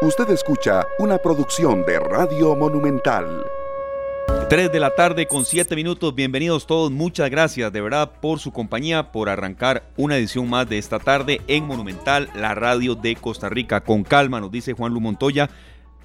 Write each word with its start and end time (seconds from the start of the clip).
Usted 0.00 0.30
escucha 0.30 0.86
una 1.00 1.18
producción 1.18 1.84
de 1.84 1.98
Radio 1.98 2.54
Monumental. 2.54 3.44
3 4.48 4.70
de 4.70 4.78
la 4.78 4.94
tarde 4.94 5.26
con 5.26 5.44
7 5.44 5.74
minutos. 5.74 6.14
Bienvenidos 6.14 6.68
todos. 6.68 6.92
Muchas 6.92 7.28
gracias 7.30 7.72
de 7.72 7.80
verdad 7.80 8.12
por 8.20 8.38
su 8.38 8.52
compañía, 8.52 9.10
por 9.10 9.28
arrancar 9.28 9.82
una 9.96 10.16
edición 10.16 10.48
más 10.48 10.68
de 10.68 10.78
esta 10.78 11.00
tarde 11.00 11.40
en 11.48 11.66
Monumental, 11.66 12.30
la 12.36 12.54
radio 12.54 12.94
de 12.94 13.16
Costa 13.16 13.48
Rica. 13.48 13.80
Con 13.80 14.04
calma, 14.04 14.40
nos 14.40 14.52
dice 14.52 14.72
Juan 14.72 14.94
Lu 14.94 15.00
Montoya 15.00 15.50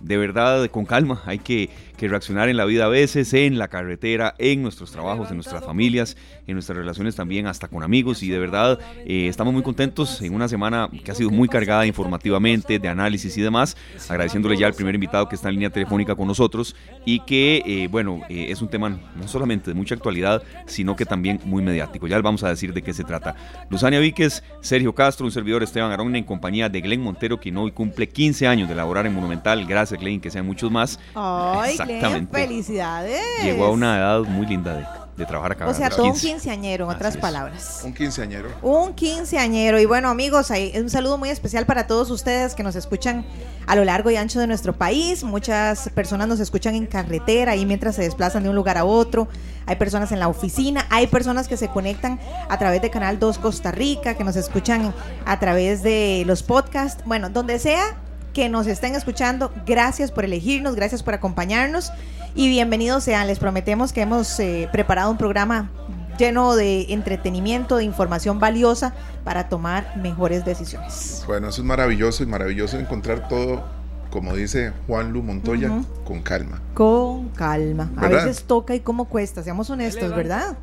de 0.03 0.17
verdad 0.17 0.69
con 0.69 0.85
calma, 0.85 1.21
hay 1.25 1.39
que, 1.39 1.69
reaccionar 2.03 2.49
en 2.49 2.57
la 2.57 2.65
vida 2.65 2.83
a 2.83 2.89
veces, 2.89 3.33
en 3.33 3.57
la 3.57 3.69
carretera, 3.69 4.35
en 4.37 4.61
nuestros 4.61 4.91
trabajos, 4.91 5.29
en 5.29 5.37
nuestras 5.37 5.63
familias, 5.63 6.17
en 6.47 6.55
nuestras 6.55 6.77
relaciones 6.77 7.15
también, 7.15 7.47
hasta 7.47 7.69
con 7.69 7.81
amigos 7.81 8.23
y 8.23 8.29
de 8.29 8.39
verdad 8.39 8.77
eh, 9.05 9.27
estamos 9.29 9.53
muy 9.53 9.63
contentos 9.63 10.21
en 10.21 10.35
una 10.35 10.49
semana 10.49 10.89
que 11.05 11.11
ha 11.11 11.15
sido 11.15 11.29
muy 11.29 11.47
cargada 11.47 11.85
informativamente, 11.85 12.77
de 12.77 12.89
análisis 12.89 13.37
y 13.37 13.41
demás, 13.41 13.77
agradeciéndole 14.09 14.57
ya 14.57 14.67
al 14.67 14.73
primer 14.73 14.95
invitado 14.95 15.29
que 15.29 15.35
está 15.35 15.47
en 15.47 15.55
línea 15.55 15.69
telefónica 15.69 16.13
con 16.13 16.27
nosotros 16.27 16.75
y 17.05 17.21
que, 17.21 17.63
eh, 17.65 17.87
bueno, 17.89 18.19
eh, 18.27 18.47
es 18.49 18.61
un 18.61 18.67
tema 18.67 18.89
no 18.89 19.25
solamente 19.29 19.71
de 19.71 19.75
mucha 19.75 19.95
actualidad, 19.95 20.43
sino 20.65 20.97
que 20.97 21.05
también 21.05 21.39
muy 21.45 21.63
mediático. 21.63 22.05
Ya 22.05 22.19
vamos 22.19 22.43
a 22.43 22.49
decir 22.49 22.73
de 22.73 22.81
qué 22.81 22.91
se 22.91 23.05
trata. 23.05 23.37
Luzania 23.69 24.01
Víquez, 24.01 24.43
Sergio 24.59 24.93
Castro, 24.93 25.25
un 25.25 25.31
servidor 25.31 25.63
Esteban 25.63 25.93
Arón 25.93 26.13
en 26.17 26.25
compañía 26.25 26.67
de 26.67 26.81
Glenn 26.81 26.99
Montero, 26.99 27.39
quien 27.39 27.55
hoy 27.55 27.71
cumple 27.71 28.09
15 28.09 28.45
años 28.45 28.67
de 28.67 28.75
laborar 28.75 29.05
en 29.05 29.13
Monumental. 29.13 29.65
Gracias 29.65 29.92
Glenn, 29.97 30.21
que 30.21 30.31
sean 30.31 30.45
muchos 30.45 30.71
más. 30.71 30.99
Ay, 31.15 31.77
Glenn, 31.77 32.27
felicidades. 32.29 33.21
Llegó 33.43 33.65
a 33.65 33.71
una 33.71 33.97
edad 33.97 34.19
muy 34.21 34.45
linda 34.45 34.75
de, 34.75 34.85
de 35.17 35.25
trabajar 35.25 35.51
acá. 35.51 35.67
O 35.67 35.73
sea, 35.73 35.89
todo 35.89 36.05
un 36.05 36.17
quinceañero, 36.17 36.85
en 36.85 36.95
otras 36.95 37.17
palabras. 37.17 37.81
Un 37.83 37.93
quinceañero. 37.93 38.49
Un 38.61 38.93
quinceañero. 38.93 39.79
Y 39.79 39.85
bueno, 39.85 40.09
amigos, 40.09 40.51
un 40.75 40.89
saludo 40.89 41.17
muy 41.17 41.29
especial 41.29 41.65
para 41.65 41.85
todos 41.87 42.09
ustedes 42.09 42.55
que 42.55 42.63
nos 42.63 42.75
escuchan 42.75 43.25
a 43.67 43.75
lo 43.75 43.85
largo 43.85 44.09
y 44.09 44.15
ancho 44.15 44.39
de 44.39 44.47
nuestro 44.47 44.73
país. 44.73 45.23
Muchas 45.23 45.89
personas 45.89 46.27
nos 46.27 46.39
escuchan 46.39 46.75
en 46.75 46.87
carretera 46.87 47.55
y 47.55 47.65
mientras 47.65 47.95
se 47.95 48.01
desplazan 48.01 48.43
de 48.43 48.49
un 48.49 48.55
lugar 48.55 48.77
a 48.77 48.85
otro. 48.85 49.27
Hay 49.65 49.75
personas 49.75 50.11
en 50.11 50.19
la 50.19 50.27
oficina, 50.27 50.85
hay 50.89 51.07
personas 51.07 51.47
que 51.47 51.57
se 51.57 51.69
conectan 51.69 52.19
a 52.49 52.57
través 52.57 52.81
de 52.81 52.89
Canal 52.89 53.19
2 53.19 53.37
Costa 53.37 53.71
Rica, 53.71 54.15
que 54.15 54.23
nos 54.23 54.35
escuchan 54.35 54.93
a 55.25 55.39
través 55.39 55.83
de 55.83 56.23
los 56.25 56.43
podcasts. 56.43 57.03
Bueno, 57.05 57.29
donde 57.29 57.59
sea, 57.59 57.97
que 58.33 58.49
nos 58.49 58.67
estén 58.67 58.95
escuchando. 58.95 59.51
Gracias 59.65 60.11
por 60.11 60.25
elegirnos, 60.25 60.75
gracias 60.75 61.03
por 61.03 61.13
acompañarnos 61.13 61.91
y 62.35 62.49
bienvenidos 62.49 63.03
sean. 63.03 63.27
Les 63.27 63.39
prometemos 63.39 63.93
que 63.93 64.01
hemos 64.01 64.39
eh, 64.39 64.67
preparado 64.71 65.11
un 65.11 65.17
programa 65.17 65.69
lleno 66.17 66.55
de 66.55 66.93
entretenimiento, 66.93 67.77
de 67.77 67.83
información 67.83 68.39
valiosa 68.39 68.93
para 69.23 69.49
tomar 69.49 69.97
mejores 69.97 70.43
decisiones. 70.45 71.23
Bueno, 71.27 71.49
eso 71.49 71.61
es 71.61 71.67
maravilloso 71.67 72.23
y 72.23 72.25
maravilloso 72.25 72.77
encontrar 72.77 73.27
todo, 73.27 73.63
como 74.09 74.35
dice 74.35 74.73
Juan 74.87 75.11
Lu 75.11 75.23
Montoya, 75.23 75.71
con 76.03 76.21
calma. 76.21 76.61
Con 76.73 77.29
calma. 77.29 77.89
A 77.97 78.07
veces 78.07 78.43
toca 78.43 78.75
y 78.75 78.79
cómo 78.79 79.05
cuesta, 79.05 79.43
seamos 79.43 79.69
honestos, 79.69 80.15
¿verdad? 80.15 80.57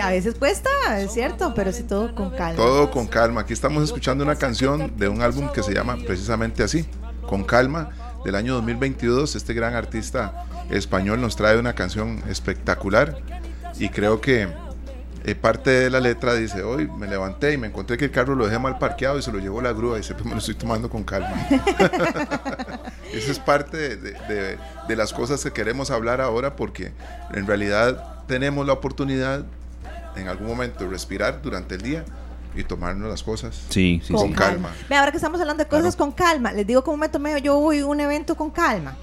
A 0.00 0.10
veces 0.10 0.34
cuesta, 0.34 0.70
es 0.98 1.12
cierto, 1.12 1.52
pero 1.54 1.72
sí 1.72 1.82
todo 1.82 2.14
con 2.14 2.30
calma. 2.30 2.56
Todo 2.56 2.90
con 2.90 3.06
calma. 3.06 3.42
Aquí 3.42 3.52
estamos 3.52 3.84
escuchando 3.84 4.24
una 4.24 4.36
canción 4.36 4.96
de 4.96 5.08
un 5.08 5.22
álbum 5.22 5.50
que 5.52 5.62
se 5.62 5.74
llama 5.74 5.96
precisamente 6.06 6.62
así, 6.62 6.86
Con 7.26 7.44
calma, 7.44 7.90
del 8.24 8.34
año 8.34 8.54
2022. 8.54 9.36
Este 9.36 9.54
gran 9.54 9.74
artista 9.74 10.44
español 10.70 11.20
nos 11.20 11.36
trae 11.36 11.58
una 11.58 11.74
canción 11.74 12.22
espectacular 12.28 13.18
y 13.78 13.88
creo 13.88 14.20
que 14.20 14.48
eh, 15.24 15.34
parte 15.34 15.70
de 15.70 15.90
la 15.90 16.00
letra 16.00 16.32
dice, 16.34 16.62
hoy 16.62 16.88
me 16.88 17.06
levanté 17.06 17.52
y 17.52 17.58
me 17.58 17.66
encontré 17.66 17.98
que 17.98 18.06
el 18.06 18.10
carro 18.10 18.34
lo 18.34 18.46
dejé 18.46 18.58
mal 18.58 18.78
parqueado 18.78 19.18
y 19.18 19.22
se 19.22 19.30
lo 19.30 19.38
llevó 19.38 19.60
la 19.60 19.72
grúa 19.72 19.98
y 19.98 20.02
siempre 20.02 20.24
me 20.24 20.32
lo 20.32 20.38
estoy 20.38 20.54
tomando 20.54 20.88
con 20.88 21.04
calma. 21.04 21.46
Esa 23.12 23.30
es 23.30 23.38
parte 23.38 23.96
de, 23.96 24.56
de, 24.88 24.96
las 24.96 25.12
cosas 25.12 25.42
que 25.42 25.52
queremos 25.52 25.90
hablar 25.90 26.22
ahora 26.22 26.56
porque 26.56 26.92
en 27.34 27.46
realidad 27.46 28.09
tenemos 28.30 28.64
la 28.64 28.74
oportunidad 28.74 29.44
en 30.14 30.28
algún 30.28 30.46
momento 30.46 30.84
de 30.84 30.90
respirar 30.90 31.42
durante 31.42 31.74
el 31.74 31.82
día 31.82 32.04
y 32.54 32.62
tomarnos 32.62 33.10
las 33.10 33.24
cosas 33.24 33.60
sí, 33.70 34.00
sí, 34.04 34.12
con 34.12 34.32
calma. 34.32 34.70
Ve, 34.88 34.94
ahora 34.94 35.10
que 35.10 35.16
estamos 35.16 35.40
hablando 35.40 35.64
de 35.64 35.68
cosas 35.68 35.96
con 35.96 36.12
calma, 36.12 36.52
les 36.52 36.64
digo 36.64 36.84
cómo 36.84 36.96
me 36.96 37.08
tomé 37.08 37.42
yo 37.42 37.58
voy 37.58 37.80
a 37.80 37.86
un 37.86 37.98
evento 37.98 38.36
con 38.36 38.52
calma. 38.52 38.96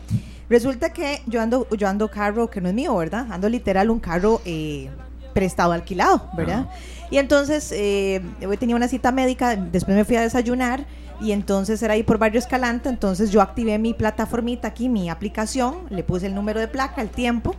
Resulta 0.50 0.94
que 0.94 1.22
yo 1.26 1.42
ando, 1.42 1.68
yo 1.72 1.90
ando 1.90 2.10
carro 2.10 2.50
que 2.50 2.62
no 2.62 2.70
es 2.70 2.74
mío, 2.74 2.96
¿verdad? 2.96 3.28
Ando 3.30 3.50
literal 3.50 3.90
un 3.90 4.00
carro 4.00 4.42
eh, 4.46 4.90
prestado, 5.34 5.74
alquilado, 5.74 6.30
¿verdad? 6.38 6.70
Y 7.12 7.18
entonces 7.18 7.74
eh, 7.74 8.22
hoy 8.48 8.56
tenía 8.56 8.78
una 8.78 8.88
cita 8.88 9.12
médica, 9.12 9.58
después 9.58 9.98
me 9.98 10.06
fui 10.06 10.16
a 10.16 10.22
desayunar 10.22 10.86
y 11.20 11.34
entonces 11.34 11.82
era 11.84 11.96
ahí 11.96 12.04
por 12.04 12.18
Barrio 12.18 12.40
Escalante, 12.40 12.88
entonces 12.88 13.30
yo 13.30 13.42
activé 13.42 13.78
mi 13.78 13.94
plataformita 13.94 14.70
aquí, 14.70 14.88
mi 14.88 15.10
aplicación, 15.10 15.80
le 15.90 16.04
puse 16.04 16.28
el 16.28 16.34
número 16.34 16.62
de 16.62 16.70
placa, 16.70 17.02
el 17.02 17.10
tiempo 17.10 17.56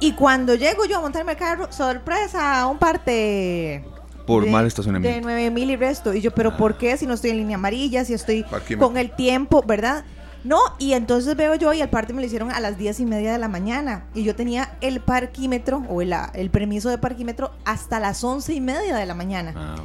y 0.00 0.12
cuando 0.12 0.54
llego 0.54 0.84
yo 0.86 0.98
a 0.98 1.00
montarme 1.00 1.32
el 1.32 1.38
carro, 1.38 1.70
sorpresa, 1.70 2.66
un 2.66 2.78
parte 2.78 3.84
por 4.26 4.46
mal 4.46 4.66
estacionamiento. 4.66 5.16
De 5.16 5.22
9 5.22 5.50
mil 5.50 5.70
y 5.70 5.76
resto. 5.76 6.14
Y 6.14 6.20
yo, 6.20 6.30
¿pero 6.30 6.56
por 6.56 6.78
qué? 6.78 6.96
Si 6.96 7.06
no 7.06 7.14
estoy 7.14 7.30
en 7.30 7.38
línea 7.38 7.56
amarilla, 7.56 8.04
si 8.04 8.14
estoy 8.14 8.44
con 8.78 8.96
el 8.96 9.10
tiempo, 9.10 9.62
¿verdad? 9.66 10.04
No, 10.42 10.58
y 10.78 10.94
entonces 10.94 11.36
veo 11.36 11.54
yo 11.56 11.72
y 11.74 11.82
el 11.82 11.90
parte 11.90 12.14
me 12.14 12.20
lo 12.22 12.26
hicieron 12.26 12.50
a 12.50 12.60
las 12.60 12.78
10 12.78 13.00
y 13.00 13.04
media 13.04 13.32
de 13.32 13.38
la 13.38 13.48
mañana. 13.48 14.04
Y 14.14 14.22
yo 14.22 14.34
tenía 14.34 14.76
el 14.80 15.00
parquímetro 15.00 15.82
o 15.88 16.00
el, 16.00 16.14
el 16.34 16.50
permiso 16.50 16.88
de 16.88 16.96
parquímetro 16.96 17.50
hasta 17.64 18.00
las 18.00 18.24
11 18.24 18.54
y 18.54 18.60
media 18.60 18.96
de 18.96 19.04
la 19.04 19.14
mañana. 19.14 19.52
Ah, 19.54 19.76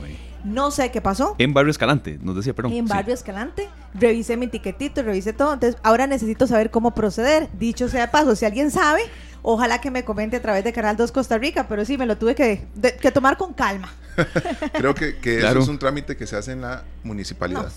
no 0.45 0.69
sé 0.71 0.91
qué 0.91 1.01
pasó. 1.01 1.35
En 1.39 1.53
Barrio 1.53 1.71
Escalante, 1.71 2.19
nos 2.21 2.35
decía, 2.35 2.53
perdón. 2.53 2.71
En 2.73 2.85
Barrio 2.85 3.13
Escalante. 3.13 3.67
Revisé 3.95 4.37
mi 4.37 4.47
tiquetito, 4.47 5.01
revisé 5.01 5.33
todo. 5.33 5.53
Entonces, 5.53 5.81
ahora 5.83 6.05
necesito 6.05 6.45
saber 6.47 6.69
cómo 6.69 6.91
proceder. 6.91 7.49
Dicho 7.57 7.89
sea 7.89 8.01
de 8.01 8.07
paso, 8.09 8.35
si 8.35 8.45
alguien 8.45 8.69
sabe, 8.69 9.01
Ojalá 9.47 9.79
que 9.79 9.91
me 9.91 10.03
comente 10.03 10.37
a 10.37 10.41
través 10.41 10.63
de 10.63 10.73
Canal 10.73 10.97
2 10.97 11.11
Costa 11.11 11.37
Rica, 11.37 11.67
pero 11.67 11.85
sí, 11.85 11.99
me 11.99 12.07
lo 12.07 12.17
tuve 12.17 12.33
que, 12.33 12.65
tomar 13.11 13.37
con 13.37 13.53
calma. 13.53 13.93
Creo 14.73 14.95
que, 14.95 15.15
eso 15.23 15.59
es 15.59 15.67
un 15.67 15.77
trámite 15.77 16.17
que 16.17 16.25
se 16.25 16.35
hace 16.35 16.53
en 16.53 16.61
la 16.61 16.83
municipalidad. 17.03 17.71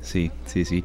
Sí, 0.00 0.30
sí, 0.46 0.64
sí 0.64 0.84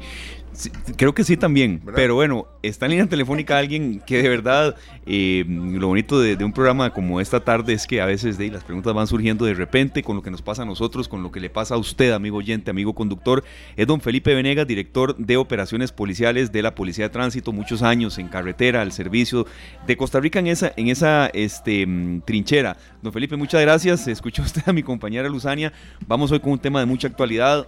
creo 0.96 1.14
que 1.14 1.24
sí 1.24 1.36
también, 1.36 1.80
pero 1.94 2.14
bueno, 2.14 2.46
está 2.62 2.86
en 2.86 2.90
línea 2.90 3.06
telefónica 3.06 3.58
alguien 3.58 4.02
que 4.04 4.22
de 4.22 4.28
verdad, 4.28 4.76
eh, 5.06 5.44
lo 5.46 5.88
bonito 5.88 6.20
de, 6.20 6.42
un 6.44 6.52
programa 6.52 6.92
como 6.92 7.20
esta 7.20 7.40
tarde 7.40 7.72
es 7.72 7.86
que 7.86 8.00
a 8.00 8.06
veces 8.06 8.38
de, 8.38 8.50
las 8.50 8.64
preguntas 8.64 8.92
van 8.92 9.06
surgiendo 9.06 9.44
de 9.44 9.54
repente 9.54 10.02
con 10.02 10.16
lo 10.16 10.22
que 10.22 10.30
nos 10.30 10.42
pasa 10.42 10.62
a 10.62 10.64
nosotros, 10.64 11.08
con 11.08 11.22
lo 11.22 11.30
que 11.30 11.40
le 11.40 11.50
pasa 11.50 11.74
a 11.74 11.78
usted, 11.78 12.12
amigo 12.12 12.38
oyente, 12.38 12.70
amigo 12.70 12.94
conductor. 12.94 13.44
Es 13.76 13.86
don 13.86 14.00
Felipe 14.00 14.34
Venegas, 14.34 14.66
director 14.66 15.16
de 15.16 15.36
operaciones 15.36 15.92
policiales 15.92 16.50
de 16.50 16.62
la 16.62 16.74
Policía 16.74 17.04
de 17.04 17.10
Tránsito, 17.10 17.52
muchos 17.52 17.82
años 17.82 18.18
en 18.18 18.28
carretera, 18.28 18.82
al 18.82 18.92
servicio 18.92 19.46
de 19.86 19.96
Costa 19.96 20.20
Rica 20.20 20.38
en 20.38 20.48
esa, 20.48 20.72
en 20.76 20.88
esa 20.88 21.28
este, 21.28 21.86
mm, 21.86 22.22
trinchera. 22.22 22.76
Don 23.02 23.12
Felipe, 23.12 23.36
muchas 23.36 23.60
gracias. 23.60 24.08
Escuchó 24.08 24.42
usted 24.42 24.62
a 24.66 24.72
mi 24.72 24.82
compañera 24.82 25.28
Luzania. 25.28 25.72
Vamos 26.06 26.32
hoy 26.32 26.40
con 26.40 26.52
un 26.52 26.58
tema 26.58 26.80
de 26.80 26.86
mucha 26.86 27.06
actualidad. 27.06 27.66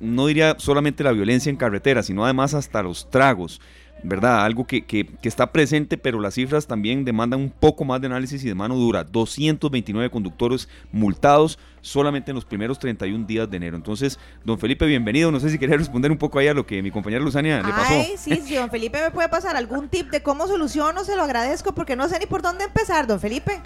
No 0.00 0.26
diría 0.26 0.56
solamente 0.58 1.04
la 1.04 1.12
violencia 1.12 1.50
en 1.50 1.56
carretera, 1.56 2.02
sino 2.02 2.24
además 2.24 2.31
hasta 2.40 2.82
los 2.82 3.08
tragos. 3.10 3.60
¿verdad? 4.02 4.44
Algo 4.44 4.66
que, 4.66 4.84
que, 4.84 5.06
está 5.22 5.52
presente, 5.52 5.96
pero 5.96 6.20
las 6.20 6.34
cifras 6.34 6.66
también 6.66 7.04
demandan 7.04 7.40
un 7.40 7.50
poco 7.50 7.84
más 7.84 8.00
de 8.00 8.08
análisis 8.08 8.42
y 8.44 8.48
de 8.48 8.54
mano 8.54 8.74
dura. 8.74 9.04
229 9.04 10.10
conductores 10.10 10.68
multados 10.90 11.58
solamente 11.80 12.30
en 12.30 12.34
los 12.34 12.44
primeros 12.44 12.78
31 12.78 13.26
días 13.26 13.48
de 13.50 13.56
enero. 13.56 13.76
Entonces, 13.76 14.18
don 14.44 14.58
Felipe, 14.58 14.86
bienvenido. 14.86 15.30
No 15.30 15.40
sé 15.40 15.50
si 15.50 15.58
quería 15.58 15.76
responder 15.76 16.10
un 16.10 16.18
poco 16.18 16.38
ahí 16.38 16.48
a 16.48 16.54
lo 16.54 16.66
que 16.66 16.82
mi 16.82 16.90
compañera 16.90 17.22
Luzania 17.22 17.62
le 17.62 17.70
pasó. 17.70 17.94
Ay, 17.94 18.14
sí, 18.16 18.42
sí, 18.44 18.56
don 18.56 18.70
Felipe 18.70 19.00
me 19.00 19.10
puede 19.10 19.28
pasar 19.28 19.56
algún 19.56 19.88
tip 19.88 20.10
de 20.10 20.22
cómo 20.22 20.46
soluciono, 20.46 21.04
se 21.04 21.16
lo 21.16 21.22
agradezco 21.22 21.72
porque 21.72 21.96
no 21.96 22.08
sé 22.08 22.18
ni 22.18 22.26
por 22.26 22.42
dónde 22.42 22.64
empezar, 22.64 23.06
don 23.06 23.20
Felipe. 23.20 23.60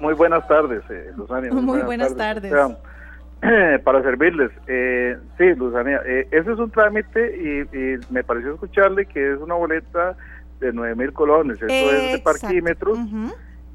Muy 0.00 0.14
buenas 0.14 0.46
tardes, 0.48 0.82
eh, 0.90 1.12
Luzania. 1.16 1.52
Muy, 1.52 1.80
buenas, 1.82 2.16
tardes. 2.16 2.52
para 3.84 4.02
servirles. 4.02 4.50
Eh, 4.66 5.16
sí, 5.36 5.54
Luzania, 5.56 6.00
eh, 6.06 6.28
ese 6.30 6.52
es 6.52 6.58
un 6.58 6.70
trámite 6.70 7.36
y, 7.36 8.12
me 8.12 8.22
pareció 8.22 8.54
escucharle 8.54 9.06
que 9.06 9.32
es 9.32 9.38
una 9.40 9.54
boleta 9.54 10.16
de 10.60 10.72
9 10.72 10.94
mil 10.94 11.12
colones, 11.12 11.56
eso 11.60 11.66
es 11.66 12.12
de 12.12 12.18
parquímetros. 12.20 12.98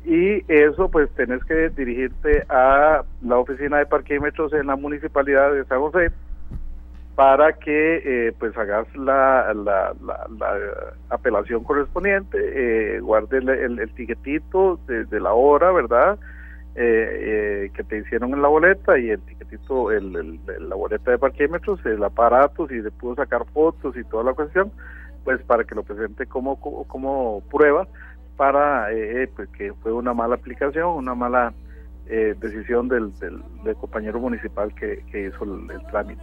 Y 0.06 0.46
eso, 0.48 0.90
pues, 0.90 1.10
tenés 1.16 1.44
que 1.44 1.68
dirigirte 1.70 2.46
a 2.48 3.04
la 3.22 3.38
oficina 3.38 3.80
de 3.80 3.86
parquímetros 3.86 4.54
en 4.54 4.68
la 4.68 4.78
municipalidad 4.78 5.52
de 5.52 5.66
San 5.66 5.80
José 5.80 6.12
para 7.16 7.52
que, 7.54 8.02
eh, 8.06 8.34
pues, 8.40 8.56
hagas 8.58 8.88
la, 8.96 9.54
la, 9.54 9.94
la, 10.02 10.58
apelación 11.10 11.66
correspondiente, 11.66 12.38
eh, 12.40 13.00
guarde 13.02 13.40
el, 13.40 13.50
el, 13.80 13.94
tiquetito 13.96 14.80
de, 14.88 15.20
la 15.20 15.34
hora, 15.34 15.74
¿verdad? 15.74 16.18
Eh, 16.80 16.84
eh, 16.84 17.72
que 17.74 17.84
te 17.84 17.98
hicieron 17.98 18.36
en 18.36 18.42
la 18.44 18.50
boleta 18.50 19.00
y 19.00 19.10
el 19.10 19.20
tiquetito, 19.22 19.92
el, 19.92 20.40
la 20.60 20.76
boleta 20.76 21.10
de 21.10 21.18
parquímetros, 21.18 21.84
el 21.88 22.04
aparato, 22.04 22.68
si 22.68 22.76
le 22.76 22.92
pudo 22.92 23.16
sacar 23.16 23.46
fotos 23.52 23.98
y 23.98 24.04
toda 24.04 24.24
la 24.24 24.34
cuestión, 24.34 24.72
pues 25.24 25.42
para 25.42 25.64
que 25.64 25.74
lo 25.74 25.82
presente 25.82 26.28
como, 26.28 26.60
como, 26.60 27.42
prueba 27.50 27.88
para 28.36 28.94
eh, 28.94 29.28
pues 29.36 29.50
que 29.58 29.74
fue 29.82 29.92
una 29.92 30.14
mala 30.14 30.36
aplicación, 30.36 30.90
una 30.90 31.16
mala 31.16 31.52
decisión 32.06 32.88
del, 32.88 33.12
del, 33.20 33.76
compañero 33.78 34.20
municipal 34.20 34.72
que, 34.76 35.02
hizo 35.12 35.46
el, 35.46 35.84
trámite. 35.88 36.22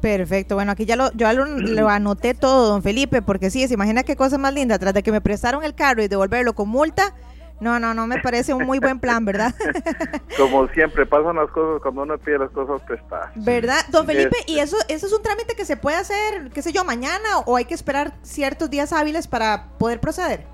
Perfecto, 0.00 0.54
bueno, 0.54 0.72
aquí 0.72 0.86
ya 0.86 0.96
lo, 0.96 1.12
yo 1.12 1.30
lo, 1.34 1.88
anoté 1.90 2.32
todo, 2.32 2.70
don 2.70 2.82
Felipe, 2.82 3.20
porque 3.20 3.50
sí, 3.50 3.68
se 3.68 3.74
imagina 3.74 4.04
qué 4.04 4.16
cosa 4.16 4.38
más 4.38 4.54
linda, 4.54 4.78
tras 4.78 4.94
de 4.94 5.02
que 5.02 5.12
me 5.12 5.20
prestaron 5.20 5.62
el 5.64 5.74
carro 5.74 6.02
y 6.02 6.08
devolverlo 6.08 6.54
con 6.54 6.70
multa, 6.70 7.14
no, 7.62 7.78
no, 7.78 7.94
no 7.94 8.08
me 8.08 8.20
parece 8.20 8.52
un 8.52 8.64
muy 8.64 8.80
buen 8.80 8.98
plan, 8.98 9.24
¿verdad? 9.24 9.54
Como 10.36 10.66
siempre, 10.68 11.06
pasan 11.06 11.36
las 11.36 11.48
cosas 11.50 11.80
cuando 11.80 12.02
uno 12.02 12.18
pide 12.18 12.38
las 12.38 12.50
cosas 12.50 12.82
prestadas. 12.82 13.30
¿Verdad? 13.36 13.78
Don 13.90 14.04
Felipe, 14.04 14.36
¿y 14.48 14.58
eso, 14.58 14.76
eso 14.88 15.06
es 15.06 15.12
un 15.12 15.22
trámite 15.22 15.54
que 15.54 15.64
se 15.64 15.76
puede 15.76 15.96
hacer, 15.96 16.50
qué 16.52 16.60
sé 16.60 16.72
yo, 16.72 16.84
mañana 16.84 17.38
o 17.46 17.56
hay 17.56 17.64
que 17.64 17.74
esperar 17.74 18.14
ciertos 18.22 18.68
días 18.68 18.92
hábiles 18.92 19.28
para 19.28 19.68
poder 19.78 20.00
proceder? 20.00 20.44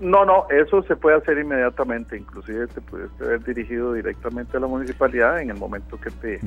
No, 0.00 0.24
no, 0.24 0.46
eso 0.50 0.82
se 0.82 0.96
puede 0.96 1.16
hacer 1.16 1.38
inmediatamente, 1.38 2.18
inclusive 2.18 2.66
te 2.66 2.80
puedes 2.80 3.10
haber 3.20 3.44
dirigido 3.44 3.92
directamente 3.92 4.56
a 4.56 4.60
la 4.60 4.66
municipalidad 4.66 5.40
en 5.40 5.50
el 5.50 5.56
momento 5.56 5.98
que 6.00 6.10
te, 6.10 6.40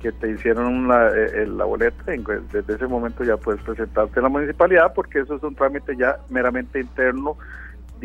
que 0.00 0.12
te 0.12 0.30
hicieron 0.30 0.88
la, 0.88 1.10
eh, 1.10 1.46
la 1.46 1.64
boleta, 1.64 2.04
desde 2.06 2.74
ese 2.74 2.86
momento 2.86 3.22
ya 3.22 3.36
puedes 3.36 3.62
presentarte 3.62 4.18
a 4.18 4.22
la 4.22 4.28
municipalidad 4.30 4.94
porque 4.94 5.20
eso 5.20 5.36
es 5.36 5.42
un 5.42 5.54
trámite 5.54 5.94
ya 5.96 6.16
meramente 6.30 6.80
interno 6.80 7.36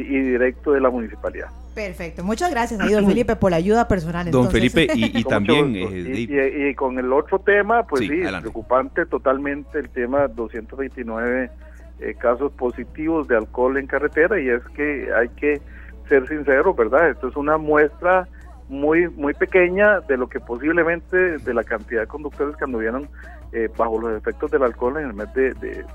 y 0.02 0.22
directo 0.22 0.72
de 0.72 0.82
la 0.82 0.90
municipalidad. 0.90 1.48
Perfecto, 1.74 2.24
muchas 2.24 2.50
gracias 2.50 2.80
don 2.80 3.06
Felipe 3.08 3.36
por 3.36 3.52
la 3.52 3.58
ayuda 3.58 3.88
personal. 3.88 4.30
Don 4.32 4.50
Felipe, 4.50 4.88
y, 4.94 5.24
también... 5.30 5.76
Eh, 5.76 6.70
y, 6.70 6.74
con 6.76 6.98
el 6.98 7.14
otro 7.14 7.40
tema, 7.40 7.84
pues 7.84 8.02
sí, 8.02 8.22
preocupante 8.40 9.06
totalmente 9.06 9.80
el 9.80 9.90
tema 9.90 10.28
229 10.28 11.52
eh, 12.00 12.16
casos 12.20 12.52
positivos 12.54 13.28
de 13.28 13.38
alcohol 13.38 13.78
en 13.78 13.88
carretera 13.88 14.40
y 14.40 14.50
es 14.50 14.64
que 14.76 15.10
hay 15.16 15.30
que 15.30 15.62
ser 16.08 16.28
sinceros, 16.28 16.76
¿verdad? 16.76 17.10
Esto 17.10 17.28
es 17.28 17.36
una 17.36 17.58
muestra 17.58 18.28
muy 18.70 19.08
muy 19.10 19.34
pequeña 19.34 20.02
de 20.02 20.18
lo 20.18 20.28
que 20.28 20.40
posiblemente 20.40 21.38
de 21.38 21.54
la 21.54 21.64
cantidad 21.64 22.02
de 22.02 22.08
conductores 22.08 22.56
que 22.58 22.66
anduvieron 22.66 23.08
eh, 23.54 23.70
bajo 23.78 24.00
los 24.00 24.18
efectos 24.18 24.52
del 24.52 24.64
alcohol 24.64 24.98
en 24.98 25.08
el 25.08 25.14
mes 25.14 25.34
de, 25.34 25.54
de, 25.56 25.86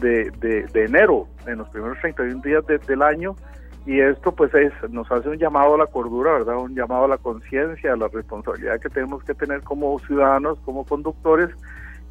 de, 0.00 0.66
enero, 0.74 1.28
en 1.46 1.58
los 1.58 1.68
primeros 1.68 1.98
31 2.00 2.42
días 2.42 2.64
del 2.86 3.02
año, 3.02 3.36
y 3.84 4.00
esto 4.00 4.32
pues 4.32 4.54
es, 4.54 4.72
nos 4.90 5.10
hace 5.10 5.28
un 5.28 5.38
llamado 5.38 5.74
a 5.74 5.78
la 5.78 5.86
cordura, 5.86 6.32
¿verdad? 6.32 6.56
Un 6.56 6.74
llamado 6.74 7.04
a 7.04 7.08
la 7.08 7.18
conciencia, 7.18 7.92
a 7.92 7.96
la 7.96 8.08
responsabilidad 8.08 8.80
que 8.80 8.88
tenemos 8.88 9.24
que 9.24 9.34
tener 9.34 9.62
como 9.62 9.98
ciudadanos, 10.00 10.58
como 10.64 10.84
conductores, 10.84 11.50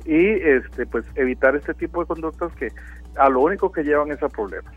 y 0.05 0.31
este 0.41 0.85
pues 0.85 1.05
evitar 1.15 1.55
este 1.55 1.73
tipo 1.73 2.01
de 2.01 2.07
conductas 2.07 2.51
que 2.53 2.69
a 3.15 3.29
lo 3.29 3.41
único 3.41 3.71
que 3.71 3.83
llevan 3.83 4.11
es 4.11 4.21
a 4.23 4.29
problemas. 4.29 4.73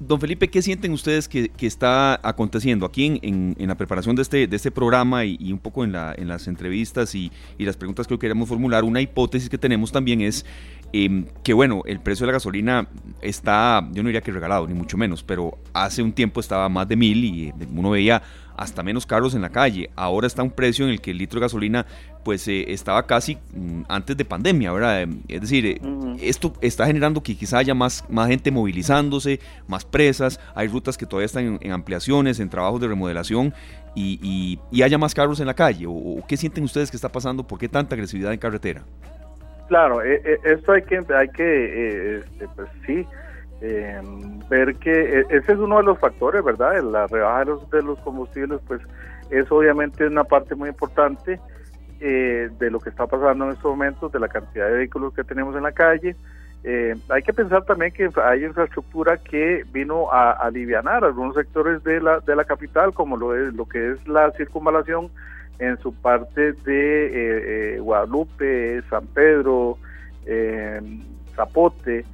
Don 0.00 0.20
Felipe, 0.20 0.48
¿qué 0.48 0.60
sienten 0.60 0.92
ustedes 0.92 1.28
que, 1.28 1.50
está 1.60 2.20
aconteciendo 2.22 2.84
aquí 2.84 3.20
en, 3.22 3.54
la 3.58 3.76
preparación 3.76 4.16
de 4.16 4.22
este, 4.22 4.46
de 4.46 4.56
este 4.56 4.70
programa 4.70 5.24
y, 5.24 5.52
un 5.52 5.58
poco 5.58 5.84
en, 5.84 5.92
la, 5.92 6.14
en 6.16 6.28
las 6.28 6.48
entrevistas 6.48 7.14
y, 7.14 7.30
las 7.58 7.76
preguntas 7.76 8.06
que 8.06 8.18
queremos 8.18 8.48
formular? 8.48 8.84
Una 8.84 9.00
hipótesis 9.00 9.48
que 9.48 9.58
tenemos 9.58 9.92
también 9.92 10.20
es 10.20 10.44
em, 10.92 11.26
que, 11.42 11.52
bueno, 11.52 11.82
el 11.86 12.00
precio 12.00 12.26
de 12.26 12.32
la 12.32 12.34
gasolina 12.34 12.88
está, 13.22 13.88
yo 13.92 14.02
no 14.02 14.08
diría 14.08 14.20
que 14.20 14.32
regalado, 14.32 14.66
ni 14.66 14.74
mucho 14.74 14.96
menos, 14.96 15.22
pero 15.22 15.58
hace 15.72 16.02
un 16.02 16.12
tiempo 16.12 16.40
estaba 16.40 16.68
más 16.68 16.88
de 16.88 16.96
mil 16.96 17.24
y 17.24 17.48
eh, 17.48 17.54
uno 17.72 17.90
veía 17.90 18.22
hasta 18.56 18.82
menos 18.82 19.06
carros 19.06 19.34
en 19.34 19.42
la 19.42 19.50
calle. 19.50 19.90
Ahora 19.96 20.26
está 20.26 20.42
un 20.42 20.50
precio 20.50 20.84
en 20.84 20.92
el 20.92 21.00
que 21.00 21.10
el 21.10 21.18
litro 21.18 21.40
de 21.40 21.44
gasolina 21.44 21.86
pues 22.24 22.48
eh, 22.48 22.64
estaba 22.68 23.06
casi 23.06 23.36
mm, 23.52 23.82
antes 23.88 24.16
de 24.16 24.24
pandemia, 24.24 24.72
¿verdad? 24.72 25.02
Em, 25.02 25.20
es 25.28 25.42
decir, 25.42 25.66
eh, 25.66 25.80
esto 26.20 26.54
está 26.60 26.86
generando 26.86 27.22
que 27.22 27.36
quizá 27.36 27.58
haya 27.58 27.74
más, 27.74 28.04
más 28.08 28.28
gente 28.28 28.50
movilizándose, 28.50 29.40
más 29.68 29.84
presas, 29.84 30.40
hay 30.54 30.68
rutas 30.68 30.96
que 30.96 31.06
todavía 31.06 31.26
están 31.26 31.58
en, 31.60 31.72
ampliaciones, 31.72 32.40
en 32.40 32.48
trabajos 32.48 32.80
de 32.80 32.88
remodelación 32.88 33.52
y, 33.94 34.58
y, 34.72 34.82
haya 34.82 34.98
más 34.98 35.14
carros 35.14 35.38
en 35.40 35.46
la 35.46 35.54
calle. 35.54 35.84
¿O, 35.86 36.24
qué 36.26 36.36
sienten 36.36 36.64
ustedes 36.64 36.90
que 36.90 36.96
está 36.96 37.10
pasando? 37.10 37.46
¿Por 37.46 37.58
qué 37.58 37.68
tanta 37.68 37.94
agresividad 37.94 38.32
en 38.32 38.38
carretera? 38.38 38.82
Claro, 39.68 40.02
eh, 40.02 40.20
esto 40.44 40.72
hay 40.72 40.82
que, 40.82 41.00
hay 41.14 41.28
que 41.28 42.18
este, 42.18 42.48
pues 42.54 42.68
sí, 42.86 43.06
em, 43.64 44.40
ver 44.48 44.74
que 44.76 45.24
ese 45.30 45.52
es 45.52 45.58
uno 45.58 45.78
de 45.78 45.84
los 45.84 45.98
factores, 45.98 46.44
¿verdad? 46.44 46.82
La 46.82 47.06
rebaja 47.06 47.40
de 47.40 47.44
los, 47.46 47.70
de 47.70 47.82
los 47.82 47.98
combustibles, 48.00 48.60
pues 48.66 48.80
es 49.30 49.50
obviamente 49.50 50.06
una 50.06 50.24
parte 50.24 50.54
muy 50.54 50.68
importante. 50.68 51.40
Eh, 52.00 52.50
de 52.58 52.70
lo 52.70 52.80
que 52.80 52.90
está 52.90 53.06
pasando 53.06 53.46
en 53.46 53.52
estos 53.52 53.70
momentos, 53.70 54.12
de 54.12 54.18
la 54.18 54.28
cantidad 54.28 54.66
de 54.66 54.78
vehículos 54.78 55.14
que 55.14 55.24
tenemos 55.24 55.56
en 55.56 55.62
la 55.62 55.72
calle. 55.72 56.14
Eh, 56.62 56.94
hay 57.08 57.22
que 57.22 57.32
pensar 57.32 57.64
también 57.64 57.92
que 57.92 58.10
hay 58.22 58.44
infraestructura 58.44 59.16
que 59.16 59.64
vino 59.72 60.12
a, 60.12 60.32
aliviar 60.32 60.86
algunos 60.86 61.34
sectores 61.34 61.82
de 61.82 62.02
la, 62.02 62.20
de 62.20 62.36
la 62.36 62.44
capital, 62.44 62.92
como 62.92 63.16
lo, 63.16 63.34
es, 63.34 63.54
lo 63.54 63.66
que 63.66 63.92
es 63.92 64.08
la 64.08 64.30
circunvalación 64.32 65.08
en 65.60 65.78
su 65.78 65.94
parte 65.94 66.52
de 66.52 67.76
eh, 67.76 67.78
Guadalupe, 67.78 68.82
San 68.90 69.06
Pedro, 69.06 69.78
Zapote, 71.36 72.04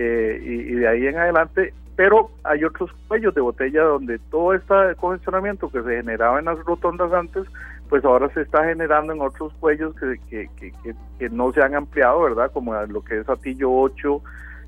y, 0.00 0.72
y, 0.72 0.74
de 0.74 0.88
ahí 0.88 1.06
en 1.06 1.18
adelante 1.18 1.72
pero 1.96 2.30
hay 2.44 2.64
otros 2.64 2.90
cuellos 3.08 3.34
de 3.34 3.42
botella 3.42 3.82
donde 3.82 4.18
todo 4.30 4.54
este 4.54 4.74
congestionamiento 4.96 5.70
que 5.70 5.82
se 5.82 5.96
generaba 5.96 6.38
en 6.38 6.46
las 6.46 6.58
rotondas 6.64 7.12
antes 7.12 7.46
pues 7.90 8.04
ahora 8.04 8.30
se 8.32 8.42
está 8.42 8.64
generando 8.64 9.12
en 9.12 9.20
otros 9.20 9.52
cuellos 9.60 9.94
que, 9.96 10.48
que, 10.56 11.28
no 11.28 11.52
se 11.52 11.60
han 11.60 11.74
ampliado, 11.74 12.22
¿verdad? 12.22 12.50
Como 12.52 12.72
lo 12.72 13.02
que 13.02 13.18
es 13.18 13.28
Atillo 13.28 13.70
8, 13.70 14.22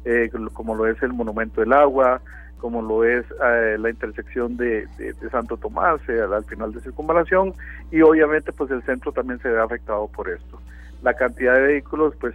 eh, 0.05 0.31
como 0.53 0.75
lo 0.75 0.87
es 0.89 1.01
el 1.03 1.13
Monumento 1.13 1.61
del 1.61 1.73
Agua, 1.73 2.21
como 2.59 2.83
lo 2.83 3.05
es 3.05 3.25
eh, 3.43 3.77
la 3.79 3.91
intersección 3.91 4.57
de, 4.57 4.89
Santo 5.31 5.57
Tomás 5.57 6.01
eh, 6.09 6.21
al 6.21 6.45
final 6.45 6.73
de 6.73 6.81
circunvalación 6.81 7.55
y 7.93 8.03
obviamente 8.03 8.53
pues 8.53 8.71
el 8.73 8.83
centro 8.83 9.13
también 9.13 9.39
se 9.39 9.49
ve 9.49 9.61
afectado 9.61 10.09
por 10.09 10.29
esto. 10.29 10.61
La 11.03 11.15
cantidad 11.15 11.55
de 11.55 11.63
vehículos 11.63 12.15
pues 12.21 12.35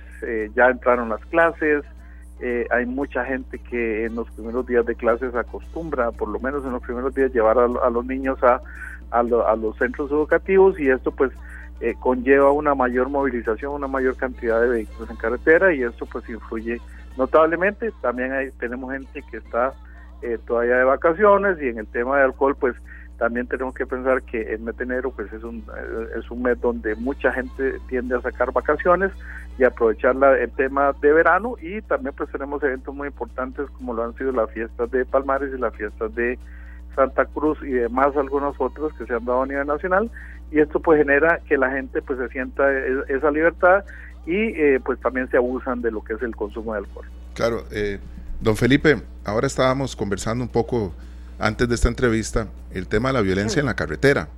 ya 0.56 0.70
entraron 0.70 1.10
las 1.10 1.24
clases, 1.26 1.84
hay 2.70 2.86
mucha 2.86 3.26
gente 3.26 3.58
que 3.58 4.06
en 4.06 4.16
los 4.16 4.30
primeros 4.32 4.66
días 4.68 4.86
de 4.86 4.96
clases 4.96 5.34
acostumbra, 5.34 6.12
por 6.12 6.30
lo 6.30 6.40
menos 6.40 6.64
en 6.66 6.72
los 6.72 6.84
primeros 6.84 7.16
días, 7.16 7.34
llevar 7.34 7.58
a 7.58 7.90
los 7.90 8.06
niños 8.06 8.42
a 8.44 8.62
a, 9.12 9.24
los 9.24 9.78
centros 9.78 10.12
educativos 10.12 10.80
y 10.80 10.90
esto 10.90 11.12
pues 11.12 11.32
eh, 11.80 11.94
conlleva 12.00 12.52
una 12.52 12.76
mayor 12.76 13.10
movilización, 13.10 13.74
una 13.74 13.88
mayor 13.88 14.16
cantidad 14.18 14.62
de 14.62 14.70
vehículos 14.70 15.10
en 15.10 15.16
carretera 15.16 15.74
y 15.74 15.84
esto 15.84 16.06
pues 16.06 16.28
influye 16.30 16.82
notablemente. 17.18 17.92
También 18.02 18.32
hay, 18.34 18.52
tenemos 18.52 18.92
gente 18.92 19.24
que 19.30 19.38
está 19.38 19.74
eh, 20.22 20.38
todavía 20.46 20.78
de 20.78 20.84
vacaciones 20.84 21.58
y 21.62 21.70
en 21.70 21.80
el 21.80 21.88
tema 21.88 22.18
de 22.18 22.24
alcohol 22.24 22.56
pues 22.60 22.76
también 23.18 23.48
tenemos 23.48 23.74
que 23.74 23.86
pensar 23.86 24.22
que 24.24 24.42
el 24.54 24.60
mes 24.60 24.78
de 24.78 24.84
enero 24.84 25.12
pues 25.12 25.32
es 25.34 25.44
un, 25.44 25.58
eh, 25.60 26.08
es 26.18 26.30
un 26.30 26.44
mes 26.44 26.60
donde 26.62 26.96
mucha 26.96 27.32
gente 27.32 27.80
tiende 27.90 28.16
a 28.16 28.22
sacar 28.22 28.52
vacaciones 28.52 29.12
y 29.58 29.64
aprovechar 29.64 30.16
el 30.40 30.52
tema 30.52 30.94
de 31.02 31.14
verano 31.14 31.56
y 31.62 31.82
también 31.82 32.14
pues 32.16 32.32
tenemos 32.32 32.62
eventos 32.64 32.94
muy 32.94 33.08
importantes 33.08 33.70
como 33.72 33.94
lo 33.94 34.04
han 34.04 34.16
sido 34.16 34.32
las 34.32 34.52
fiestas 34.52 34.90
de 34.92 35.06
Palmares 35.06 35.52
y 35.56 35.60
las 35.60 35.76
fiestas 35.76 36.14
de 36.16 36.38
Santa 36.96 37.26
Cruz 37.26 37.58
y 37.62 37.72
demás 37.72 38.16
algunos 38.16 38.56
otros 38.60 38.94
que 38.94 39.06
se 39.06 39.14
han 39.14 39.26
dado 39.26 39.44
a 39.44 39.48
nivel 39.48 39.68
nacional 39.68 40.12
y 40.52 40.60
esto 40.60 40.80
pues 40.80 41.00
genera 41.00 41.40
que 41.48 41.58
la 41.58 41.72
gente 41.72 42.02
pues 42.02 42.20
se 42.20 42.30
sienta 42.30 42.66
esa 43.08 43.32
libertad 43.32 43.84
y 44.26 44.36
eh, 44.36 44.80
pues 44.84 45.00
también 45.00 45.30
se 45.30 45.38
abusan 45.38 45.82
de 45.82 45.90
lo 45.90 46.04
que 46.04 46.14
es 46.14 46.22
el 46.22 46.36
consumo 46.36 46.74
de 46.74 46.80
alcohol. 46.80 47.06
Claro, 47.34 47.64
eh, 47.72 48.00
don 48.42 48.56
Felipe, 48.56 49.02
ahora 49.24 49.48
estábamos 49.48 49.96
conversando 49.96 50.44
un 50.44 50.50
poco 50.50 50.94
antes 51.40 51.68
de 51.70 51.76
esta 51.76 51.88
entrevista 51.88 52.50
el 52.72 52.88
tema 52.88 53.10
de 53.10 53.14
la 53.14 53.22
violencia 53.22 53.60
en 53.60 53.66
la 53.66 53.76
carretera. 53.76 54.30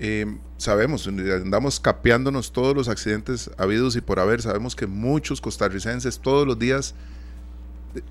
Eh, 0.00 0.38
sabemos, 0.56 1.06
andamos 1.06 1.78
capeándonos 1.78 2.52
todos 2.52 2.74
los 2.74 2.88
accidentes 2.88 3.50
habidos 3.58 3.94
y 3.96 4.00
por 4.00 4.18
haber, 4.18 4.42
sabemos 4.42 4.74
que 4.74 4.86
muchos 4.86 5.40
costarricenses 5.40 6.18
todos 6.18 6.46
los 6.46 6.58
días 6.58 6.94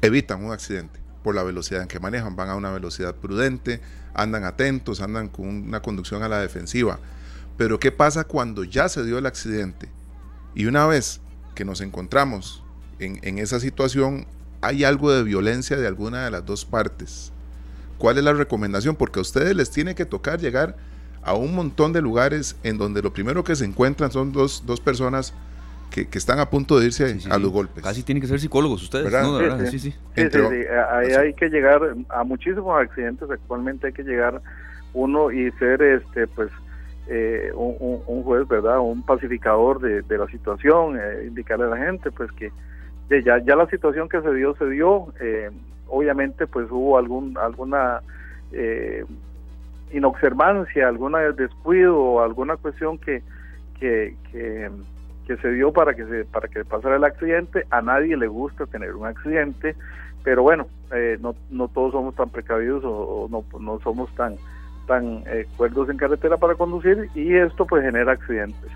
evitan 0.01 0.43
un 0.43 0.51
accidente 0.53 1.03
por 1.23 1.35
la 1.35 1.43
velocidad 1.43 1.81
en 1.81 1.87
que 1.87 1.99
manejan, 1.99 2.35
van 2.35 2.49
a 2.49 2.55
una 2.55 2.71
velocidad 2.71 3.15
prudente, 3.15 3.81
andan 4.13 4.43
atentos, 4.43 5.01
andan 5.01 5.29
con 5.29 5.47
una 5.47 5.81
conducción 5.81 6.23
a 6.23 6.29
la 6.29 6.39
defensiva. 6.39 6.99
Pero 7.57 7.79
¿qué 7.79 7.91
pasa 7.91 8.23
cuando 8.23 8.63
ya 8.63 8.89
se 8.89 9.03
dio 9.03 9.17
el 9.17 9.25
accidente? 9.25 9.89
Y 10.55 10.65
una 10.65 10.85
vez 10.85 11.21
que 11.55 11.65
nos 11.65 11.81
encontramos 11.81 12.63
en, 12.99 13.37
esa 13.37 13.59
situación, 13.59 14.27
hay 14.61 14.83
algo 14.83 15.11
de 15.11 15.23
violencia 15.23 15.77
de 15.77 15.87
alguna 15.87 16.23
de 16.23 16.31
las 16.31 16.45
dos 16.45 16.63
partes. 16.63 17.32
¿Cuál 17.97 18.17
es 18.17 18.23
la 18.23 18.33
recomendación? 18.33 18.95
Porque 18.95 19.19
a 19.19 19.21
ustedes 19.21 19.55
les 19.55 19.71
tiene 19.71 19.95
que 19.95 20.05
tocar 20.05 20.39
llegar 20.39 20.75
a 21.23 21.33
un 21.33 21.55
montón 21.55 21.93
de 21.93 22.01
lugares 22.01 22.57
en 22.63 22.77
donde 22.77 23.01
lo 23.01 23.13
primero 23.13 23.43
que 23.43 23.55
se 23.55 23.65
encuentran 23.65 24.11
son 24.11 24.33
dos, 24.33 24.63
dos 24.65 24.79
personas 24.79 25.33
que, 25.93 26.07
están 26.17 26.39
a 26.39 26.49
punto 26.49 26.79
de 26.79 26.87
irse 26.87 27.17
a 27.29 27.37
los 27.37 27.51
golpes. 27.51 27.83
Casi 27.83 28.03
tienen 28.03 28.21
que 28.21 28.27
ser 28.27 28.39
psicólogos 28.39 28.83
ustedes, 28.83 29.13
Sí, 29.69 29.79
sí. 29.79 29.95
Ahí 30.15 31.11
hay 31.13 31.33
que 31.33 31.49
llegar 31.49 31.81
a 32.09 32.23
muchísimos 32.23 32.81
accidentes. 32.81 33.29
Actualmente 33.29 33.87
hay 33.87 33.93
que 33.93 34.03
llegar 34.03 34.41
uno 34.93 35.31
y 35.31 35.51
ser, 35.53 35.81
este, 35.81 36.27
pues, 36.27 36.49
eh, 37.07 37.51
un, 37.53 38.23
juez, 38.23 38.47
¿verdad? 38.47 38.79
Un 38.79 39.05
pacificador 39.05 39.79
de, 39.81 40.17
la 40.17 40.27
situación, 40.27 40.97
eh, 40.97 41.25
indicarle 41.27 41.65
a 41.65 41.69
la 41.69 41.77
gente, 41.77 42.11
pues, 42.11 42.31
que 42.31 42.51
ya, 43.09 43.37
ya 43.45 43.55
la 43.55 43.67
situación 43.67 44.09
que 44.09 44.21
se 44.21 44.33
dio, 44.33 44.55
se 44.55 44.65
dio. 44.69 45.13
Eh, 45.19 45.51
obviamente, 45.87 46.47
pues, 46.47 46.67
hubo 46.71 46.97
algún 46.97 47.37
alguna 47.37 48.01
inobservancia, 49.91 50.87
alguna 50.87 51.19
descuido 51.31 52.21
alguna 52.21 52.55
cuestión 52.57 52.99
que, 52.99 53.23
que, 53.79 54.15
que 54.31 54.69
que 55.25 55.37
se 55.37 55.51
dio 55.51 55.71
para 55.71 55.93
que 55.93 56.05
se 56.05 56.25
para 56.25 56.47
que 56.47 56.65
pasara 56.65 56.97
el 56.97 57.03
accidente. 57.03 57.65
A 57.69 57.81
nadie 57.81 58.17
le 58.17 58.27
gusta 58.27 58.65
tener 58.65 58.95
un 58.95 59.05
accidente, 59.05 59.75
pero 60.23 60.43
bueno, 60.43 60.67
eh, 60.91 61.17
no, 61.21 61.35
no 61.49 61.67
todos 61.67 61.93
somos 61.93 62.15
tan 62.15 62.29
precavidos 62.29 62.83
o, 62.85 63.27
no, 63.29 63.43
no 63.59 63.79
somos 63.79 64.13
tan 64.15 64.35
tan 64.87 65.23
eh, 65.27 65.47
cuerdos 65.55 65.89
en 65.89 65.97
carretera 65.97 66.37
para 66.37 66.55
conducir 66.55 67.09
y 67.15 67.35
esto 67.35 67.65
pues 67.65 67.83
genera 67.83 68.11
accidentes. 68.11 68.69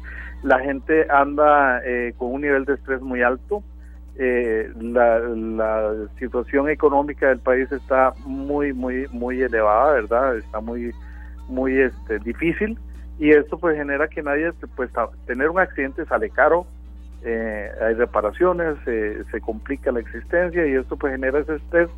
La 0.43 0.59
gente 0.59 1.05
anda 1.09 1.81
eh, 1.83 2.13
con 2.17 2.31
un 2.33 2.41
nivel 2.41 2.63
de 2.65 2.75
estrés 2.75 3.01
muy 3.01 3.21
alto, 3.21 3.63
eh, 4.19 4.71
la, 4.79 5.93
situación 6.17 6.69
económica 6.69 7.27
del 7.27 7.39
país 7.39 7.71
está 7.71 8.13
muy 8.25 8.73
muy 8.73 9.07
muy 9.11 9.41
elevada 9.41 9.93
verdad 9.93 10.37
está 10.37 10.59
muy 10.59 10.91
muy 11.47 11.79
este 11.79 12.19
difícil. 12.19 12.77
Y 13.19 13.31
esto 13.31 13.57
pues 13.57 13.77
genera 13.77 14.07
que 14.07 14.21
nadie 14.21 14.51
pues 14.75 14.91
tener 15.25 15.49
un 15.49 15.59
accidente 15.59 16.05
sale 16.05 16.29
caro 16.29 16.65
eh, 17.23 17.71
hay 17.81 17.93
reparaciones 17.95 18.77
se 18.85 19.41
complica 19.41 19.91
la 19.91 19.99
existencia 19.99 20.65
y 20.67 20.73
esto 20.73 20.97
pues 20.97 21.13
genera 21.13 21.39
ese 21.39 21.55
estrés 21.55 21.89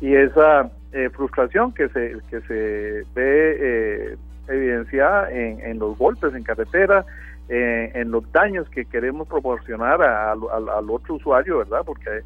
y 0.00 0.14
esa 0.14 0.70
eh, 0.92 1.08
frustración 1.10 1.72
que 1.72 1.88
se 1.88 2.16
que 2.30 2.40
se 2.42 3.04
ve 3.14 4.16
evidenciada 4.48 5.30
en, 5.30 5.60
en 5.60 5.78
los 5.78 5.96
golpes 5.98 6.34
en 6.34 6.42
carretera 6.42 7.04
eh, 7.52 7.90
en 7.96 8.12
los 8.12 8.30
daños 8.30 8.68
que 8.70 8.84
queremos 8.84 9.26
proporcionar 9.26 10.00
al 10.00 10.88
otro 10.88 11.16
usuario, 11.16 11.58
¿verdad? 11.58 11.80
Porque 11.84 12.22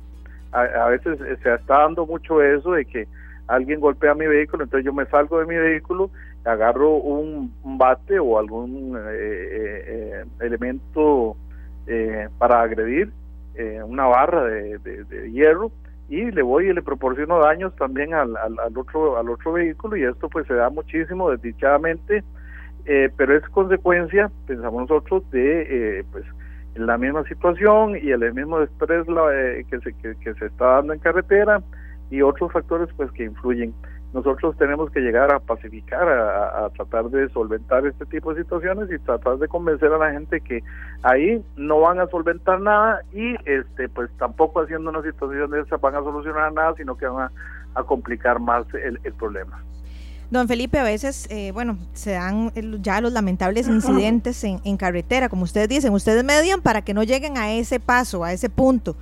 a, 0.52 0.88
veces 0.88 1.18
se 1.42 1.54
está 1.54 1.78
dando 1.78 2.04
mucho 2.04 2.42
eso 2.42 2.72
de 2.72 2.84
que 2.84 3.08
alguien 3.46 3.80
golpea 3.80 4.14
mi 4.14 4.26
vehículo, 4.26 4.64
entonces 4.64 4.84
yo 4.84 4.92
me 4.92 5.06
salgo 5.06 5.40
de 5.40 5.46
mi 5.46 5.56
vehículo, 5.56 6.10
agarro 6.44 6.96
un, 6.96 7.54
bate 7.64 8.18
o 8.18 8.38
algún 8.38 8.98
eh, 8.98 9.82
eh, 9.86 10.24
elemento 10.40 11.38
para 12.36 12.60
agredir, 12.60 13.10
una 13.86 14.04
barra 14.04 14.44
de, 14.44 15.30
hierro, 15.32 15.72
y 16.10 16.30
le 16.32 16.42
voy 16.42 16.68
y 16.68 16.74
le 16.74 16.82
proporciono 16.82 17.38
daños 17.38 17.74
también 17.76 18.12
al, 18.12 18.36
al, 18.36 18.58
al, 18.58 18.76
otro 18.76 19.16
al 19.16 19.30
otro 19.30 19.54
vehículo 19.54 19.96
y 19.96 20.04
esto 20.04 20.28
pues 20.28 20.46
se 20.46 20.54
da 20.54 20.68
muchísimo 20.68 21.30
desdichadamente 21.30 22.22
eh, 22.86 23.10
pero 23.16 23.36
es 23.36 23.48
consecuencia, 23.48 24.30
pensamos 24.46 24.82
nosotros, 24.88 25.28
de 25.30 25.98
eh, 25.98 26.04
pues 26.12 26.24
la 26.74 26.98
misma 26.98 27.24
situación 27.24 27.96
y 27.96 28.10
el 28.10 28.34
mismo 28.34 28.60
estrés 28.60 29.06
eh, 29.08 29.64
que, 29.70 29.80
se, 29.80 29.94
que, 29.94 30.34
se 30.34 30.46
está 30.46 30.66
dando 30.66 30.92
en 30.92 30.98
carretera 30.98 31.62
y 32.10 32.20
otros 32.20 32.52
factores 32.52 32.88
pues 32.96 33.10
que 33.12 33.24
influyen. 33.24 33.72
Nosotros 34.12 34.56
tenemos 34.58 34.90
que 34.90 35.00
llegar 35.00 35.32
a 35.32 35.40
pacificar, 35.40 36.08
a, 36.08 36.68
tratar 36.70 37.06
de 37.10 37.28
solventar 37.30 37.84
este 37.86 38.06
tipo 38.06 38.32
de 38.32 38.42
situaciones 38.42 38.88
y 38.92 38.98
tratar 39.00 39.38
de 39.38 39.48
convencer 39.48 39.92
a 39.92 39.98
la 39.98 40.12
gente 40.12 40.40
que 40.40 40.62
ahí 41.02 41.42
no 41.56 41.80
van 41.80 41.98
a 41.98 42.06
solventar 42.06 42.60
nada 42.60 43.00
y 43.12 43.34
este 43.44 43.88
pues 43.88 44.10
tampoco 44.18 44.60
haciendo 44.60 44.90
una 44.90 45.02
situación 45.02 45.50
de 45.50 45.62
esa 45.62 45.78
van 45.78 45.96
a 45.96 46.02
solucionar 46.02 46.52
nada, 46.52 46.74
sino 46.76 46.96
que 46.96 47.06
van 47.06 47.30
a, 47.74 47.82
complicar 47.82 48.38
más 48.38 48.66
el 48.74 49.12
problema. 49.14 49.60
Don 50.30 50.48
Felipe, 50.48 50.78
a 50.78 50.82
veces, 50.82 51.26
eh, 51.30 51.52
bueno, 51.52 51.78
se 51.92 52.12
dan 52.12 52.52
ya 52.82 53.00
los 53.00 53.12
lamentables 53.12 53.68
incidentes 53.68 54.42
en, 54.44 54.76
carretera, 54.76 55.28
como 55.28 55.44
ustedes 55.44 55.68
dicen, 55.68 55.92
ustedes 55.92 56.24
median 56.24 56.60
para 56.60 56.82
que 56.82 56.94
no 56.94 57.02
lleguen 57.02 57.36
a 57.36 57.52
ese 57.52 57.78
paso, 57.78 58.24
a 58.24 58.32
ese 58.32 58.48
punto. 58.48 58.96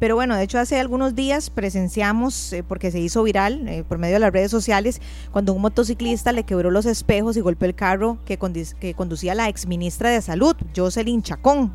Pero 0.00 0.16
bueno, 0.16 0.34
de 0.36 0.42
hecho 0.42 0.58
hace 0.58 0.78
algunos 0.80 1.14
días 1.14 1.50
presenciamos, 1.50 2.52
eh, 2.52 2.62
porque 2.62 2.90
se 2.90 2.98
hizo 2.98 3.22
viral 3.22 3.68
eh, 3.68 3.84
por 3.88 3.98
medio 3.98 4.14
de 4.14 4.20
las 4.20 4.32
redes 4.32 4.50
sociales, 4.50 5.00
cuando 5.30 5.52
un 5.52 5.62
motociclista 5.62 6.32
le 6.32 6.42
quebró 6.42 6.70
los 6.70 6.84
espejos 6.84 7.36
y 7.36 7.40
golpeó 7.40 7.68
el 7.68 7.74
carro 7.74 8.18
que, 8.24 8.38
que 8.80 8.94
conducía 8.94 9.34
la 9.34 9.48
exministra 9.48 10.10
de 10.10 10.20
Salud, 10.20 10.56
Jocelyn 10.76 11.22
Chacón, 11.22 11.72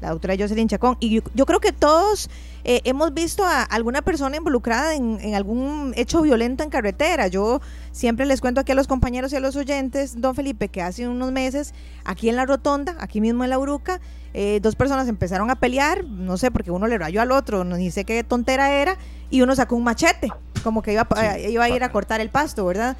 la 0.00 0.10
doctora 0.10 0.34
Jocelyn 0.38 0.68
Chacón. 0.68 0.96
Y 1.00 1.20
yo, 1.34 1.46
creo 1.46 1.60
que 1.60 1.72
todos 1.72 2.28
eh, 2.64 2.80
hemos 2.84 3.14
visto 3.14 3.44
a 3.44 3.62
alguna 3.62 4.02
persona 4.02 4.36
involucrada 4.36 4.94
en, 4.94 5.34
algún 5.34 5.92
hecho 5.96 6.22
violento 6.22 6.62
en 6.62 6.70
carretera. 6.70 7.28
Yo 7.28 7.60
siempre 7.92 8.26
les 8.26 8.40
cuento 8.40 8.60
aquí 8.60 8.72
a 8.72 8.74
los 8.74 8.86
compañeros 8.86 9.32
y 9.32 9.36
a 9.36 9.40
los 9.40 9.56
oyentes, 9.56 10.20
don 10.20 10.34
Felipe, 10.34 10.68
que 10.68 10.82
hace 10.82 11.08
unos 11.08 11.32
meses, 11.32 11.74
aquí 12.04 12.28
en 12.28 12.36
la 12.36 12.46
rotonda, 12.46 12.96
aquí 13.00 13.20
mismo 13.20 13.44
en 13.44 13.50
la 13.50 13.58
Uruca, 13.58 14.00
eh, 14.34 14.60
dos 14.60 14.76
personas 14.76 15.08
empezaron 15.08 15.50
a 15.50 15.56
pelear, 15.56 16.04
no 16.04 16.36
sé, 16.36 16.50
porque 16.50 16.70
uno 16.70 16.86
le 16.86 16.98
rayó 16.98 17.22
al 17.22 17.32
otro, 17.32 17.64
no 17.64 17.76
ni 17.76 17.90
sé 17.90 18.04
qué 18.04 18.22
tontera 18.22 18.70
era, 18.70 18.98
y 19.30 19.40
uno 19.40 19.56
sacó 19.56 19.76
un 19.76 19.84
machete, 19.84 20.28
como 20.62 20.82
que 20.82 20.92
iba, 20.92 21.08
eh, 21.22 21.50
iba 21.50 21.64
a 21.64 21.70
ir 21.70 21.82
a 21.82 21.90
cortar 21.90 22.20
el 22.20 22.28
pasto, 22.28 22.66
¿verdad? 22.66 22.96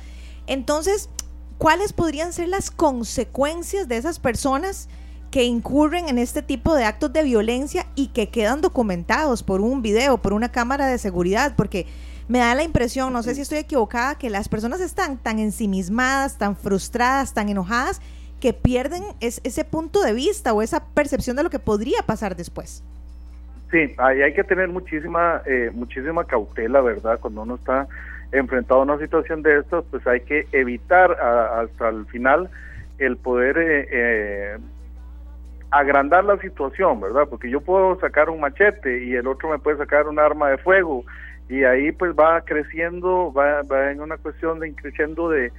Entonces, 0.46 1.10
¿cuáles 1.58 1.92
podrían 1.92 2.32
ser 2.32 2.48
las 2.48 2.70
consecuencias 2.70 3.86
de 3.86 3.98
esas 3.98 4.18
personas? 4.18 4.88
Que 5.30 5.44
incurren 5.44 6.08
en 6.08 6.18
este 6.18 6.42
tipo 6.42 6.74
de 6.74 6.84
actos 6.84 7.12
de 7.12 7.22
violencia 7.22 7.86
y 7.94 8.08
que 8.08 8.28
quedan 8.28 8.60
documentados 8.60 9.42
por 9.42 9.60
un 9.60 9.82
video, 9.82 10.18
por 10.18 10.32
una 10.32 10.50
cámara 10.50 10.86
de 10.86 10.98
seguridad, 10.98 11.54
porque 11.56 11.86
me 12.28 12.38
da 12.38 12.54
la 12.54 12.62
impresión, 12.62 13.12
no 13.12 13.22
sé 13.22 13.34
si 13.34 13.42
estoy 13.42 13.58
equivocada, 13.58 14.16
que 14.16 14.30
las 14.30 14.48
personas 14.48 14.80
están 14.80 15.18
tan 15.18 15.38
ensimismadas, 15.38 16.38
tan 16.38 16.56
frustradas, 16.56 17.34
tan 17.34 17.48
enojadas, 17.48 18.00
que 18.40 18.52
pierden 18.52 19.02
ese 19.20 19.64
punto 19.64 20.02
de 20.02 20.12
vista 20.12 20.52
o 20.52 20.62
esa 20.62 20.84
percepción 20.84 21.36
de 21.36 21.42
lo 21.42 21.50
que 21.50 21.58
podría 21.58 22.02
pasar 22.04 22.36
después. 22.36 22.82
Sí, 23.70 23.94
ahí 23.98 24.22
hay 24.22 24.34
que 24.34 24.44
tener 24.44 24.68
muchísima, 24.68 25.42
eh, 25.46 25.70
muchísima 25.74 26.24
cautela, 26.24 26.80
¿verdad? 26.80 27.18
Cuando 27.20 27.42
uno 27.42 27.56
está 27.56 27.88
enfrentado 28.32 28.80
a 28.80 28.84
una 28.84 28.98
situación 28.98 29.42
de 29.42 29.58
estas, 29.60 29.84
pues 29.90 30.06
hay 30.06 30.20
que 30.20 30.46
evitar 30.52 31.12
hasta 31.12 31.88
el 31.88 32.06
final 32.06 32.50
el 32.98 33.16
poder 33.16 33.58
eh, 33.58 33.88
eh, 33.90 34.58
agrandar 35.70 36.24
la 36.24 36.38
situación, 36.38 37.00
¿verdad? 37.00 37.26
Porque 37.28 37.50
yo 37.50 37.60
puedo 37.60 37.98
sacar 38.00 38.30
un 38.30 38.40
machete 38.40 39.04
y 39.04 39.14
el 39.14 39.26
otro 39.26 39.50
me 39.50 39.58
puede 39.58 39.78
sacar 39.78 40.06
un 40.06 40.18
arma 40.18 40.50
de 40.50 40.58
fuego 40.58 41.04
y 41.48 41.64
ahí 41.64 41.92
pues 41.92 42.12
va 42.12 42.40
creciendo, 42.42 43.32
va, 43.32 43.62
va 43.62 43.90
en 43.90 44.00
una 44.00 44.16
cuestión 44.16 44.60
de 44.60 44.68
increciendo 44.68 45.28
de 45.28 45.52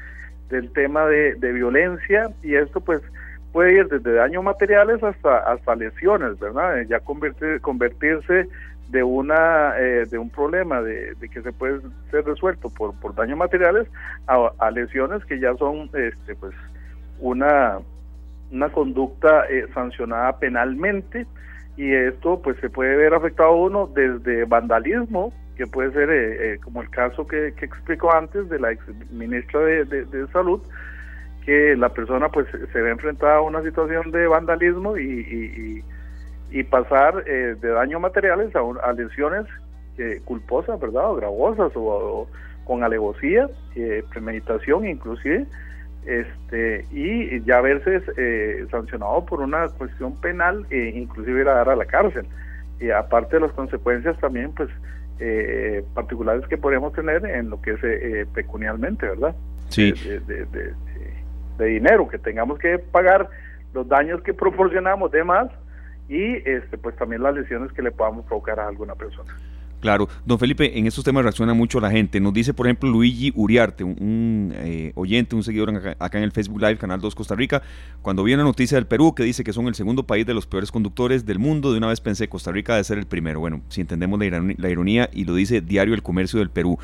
del 0.50 0.72
tema 0.72 1.06
de, 1.06 1.36
violencia 1.52 2.30
y 2.42 2.56
esto 2.56 2.80
pues 2.80 3.02
puede 3.52 3.76
ir 3.76 3.88
desde 3.88 4.14
daños 4.14 4.44
materiales 4.44 5.04
hasta 5.04 5.40
hasta 5.40 5.76
lesiones, 5.76 6.40
¿verdad? 6.40 6.82
Ya 6.88 7.00
convertir, 7.00 7.60
convertirse 7.62 8.48
de 8.90 9.04
una 9.04 9.78
eh, 9.78 10.06
de 10.10 10.18
un 10.18 10.30
problema 10.30 10.82
de, 10.82 11.16
que 11.34 11.42
se 11.42 11.52
puede 11.52 11.82
ser 12.12 12.24
resuelto 12.26 12.70
por, 12.70 12.98
por 13.00 13.14
daños 13.14 13.38
materiales 13.38 13.88
a, 14.28 14.52
a 14.58 14.72
lesiones 14.72 15.26
que 15.26 15.40
ya 15.40 15.54
son 15.56 15.90
este 15.94 16.36
pues 16.36 16.54
una 17.20 17.80
una 18.52 18.70
conducta 18.70 19.46
eh, 19.50 19.68
sancionada 19.74 20.38
penalmente 20.40 21.26
y 21.76 21.94
esto 21.94 22.42
pues 22.42 22.58
se 22.60 22.70
puede 22.70 22.96
ver 22.96 23.14
afectado 23.14 23.56
uno 23.56 23.88
desde 23.94 24.46
vandalismo 24.46 25.34
que 25.56 25.68
puede 25.68 25.92
ser 25.92 26.10
eh, 26.10 26.54
eh, 26.54 26.60
como 26.64 26.82
el 26.82 26.90
caso 26.90 27.28
que, 27.28 27.54
que 27.58 27.66
explicó 27.66 28.14
antes 28.14 28.50
de 28.50 28.60
la 28.60 28.72
ex 28.72 28.84
ministra 29.12 29.60
de, 29.62 30.28
salud 30.32 30.62
que 31.46 31.76
la 31.76 31.90
persona 31.90 32.30
pues 32.30 32.48
se 32.72 32.82
ve 32.82 32.92
enfrentada 32.92 33.38
a 33.38 33.42
una 33.42 33.62
situación 33.64 34.12
de 34.12 34.28
vandalismo 34.28 34.98
y, 34.98 35.84
y, 36.52 36.64
pasar 36.64 37.24
de 37.24 37.56
daños 37.56 38.02
materiales 38.02 38.52
a, 38.56 38.92
lesiones 38.94 39.46
culposas 40.26 40.80
verdad 40.80 41.12
o 41.12 41.16
gravosas 41.16 41.72
o, 41.76 42.28
con 42.66 42.84
alevosía 42.84 43.48
premeditación 44.10 44.86
inclusive 44.86 45.46
este 46.08 46.86
y 46.92 47.42
ya 47.44 47.60
verse 47.60 48.02
eh, 48.16 48.66
sancionado 48.72 49.26
por 49.26 49.42
una 49.42 49.68
cuestión 49.68 50.16
penal 50.22 50.66
e 50.70 50.94
inclusive 50.96 51.42
ir 51.42 51.50
a 51.50 51.56
dar 51.56 51.70
a 51.70 51.76
la 51.76 51.86
cárcel. 51.86 52.26
Y 52.80 52.92
aparte 52.92 53.36
de 53.36 53.42
las 53.42 53.52
consecuencias 53.52 54.18
también 54.20 54.52
pues 54.54 54.70
eh, 55.20 55.84
particulares 55.94 56.48
que 56.48 56.58
podríamos 56.58 56.94
tener 56.94 57.26
en 57.26 57.50
lo 57.50 57.62
que 57.62 57.72
es 57.72 57.80
eh, 57.84 58.26
pecunialmente 58.34 59.08
verdad 59.08 59.36
sí. 59.70 59.92
De, 59.92 60.46
de, 60.46 61.66
dinero 61.66 62.08
que 62.08 62.20
tengamos 62.20 62.60
que 62.60 62.78
pagar 62.78 63.28
los 63.74 63.88
daños 63.88 64.22
que 64.22 64.34
proporcionamos 64.34 65.12
de 65.12 65.24
más 65.24 65.50
y 66.08 66.36
este 66.48 66.78
pues 66.78 66.96
también 66.96 67.24
las 67.24 67.34
lesiones 67.34 67.72
que 67.74 67.82
le 67.82 67.92
podamos 67.92 68.26
provocar 68.26 68.60
a 68.60 68.68
alguna 68.68 68.94
persona 68.94 69.36
Claro, 69.80 70.10
don 70.26 70.40
Felipe, 70.40 70.78
en 70.78 70.88
estos 70.88 71.04
temas 71.04 71.24
reacciona 71.24 71.54
mucho 71.54 71.80
la 71.80 71.92
gente. 71.92 72.20
Nos 72.20 72.34
dice, 72.34 72.54
por 72.54 72.66
ejemplo, 72.66 72.90
Luigi 72.90 73.32
Uriarte, 73.36 73.84
un, 73.84 74.52
eh, 74.56 74.92
oyente, 74.96 75.36
un 75.36 75.44
seguidor 75.44 75.96
acá, 76.00 76.18
en 76.18 76.24
el 76.24 76.32
Facebook 76.32 76.60
Live, 76.60 76.78
Canal 76.78 77.00
2 77.00 77.14
Costa 77.14 77.36
Rica, 77.36 77.62
cuando 78.02 78.24
vi 78.24 78.34
una 78.34 78.44
noticia 78.44 78.76
del 78.76 78.88
Perú 78.88 79.14
que 79.14 79.24
dice 79.24 79.44
que 79.44 79.54
son 79.54 79.68
el 79.68 79.76
segundo 79.76 80.04
país 80.04 80.26
de 80.26 80.34
los 80.34 80.48
peores 80.48 80.72
conductores 80.72 81.26
del 81.26 81.38
mundo, 81.38 81.72
de 81.72 81.78
una 81.78 81.88
vez 81.88 82.02
pensé, 82.02 82.28
Costa 82.28 82.52
Rica 82.52 82.74
debe 82.74 82.84
ser 82.84 82.98
el 82.98 83.06
primero. 83.06 83.40
Bueno, 83.40 83.62
si 83.70 83.82
entendemos 83.82 84.20
la 84.20 84.70
ironía, 84.70 85.10
y 85.14 85.26
lo 85.26 85.36
dice 85.36 85.62
Diario 85.62 85.94
El 85.94 86.02
Comercio 86.02 86.40
del 86.40 86.50
Perú. 86.50 86.80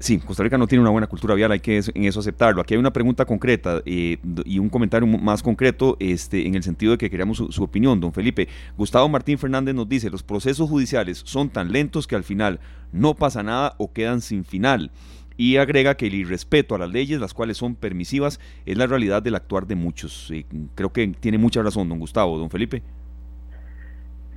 Sí, 0.00 0.16
Costa 0.16 0.42
Rica 0.42 0.56
no 0.56 0.66
tiene 0.66 0.80
una 0.80 0.90
buena 0.90 1.06
cultura 1.06 1.34
vial, 1.34 1.52
hay 1.52 1.60
que 1.60 1.76
en 1.76 2.04
eso 2.04 2.20
aceptarlo. 2.20 2.62
Aquí 2.62 2.72
hay 2.72 2.80
una 2.80 2.90
pregunta 2.90 3.26
concreta 3.26 3.82
eh, 3.84 4.16
y 4.46 4.58
un 4.58 4.70
comentario 4.70 5.06
más 5.06 5.42
concreto 5.42 5.98
este, 6.00 6.46
en 6.46 6.54
el 6.54 6.62
sentido 6.62 6.92
de 6.92 6.98
que 6.98 7.10
queríamos 7.10 7.36
su, 7.36 7.62
opinión, 7.62 8.00
don 8.00 8.14
Felipe. 8.14 8.48
Gustavo 8.78 9.10
Martín 9.10 9.36
Fernández 9.36 9.74
nos 9.74 9.86
dice, 9.90 10.08
los 10.08 10.22
procesos 10.22 10.70
judiciales 10.70 11.20
son 11.26 11.50
tan 11.50 11.70
lentos 11.70 12.06
que 12.06 12.16
al 12.16 12.24
final 12.24 12.60
no 12.92 13.14
pasa 13.14 13.42
nada 13.42 13.74
o 13.76 13.92
quedan 13.92 14.22
sin 14.22 14.42
final. 14.44 14.90
Y 15.36 15.58
agrega 15.58 15.94
que 15.98 16.06
el 16.06 16.14
irrespeto 16.14 16.74
a 16.74 16.78
las 16.78 16.88
leyes, 16.88 17.20
las 17.20 17.34
cuales 17.34 17.58
son 17.58 17.74
permisivas, 17.74 18.40
es 18.64 18.78
la 18.78 18.86
realidad 18.86 19.22
del 19.22 19.34
actuar 19.34 19.66
de 19.66 19.74
muchos. 19.74 20.32
creo 20.76 20.94
que 20.94 21.08
tiene 21.08 21.36
mucha 21.36 21.62
razón, 21.62 21.90
don 21.90 21.98
Gustavo, 21.98 22.38
don 22.38 22.48
Felipe. 22.48 22.82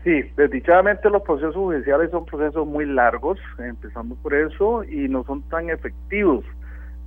Sí, 0.04 0.22
desdichadamente 0.36 1.10
los 1.10 1.22
procesos 1.22 1.56
judiciales 1.56 2.12
son 2.12 2.26
procesos 2.26 2.68
muy 2.68 2.86
largos, 2.86 3.40
empezando 3.58 4.16
por 4.16 4.34
eso, 4.34 4.84
y 4.84 5.08
no 5.08 5.24
son 5.24 5.42
tan 5.44 5.70
efectivos. 5.70 6.44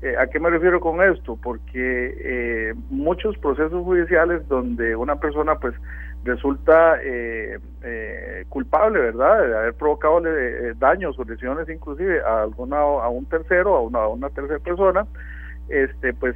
Eh, 0.01 0.15
¿A 0.19 0.27
qué 0.29 0.41
me 0.41 0.49
refiero 0.49 0.81
con 0.81 1.03
esto? 1.03 1.39
Porque 1.43 2.15
eh, 2.19 2.75
muchos 2.89 3.37
procesos 3.39 3.85
judiciales 3.85 4.47
donde 4.49 4.97
una 4.97 5.17
persona 5.17 5.57
pues 5.57 5.75
resulta 6.25 6.99
eh, 7.03 7.59
culpable, 8.49 8.99
¿verdad?, 8.99 9.47
de 9.47 9.57
haber 9.57 9.75
provocado 9.75 10.23
daños 10.77 11.19
o 11.19 11.25
lesiones 11.25 11.69
inclusive 11.69 12.21
a 12.23 12.43
alguna 12.43 12.79
a 12.79 13.09
un 13.09 13.27
tercero, 13.27 13.77
a 13.77 13.83
una, 13.83 13.99
a 14.01 14.09
una 14.09 14.31
tercera 14.31 14.59
persona, 14.59 15.07
este 15.69 16.13
pues 16.15 16.35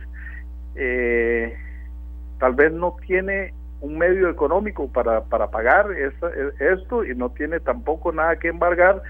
tal 2.39 2.55
vez 2.55 2.73
no 2.73 2.97
tiene 3.07 3.53
un 3.81 3.99
medio 3.99 4.29
económico 4.29 4.89
para, 4.93 5.23
para 5.25 5.51
pagar 5.51 5.87
esto 5.93 7.05
y 7.05 7.15
no 7.15 7.31
tiene 7.31 7.61
tampoco 7.61 8.13
nada 8.13 8.37
que 8.37 8.49
embargar. 8.49 9.03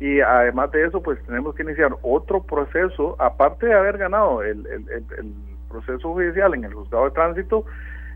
Y 0.00 0.20
además 0.20 0.70
de 0.70 0.84
eso 0.84 1.02
pues 1.02 1.18
tenemos 1.26 1.54
que 1.54 1.62
iniciar 1.62 1.92
otro 2.02 2.42
proceso 2.42 3.16
aparte 3.18 3.66
de 3.66 3.74
haber 3.74 3.98
ganado 3.98 4.42
el, 4.42 4.64
el, 4.66 5.34
proceso 5.68 6.14
judicial 6.14 6.54
en 6.54 6.64
el 6.64 6.72
juzgado 6.72 7.04
de 7.04 7.10
tránsito 7.10 7.66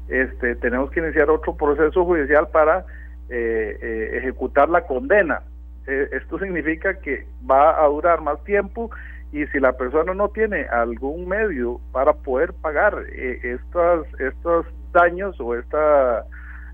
este 0.08 0.56
tenemos 0.56 0.90
que 0.90 1.00
iniciar 1.00 1.30
otro 1.30 1.56
proceso 1.56 2.04
judicial 2.04 2.48
para 2.48 2.84
eh, 3.28 3.78
eh, 3.80 4.18
ejecutar 4.18 4.68
la 4.68 4.86
condena. 4.86 5.42
Eh, 5.86 6.08
esto 6.12 6.38
significa 6.38 6.98
que 6.98 7.26
va 7.48 7.82
a 7.82 7.86
durar 7.88 8.20
más 8.20 8.42
tiempo 8.44 8.90
y 9.32 9.46
si 9.46 9.58
la 9.58 9.72
persona 9.72 10.12
no 10.12 10.28
tiene 10.28 10.64
algún 10.64 11.26
medio 11.28 11.80
para 11.92 12.12
poder 12.12 12.52
pagar 12.52 12.94
estos 13.10 14.06
estos 14.20 14.66
daños 14.92 15.40
o 15.40 15.54
esta 15.54 16.24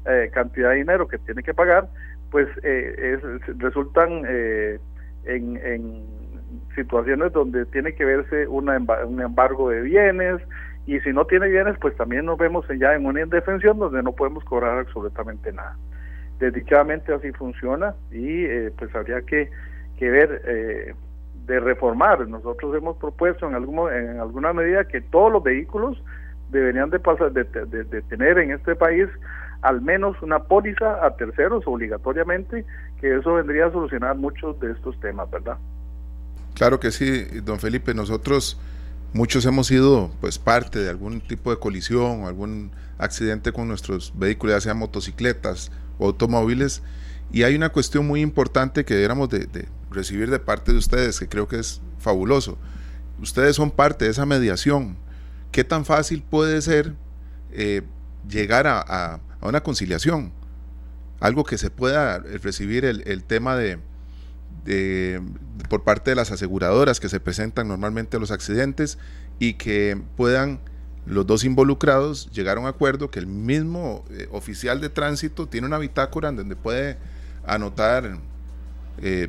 eh, 0.07 0.31
cantidad 0.33 0.71
de 0.71 0.77
dinero 0.77 1.09
que 1.09 1.19
tiene 1.19 1.43
que 1.43 1.55
pagar, 1.55 1.89
pues 2.31 2.49
eh, 2.63 3.19
resultan 3.59 4.23
eh, 4.27 4.79
en, 5.25 6.19
situaciones 6.75 7.33
donde 7.33 7.67
tiene 7.67 7.95
que 7.95 8.05
verse 8.05 8.47
una, 8.47 8.79
un 8.79 9.21
embargo 9.21 9.69
de 9.71 9.83
bienes 9.83 10.41
y 10.87 11.01
si 11.01 11.13
no 11.13 11.27
tiene 11.27 11.49
bienes, 11.49 11.77
pues 11.81 11.97
también 11.97 12.25
nos 12.25 12.39
vemos 12.39 12.65
ya 12.79 12.95
en 12.95 13.05
una 13.05 13.21
indefensión 13.21 13.79
donde 13.79 14.03
no 14.03 14.13
podemos 14.13 14.45
cobrar 14.45 14.79
absolutamente 14.79 15.53
nada. 15.53 15.77
Desdichadamente 16.39 17.13
así 17.13 17.33
funciona 17.33 17.95
y 18.13 18.47
pues 18.79 18.95
habría 18.95 19.23
que, 19.23 19.51
que 19.99 20.09
ver 20.09 20.95
de 21.49 21.61
reformar. 21.61 22.29
Nosotros 22.29 22.77
hemos 22.77 22.97
propuesto 22.99 23.49
en, 23.49 23.55
algún, 23.55 23.93
en 23.93 24.21
alguna 24.21 24.53
medida 24.53 24.87
que 24.87 25.01
todos 25.01 25.33
los 25.33 25.43
vehículos 25.43 26.01
deberían 26.50 26.90
de, 26.90 26.99
pasar, 26.99 27.33
de, 27.33 27.45
tener 27.45 28.38
en 28.38 28.52
este 28.52 28.75
país 28.75 29.07
al 29.62 29.83
menos 29.83 30.21
una 30.23 30.45
póliza 30.45 31.05
a 31.05 31.17
terceros 31.17 31.64
obligatoriamente, 31.67 32.64
que 33.00 33.17
eso 33.17 33.35
vendría 33.35 33.67
a 33.67 33.73
solucionar 33.73 34.17
muchos 34.17 34.59
de 34.61 34.73
estos 34.73 34.99
temas, 35.00 35.31
¿verdad? 35.31 35.59
Claro 36.55 36.81
que 36.81 36.90
sí, 36.90 37.25
don 37.43 37.59
Felipe, 37.59 37.93
nosotros 37.95 38.61
muchos 39.12 39.45
hemos 39.47 39.67
sido 39.67 40.11
pues 40.21 40.38
parte 40.38 40.78
de 40.78 40.90
algún 40.90 41.21
tipo 41.21 41.50
de 41.50 41.59
colisión 41.59 42.23
o 42.23 42.28
algún 42.28 42.71
accidente 42.99 43.52
con 43.52 43.69
nuestros 43.69 44.12
vehículos, 44.17 44.57
ya 44.57 44.61
sean 44.61 44.78
motocicletas 44.78 45.73
o 45.99 46.07
automóviles, 46.07 46.83
y 47.33 47.43
hay 47.43 47.57
una 47.57 47.69
cuestión 47.69 48.07
muy 48.07 48.21
importante 48.21 48.85
que 48.85 48.95
deberíamos 48.95 49.28
de, 49.28 49.47
de 49.47 49.69
recibir 49.90 50.31
de 50.31 50.38
parte 50.38 50.73
de 50.73 50.78
ustedes, 50.78 51.19
que 51.19 51.28
creo 51.28 51.49
que 51.49 51.59
es 51.59 51.81
fabuloso. 51.99 52.59
Ustedes 53.21 53.57
son 53.57 53.71
parte 53.71 54.05
de 54.05 54.12
esa 54.12 54.25
mediación 54.25 54.97
¿qué 55.52 55.64
tan 55.64 55.85
fácil 55.85 56.23
puede 56.23 56.61
ser 56.62 56.95
eh, 57.52 57.83
llegar 58.28 58.67
a, 58.67 59.21
una 59.40 59.62
conciliación? 59.62 60.33
Algo 61.21 61.45
que 61.45 61.59
se 61.59 61.71
pueda 61.71 62.19
recibir 62.19 62.85
el, 62.85 63.25
tema 63.25 63.57
de, 63.57 63.78
por 65.69 65.83
parte 65.83 66.11
de 66.11 66.14
las 66.14 66.31
aseguradoras 66.31 67.01
que 67.01 67.09
se 67.09 67.18
presentan 67.18 67.68
normalmente 67.68 68.16
a 68.16 68.20
los 68.20 68.31
accidentes 68.31 68.99
y 69.38 69.55
que 69.55 70.01
puedan 70.16 70.61
los 71.07 71.27
dos 71.27 71.44
involucrados 71.44 72.31
llegar 72.31 72.59
a 72.59 72.61
un 72.61 72.66
acuerdo 72.66 73.11
que 73.11 73.18
el 73.18 73.27
mismo 73.27 74.05
eh, 74.11 74.29
oficial 74.31 74.81
de 74.81 74.90
tránsito 74.90 75.49
tiene 75.49 75.66
una 75.66 75.79
bitácora 75.79 76.31
donde 76.31 76.55
puede 76.55 76.99
anotar 77.46 78.18
eh, 79.01 79.29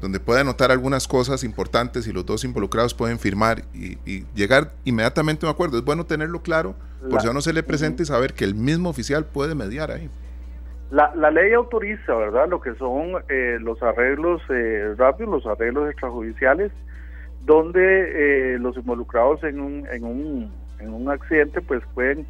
donde 0.00 0.20
puede 0.20 0.40
anotar 0.40 0.70
algunas 0.70 1.08
cosas 1.08 1.44
importantes 1.44 2.06
y 2.06 2.12
los 2.12 2.24
dos 2.24 2.44
involucrados 2.44 2.94
pueden 2.94 3.18
firmar 3.18 3.62
y, 3.74 3.96
llegar 4.34 4.72
inmediatamente 4.84 5.46
a 5.46 5.48
un 5.48 5.54
acuerdo. 5.54 5.78
Es 5.78 5.84
bueno 5.84 6.04
tenerlo 6.06 6.42
claro, 6.42 6.74
por 7.10 7.20
si 7.20 7.28
a 7.28 7.30
uno 7.30 7.40
se 7.40 7.52
le 7.52 7.62
presente 7.62 8.02
y 8.02 8.06
saber 8.06 8.34
que 8.34 8.44
el 8.44 8.54
mismo 8.54 8.88
oficial 8.88 9.24
puede 9.24 9.54
mediar 9.54 9.90
ahí. 9.90 10.10
La, 10.90 11.12
la 11.16 11.30
ley 11.30 11.52
autoriza, 11.52 12.14
¿verdad?, 12.14 12.48
lo 12.48 12.60
que 12.60 12.74
son 12.76 13.14
eh, 13.28 13.58
los 13.60 13.82
arreglos 13.82 14.40
eh, 14.50 14.94
rápidos, 14.96 15.44
los 15.44 15.46
arreglos 15.46 15.90
extrajudiciales, 15.90 16.70
donde 17.44 18.54
eh, 18.54 18.58
los 18.58 18.76
involucrados 18.76 19.42
en 19.42 19.60
un, 19.60 19.86
en, 19.90 20.04
un, 20.04 20.52
en 20.78 20.92
un 20.92 21.10
accidente 21.10 21.60
pues 21.60 21.82
pueden 21.94 22.26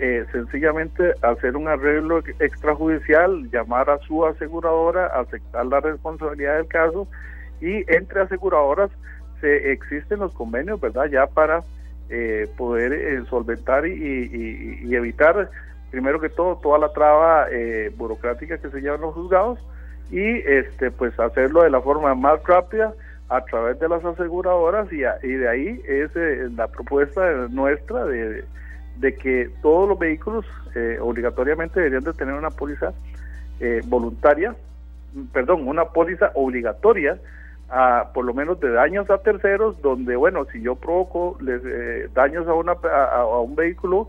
eh, 0.00 0.24
sencillamente 0.30 1.14
hacer 1.22 1.56
un 1.56 1.66
arreglo 1.66 2.18
extrajudicial, 2.38 3.50
llamar 3.50 3.90
a 3.90 3.98
su 3.98 4.24
aseguradora, 4.24 5.06
aceptar 5.06 5.66
la 5.66 5.80
responsabilidad 5.80 6.56
del 6.56 6.68
caso 6.68 7.08
y 7.60 7.84
entre 7.92 8.20
aseguradoras 8.20 8.90
se 9.40 9.72
existen 9.72 10.20
los 10.20 10.32
convenios, 10.34 10.80
¿verdad? 10.80 11.06
Ya 11.06 11.26
para 11.26 11.64
eh, 12.10 12.48
poder 12.56 12.92
eh, 12.92 13.24
solventar 13.28 13.86
y, 13.86 14.94
evitar, 14.94 15.50
primero 15.90 16.20
que 16.20 16.28
todo, 16.28 16.56
toda 16.56 16.78
la 16.78 16.92
traba 16.92 17.46
burocrática 17.96 18.58
que 18.58 18.70
se 18.70 18.80
lleva 18.80 18.94
en 18.94 19.02
los 19.02 19.14
juzgados 19.14 19.58
y 20.10 20.38
este 20.46 20.90
pues 20.90 21.18
hacerlo 21.18 21.62
de 21.62 21.70
la 21.70 21.80
forma 21.80 22.14
más 22.14 22.42
rápida 22.44 22.94
a 23.28 23.44
través 23.44 23.78
de 23.80 23.88
las 23.88 24.04
aseguradoras 24.04 24.92
y, 24.92 25.02
y 25.26 25.32
de 25.32 25.48
ahí 25.48 25.82
es 25.86 26.10
la 26.56 26.68
propuesta 26.68 27.48
nuestra 27.48 28.04
de 28.04 28.44
de 28.98 29.14
que 29.14 29.50
todos 29.62 29.88
los 29.88 29.98
vehículos 29.98 30.44
eh, 30.74 30.98
obligatoriamente 31.00 31.80
deberían 31.80 32.04
de 32.04 32.12
tener 32.12 32.34
una 32.34 32.50
póliza 32.50 32.92
eh, 33.60 33.80
voluntaria, 33.86 34.54
perdón, 35.32 35.66
una 35.68 35.86
póliza 35.86 36.30
obligatoria, 36.34 37.18
a, 37.70 38.10
por 38.14 38.24
lo 38.24 38.34
menos 38.34 38.58
de 38.60 38.70
daños 38.70 39.10
a 39.10 39.18
terceros, 39.18 39.80
donde, 39.82 40.16
bueno, 40.16 40.46
si 40.46 40.60
yo 40.62 40.74
provoco 40.74 41.36
les, 41.40 41.62
eh, 41.64 42.08
daños 42.14 42.48
a, 42.48 42.54
una, 42.54 42.72
a, 42.72 43.24
un 43.40 43.54
vehículo 43.54 44.08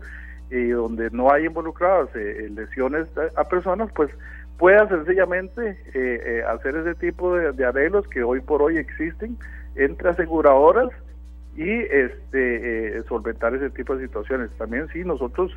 y 0.50 0.68
donde 0.70 1.10
no 1.10 1.30
hay 1.30 1.46
involucradas 1.46 2.08
lesiones 2.14 3.06
a, 3.36 3.44
personas, 3.44 3.90
pues 3.92 4.10
pueda 4.58 4.88
sencillamente 4.88 6.42
hacer 6.48 6.76
ese 6.76 6.94
tipo 6.96 7.36
de, 7.36 7.52
de 7.52 7.64
arreglos 7.64 8.08
que 8.08 8.24
hoy 8.24 8.40
por 8.40 8.60
hoy 8.60 8.76
existen 8.78 9.36
entre 9.76 10.10
aseguradoras 10.10 10.90
y 11.60 11.68
este 11.90 12.96
eh, 12.96 13.02
solventar 13.06 13.54
ese 13.54 13.68
tipo 13.68 13.94
de 13.94 14.06
situaciones. 14.06 14.50
También 14.56 14.88
sí, 14.94 15.04
nosotros 15.04 15.52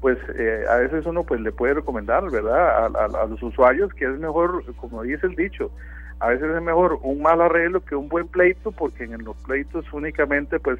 pues 0.00 0.16
eh, 0.38 0.64
a 0.70 0.76
veces 0.76 1.04
uno 1.06 1.24
pues 1.24 1.40
le 1.40 1.50
puede 1.50 1.74
recomendar, 1.74 2.30
¿verdad? 2.30 2.86
A, 2.96 3.26
los 3.26 3.42
usuarios 3.42 3.92
que 3.94 4.04
es 4.04 4.18
mejor, 4.20 4.64
como 4.76 5.02
dice 5.02 5.26
el 5.26 5.34
dicho, 5.34 5.72
a 6.20 6.28
veces 6.28 6.54
es 6.54 6.62
mejor 6.62 7.00
un 7.02 7.20
mal 7.20 7.40
arreglo 7.40 7.84
que 7.84 7.96
un 7.96 8.08
buen 8.08 8.28
pleito, 8.28 8.70
porque 8.70 9.04
en 9.04 9.24
los 9.24 9.36
pleitos 9.38 9.92
únicamente 9.92 10.60
pues 10.60 10.78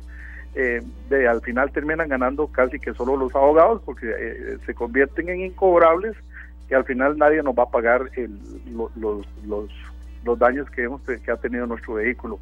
eh, 0.55 0.83
al 1.29 1.41
final 1.43 1.73
terminan 1.73 2.09
ganando 2.09 2.47
casi 2.47 2.79
que 2.79 2.95
solo 2.95 3.17
los 3.17 3.35
abogados, 3.35 3.83
porque 3.85 4.57
se 4.65 4.75
convierten 4.75 5.31
en 5.31 5.41
incobrables 5.47 6.17
que 6.69 6.77
al 6.77 6.85
final 6.85 7.19
nadie 7.19 7.43
nos 7.43 7.57
va 7.57 7.65
a 7.65 7.71
pagar 7.71 8.09
el, 8.15 8.39
los, 8.73 9.27
los, 9.45 9.69
los 10.25 10.39
daños 10.39 10.71
que, 10.71 10.85
hemos, 10.85 11.03
que 11.03 11.31
ha 11.31 11.37
tenido 11.37 11.67
nuestro 11.67 11.95
vehículo. 11.95 12.39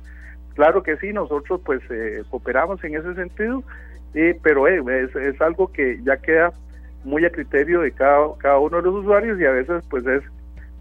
Claro 0.58 0.82
que 0.82 0.96
sí, 0.96 1.12
nosotros 1.12 1.60
pues 1.64 1.80
eh, 1.88 2.24
cooperamos 2.30 2.82
en 2.82 2.96
ese 2.96 3.14
sentido, 3.14 3.62
pero 4.42 4.66
eh, 4.66 5.08
es, 5.14 5.40
algo 5.40 5.70
que 5.70 6.00
ya 6.02 6.16
queda 6.16 6.52
muy 7.04 7.24
a 7.24 7.30
criterio 7.30 7.82
de 7.82 7.92
cada, 7.92 8.26
cada 8.38 8.58
uno 8.58 8.78
de 8.78 8.82
los 8.82 8.96
usuarios 8.96 9.38
y 9.38 9.44
a 9.44 9.52
veces 9.52 9.84
pues 9.88 10.04
es 10.04 10.24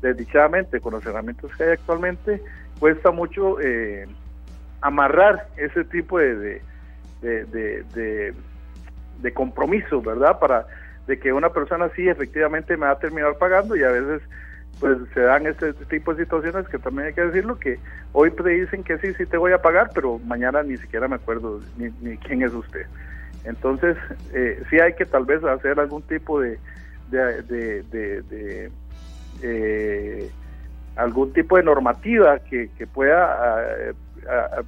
desdichadamente 0.02 0.80
con 0.80 0.94
los 0.94 1.06
herramientas 1.06 1.52
que 1.56 1.64
hay 1.64 1.70
actualmente 1.74 2.42
cuesta 2.80 3.12
mucho 3.12 3.62
eh, 3.62 4.08
amarrar 4.82 5.48
ese 5.58 5.84
tipo 5.84 6.18
de 6.18 6.60
de, 7.22 7.46
de, 7.46 8.34
de, 9.20 9.34
compromiso, 9.36 10.02
¿verdad? 10.02 10.40
Para 10.40 10.66
de 11.06 11.20
que 11.20 11.32
una 11.32 11.50
persona 11.50 11.88
sí 11.96 12.10
efectivamente 12.10 12.76
me 12.78 12.88
va 12.88 12.94
a 12.94 13.00
terminar 13.00 13.38
pagando 13.38 13.76
y 13.76 13.84
a 13.84 13.92
veces 13.92 14.24
pues 14.80 14.98
se 15.14 15.22
dan 15.22 15.48
este 15.48 15.74
tipo 15.74 16.14
de 16.14 16.24
situaciones 16.24 16.68
que 16.68 16.78
también 16.78 17.08
hay 17.08 17.14
que 17.14 17.22
decirlo, 17.22 17.58
que 17.58 17.80
hoy 18.14 18.32
te 18.32 18.48
dicen 18.50 18.84
que 18.84 18.98
sí, 19.00 19.14
sí 19.16 19.26
te 19.26 19.38
voy 19.38 19.52
a 19.52 19.62
pagar, 19.62 19.90
pero 19.94 20.20
mañana 20.20 20.64
ni 20.64 20.78
siquiera 20.78 21.08
me 21.08 21.16
acuerdo 21.16 21.62
ni, 21.78 22.18
quién 22.18 22.44
es 22.44 22.54
usted. 22.54 22.86
Entonces, 23.44 23.98
eh, 24.34 24.62
sí 24.70 24.80
hay 24.80 24.94
que 24.94 25.06
tal 25.06 25.26
vez 25.26 25.44
hacer 25.44 25.80
algún 25.80 26.02
tipo 26.04 26.40
de, 26.40 26.60
de, 27.10 28.72
eh, 29.42 30.32
algún 30.96 31.34
tipo 31.34 31.58
de 31.58 31.64
normativa 31.64 32.40
que, 32.40 32.70
pueda, 32.94 33.94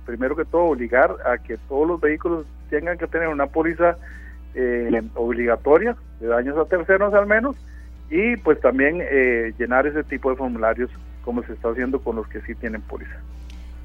primero 0.05 0.35
que 0.35 0.45
todo, 0.45 0.63
obligar 0.63 1.15
a 1.25 1.37
que 1.37 1.57
todos 1.67 1.87
los 1.87 2.01
vehículos 2.01 2.45
tengan 2.69 2.97
que 2.97 3.07
tener 3.07 3.27
una 3.27 3.47
póliza 3.47 3.97
eh, 4.55 5.01
obligatoria 5.15 5.95
de 6.19 6.27
daños 6.27 6.57
a 6.57 6.65
terceros 6.65 7.13
al 7.13 7.27
menos, 7.27 7.55
y 8.09 8.37
pues 8.37 8.59
también 8.61 8.99
llenar 9.57 9.87
ese 9.87 10.03
tipo 10.03 10.29
de 10.29 10.35
formularios 10.35 10.89
como 11.23 11.43
se 11.43 11.53
está 11.53 11.69
haciendo 11.69 11.99
con 12.01 12.15
los 12.15 12.27
que 12.27 12.41
sí 12.41 12.55
tienen 12.55 12.81
póliza. 12.81 13.15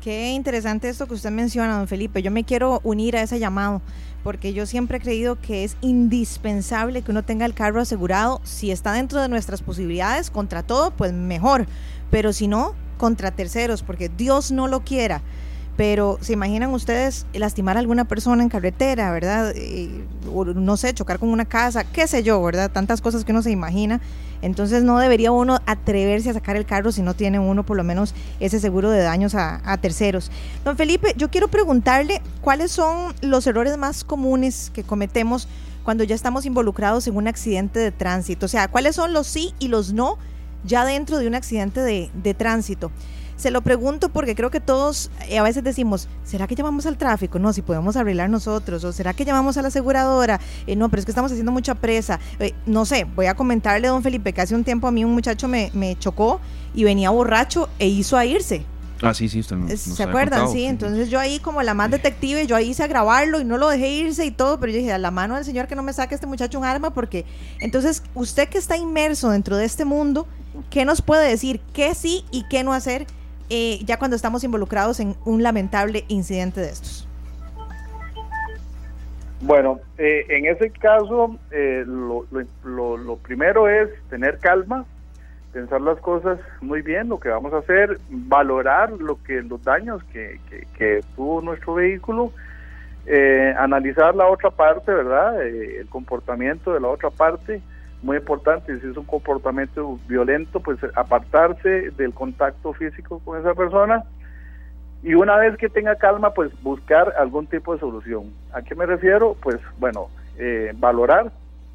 Qué 0.02 0.32
interesante 0.32 0.88
esto 0.88 1.06
que 1.06 1.14
usted 1.14 1.30
menciona, 1.30 1.78
don 1.78 1.88
Felipe. 1.88 2.20
Yo 2.20 2.30
me 2.30 2.44
quiero 2.44 2.80
unir 2.84 3.16
a 3.16 3.22
ese 3.22 3.38
llamado 3.38 3.80
porque 4.22 4.52
yo 4.52 4.66
siempre 4.66 4.98
he 4.98 5.00
creído 5.00 5.37
que 5.40 5.64
es 5.64 5.78
indispensable 5.80 7.02
que 7.02 7.10
uno 7.10 7.22
tenga 7.22 7.46
el 7.46 7.54
carro 7.54 7.80
asegurado. 7.80 8.40
Si 8.44 8.70
está 8.70 8.92
dentro 8.92 9.20
de 9.20 9.28
nuestras 9.28 9.62
posibilidades, 9.62 10.30
contra 10.30 10.62
todo, 10.62 10.90
pues 10.90 11.12
mejor. 11.14 11.66
Pero 12.10 12.34
si 12.34 12.48
no, 12.48 12.74
contra 12.98 13.30
terceros, 13.30 13.82
porque 13.82 14.10
Dios 14.10 14.52
no 14.52 14.68
lo 14.68 14.80
quiera. 14.80 15.22
Pero 15.76 16.18
se 16.20 16.34
imaginan 16.34 16.70
ustedes 16.72 17.26
lastimar 17.32 17.76
a 17.76 17.80
alguna 17.80 18.04
persona 18.04 18.42
en 18.42 18.48
carretera, 18.48 19.10
¿verdad? 19.10 19.52
o, 20.32 20.44
no 20.44 20.76
sé, 20.76 20.94
chocar 20.94 21.18
con 21.18 21.30
una 21.30 21.44
casa, 21.44 21.84
qué 21.84 22.06
sé 22.06 22.22
yo, 22.22 22.40
¿verdad? 22.42 22.70
Tantas 22.70 23.00
cosas 23.00 23.24
que 23.24 23.32
uno 23.32 23.42
se 23.42 23.50
imagina. 23.50 24.00
Entonces 24.44 24.84
no 24.84 24.98
debería 24.98 25.32
uno 25.32 25.58
atreverse 25.64 26.28
a 26.28 26.34
sacar 26.34 26.56
el 26.56 26.66
carro 26.66 26.92
si 26.92 27.00
no 27.00 27.14
tiene 27.14 27.38
uno 27.38 27.64
por 27.64 27.78
lo 27.78 27.82
menos 27.82 28.14
ese 28.40 28.60
seguro 28.60 28.90
de 28.90 29.00
daños 29.00 29.34
a, 29.34 29.78
terceros. 29.80 30.30
Don 30.64 30.76
Felipe, 30.76 31.14
yo 31.16 31.30
quiero 31.30 31.48
preguntarle 31.48 32.20
cuáles 32.42 32.70
son 32.70 33.14
los 33.22 33.46
errores 33.46 33.78
más 33.78 34.04
comunes 34.04 34.70
que 34.74 34.82
cometemos 34.82 35.48
cuando 35.82 36.04
ya 36.04 36.14
estamos 36.14 36.44
involucrados 36.44 37.06
en 37.06 37.16
un 37.16 37.26
accidente 37.26 37.80
de 37.80 37.90
tránsito. 37.90 38.44
O 38.44 38.48
sea, 38.50 38.68
cuáles 38.68 38.96
son 38.96 39.14
los 39.14 39.26
sí 39.26 39.54
y 39.58 39.68
los 39.68 39.94
no 39.94 40.18
ya 40.62 40.84
dentro 40.84 41.18
de 41.18 41.26
un 41.26 41.34
accidente 41.34 41.80
de, 41.80 42.10
de 42.12 42.34
tránsito. 42.34 42.90
Se 43.37 43.51
lo 43.51 43.62
pregunto 43.62 44.09
porque 44.09 44.35
creo 44.35 44.51
que 44.51 44.61
todos 44.61 45.11
eh, 45.29 45.38
a 45.38 45.42
veces 45.42 45.64
decimos, 45.64 46.09
¿será 46.25 46.47
que 46.47 46.55
llamamos 46.55 46.87
al 46.87 46.97
tráfico? 46.97 47.38
No, 47.38 47.53
si 47.53 47.62
podemos 47.62 47.97
arreglar 47.97 48.31
nosotros. 48.31 48.85
¿O 48.85 48.92
será 48.92 49.12
que 49.12 49.25
llamamos 49.25 49.57
a 49.57 49.62
la 49.62 49.68
aseguradora? 49.68 50.40
Eh, 50.66 50.77
no, 50.77 50.88
pero 50.88 51.01
es 51.01 51.07
que 51.07 51.11
estamos 51.11 51.31
haciendo 51.31 51.53
mucha 51.53 51.75
presa. 51.75 52.20
Eh, 52.38 52.55
no 52.66 52.85
sé, 52.85 53.05
voy 53.05 53.27
a 53.27 53.35
comentarle 53.35 53.88
a 53.88 53.90
don 53.90 54.03
Felipe 54.03 54.33
que 54.33 54.40
hace 54.40 54.55
un 54.55 54.64
tiempo 54.64 54.87
a 54.87 54.90
mí 54.90 55.05
un 55.05 55.12
muchacho 55.12 55.49
me, 55.49 55.70
me 55.75 55.99
chocó 55.99 56.40
y 56.75 56.85
venía 56.85 57.11
borracho 57.11 57.68
e 57.79 57.88
hizo 57.88 58.16
a 58.16 58.25
irse. 58.25 58.64
Ah, 59.03 59.12
sí, 59.12 59.29
sí, 59.29 59.40
usted 59.40 59.57
¿Se 59.77 60.03
acuerdan? 60.03 60.49
sí, 60.51 60.64
entonces 60.64 61.11
yo 61.11 61.18
ahí 61.18 61.38
como 61.38 61.62
la 61.62 61.75
más 61.75 61.90
detective, 61.90 62.47
yo 62.47 62.57
ahí 62.57 62.70
hice 62.70 62.85
a 62.85 62.87
grabarlo 62.87 63.40
y 63.40 63.44
no 63.44 63.59
lo 63.59 63.68
dejé 63.68 63.90
irse 63.90 64.25
y 64.25 64.31
todo, 64.31 64.61
pero 64.61 64.73
yo 64.73 64.79
dije, 64.79 64.92
a 64.92 64.99
la 64.99 65.11
mano 65.11 65.35
del 65.35 65.44
señor 65.44 65.66
que 65.66 65.75
no 65.75 65.83
me 65.83 65.92
saque 65.92 66.14
este 66.14 66.27
muchacho 66.27 66.59
un 66.59 66.64
arma, 66.64 66.90
porque 66.94 67.25
entonces 67.61 68.03
usted 68.14 68.49
que 68.49 68.59
está 68.59 68.77
inmerso 68.77 69.31
dentro 69.31 69.57
de 69.57 69.64
este 69.64 69.85
mundo, 69.85 70.27
¿qué 70.70 70.85
nos 70.85 71.03
puede 71.03 71.29
decir? 71.29 71.61
¿Qué 71.73 71.94
sí 71.94 72.25
y 72.31 72.44
qué 72.49 72.62
no 72.62 72.73
hacer? 72.73 73.07
Eh, 73.50 73.80
ya 73.85 73.98
cuando 73.98 74.16
estamos 74.16 74.42
involucrados 74.42 75.00
en 75.00 75.16
un 75.24 75.42
lamentable 75.42 76.04
incidente 76.09 76.61
de 76.61 76.70
estos? 76.70 77.09
Bueno, 79.42 79.80
eh, 79.98 80.24
en 80.30 80.46
ese 80.46 80.70
caso, 80.70 81.37
eh, 81.50 81.85
lo, 81.87 82.24
lo, 82.64 83.16
primero 83.18 83.68
es 83.68 83.90
tener 84.09 84.38
calma, 84.38 84.87
pensar 85.52 85.83
las 85.83 85.98
cosas 85.98 86.38
muy 86.62 86.80
bien, 86.80 87.11
lo 87.11 87.20
que 87.20 87.28
vamos 87.28 87.52
a 87.52 87.59
hacer, 87.59 87.98
valorar 88.09 88.92
lo 88.92 89.22
que 89.22 89.42
los 89.42 89.62
daños 89.62 90.02
que, 90.04 90.40
que, 90.78 91.02
tuvo 91.14 91.42
nuestro 91.42 91.74
vehículo, 91.74 92.33
analizar 93.59 94.14
la 94.14 94.26
otra 94.26 94.50
parte, 94.50 94.90
¿verdad? 94.90 95.42
el 95.42 95.87
comportamiento 95.90 96.72
de 96.72 96.80
la 96.80 96.88
otra 96.88 97.11
parte, 97.11 97.61
muy 98.05 98.19
importante, 98.19 98.79
si 98.81 98.87
es 98.87 98.97
un 98.99 99.07
comportamiento 99.07 99.99
violento, 100.07 100.61
pues 100.61 100.79
apartarse 100.95 101.90
del 101.93 102.12
contacto 102.12 102.75
físico 102.75 103.19
con 103.25 103.40
esa 103.40 103.55
persona 103.55 104.05
y 105.03 105.14
una 105.14 105.37
vez 105.37 105.57
que 105.57 105.71
tenga 105.71 105.97
calma, 105.97 106.35
pues 106.35 106.51
buscar 106.62 107.14
algún 107.19 107.47
tipo 107.47 107.73
de 107.73 107.81
solución. 107.81 108.31
¿A 108.53 108.61
qué 108.61 108.75
me 108.75 108.85
refiero? 108.85 109.37
Pues 109.43 109.57
bueno, 109.79 110.09
eh, 110.38 110.73
valorar 110.77 111.33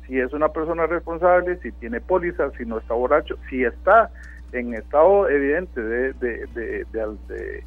si 0.07 0.19
es 0.19 0.31
una 0.31 0.49
persona 0.49 0.85
responsable, 0.85 1.57
si 1.61 1.71
tiene 1.71 1.99
póliza, 1.99 2.51
si 2.51 2.65
no 2.65 2.77
está 2.77 2.93
borracho, 2.93 3.35
si 3.49 3.63
está 3.63 4.11
en 4.51 4.75
estado 4.75 5.29
evidente 5.29 5.81
de, 5.81 6.13
de, 6.13 6.45
de, 6.53 6.85
de, 6.91 7.63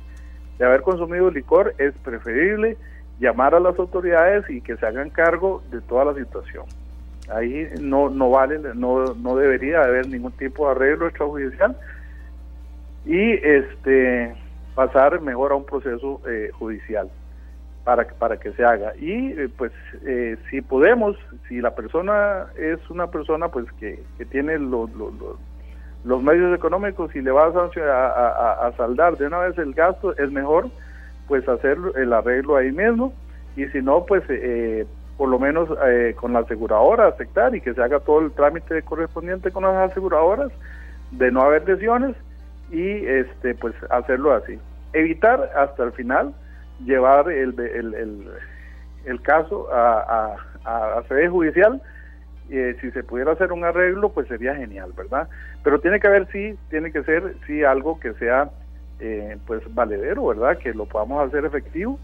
de 0.59 0.65
haber 0.65 0.83
consumido 0.83 1.31
licor, 1.31 1.75
es 1.79 1.95
preferible 2.05 2.77
llamar 3.19 3.57
a 3.57 3.61
las 3.61 3.77
autoridades 3.77 4.49
y 4.49 4.61
que 4.61 4.77
se 4.77 4.87
hagan 4.87 5.11
cargo 5.11 5.63
de 5.71 5.81
toda 5.81 6.05
la 6.05 6.15
situación 6.15 6.65
ahí 7.31 7.69
no 7.81 8.11
no 8.11 8.31
vale 8.31 8.59
no 8.75 9.15
no 9.15 9.37
debería 9.37 9.83
haber 9.83 10.09
ningún 10.09 10.33
tipo 10.33 10.67
de 10.67 10.73
arreglo 10.73 11.07
extrajudicial. 11.07 11.77
Y 13.05 13.33
este 13.33 14.35
pasar 14.75 15.21
mejor 15.21 15.53
a 15.53 15.57
un 15.57 15.67
proceso 15.67 16.21
eh, 16.27 16.51
judicial 16.59 17.11
para 17.85 18.07
para 18.07 18.39
que 18.39 18.53
se 18.53 18.65
haga. 18.65 18.95
Y 18.97 19.33
eh, 19.33 19.49
pues 19.57 19.73
eh, 20.05 20.37
si 20.51 20.61
podemos 20.61 21.17
si 21.49 21.61
la 21.61 21.75
persona 21.75 22.47
es 22.57 22.79
una 22.91 23.09
persona 23.09 23.49
pues 23.49 23.71
que, 23.73 24.03
que 24.19 24.25
tiene 24.25 24.59
los, 24.59 24.91
los, 26.05 26.23
medios 26.23 26.55
económicos 26.55 27.15
y 27.15 27.21
le 27.21 27.31
va 27.31 27.47
a, 27.47 28.67
a, 28.67 28.73
saldar 28.77 29.17
de 29.17 29.27
una 29.27 29.39
vez 29.39 29.57
el 29.59 29.73
gasto 29.75 30.17
es 30.17 30.31
mejor 30.31 30.71
pues 31.29 31.49
hacer 31.49 31.79
el 31.97 32.13
arreglo 32.13 32.57
ahí 32.57 32.73
mismo. 32.73 33.13
Y 33.57 33.67
si 33.67 33.83
no 33.83 34.05
pues 34.07 34.23
eh, 34.29 34.87
por 35.23 35.29
lo 35.29 35.39
menos 35.39 35.69
eh, 35.87 36.17
con 36.17 36.33
la 36.33 36.41
aseguradora 36.41 37.07
aceptar 37.07 37.55
y 37.55 37.61
que 37.61 37.75
se 37.75 37.81
haga 37.81 38.01
todo 38.01 38.23
el 38.23 38.33
trámite 38.33 38.83
correspondiente 38.83 39.53
con 39.53 39.63
las 39.63 39.93
aseguradoras 39.93 40.51
de 41.13 41.31
no 41.31 41.43
haber 41.43 41.65
lesiones 41.65 42.17
y 42.73 43.07
este 43.07 43.55
pues 43.55 43.73
hacerlo 43.91 44.35
así. 44.35 44.59
Evitar 44.93 45.49
hasta 45.55 45.85
el 45.85 45.93
final 45.93 46.35
llevar 46.85 47.31
el, 47.31 47.55
el, 47.57 48.27
el, 49.05 49.23
caso 49.23 49.73
a, 49.73 50.35
a, 50.65 50.99
a 50.99 51.03
sede 51.05 51.29
judicial. 51.29 51.81
Eh, 52.51 52.77
si 52.81 52.91
se 52.91 53.05
pudiera 53.05 53.31
hacer 53.31 53.53
un 53.53 53.63
arreglo 53.63 54.09
pues 54.09 54.27
sería 54.27 54.57
genial 54.57 54.93
verdad 54.97 55.29
pero 55.63 55.81
tiene 55.81 56.01
que 56.01 56.09
haber 56.09 56.27
sí 56.33 56.59
tiene 56.69 56.91
que 56.91 57.05
ser 57.05 57.37
sí 57.47 57.63
algo 57.63 58.01
que 58.01 58.13
sea 58.15 58.51
eh, 58.99 59.39
pues 59.47 59.63
valedero 59.73 60.27
verdad 60.27 60.59
que 60.59 60.75
lo 60.75 60.87
podamos 60.87 61.29
hacer 61.29 61.45
efectivo 61.45 62.01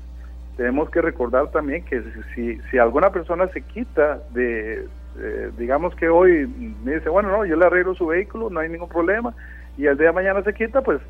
tenemos 0.59 0.91
que 0.91 1.01
recordar 1.01 1.53
también 1.53 1.85
que 1.85 2.03
si, 2.35 2.59
si 2.69 2.79
alguna 2.79 3.11
persona 3.11 3.47
se 3.53 3.63
quita 3.63 4.19
de, 4.35 4.89
eh, 5.21 5.51
digamos 5.57 5.95
que 5.95 6.09
hoy 6.09 6.49
me 6.85 6.97
dice, 6.97 7.09
bueno, 7.09 7.31
no, 7.31 7.45
yo 7.45 7.55
le 7.55 7.65
arreglo 7.65 7.95
su 7.95 8.07
vehículo, 8.07 8.51
no 8.51 8.59
hay 8.59 8.69
ningún 8.69 8.89
problema, 8.89 9.33
y 9.77 9.87
el 9.87 9.97
día 9.97 10.09
de 10.09 10.15
mañana 10.15 10.43
se 10.43 10.53
quita, 10.53 10.83
pues 10.83 11.01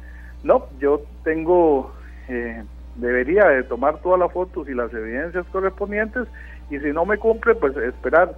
no, 0.44 0.66
yo 0.78 1.00
tengo, 1.24 1.94
eh, 2.28 2.62
debería 2.96 3.46
de 3.46 3.62
tomar 3.62 4.02
todas 4.02 4.20
las 4.20 4.30
fotos 4.30 4.68
y 4.68 4.74
las 4.74 4.92
evidencias 4.92 5.46
correspondientes, 5.46 6.28
y 6.68 6.78
si 6.80 6.92
no 6.92 7.06
me 7.06 7.16
cumple, 7.16 7.54
pues 7.54 7.74
esperar 7.78 8.36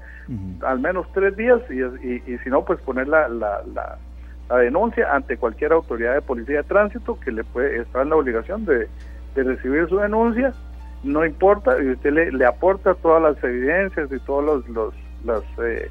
al 0.64 0.78
menos 0.78 1.12
tres 1.12 1.36
días, 1.36 1.60
y, 1.70 2.32
y, 2.32 2.38
si 2.38 2.50
no, 2.50 2.64
pues 2.64 2.80
poner 2.82 3.08
la, 3.08 3.28
la, 3.28 3.62
la, 3.74 4.58
denuncia 4.58 5.12
ante 5.12 5.36
cualquier 5.36 5.72
autoridad 5.72 6.14
de 6.14 6.22
policía 6.22 6.58
de 6.58 6.68
tránsito 6.68 7.18
que 7.18 7.32
le 7.32 7.42
puede 7.42 7.82
estar 7.82 8.02
en 8.02 8.10
la 8.10 8.16
obligación 8.16 8.64
de, 8.64 8.86
de 9.34 9.42
recibir 9.42 9.88
su 9.88 9.96
denuncia 9.96 10.52
no 11.02 11.24
importa, 11.24 11.82
y 11.82 11.90
usted 11.90 12.12
le, 12.12 12.44
aporta 12.44 12.94
todas 12.94 13.22
las 13.22 13.42
evidencias 13.42 14.10
y 14.12 14.18
todas 14.20 14.62
los, 14.68 14.94
las, 15.24 15.42
eh, 15.64 15.90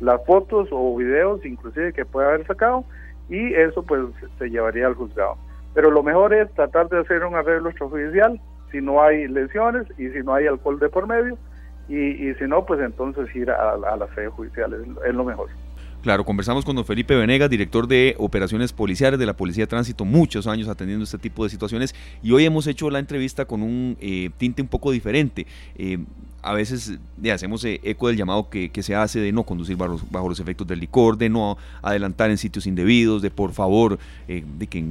las 0.00 0.24
fotos 0.24 0.68
o 0.70 0.96
videos 0.96 1.44
inclusive 1.44 1.92
que 1.92 2.04
pueda 2.04 2.28
haber 2.28 2.46
sacado 2.46 2.84
y 3.28 3.54
eso 3.54 3.82
pues 3.82 4.02
se 4.38 4.50
llevaría 4.50 4.86
al 4.86 4.94
juzgado. 4.94 5.36
Pero 5.74 5.90
lo 5.90 6.02
mejor 6.02 6.32
es 6.32 6.52
tratar 6.54 6.88
de 6.88 7.00
hacer 7.00 7.24
un 7.24 7.34
arreglo 7.34 7.70
extrajudicial 7.70 8.40
si 8.70 8.80
no 8.80 9.02
hay 9.02 9.26
lesiones 9.26 9.86
y 9.98 10.08
si 10.10 10.20
no 10.20 10.34
hay 10.34 10.46
alcohol 10.46 10.78
de 10.78 10.88
por 10.88 11.08
medio 11.08 11.36
y, 11.88 11.96
y 12.28 12.34
si 12.34 12.44
no 12.44 12.64
pues 12.64 12.80
entonces 12.80 13.34
ir 13.34 13.50
a, 13.50 13.72
a 13.72 13.96
la 13.96 14.06
sede 14.14 14.28
judicial 14.28 14.72
es 15.04 15.14
lo 15.14 15.24
mejor. 15.24 15.48
Claro, 16.04 16.26
conversamos 16.26 16.66
con 16.66 16.76
don 16.76 16.84
Felipe 16.84 17.16
Venegas, 17.16 17.48
director 17.48 17.88
de 17.88 18.14
operaciones 18.18 18.74
policiales 18.74 19.18
de 19.18 19.24
la 19.24 19.32
Policía 19.38 19.62
de 19.62 19.68
Tránsito, 19.68 20.04
muchos 20.04 20.46
años 20.46 20.68
atendiendo 20.68 21.02
este 21.02 21.16
tipo 21.16 21.44
de 21.44 21.48
situaciones 21.48 21.94
y 22.22 22.30
hoy 22.32 22.44
hemos 22.44 22.66
hecho 22.66 22.90
la 22.90 22.98
entrevista 22.98 23.46
con 23.46 23.62
un 23.62 23.96
eh, 24.02 24.28
tinte 24.36 24.60
un 24.60 24.68
poco 24.68 24.90
diferente. 24.92 25.46
Eh, 25.76 25.96
a 26.42 26.52
veces 26.52 26.98
hacemos 27.32 27.64
eh, 27.64 27.80
eco 27.84 28.08
del 28.08 28.18
llamado 28.18 28.50
que, 28.50 28.70
se 28.82 28.94
hace 28.94 29.18
de 29.18 29.32
no 29.32 29.44
conducir 29.44 29.78
bajo, 29.78 29.98
bajo, 30.10 30.28
los 30.28 30.40
efectos 30.40 30.66
del 30.66 30.80
licor, 30.80 31.16
de 31.16 31.30
no 31.30 31.56
adelantar 31.80 32.30
en 32.30 32.36
sitios 32.36 32.66
indebidos, 32.66 33.22
de 33.22 33.30
por 33.30 33.54
favor, 33.54 33.98
de 34.28 34.66
que 34.66 34.84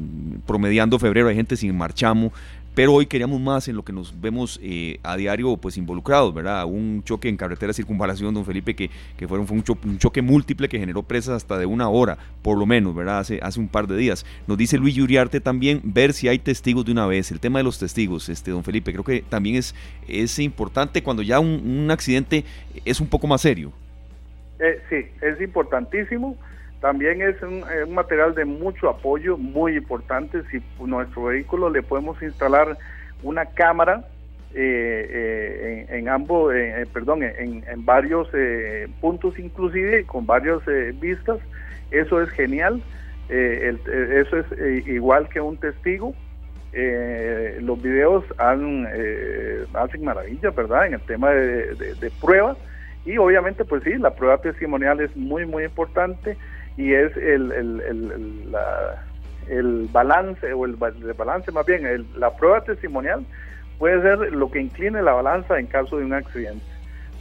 promediando 0.48 0.98
febrero 0.98 1.28
hay 1.28 1.36
gente 1.36 1.58
sin 1.58 1.78
marchamo 1.78 2.34
pero 2.76 2.94
hoy 2.94 3.06
queríamos 3.06 3.40
más 3.40 3.68
en 3.68 3.76
lo 3.76 3.84
que 3.84 3.94
nos 3.94 4.20
vemos 4.20 4.60
eh, 4.64 5.00
a 5.04 5.16
diario 5.16 5.56
pues 5.58 5.78
involucrados, 5.78 6.34
¿verdad? 6.34 6.66
Un 6.66 7.04
choque 7.04 7.30
en 7.30 7.38
carretera 7.38 7.74
circunvalación, 7.74 8.34
don 8.34 8.46
Felipe, 8.46 8.76
que, 8.76 8.90
que 9.18 9.28
fue 9.28 9.40
un, 9.40 9.64
choque 9.64 10.22
múltiple 10.22 10.68
que 10.68 10.80
generó 10.80 11.04
presas 11.04 11.36
hasta 11.36 11.58
de 11.58 11.66
una 11.66 11.90
hora, 11.90 12.18
por 12.42 12.58
lo 12.58 12.66
menos, 12.66 12.96
¿verdad? 12.96 13.20
Hace, 13.20 13.40
hace 13.44 13.60
un 13.60 13.68
par 13.68 13.88
de 13.88 13.98
días. 13.98 14.26
Nos 14.48 14.58
dice 14.58 14.78
Luis 14.78 14.96
Yuriarte 14.96 15.40
también 15.40 15.82
ver 15.84 16.14
si 16.14 16.28
hay 16.28 16.40
testigos 16.40 16.86
de 16.86 16.92
una 16.92 17.06
vez. 17.06 17.32
El 17.32 17.40
tema 17.40 17.60
de 17.60 17.64
los 17.64 17.78
testigos, 17.78 18.30
este 18.30 18.52
don 18.52 18.64
Felipe, 18.64 18.92
creo 18.92 19.04
que 19.04 19.22
también 19.22 19.58
es, 19.58 19.76
es 20.08 20.40
importante 20.40 21.04
cuando 21.04 21.22
ya 21.22 21.40
un, 21.40 21.90
accidente 21.92 22.44
es 22.86 23.00
un 23.00 23.08
poco 23.08 23.28
más 23.28 23.42
serio. 23.42 23.72
Eh, 24.60 24.82
sí, 24.90 25.06
es 25.22 25.42
importantísimo 25.42 26.38
también 26.84 27.22
es 27.22 27.42
un, 27.42 27.64
material 27.94 28.36
de 28.36 28.44
mucho 28.44 28.90
apoyo, 28.90 29.38
muy 29.38 29.78
importante. 29.78 30.44
Si 30.52 30.62
nuestro 30.86 31.24
vehículo 31.24 31.70
le 31.70 31.82
podemos 31.82 32.22
instalar 32.22 32.78
una 33.24 33.46
cámara 33.46 34.04
eh, 34.54 35.08
eh, 35.10 35.98
en, 35.98 36.10
ambos, 36.10 36.54
eh, 36.54 36.86
perdón, 36.92 37.24
en, 37.24 37.86
varios 37.86 38.28
puntos 39.00 39.40
inclusive, 39.40 40.04
con 40.04 40.26
varias 40.26 40.60
vistas, 41.00 41.40
Eso 41.90 42.22
es 42.22 42.30
genial, 42.32 42.84
eh, 43.30 43.78
eso 44.22 44.40
es 44.40 44.86
igual 44.86 45.30
que 45.30 45.40
un 45.40 45.56
testigo. 45.56 46.14
los 47.62 47.82
videos 47.82 48.26
han, 48.38 48.90
hacen 49.74 50.04
maravillas, 50.04 50.54
¿verdad? 50.54 50.88
En 50.88 50.96
el 50.96 51.02
tema 51.04 51.30
de, 51.32 51.96
de, 51.96 52.12
pruebas. 52.20 52.58
Y 53.06 53.18
obviamente, 53.18 53.64
pues 53.64 53.84
sí, 53.84 53.94
la 53.96 54.14
prueba 54.14 54.38
testimonial 54.40 55.00
es 55.00 55.16
muy, 55.16 55.46
muy 55.46 55.64
importante 55.64 56.36
y 56.78 56.94
es 56.94 57.16
el, 57.18 57.52
el, 57.52 57.82
el, 57.82 58.52
la, 58.52 59.04
el 59.48 59.90
balance, 59.92 60.54
o 60.54 60.66
el, 60.66 60.76
balance 60.76 61.52
más 61.52 61.66
bien, 61.66 62.08
la 62.16 62.36
prueba 62.36 62.64
testimonial 62.64 63.26
puede 63.78 64.02
ser 64.02 64.32
lo 64.32 64.50
que 64.50 64.62
incline 64.62 65.02
la 65.02 65.14
balanza 65.14 65.60
en 65.60 65.68
caso 65.68 65.98
de 65.98 66.06
un 66.06 66.14
accidente. 66.14 66.66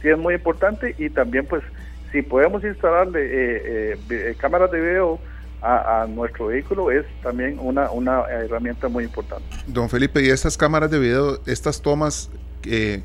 Sí 0.01 0.09
es 0.09 0.17
muy 0.17 0.35
importante 0.35 0.95
y 0.97 1.09
también 1.09 1.45
pues 1.45 1.63
si 2.11 2.21
podemos 2.21 2.63
instalarle 2.63 3.19
eh, 3.23 3.97
eh, 4.09 4.35
cámaras 4.37 4.71
de 4.71 4.79
video 4.79 5.19
a, 5.61 6.05
nuestro 6.09 6.47
vehículo 6.47 6.91
es 6.91 7.05
también 7.21 7.57
una, 7.57 7.89
una 7.89 8.23
herramienta 8.29 8.89
muy 8.89 9.05
importante. 9.05 9.45
Don 9.65 9.89
Felipe, 9.89 10.21
y 10.21 10.29
estas 10.29 10.57
cámaras 10.57 10.91
de 10.91 10.99
video, 10.99 11.39
estas 11.45 11.81
tomas, 11.81 12.29
eh, 12.65 13.01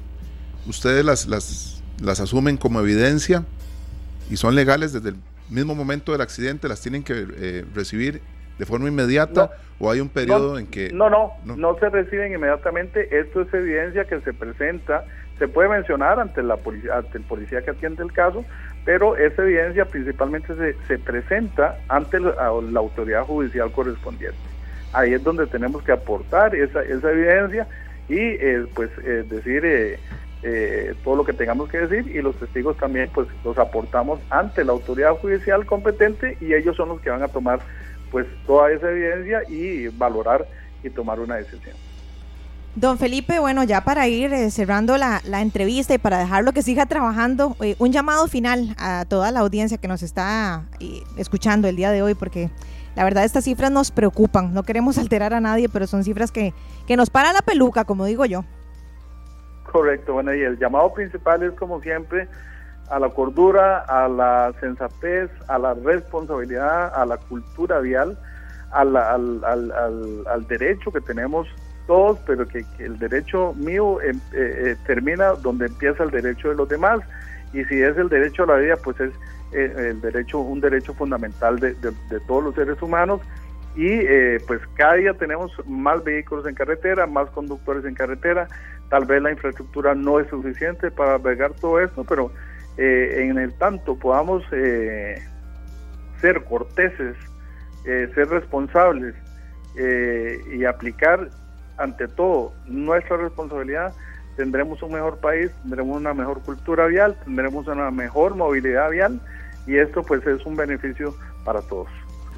¿ustedes 0.66 1.04
las, 1.04 1.28
las, 1.28 1.84
las 2.02 2.18
asumen 2.18 2.56
como 2.56 2.80
evidencia 2.80 3.44
y 4.28 4.36
son 4.36 4.56
legales 4.56 4.92
desde 4.92 5.10
el 5.10 5.16
mismo 5.50 5.74
momento 5.74 6.12
del 6.12 6.20
accidente? 6.20 6.68
¿Las 6.68 6.80
tienen 6.80 7.02
que 7.02 7.64
recibir 7.74 8.20
de 8.58 8.66
forma 8.66 8.88
inmediata 8.88 9.52
o 9.78 9.90
hay 9.90 10.00
un 10.00 10.08
periodo 10.08 10.58
en 10.58 10.66
que... 10.66 10.90
No, 10.92 11.08
no, 11.08 11.32
no, 11.44 11.78
se 11.78 11.88
reciben 11.88 12.34
inmediatamente. 12.34 13.08
Esto 13.18 13.42
es 13.42 13.54
evidencia 13.54 14.04
que 14.04 14.20
se 14.20 14.34
presenta, 14.34 15.04
se 15.38 15.46
puede 15.46 15.68
mencionar 15.68 16.18
ante, 16.18 16.42
la 16.42 16.56
policía, 16.56 16.96
ante 16.96 17.18
el 17.18 17.24
policía 17.24 17.62
que 17.62 17.70
atiende 17.70 18.02
el 18.02 18.12
caso, 18.12 18.44
pero 18.84 19.16
esa 19.16 19.42
evidencia 19.42 19.84
principalmente 19.84 20.54
se, 20.56 20.74
se 20.86 20.98
presenta 20.98 21.78
ante 21.88 22.18
la, 22.18 22.46
autoridad 22.76 23.22
judicial 23.22 23.70
correspondiente. 23.70 24.38
Ahí 24.92 25.12
es 25.12 25.22
donde 25.22 25.46
tenemos 25.46 25.82
que 25.82 25.92
aportar 25.92 26.54
esa, 26.54 26.82
esa 26.82 27.12
evidencia 27.12 27.68
y 28.08 28.16
eh, 28.18 28.66
pues 28.74 28.90
eh, 29.04 29.24
decir 29.28 29.98
eh, 30.42 30.94
todo 31.02 31.16
lo 31.16 31.24
que 31.24 31.32
tengamos 31.32 31.68
que 31.68 31.78
decir 31.78 32.14
y 32.14 32.22
los 32.22 32.36
testigos 32.36 32.76
también 32.76 33.10
pues 33.12 33.26
los 33.44 33.58
aportamos 33.58 34.20
ante 34.30 34.64
la 34.64 34.72
autoridad 34.72 35.16
judicial 35.16 35.66
competente 35.66 36.36
y 36.40 36.54
ellos 36.54 36.76
son 36.76 36.90
los 36.90 37.00
que 37.00 37.10
van 37.10 37.22
a 37.22 37.28
tomar 37.28 37.60
pues 38.10 38.26
toda 38.46 38.70
esa 38.70 38.90
evidencia 38.90 39.42
y 39.48 39.88
valorar 39.88 40.46
y 40.82 40.90
tomar 40.90 41.20
una 41.20 41.36
decisión. 41.36 41.74
Don 42.74 42.96
Felipe, 42.96 43.40
bueno, 43.40 43.64
ya 43.64 43.82
para 43.82 44.06
ir 44.06 44.32
eh, 44.32 44.50
cerrando 44.52 44.96
la, 44.98 45.20
entrevista 45.40 45.94
y 45.94 45.98
para 45.98 46.18
dejarlo 46.18 46.52
que 46.52 46.62
siga 46.62 46.86
trabajando, 46.86 47.56
eh, 47.60 47.74
un 47.78 47.90
llamado 47.90 48.28
final 48.28 48.76
a 48.78 49.04
toda 49.08 49.32
la 49.32 49.40
audiencia 49.40 49.78
que 49.78 49.88
nos 49.88 50.04
está 50.04 50.64
eh, 50.78 51.02
escuchando 51.16 51.66
el 51.66 51.74
día 51.74 51.90
de 51.90 52.02
hoy, 52.02 52.14
porque 52.14 52.50
la 52.94 53.02
verdad 53.02 53.24
estas 53.24 53.44
cifras 53.44 53.72
nos 53.72 53.90
preocupan, 53.90 54.54
no 54.54 54.62
queremos 54.62 54.96
alterar 54.98 55.34
a 55.34 55.40
nadie, 55.40 55.68
pero 55.68 55.88
son 55.88 56.04
cifras 56.04 56.30
que, 56.30 56.54
que 56.86 56.96
nos 56.96 57.10
para 57.10 57.32
la 57.32 57.42
peluca, 57.42 57.84
como 57.84 58.04
digo 58.04 58.24
yo. 58.26 58.44
Correcto, 59.70 60.14
bueno, 60.14 60.34
y 60.34 60.42
el 60.42 60.58
llamado 60.58 60.92
principal 60.94 61.42
es 61.42 61.52
como 61.52 61.80
siempre 61.80 62.26
a 62.90 62.98
la 62.98 63.10
cordura, 63.10 63.80
a 63.80 64.08
la 64.08 64.52
sensatez, 64.60 65.30
a 65.46 65.58
la 65.58 65.74
responsabilidad, 65.74 66.92
a 66.94 67.04
la 67.04 67.18
cultura 67.18 67.80
vial, 67.80 68.18
al, 68.70 68.96
al, 68.96 69.44
al, 69.44 70.24
al, 70.26 70.46
derecho 70.46 70.90
que 70.90 71.00
tenemos 71.00 71.46
todos, 71.86 72.18
pero 72.26 72.46
que, 72.46 72.64
el 72.78 72.98
derecho 72.98 73.54
mío 73.54 74.00
em, 74.00 74.16
eh, 74.32 74.72
eh, 74.72 74.76
termina 74.86 75.32
donde 75.32 75.66
empieza 75.66 76.04
el 76.04 76.10
derecho 76.10 76.48
de 76.48 76.54
los 76.54 76.68
demás. 76.68 77.00
Y 77.52 77.64
si 77.64 77.82
es 77.82 77.96
el 77.96 78.08
derecho 78.08 78.44
a 78.44 78.46
la 78.46 78.56
vida, 78.56 78.76
pues 78.76 78.98
es 79.00 79.12
eh, 79.52 79.90
el 79.90 80.00
derecho, 80.00 80.38
un 80.38 80.60
derecho 80.60 80.94
fundamental 80.94 81.58
de, 81.58 81.74
de, 81.74 82.20
todos 82.26 82.44
los 82.44 82.54
seres 82.54 82.80
humanos. 82.80 83.20
Y 83.76 84.00
pues 84.48 84.60
cada 84.74 84.94
día 84.94 85.14
tenemos 85.14 85.52
más 85.66 86.02
vehículos 86.02 86.44
en 86.46 86.54
carretera, 86.56 87.06
más 87.06 87.30
conductores 87.30 87.84
en 87.84 87.94
carretera. 87.94 88.48
Tal 88.90 89.04
vez 89.04 89.22
la 89.22 89.30
infraestructura 89.30 89.94
no 89.94 90.18
es 90.20 90.28
suficiente 90.28 90.90
para 90.90 91.14
albergar 91.14 91.52
todo 91.52 91.80
esto, 91.80 92.04
pero 92.04 92.32
eh, 92.76 93.26
en 93.28 93.38
el 93.38 93.52
tanto 93.54 93.96
podamos 93.96 94.44
eh, 94.52 95.22
ser 96.20 96.44
corteses, 96.44 97.16
eh, 97.84 98.10
ser 98.14 98.28
responsables 98.28 99.14
y 100.50 100.64
aplicar 100.64 101.28
ante 101.76 102.08
todo 102.08 102.52
nuestra 102.66 103.16
responsabilidad, 103.16 103.94
tendremos 104.36 104.82
un 104.82 104.92
mejor 104.92 105.18
país, 105.18 105.52
tendremos 105.62 105.96
una 105.96 106.14
mejor 106.14 106.40
cultura 106.40 106.86
vial, 106.86 107.16
tendremos 107.24 107.68
una 107.68 107.90
mejor 107.92 108.34
movilidad 108.34 108.90
vial 108.90 109.20
y 109.68 109.76
esto 109.76 110.02
pues 110.02 110.26
es 110.26 110.44
un 110.46 110.56
beneficio 110.56 111.14
para 111.44 111.60
todos. 111.62 111.88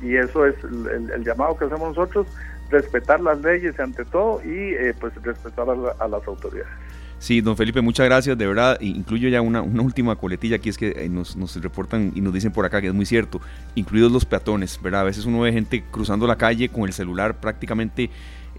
Y 0.02 0.16
eso 0.16 0.46
es 0.46 0.54
el, 0.64 1.24
llamado 1.24 1.56
que 1.56 1.66
hacemos 1.66 1.96
nosotros, 1.96 2.26
respetar 2.70 3.20
las 3.20 3.40
leyes 3.40 3.78
ante 3.78 4.04
todo 4.04 4.40
y 4.44 4.74
pues 5.00 5.12
respetar 5.22 5.66
a 5.98 6.08
las 6.08 6.28
autoridades. 6.28 6.68
Sí, 7.20 7.42
don 7.42 7.54
Felipe, 7.54 7.82
muchas 7.82 8.06
gracias, 8.06 8.36
de 8.38 8.46
verdad. 8.46 8.80
Incluyo 8.80 9.28
ya 9.28 9.42
una, 9.42 9.60
última 9.60 10.16
coletilla 10.16 10.56
aquí, 10.56 10.70
es 10.70 10.78
que 10.78 10.88
eh, 10.96 11.08
nos, 11.10 11.36
reportan 11.62 12.12
y 12.14 12.22
nos 12.22 12.32
dicen 12.32 12.50
por 12.50 12.64
acá 12.64 12.80
que 12.80 12.86
es 12.86 12.94
muy 12.94 13.04
cierto, 13.04 13.42
incluidos 13.74 14.10
los 14.10 14.24
peatones, 14.24 14.80
¿verdad? 14.82 15.02
A 15.02 15.04
veces 15.04 15.26
uno 15.26 15.40
ve 15.40 15.52
gente 15.52 15.84
cruzando 15.90 16.26
la 16.26 16.36
calle 16.36 16.70
con 16.70 16.84
el 16.84 16.94
celular 16.94 17.38
prácticamente 17.38 18.08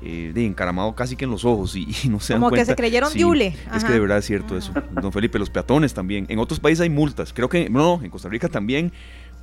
eh, 0.04 0.32
de 0.32 0.46
encaramado 0.46 0.94
casi 0.94 1.16
que 1.16 1.26
en 1.26 1.32
los 1.32 1.44
ojos 1.44 1.76
y, 1.76 1.88
no 2.08 2.20
se 2.20 2.34
dan 2.34 2.42
Como 2.44 2.54
que 2.54 2.64
se 2.64 2.76
creyeron 2.76 3.12
diule. 3.12 3.56
Es 3.76 3.84
que 3.84 3.94
de 3.94 4.00
verdad 4.00 4.20
es 4.20 4.26
cierto 4.26 4.56
eso. 4.56 4.72
Don 4.92 5.12
Felipe, 5.12 5.40
los 5.40 5.50
peatones 5.50 5.96
también. 5.96 6.28
En 6.30 6.38
otros 6.38 6.60
países 6.60 6.82
hay 6.82 6.92
multas, 6.92 7.34
creo 7.34 7.50
que, 7.50 7.68
no, 7.68 8.00
en 8.04 8.12
Costa 8.12 8.30
Rica 8.30 8.48
también, 8.48 8.94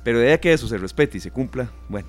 pero 0.05 0.19
de 0.19 0.31
ahí 0.31 0.37
que 0.37 0.53
eso 0.53 0.69
se 0.69 0.77
respete 0.77 1.17
y 1.17 1.19
se 1.19 1.29
cumpla, 1.29 1.69
bueno, 1.89 2.07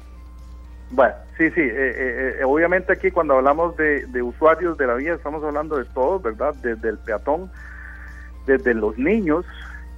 bueno, 0.90 1.14
sí, 1.38 1.48
sí, 1.50 1.60
eh, 1.60 1.70
eh, 1.70 2.36
eh, 2.40 2.44
obviamente 2.44 2.92
aquí 2.92 3.12
cuando 3.12 3.34
hablamos 3.34 3.76
de, 3.76 4.22
usuarios 4.22 4.76
de 4.76 4.88
la 4.88 4.94
vía 4.94 5.14
estamos 5.14 5.42
hablando 5.44 5.76
de 5.76 5.84
todos, 5.84 6.20
¿verdad? 6.20 6.52
Desde 6.62 6.88
el 6.88 6.98
peatón, 6.98 7.50
desde 8.46 8.74
los 8.74 8.98
niños 8.98 9.46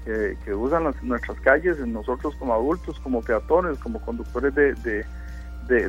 que 0.04 0.52
usan 0.52 0.92
nuestras 1.02 1.38
calles, 1.42 1.78
nosotros 1.86 2.34
como 2.34 2.52
adultos, 2.52 2.98
como 3.00 3.22
peatones, 3.22 3.78
como 3.78 4.00
conductores 4.00 4.52
de, 4.52 5.06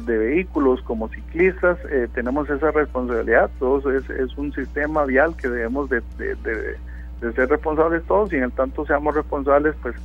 vehículos, 0.05 0.83
como 0.83 1.09
ciclistas, 1.09 1.79
tenemos 2.13 2.47
esa 2.47 2.69
responsabilidad, 2.69 3.49
todos 3.57 3.87
es, 3.87 4.07
es, 4.11 4.37
un 4.37 4.53
sistema 4.53 5.03
vial 5.05 5.35
que 5.35 5.49
debemos 5.49 5.89
de, 5.89 6.03
ser 7.35 7.49
responsables 7.49 8.03
todos 8.03 8.31
y 8.31 8.35
en 8.35 8.43
el 8.43 8.51
tanto 8.51 8.85
seamos 8.85 9.15
responsables, 9.15 9.73
pues 9.81 9.95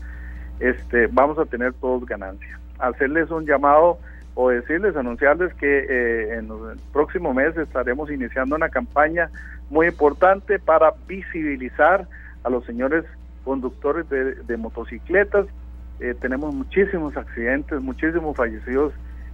este 0.58 1.06
vamos 1.08 1.38
a 1.38 1.44
tener 1.44 1.74
todos 1.74 2.06
ganancia. 2.06 2.58
Hacerles 2.78 3.30
un 3.30 3.44
llamado 3.44 3.98
o 4.40 4.50
decirles, 4.50 4.94
anunciarles 4.94 5.52
que 5.54 5.66
eh, 5.66 6.38
en 6.38 6.44
el 6.44 6.78
próximo 6.92 7.34
mes 7.34 7.56
estaremos 7.56 8.08
iniciando 8.08 8.54
una 8.54 8.68
campaña 8.68 9.30
muy 9.68 9.88
importante 9.88 10.60
para 10.60 10.94
visibilizar 11.08 12.06
a 12.44 12.48
los 12.48 12.64
señores 12.64 13.04
conductores 13.42 14.08
de, 14.08 14.56
motocicletas. 14.56 15.46
Eh, 15.98 16.14
tenemos 16.20 16.54
muchísimos 16.54 17.16
accidentes, 17.16 17.80
muchísimos 17.80 18.36
fallecidos 18.36 18.92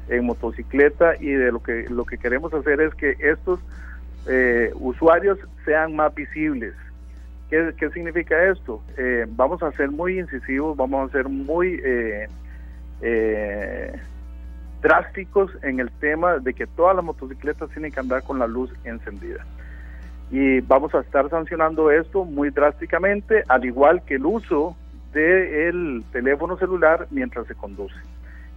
en 0.08 0.24
motocicleta 0.24 1.16
y 1.20 1.32
de 1.32 1.52
lo 1.52 1.62
que 1.62 1.86
lo 1.90 2.06
que 2.06 2.16
queremos 2.16 2.54
hacer 2.54 2.80
es 2.80 2.94
que 2.94 3.14
estos 3.20 3.60
eh, 4.26 4.72
usuarios 4.76 5.38
sean 5.66 5.94
más 5.94 6.14
visibles. 6.14 6.72
¿Qué, 7.50 7.74
qué 7.76 7.90
significa 7.90 8.42
esto? 8.50 8.80
vamos 9.36 9.62
a 9.62 9.70
ser 9.72 9.90
muy 9.90 10.18
incisivos, 10.18 10.78
vamos 10.78 11.10
a 11.10 11.12
ser 11.12 11.28
muy 11.28 11.78
eh, 11.84 12.26
drásticos 14.84 15.50
en 15.62 15.80
el 15.80 15.90
tema 15.92 16.38
de 16.38 16.52
que 16.52 16.66
todas 16.66 16.94
las 16.94 17.02
motocicletas 17.02 17.70
tienen 17.70 17.90
que 17.90 18.00
andar 18.00 18.22
con 18.22 18.38
la 18.38 18.46
luz 18.46 18.70
encendida. 18.84 19.42
Y 20.30 20.60
vamos 20.60 20.94
a 20.94 21.00
estar 21.00 21.30
sancionando 21.30 21.90
esto 21.90 22.26
muy 22.26 22.50
drásticamente, 22.50 23.44
al 23.48 23.64
igual 23.64 24.02
que 24.04 24.16
el 24.16 24.26
uso 24.26 24.76
del 25.14 26.04
teléfono 26.12 26.58
celular 26.58 27.06
mientras 27.10 27.46
se 27.46 27.54
conduce. 27.54 27.94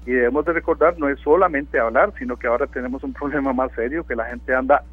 Y 0.05 0.11
debemos 0.11 0.43
de 0.43 0.51
recordar, 0.51 0.99
no 0.99 1.07
es 1.07 1.17
solamente 1.21 1.79
hablar, 1.79 2.11
sino 2.19 2.35
que 2.35 2.47
ahora 2.47 2.67
tenemos 2.67 3.03
un 3.03 3.13
problema 3.19 3.53
más 3.53 3.71
serio, 3.71 4.05
que 4.05 4.15
la 4.15 4.25
gente 4.25 4.53
anda 4.53 4.83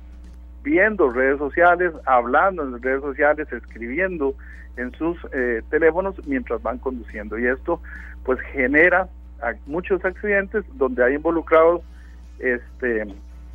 viendo 0.63 1.11
redes 1.11 1.39
sociales, 1.39 1.93
hablando 2.07 2.63
en 2.63 2.81
redes 2.81 3.03
sociales, 3.03 3.53
escribiendo 3.53 4.37
en 4.77 4.93
sus 4.93 5.19
eh, 5.33 5.63
teléfonos 5.69 6.15
mientras 6.29 6.63
van 6.63 6.79
conduciendo. 6.79 7.37
Y 7.41 7.47
esto 7.47 7.81
pues 8.25 8.39
genera 8.53 9.09
muchos 9.67 10.05
accidentes 10.05 10.65
donde 10.75 11.05
hay 11.05 11.15
involucrados 11.15 11.83
este 12.39 13.07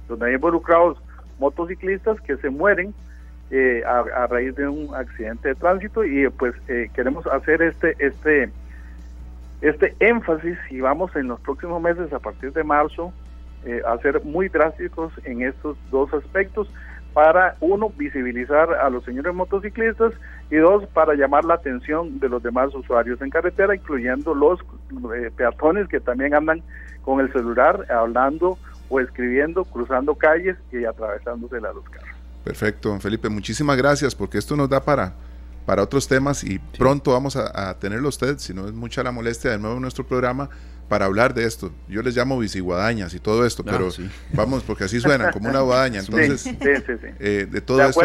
donde 0.07 0.27
hay 0.27 0.33
involucrados 0.35 0.97
motociclistas 1.39 2.19
que 2.21 2.37
se 2.37 2.49
mueren 2.49 2.93
eh, 3.51 3.81
a, 3.85 4.27
raíz 4.27 4.55
de 4.55 4.67
un 4.67 4.93
accidente 4.93 5.49
de 5.49 5.55
tránsito. 5.55 6.03
Y 6.03 6.29
pues 6.29 6.53
eh, 6.67 6.89
queremos 6.93 7.25
hacer 7.27 7.61
este 7.61 7.95
este 7.99 8.51
este 9.61 9.95
énfasis 9.99 10.57
y 10.69 10.79
vamos 10.81 11.15
en 11.15 11.27
los 11.27 11.39
próximos 11.41 11.81
meses 11.81 12.13
a 12.13 12.19
partir 12.19 12.53
de 12.53 12.63
marzo 12.63 13.11
eh, 13.65 13.81
a 13.85 13.97
ser 13.97 14.23
muy 14.23 14.47
drásticos 14.47 15.11
en 15.25 15.41
estos 15.41 15.77
dos 15.91 16.13
aspectos 16.13 16.71
para, 17.13 17.55
uno, 17.59 17.91
visibilizar 17.97 18.73
a 18.73 18.89
los 18.89 19.03
señores 19.03 19.33
motociclistas 19.33 20.13
y 20.51 20.57
dos, 20.57 20.85
para 20.87 21.15
llamar 21.15 21.45
la 21.45 21.55
atención 21.55 22.19
de 22.19 22.29
los 22.29 22.41
demás 22.41 22.73
usuarios 22.73 23.21
en 23.21 23.29
carretera, 23.29 23.75
incluyendo 23.75 24.33
los 24.33 24.59
eh, 25.15 25.31
peatones 25.35 25.87
que 25.87 25.99
también 25.99 26.33
andan 26.33 26.61
con 27.03 27.19
el 27.19 27.31
celular 27.31 27.85
hablando 27.91 28.57
o 28.89 28.99
escribiendo, 28.99 29.63
cruzando 29.65 30.15
calles 30.15 30.57
y 30.71 30.85
atravesándose 30.85 31.57
a 31.57 31.73
los 31.73 31.87
carros. 31.89 32.09
Perfecto, 32.43 32.89
don 32.89 33.01
Felipe, 33.01 33.29
muchísimas 33.29 33.77
gracias 33.77 34.15
porque 34.15 34.37
esto 34.37 34.55
nos 34.55 34.69
da 34.69 34.83
para, 34.83 35.13
para 35.65 35.83
otros 35.83 36.07
temas 36.07 36.43
y 36.43 36.57
pronto 36.59 37.11
vamos 37.11 37.35
a, 37.35 37.77
tenerlo 37.79 38.09
usted, 38.09 38.37
si 38.37 38.53
no 38.53 38.67
es 38.67 38.73
mucha 38.73 39.03
la 39.03 39.11
molestia, 39.11 39.51
de 39.51 39.59
nuevo 39.59 39.75
en 39.75 39.81
nuestro 39.81 40.05
programa 40.05 40.49
para 40.89 41.05
hablar 41.05 41.33
de 41.33 41.45
esto. 41.45 41.71
Yo 41.87 42.01
les 42.01 42.17
llamo 42.17 42.37
bisiguadañas 42.37 43.13
y 43.13 43.19
todo 43.19 43.45
esto, 43.45 43.63
pero 43.63 43.89
vamos, 44.33 44.63
porque 44.63 44.83
así 44.83 44.99
suenan, 44.99 45.31
como 45.31 45.49
una 45.49 45.61
guadaña. 45.61 45.99
Entonces, 45.99 46.47
eh, 47.19 47.47
de 47.49 47.61
todo 47.61 47.81
esto 47.81 48.01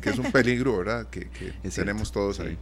que, 0.00 0.10
es 0.10 0.18
un 0.18 0.30
peligro, 0.30 0.78
¿verdad? 0.78 1.08
Que, 1.10 1.28
tenemos 1.74 2.12
todos 2.12 2.38
ahí. 2.38 2.56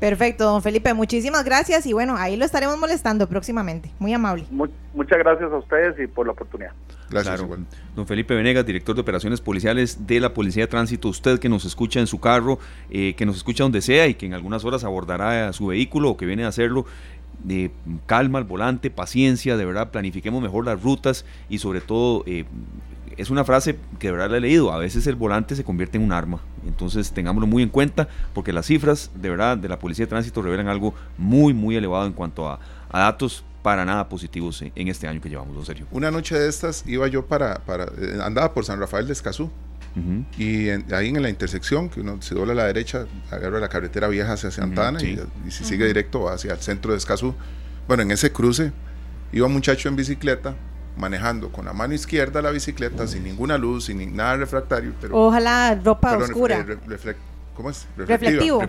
Perfecto, 0.00 0.44
don 0.44 0.62
Felipe, 0.62 0.92
muchísimas 0.92 1.44
gracias 1.44 1.86
y 1.86 1.92
bueno, 1.92 2.16
ahí 2.16 2.36
lo 2.36 2.44
estaremos 2.44 2.78
molestando 2.78 3.28
próximamente. 3.28 3.90
Muy 3.98 4.12
amable. 4.12 4.46
muchas 4.50 5.18
gracias 5.18 5.50
a 5.50 5.56
ustedes 5.56 5.98
y 5.98 6.06
por 6.06 6.26
la 6.26 6.32
oportunidad. 6.32 6.72
Gracias. 7.10 7.40
Don 7.94 8.06
Felipe 8.06 8.34
Venegas, 8.34 8.66
director 8.66 8.94
de 8.94 9.00
operaciones 9.00 9.40
policiales 9.40 10.06
de 10.06 10.18
la 10.20 10.34
Policía 10.34 10.64
de 10.64 10.66
Tránsito, 10.66 11.08
usted 11.08 11.38
que 11.38 11.48
nos 11.48 11.64
escucha 11.64 12.00
en 12.00 12.06
su 12.06 12.18
carro, 12.18 12.58
eh, 12.90 13.14
que 13.14 13.24
nos 13.24 13.36
escucha 13.36 13.62
donde 13.62 13.80
sea 13.82 14.08
y 14.08 14.14
que 14.14 14.26
en 14.26 14.34
algunas 14.34 14.64
horas 14.64 14.84
abordará 14.84 15.52
su 15.52 15.68
vehículo 15.68 16.10
o 16.10 16.16
que 16.16 16.26
viene 16.26 16.44
a 16.44 16.48
hacerlo, 16.48 16.86
de 17.42 17.70
calma 18.06 18.38
al 18.38 18.44
volante, 18.44 18.90
paciencia, 18.90 19.56
de 19.56 19.64
verdad, 19.64 19.90
planifiquemos 19.90 20.42
mejor 20.42 20.64
las 20.64 20.82
rutas 20.82 21.24
y 21.48 21.58
sobre 21.58 21.80
todo, 21.80 22.24
eh, 22.26 22.44
es 23.16 23.30
una 23.30 23.44
frase 23.44 23.78
que 23.98 24.08
de 24.08 24.12
verdad 24.12 24.30
la 24.30 24.38
he 24.38 24.40
leído, 24.40 24.72
a 24.72 24.78
veces 24.78 25.06
el 25.06 25.14
volante 25.14 25.56
se 25.56 25.64
convierte 25.64 25.98
en 25.98 26.04
un 26.04 26.12
arma, 26.12 26.40
entonces 26.66 27.12
tengámoslo 27.12 27.46
muy 27.46 27.62
en 27.62 27.68
cuenta 27.68 28.08
porque 28.32 28.52
las 28.52 28.66
cifras 28.66 29.10
de 29.14 29.30
verdad 29.30 29.56
de 29.56 29.68
la 29.68 29.78
Policía 29.78 30.06
de 30.06 30.10
Tránsito 30.10 30.42
revelan 30.42 30.68
algo 30.68 30.94
muy, 31.18 31.54
muy 31.54 31.76
elevado 31.76 32.06
en 32.06 32.12
cuanto 32.12 32.48
a, 32.48 32.58
datos 32.92 33.44
para 33.62 33.84
nada 33.84 34.08
positivos 34.08 34.62
en 34.62 34.88
este 34.88 35.08
año 35.08 35.20
que 35.20 35.28
llevamos, 35.28 35.54
don 35.54 35.64
Sergio. 35.64 35.86
Una 35.90 36.10
noche 36.10 36.38
de 36.38 36.48
estas 36.48 36.86
iba 36.86 37.08
yo 37.08 37.26
para, 37.26 37.56
para 37.64 37.84
eh, 37.84 38.18
andaba 38.22 38.52
por 38.52 38.64
San 38.64 38.78
Rafael 38.78 39.06
de 39.06 39.14
Escazú 39.14 39.50
y 40.36 40.70
ahí 40.92 41.08
en 41.08 41.22
la 41.22 41.28
intersección, 41.28 41.88
que 41.88 42.00
uno 42.00 42.20
se 42.20 42.34
dobla 42.34 42.52
a 42.52 42.56
la 42.56 42.64
derecha, 42.64 43.06
agarra 43.30 43.60
la 43.60 43.68
carretera 43.68 44.08
vieja 44.08 44.32
hacia 44.32 44.50
Santana 44.50 45.00
y, 45.00 45.18
si 45.50 45.64
sigue 45.64 45.86
directo 45.86 46.28
hacia 46.28 46.52
el 46.52 46.58
centro 46.58 46.92
de 46.92 46.98
Escazú. 46.98 47.34
Bueno, 47.86 48.02
en 48.02 48.10
ese 48.10 48.32
cruce 48.32 48.72
iba 49.32 49.46
un 49.46 49.52
muchacho 49.52 49.88
en 49.88 49.96
bicicleta 49.96 50.56
manejando 50.96 51.50
con 51.50 51.64
la 51.64 51.72
mano 51.72 51.94
izquierda 51.94 52.40
la 52.40 52.50
bicicleta 52.50 53.06
sin 53.06 53.24
ninguna 53.24 53.58
luz, 53.58 53.86
sin 53.86 54.16
nada 54.16 54.36
refractario. 54.36 54.92
Pero, 55.00 55.16
Ojalá 55.16 55.78
ropa 55.82 56.16
oscura. 56.16 56.64
¿Cómo 57.54 57.70
es? 57.70 57.86
Reflectivo. 57.96 58.62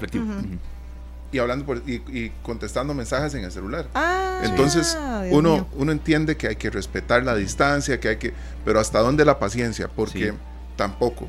Y 1.32 1.40
hablando 1.40 1.66
por, 1.66 1.82
y, 1.88 2.32
contestando 2.44 2.94
mensajes 2.94 3.34
en 3.34 3.44
el 3.44 3.52
celular. 3.52 3.88
Ah, 3.94 4.42
Entonces, 4.44 4.98
uno, 5.32 5.68
uno 5.76 5.92
entiende 5.92 6.38
que 6.38 6.48
hay 6.48 6.56
que 6.56 6.70
respetar 6.70 7.24
la 7.24 7.36
distancia, 7.36 8.00
que 8.00 8.10
hay 8.10 8.18
que. 8.18 8.34
Pero 8.64 8.80
hasta 8.80 9.00
dónde 9.00 9.26
la 9.26 9.40
paciencia, 9.40 9.88
porque 9.88 10.34
tampoco. 10.76 11.28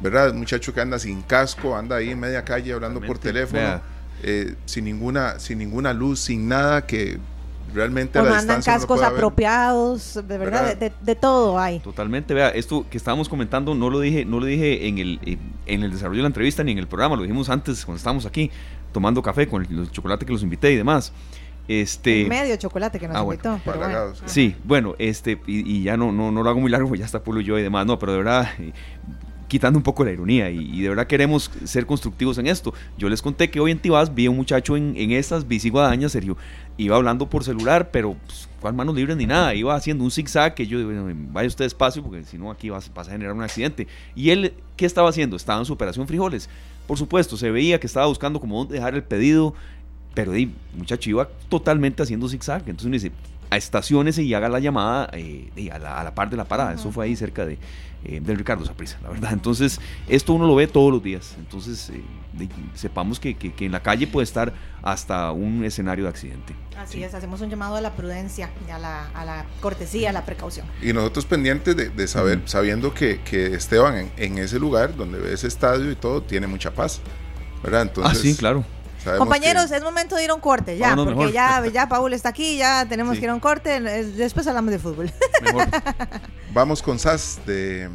¿Verdad? 0.00 0.30
Un 0.30 0.38
muchacho 0.38 0.74
que 0.74 0.80
anda 0.80 0.98
sin 0.98 1.22
casco, 1.22 1.74
anda 1.74 1.96
ahí 1.96 2.10
en 2.10 2.20
media 2.20 2.44
calle 2.44 2.72
hablando 2.72 3.00
por 3.00 3.18
teléfono, 3.18 3.80
eh, 4.22 4.54
sin, 4.66 4.84
ninguna, 4.84 5.38
sin 5.38 5.58
ninguna 5.58 5.94
luz, 5.94 6.20
sin 6.20 6.48
nada 6.48 6.86
que 6.86 7.18
realmente 7.72 8.18
a 8.18 8.22
la 8.22 8.38
andan 8.38 8.62
cascos 8.62 9.02
apropiados, 9.02 10.20
de 10.26 10.38
verdad, 10.38 10.76
De, 10.76 11.14
todo 11.14 11.58
hay. 11.58 11.80
Totalmente, 11.80 12.34
vea, 12.34 12.50
esto 12.50 12.86
que 12.90 12.96
estábamos 12.96 13.28
comentando 13.28 13.74
no 13.74 13.90
lo 13.90 14.00
dije, 14.00 14.24
no 14.24 14.40
lo 14.40 14.46
dije 14.46 14.86
en 14.86 14.98
el, 14.98 15.38
en 15.66 15.82
el 15.82 15.90
desarrollo 15.90 16.18
de 16.18 16.22
la 16.22 16.28
entrevista 16.28 16.62
ni 16.62 16.72
en 16.72 16.78
el 16.78 16.86
programa, 16.86 17.16
lo 17.16 17.22
dijimos 17.22 17.48
antes 17.48 17.84
cuando 17.84 17.96
estábamos 17.96 18.26
aquí 18.26 18.50
tomando 18.92 19.22
café 19.22 19.46
con 19.46 19.62
el, 19.62 19.90
chocolate 19.90 20.24
que 20.24 20.32
los 20.32 20.42
invité 20.42 20.72
y 20.72 20.76
demás. 20.76 21.12
Este, 21.68 22.26
medio 22.26 22.56
chocolate 22.56 22.98
que 22.98 23.08
nos 23.08 23.16
ah, 23.16 23.22
invitó. 23.22 23.60
Sí, 24.26 24.54
bueno, 24.64 24.94
este, 24.98 25.40
y, 25.46 25.82
ya 25.82 25.96
no, 25.96 26.12
no, 26.12 26.30
no 26.30 26.42
lo 26.42 26.50
hago 26.50 26.60
muy 26.60 26.70
largo, 26.70 26.94
ya 26.94 27.04
está 27.04 27.22
Pulo 27.22 27.40
y 27.40 27.44
yo 27.44 27.58
y 27.58 27.62
demás, 27.62 27.86
no, 27.86 27.98
pero 27.98 28.12
de 28.12 28.18
verdad, 28.18 28.48
quitando 29.48 29.78
un 29.78 29.82
poco 29.82 30.04
la 30.04 30.12
ironía, 30.12 30.50
y, 30.50 30.80
de 30.80 30.88
verdad 30.88 31.06
queremos 31.06 31.50
ser 31.64 31.86
constructivos 31.86 32.38
en 32.38 32.46
esto. 32.46 32.72
Yo 32.96 33.08
les 33.08 33.20
conté 33.20 33.50
que 33.50 33.58
hoy 33.58 33.72
en 33.72 33.78
Tibás 33.78 34.14
vi 34.14 34.26
a 34.26 34.30
un 34.30 34.36
muchacho 34.36 34.76
en, 34.76 34.94
en 34.96 35.10
estas 35.10 35.48
bici 35.48 35.70
guadañas, 35.70 36.12
Sergio, 36.12 36.36
iba 36.76 36.96
hablando 36.96 37.28
por 37.28 37.42
celular, 37.42 37.90
pero 37.90 38.16
pues, 38.26 38.48
cuál 38.60 38.74
manos 38.74 38.94
libres 38.94 39.16
ni 39.16 39.26
nada, 39.26 39.54
iba 39.54 39.74
haciendo 39.74 40.04
un 40.04 40.10
zigzag 40.10 40.54
que 40.54 40.66
yo, 40.66 40.84
bueno, 40.84 41.06
vaya 41.32 41.48
usted 41.48 41.64
despacio, 41.64 42.02
porque 42.02 42.24
si 42.24 42.38
no 42.38 42.50
aquí 42.50 42.70
vas, 42.70 42.92
vas 42.92 43.08
a 43.08 43.12
generar 43.12 43.34
un 43.34 43.42
accidente. 43.42 43.86
Y 44.14 44.30
él, 44.30 44.54
¿qué 44.76 44.86
estaba 44.86 45.08
haciendo? 45.08 45.36
Estaba 45.36 45.58
en 45.58 45.64
su 45.64 45.72
operación 45.72 46.06
frijoles. 46.06 46.48
Por 46.86 46.98
supuesto, 46.98 47.36
se 47.36 47.50
veía 47.50 47.80
que 47.80 47.86
estaba 47.86 48.06
buscando 48.06 48.40
cómo 48.40 48.64
dejar 48.64 48.94
el 48.94 49.02
pedido, 49.02 49.54
pero 50.16 50.32
el 50.32 50.50
muchacho 50.74 51.10
iba 51.10 51.28
totalmente 51.50 52.02
haciendo 52.02 52.26
zigzag. 52.26 52.60
Entonces 52.60 52.86
uno 52.86 52.94
dice, 52.94 53.12
a 53.50 53.58
estaciones 53.58 54.16
y 54.16 54.32
haga 54.32 54.48
la 54.48 54.60
llamada 54.60 55.10
eh, 55.12 55.70
a, 55.70 55.78
la, 55.78 56.14
par 56.14 56.30
de 56.30 56.38
la 56.38 56.46
parada. 56.46 56.72
Eso 56.72 56.90
fue 56.90 57.04
ahí 57.04 57.14
cerca 57.14 57.44
de, 57.44 57.58
eh, 58.02 58.20
del 58.22 58.38
Ricardo 58.38 58.64
Saprisa, 58.64 58.98
la 59.02 59.10
verdad. 59.10 59.34
Entonces, 59.34 59.78
esto 60.08 60.32
uno 60.32 60.46
lo 60.46 60.54
ve 60.54 60.68
todos 60.68 60.90
los 60.90 61.02
días. 61.02 61.34
Entonces, 61.38 61.90
eh, 61.90 62.48
sepamos 62.74 63.20
que, 63.20 63.34
que, 63.34 63.66
en 63.66 63.72
la 63.72 63.82
calle 63.82 64.06
puede 64.06 64.24
estar 64.24 64.54
hasta 64.82 65.30
un 65.32 65.62
escenario 65.66 66.04
de 66.04 66.10
accidente. 66.10 66.54
Así 66.78 67.02
es, 67.02 67.12
hacemos 67.12 67.42
un 67.42 67.50
llamado 67.50 67.76
a 67.76 67.82
la 67.82 67.92
prudencia, 67.92 68.48
a 68.72 68.78
la, 68.78 69.10
a 69.10 69.22
la 69.26 69.44
cortesía, 69.60 70.08
a 70.08 70.12
la 70.14 70.24
precaución. 70.24 70.64
Y 70.80 70.94
nosotros 70.94 71.26
pendientes 71.26 71.76
de, 71.76 72.08
saber, 72.08 72.40
sabiendo 72.46 72.94
que, 72.94 73.20
que 73.20 73.52
Esteban 73.52 73.98
en, 73.98 74.12
en, 74.16 74.38
ese 74.38 74.58
lugar 74.58 74.96
donde 74.96 75.18
ve 75.18 75.34
ese 75.34 75.46
estadio 75.46 75.90
y 75.90 75.94
todo, 75.94 76.22
tiene 76.22 76.46
mucha 76.46 76.72
paz. 76.72 77.02
¿verdad? 77.62 77.82
Entonces, 77.82 78.18
ah, 78.18 78.22
sí, 78.22 78.34
claro 78.34 78.64
Compañeros, 79.18 79.70
es 79.70 79.82
momento 79.82 80.16
de 80.16 80.24
ir 80.24 80.30
a 80.30 80.34
un 80.34 80.40
corte, 80.40 80.76
ya, 80.76 80.96
porque 80.96 81.32
ya, 81.32 81.64
ya 81.66 81.88
Paul 81.88 82.12
está 82.12 82.30
aquí, 82.30 82.56
ya 82.56 82.86
tenemos 82.88 83.18
que 83.18 83.24
ir 83.24 83.30
a 83.30 83.34
un 83.34 83.40
corte, 83.40 83.80
después 83.80 84.46
hablamos 84.46 84.70
de 84.70 84.78
fútbol. 84.78 85.10
Vamos 86.52 86.82
con 86.82 86.98
Sass 86.98 87.40
de 87.46 87.88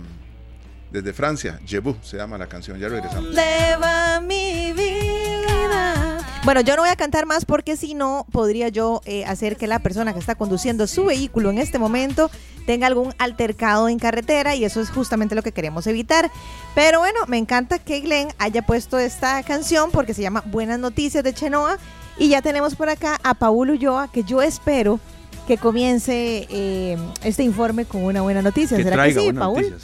desde 0.91 1.13
Francia, 1.13 1.59
Jebu 1.65 1.95
se 2.01 2.17
llama 2.17 2.37
la 2.37 2.47
canción, 2.47 2.77
ya 2.77 2.89
regresamos. 2.89 3.33
Leva 3.33 4.19
mi 4.19 4.73
vida. 4.73 6.10
Bueno, 6.43 6.61
yo 6.61 6.75
no 6.75 6.81
voy 6.81 6.89
a 6.89 6.95
cantar 6.95 7.27
más 7.27 7.45
porque 7.45 7.77
si 7.77 7.93
no 7.93 8.25
podría 8.31 8.69
yo 8.69 9.01
eh, 9.05 9.25
hacer 9.25 9.57
que 9.57 9.67
la 9.67 9.77
persona 9.77 10.11
que 10.11 10.19
está 10.19 10.33
conduciendo 10.33 10.87
su 10.87 11.05
vehículo 11.05 11.51
en 11.51 11.59
este 11.59 11.77
momento 11.77 12.31
tenga 12.65 12.87
algún 12.87 13.13
altercado 13.19 13.87
en 13.89 13.99
carretera 13.99 14.55
y 14.55 14.65
eso 14.65 14.81
es 14.81 14.89
justamente 14.89 15.35
lo 15.35 15.43
que 15.43 15.51
queremos 15.51 15.85
evitar. 15.85 16.31
Pero 16.73 16.97
bueno, 16.97 17.19
me 17.27 17.37
encanta 17.37 17.77
que 17.77 17.99
Glenn 17.99 18.29
haya 18.39 18.65
puesto 18.65 18.97
esta 18.97 19.43
canción 19.43 19.91
porque 19.91 20.15
se 20.15 20.23
llama 20.23 20.43
Buenas 20.47 20.79
Noticias 20.79 21.23
de 21.23 21.31
Chenoa 21.31 21.77
y 22.17 22.29
ya 22.29 22.41
tenemos 22.41 22.73
por 22.73 22.89
acá 22.89 23.19
a 23.21 23.35
Paul 23.35 23.69
Ulloa 23.69 24.11
que 24.11 24.23
yo 24.23 24.41
espero 24.41 24.99
que 25.47 25.57
comience 25.57 26.47
eh, 26.49 26.97
este 27.23 27.43
informe 27.43 27.85
con 27.85 28.03
una 28.03 28.21
buena 28.21 28.41
noticia. 28.41 28.77
¿Será 28.77 29.05
que 29.05 29.13
sí, 29.13 29.31
Paul? 29.31 29.75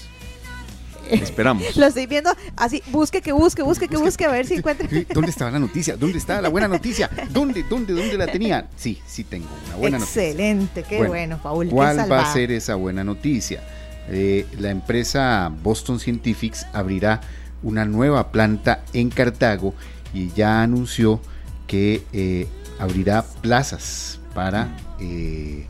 Esperamos. 1.11 1.75
Lo 1.75 1.85
estoy 1.85 2.05
viendo 2.05 2.31
así, 2.55 2.81
busque, 2.87 3.21
que 3.21 3.31
busque, 3.31 3.61
busque, 3.63 3.87
que 3.87 3.97
busque, 3.97 4.25
a 4.25 4.31
ver 4.31 4.45
si 4.45 4.55
encuentra. 4.55 4.87
¿Dónde 5.13 5.31
estaba 5.31 5.51
la 5.51 5.59
noticia? 5.59 5.97
¿Dónde 5.97 6.17
está 6.17 6.41
la 6.41 6.49
buena 6.49 6.67
noticia? 6.67 7.09
¿Dónde, 7.29 7.63
dónde, 7.63 7.93
dónde 7.93 8.17
la 8.17 8.27
tenía? 8.27 8.67
Sí, 8.75 8.99
sí 9.05 9.23
tengo 9.23 9.47
una 9.67 9.75
buena 9.75 9.99
noticia. 9.99 10.23
Excelente, 10.23 10.83
qué 10.83 11.07
bueno, 11.07 11.39
Paul. 11.41 11.69
¿Cuál 11.69 12.11
va 12.11 12.21
a 12.21 12.33
ser 12.33 12.51
esa 12.51 12.75
buena 12.75 13.03
noticia? 13.03 13.63
Eh, 14.09 14.45
la 14.59 14.69
empresa 14.69 15.51
Boston 15.63 15.99
Scientifics 15.99 16.65
abrirá 16.73 17.21
una 17.63 17.85
nueva 17.85 18.31
planta 18.31 18.83
en 18.93 19.09
Cartago 19.09 19.73
y 20.13 20.31
ya 20.31 20.61
anunció 20.61 21.19
que 21.67 22.03
eh, 22.13 22.47
abrirá 22.79 23.23
plazas 23.41 24.19
para 24.33 24.77
eh, 24.99 25.65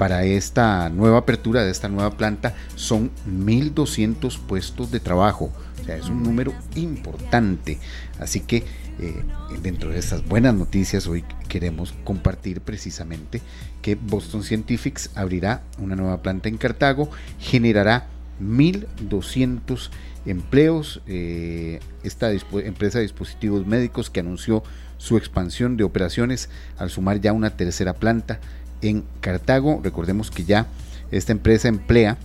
para 0.00 0.24
esta 0.24 0.88
nueva 0.88 1.18
apertura 1.18 1.62
de 1.62 1.70
esta 1.70 1.90
nueva 1.90 2.16
planta 2.16 2.54
son 2.74 3.10
1.200 3.28 4.38
puestos 4.38 4.90
de 4.90 4.98
trabajo. 4.98 5.52
O 5.78 5.84
sea, 5.84 5.98
es 5.98 6.06
un 6.06 6.22
número 6.22 6.54
importante. 6.74 7.76
Así 8.18 8.40
que 8.40 8.64
eh, 8.98 9.22
dentro 9.62 9.90
de 9.90 9.98
estas 9.98 10.26
buenas 10.26 10.54
noticias 10.54 11.06
hoy 11.06 11.22
queremos 11.48 11.92
compartir 12.02 12.62
precisamente 12.62 13.42
que 13.82 13.94
Boston 13.94 14.42
Scientifics 14.42 15.10
abrirá 15.16 15.64
una 15.76 15.96
nueva 15.96 16.22
planta 16.22 16.48
en 16.48 16.56
Cartago, 16.56 17.10
generará 17.38 18.06
1.200 18.42 19.90
empleos. 20.24 21.02
Eh, 21.08 21.80
esta 22.04 22.32
empresa 22.32 22.96
de 22.96 23.02
dispositivos 23.02 23.66
médicos 23.66 24.08
que 24.08 24.20
anunció 24.20 24.62
su 24.96 25.18
expansión 25.18 25.76
de 25.76 25.84
operaciones 25.84 26.48
al 26.78 26.88
sumar 26.88 27.20
ya 27.20 27.32
una 27.34 27.50
tercera 27.50 27.94
planta 27.94 28.40
en 28.82 29.04
Cartago. 29.20 29.80
Recordemos 29.82 30.30
que 30.30 30.44
ya 30.44 30.66
esta 31.10 31.32
empresa 31.32 31.68
emplea 31.68 32.18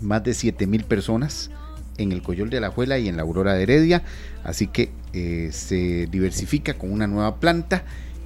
más 0.00 0.22
de 0.24 0.34
7 0.34 0.66
mil 0.66 0.84
personas 0.84 1.50
en 1.98 2.12
el 2.12 2.22
Coyol 2.22 2.50
de 2.50 2.60
la 2.60 2.70
Juela 2.70 2.98
y 2.98 3.08
en 3.08 3.16
la 3.16 3.22
Aurora 3.22 3.54
de 3.54 3.62
Heredia, 3.62 4.02
así 4.44 4.66
que 4.66 4.90
eh, 5.12 5.50
se 5.52 6.06
diversifica 6.06 6.74
con 6.74 6.90
una 6.90 7.06
nueva 7.06 7.36
planta 7.36 7.84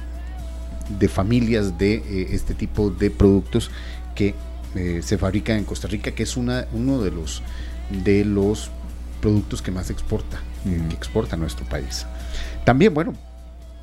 familias 1.07 1.77
de 1.77 1.95
eh, 1.95 2.27
este 2.31 2.53
tipo 2.53 2.89
de 2.89 3.09
productos 3.09 3.71
que 4.15 4.35
eh, 4.75 5.01
se 5.03 5.17
fabrica 5.17 5.57
en 5.57 5.65
Costa 5.65 5.87
Rica, 5.87 6.11
que 6.11 6.23
es 6.23 6.37
una, 6.37 6.65
uno 6.71 7.01
de 7.01 7.11
los, 7.11 7.41
de 8.03 8.23
los 8.23 8.71
productos 9.19 9.61
que 9.61 9.71
más 9.71 9.89
exporta, 9.89 10.39
eh, 10.65 10.81
que 10.89 10.95
exporta 10.95 11.35
a 11.35 11.39
nuestro 11.39 11.65
país. 11.65 12.05
También, 12.63 12.93
bueno, 12.93 13.13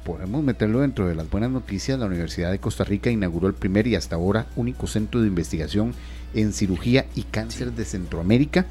podemos 0.05 0.43
meterlo 0.43 0.80
dentro 0.80 1.07
de 1.07 1.14
las 1.14 1.28
buenas 1.28 1.51
noticias, 1.51 1.99
la 1.99 2.07
Universidad 2.07 2.51
de 2.51 2.59
Costa 2.59 2.84
Rica 2.84 3.11
inauguró 3.11 3.49
el 3.49 3.55
primer 3.55 3.86
y 3.86 3.97
hasta 3.97 4.16
ahora 4.16 4.47
único 4.57 4.86
centro 4.86 5.20
de 5.20 5.28
investigación 5.28 5.95
en 6.34 6.55
cirugía 6.55 7.05
y 7.14 7.24
cáncer 7.24 7.72
de 7.72 7.84
Centroamérica. 7.84 8.64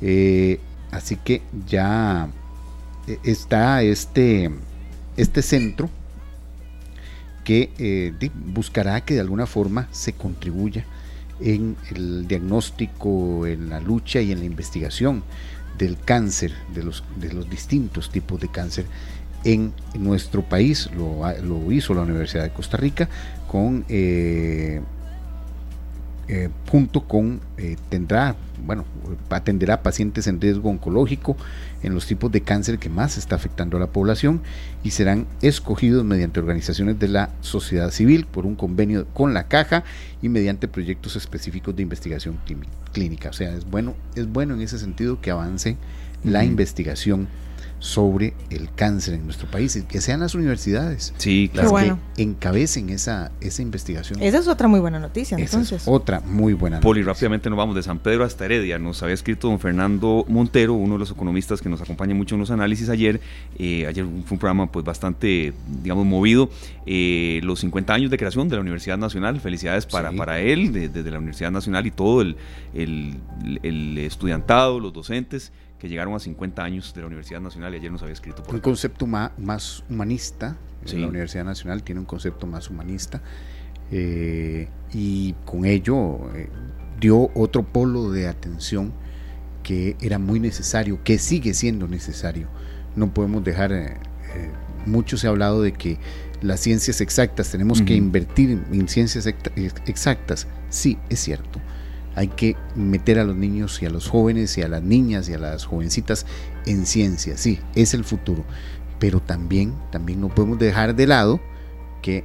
Eh, 0.00 0.58
así 0.90 1.16
que 1.16 1.42
ya 1.66 2.28
está 3.24 3.82
este, 3.82 4.50
este 5.18 5.42
centro 5.42 5.90
que 7.44 8.14
buscará 8.46 9.02
que 9.02 9.14
de 9.14 9.20
alguna 9.20 9.46
forma 9.46 9.88
se 9.90 10.12
contribuya 10.12 10.86
en 11.42 11.76
el 11.94 12.26
diagnóstico, 12.26 13.46
en 13.46 13.70
la 13.70 13.80
lucha 13.80 14.20
y 14.20 14.32
en 14.32 14.40
la 14.40 14.44
investigación 14.44 15.22
del 15.78 15.98
cáncer, 15.98 16.52
de 16.74 16.82
los, 16.82 17.04
de 17.16 17.32
los 17.32 17.48
distintos 17.48 18.10
tipos 18.10 18.40
de 18.40 18.48
cáncer 18.48 18.86
en 19.44 19.72
nuestro 19.98 20.42
país. 20.42 20.90
Lo, 20.94 21.72
hizo 21.72 21.94
la 21.94 22.02
Universidad 22.02 22.44
de 22.44 22.52
Costa 22.52 22.76
Rica 22.76 23.08
con 23.48 23.84
eh, 23.88 24.80
eh, 26.28 26.50
junto 26.70 27.02
con 27.02 27.40
eh, 27.56 27.76
tendrá, 27.88 28.36
bueno, 28.64 28.84
atenderá 29.28 29.82
pacientes 29.82 30.28
en 30.28 30.40
riesgo 30.40 30.70
oncológico 30.70 31.36
en 31.82 31.94
los 31.94 32.06
tipos 32.06 32.30
de 32.30 32.42
cáncer 32.42 32.78
que 32.78 32.88
más 32.88 33.18
está 33.18 33.34
afectando 33.34 33.76
a 33.76 33.80
la 33.80 33.88
población 33.88 34.40
y 34.84 34.92
serán 34.92 35.26
escogidos 35.42 36.04
mediante 36.04 36.38
organizaciones 36.38 36.98
de 37.00 37.08
la 37.08 37.30
sociedad 37.40 37.90
civil 37.90 38.24
por 38.24 38.46
un 38.46 38.54
convenio 38.54 39.06
con 39.12 39.34
la 39.34 39.48
caja 39.48 39.82
y 40.22 40.28
mediante 40.28 40.68
proyectos 40.68 41.16
específicos 41.16 41.74
de 41.74 41.82
investigación 41.82 42.38
clínica. 42.92 43.30
O 43.30 43.32
sea, 43.32 43.52
es 43.54 43.68
bueno, 43.68 43.94
es 44.14 44.28
bueno 44.28 44.54
en 44.54 44.60
ese 44.60 44.78
sentido 44.78 45.20
que 45.20 45.32
avance 45.32 45.76
la 46.22 46.44
investigación 46.44 47.26
sobre 47.82 48.32
el 48.48 48.72
cáncer 48.72 49.14
en 49.14 49.24
nuestro 49.24 49.50
país 49.50 49.74
y 49.74 49.82
que 49.82 50.00
sean 50.00 50.20
las 50.20 50.36
universidades 50.36 51.12
sí, 51.18 51.50
las 51.52 51.72
que 51.72 52.22
encabecen 52.22 52.90
esa, 52.90 53.32
esa 53.40 53.60
investigación. 53.60 54.22
Esa 54.22 54.38
es 54.38 54.46
otra 54.46 54.68
muy 54.68 54.78
buena 54.78 55.00
noticia, 55.00 55.36
entonces. 55.36 55.82
otra 55.86 56.20
muy 56.20 56.52
buena 56.52 56.78
Poli, 56.78 57.00
noticia. 57.00 57.12
rápidamente 57.12 57.50
nos 57.50 57.56
vamos 57.56 57.74
de 57.74 57.82
San 57.82 57.98
Pedro 57.98 58.22
hasta 58.22 58.44
Heredia. 58.44 58.78
Nos 58.78 59.02
había 59.02 59.14
escrito 59.14 59.48
don 59.48 59.58
Fernando 59.58 60.24
Montero, 60.28 60.74
uno 60.74 60.92
de 60.92 61.00
los 61.00 61.10
economistas 61.10 61.60
que 61.60 61.68
nos 61.68 61.80
acompaña 61.80 62.14
mucho 62.14 62.36
en 62.36 62.42
los 62.42 62.52
análisis 62.52 62.88
ayer. 62.88 63.20
Eh, 63.58 63.84
ayer 63.88 64.04
fue 64.04 64.36
un 64.36 64.38
programa 64.38 64.70
pues 64.70 64.84
bastante, 64.84 65.52
digamos, 65.82 66.06
movido. 66.06 66.50
Eh, 66.86 67.40
los 67.42 67.58
50 67.58 67.92
años 67.92 68.10
de 68.12 68.16
creación 68.16 68.48
de 68.48 68.54
la 68.54 68.60
Universidad 68.60 68.96
Nacional. 68.96 69.40
Felicidades 69.40 69.86
para, 69.86 70.12
para 70.12 70.38
él, 70.38 70.72
desde 70.72 71.10
la 71.10 71.18
Universidad 71.18 71.50
Nacional 71.50 71.84
y 71.84 71.90
todo 71.90 72.22
el, 72.22 72.36
el, 72.74 73.16
el 73.64 73.98
estudiantado, 73.98 74.78
los 74.78 74.92
docentes 74.92 75.50
que 75.82 75.88
llegaron 75.88 76.14
a 76.14 76.20
50 76.20 76.62
años 76.62 76.94
de 76.94 77.00
la 77.00 77.08
Universidad 77.08 77.40
Nacional 77.40 77.74
y 77.74 77.78
ayer 77.78 77.90
nos 77.90 78.02
había 78.02 78.12
escrito 78.12 78.44
por 78.44 78.54
Un 78.54 78.60
concepto 78.60 79.04
más, 79.04 79.32
más 79.36 79.82
humanista, 79.90 80.56
la 80.86 81.08
Universidad 81.08 81.44
Nacional 81.44 81.82
tiene 81.82 82.00
un 82.00 82.06
concepto 82.06 82.46
más 82.46 82.70
humanista 82.70 83.20
eh, 83.90 84.68
y 84.92 85.32
con 85.44 85.64
ello 85.64 86.30
eh, 86.36 86.48
dio 87.00 87.32
otro 87.34 87.64
polo 87.64 88.12
de 88.12 88.28
atención 88.28 88.92
que 89.64 89.96
era 90.00 90.20
muy 90.20 90.38
necesario, 90.38 91.02
que 91.02 91.18
sigue 91.18 91.52
siendo 91.52 91.88
necesario. 91.88 92.46
No 92.94 93.12
podemos 93.12 93.42
dejar, 93.42 93.72
eh, 93.72 93.96
mucho 94.86 95.16
se 95.16 95.26
ha 95.26 95.30
hablado 95.30 95.62
de 95.62 95.72
que 95.72 95.98
las 96.42 96.60
ciencias 96.60 97.00
exactas, 97.00 97.50
tenemos 97.50 97.82
que 97.82 97.96
invertir 97.96 98.50
en 98.70 98.86
ciencias 98.86 99.26
exactas, 99.26 100.46
sí, 100.70 100.96
es 101.08 101.18
cierto 101.18 101.60
hay 102.14 102.28
que 102.28 102.56
meter 102.74 103.18
a 103.18 103.24
los 103.24 103.36
niños 103.36 103.80
y 103.82 103.86
a 103.86 103.90
los 103.90 104.08
jóvenes 104.08 104.56
y 104.58 104.62
a 104.62 104.68
las 104.68 104.82
niñas 104.82 105.28
y 105.28 105.34
a 105.34 105.38
las 105.38 105.64
jovencitas 105.64 106.26
en 106.66 106.86
ciencia, 106.86 107.36
sí, 107.36 107.58
es 107.74 107.94
el 107.94 108.04
futuro, 108.04 108.44
pero 108.98 109.20
también, 109.20 109.74
también 109.90 110.20
no 110.20 110.28
podemos 110.28 110.58
dejar 110.58 110.94
de 110.94 111.06
lado 111.06 111.40
que 112.02 112.24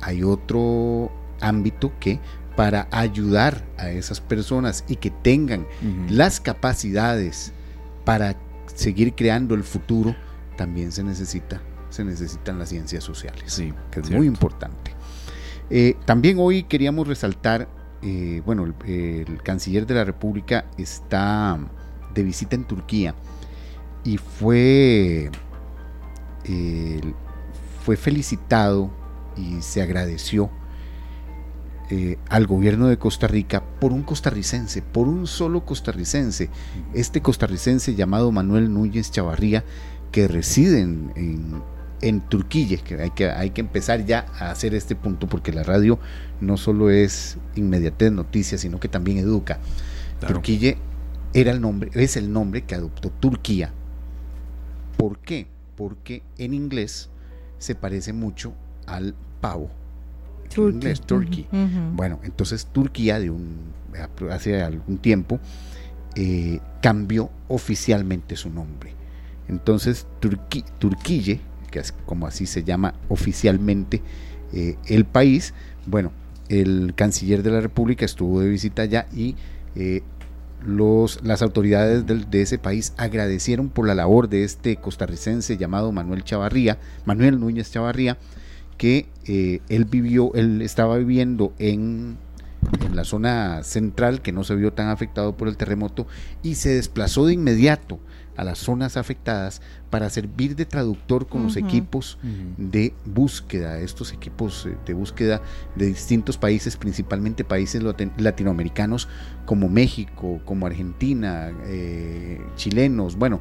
hay 0.00 0.22
otro 0.22 1.10
ámbito 1.40 1.92
que 1.98 2.20
para 2.56 2.88
ayudar 2.92 3.64
a 3.78 3.90
esas 3.90 4.20
personas 4.20 4.84
y 4.86 4.96
que 4.96 5.10
tengan 5.10 5.66
las 6.08 6.40
capacidades 6.40 7.52
para 8.04 8.36
seguir 8.74 9.14
creando 9.14 9.54
el 9.54 9.64
futuro, 9.64 10.14
también 10.56 10.92
se 10.92 11.02
necesita, 11.02 11.60
se 11.90 12.04
necesitan 12.04 12.58
las 12.58 12.68
ciencias 12.68 13.02
sociales, 13.02 13.52
sí, 13.52 13.72
que 13.90 14.00
es 14.00 14.10
muy 14.10 14.26
importante. 14.26 14.92
Eh, 15.70 15.96
también 16.04 16.36
hoy 16.38 16.64
queríamos 16.64 17.08
resaltar 17.08 17.68
eh, 18.04 18.42
bueno, 18.44 18.64
el, 18.86 19.42
canciller 19.42 19.86
de 19.86 19.94
la 19.94 20.04
República 20.04 20.66
está 20.76 21.58
de 22.12 22.22
visita 22.22 22.54
en 22.54 22.64
Turquía. 22.64 23.14
Y 24.04 24.18
fue, 24.18 25.30
fue 27.82 27.96
felicitado 27.96 28.90
y 29.36 29.62
se 29.62 29.80
agradeció 29.80 30.50
eh, 31.90 32.18
al 32.30 32.46
gobierno 32.46 32.86
de 32.86 32.98
Costa 32.98 33.26
Rica 33.26 33.62
por 33.78 33.92
un 33.92 34.02
costarricense, 34.02 34.80
por 34.80 35.06
un 35.06 35.26
solo 35.26 35.66
costarricense, 35.66 36.48
este 36.94 37.20
costarricense 37.20 37.94
llamado 37.94 38.32
Manuel 38.32 38.72
Núñez 38.72 39.10
Chavarría, 39.10 39.64
que 40.10 40.26
reside 40.26 40.80
en, 40.80 41.12
en 41.14 41.62
Turquía, 42.20 42.78
que 42.78 43.00
hay, 43.00 43.10
que 43.10 43.30
hay 43.30 43.50
que 43.50 43.60
empezar 43.60 44.04
ya 44.04 44.26
a 44.38 44.50
hacer 44.50 44.74
este 44.74 44.94
punto 44.94 45.28
porque 45.28 45.52
la 45.52 45.62
radio 45.62 45.98
no 46.40 46.56
solo 46.56 46.90
es 46.90 47.38
inmediatez 47.54 48.12
noticias, 48.12 48.60
sino 48.60 48.80
que 48.80 48.88
también 48.88 49.18
educa. 49.18 49.58
Turquía 50.26 50.76
era 51.32 51.52
el 51.52 51.60
nombre, 51.60 51.90
es 51.94 52.16
el 52.16 52.32
nombre 52.32 52.62
que 52.62 52.74
adoptó 52.74 53.10
Turquía 53.10 53.72
¿Por 54.96 55.18
qué? 55.18 55.46
Porque 55.76 56.22
en 56.38 56.54
inglés 56.54 57.10
se 57.58 57.74
parece 57.74 58.12
mucho 58.12 58.54
al 58.86 59.14
pavo. 59.40 59.70
Turkey. 60.48 60.74
inglés, 60.74 61.00
turkey. 61.00 61.46
Bueno, 61.92 62.20
entonces 62.22 62.66
Turquía 62.66 63.18
de 63.18 63.30
un, 63.30 63.72
hace 64.30 64.62
algún 64.62 64.98
tiempo 64.98 65.40
eh, 66.14 66.60
cambió 66.80 67.30
oficialmente 67.48 68.36
su 68.36 68.50
nombre. 68.50 68.92
Entonces 69.48 70.06
Turqui, 70.20 70.64
Turquille, 70.78 71.40
que 71.74 71.80
es 71.80 71.92
como 72.06 72.28
así 72.28 72.46
se 72.46 72.62
llama 72.62 72.94
oficialmente 73.08 74.00
eh, 74.52 74.76
el 74.86 75.04
país, 75.04 75.54
bueno, 75.86 76.12
el 76.48 76.92
canciller 76.94 77.42
de 77.42 77.50
la 77.50 77.60
República 77.60 78.04
estuvo 78.04 78.40
de 78.40 78.48
visita 78.48 78.82
allá 78.82 79.06
y 79.12 79.34
eh, 79.74 80.02
los, 80.64 81.24
las 81.24 81.42
autoridades 81.42 82.04
de 82.06 82.42
ese 82.42 82.58
país 82.58 82.92
agradecieron 82.96 83.70
por 83.70 83.88
la 83.88 83.96
labor 83.96 84.28
de 84.28 84.44
este 84.44 84.76
costarricense 84.76 85.56
llamado 85.56 85.90
Manuel 85.90 86.22
Chavarría, 86.22 86.78
Manuel 87.06 87.40
Núñez 87.40 87.72
Chavarría, 87.72 88.18
que 88.78 89.08
eh, 89.26 89.58
él 89.68 89.84
vivió, 89.84 90.32
él 90.34 90.62
estaba 90.62 90.96
viviendo 90.96 91.54
en, 91.58 92.18
en, 92.86 92.94
la 92.94 93.02
zona 93.02 93.64
central, 93.64 94.22
que 94.22 94.30
no 94.30 94.44
se 94.44 94.54
vio 94.54 94.72
tan 94.72 94.90
afectado 94.90 95.36
por 95.36 95.48
el 95.48 95.56
terremoto, 95.56 96.06
y 96.44 96.54
se 96.54 96.68
desplazó 96.68 97.26
de 97.26 97.32
inmediato 97.32 97.98
a 98.36 98.44
las 98.44 98.58
zonas 98.58 98.96
afectadas 98.96 99.62
para 99.90 100.10
servir 100.10 100.56
de 100.56 100.66
traductor 100.66 101.26
con 101.26 101.44
los 101.44 101.56
equipos 101.56 102.18
de 102.56 102.94
búsqueda, 103.04 103.78
estos 103.78 104.12
equipos 104.12 104.66
eh, 104.66 104.76
de 104.84 104.94
búsqueda 104.94 105.42
de 105.76 105.86
distintos 105.86 106.36
países, 106.36 106.76
principalmente 106.76 107.44
países 107.44 107.82
latinoamericanos 108.16 109.08
como 109.46 109.68
México, 109.68 110.40
como 110.44 110.66
Argentina, 110.66 111.52
eh, 111.66 112.40
chilenos, 112.56 113.16
bueno, 113.16 113.40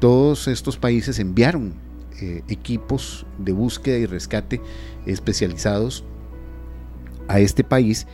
todos 0.00 0.48
estos 0.48 0.76
países 0.76 1.18
enviaron 1.18 1.74
eh, 2.20 2.42
equipos 2.48 3.26
de 3.38 3.52
búsqueda 3.52 3.98
y 3.98 4.06
rescate 4.06 4.60
especializados 5.06 6.04
a 7.28 7.40
este 7.40 7.64
país 7.64 8.06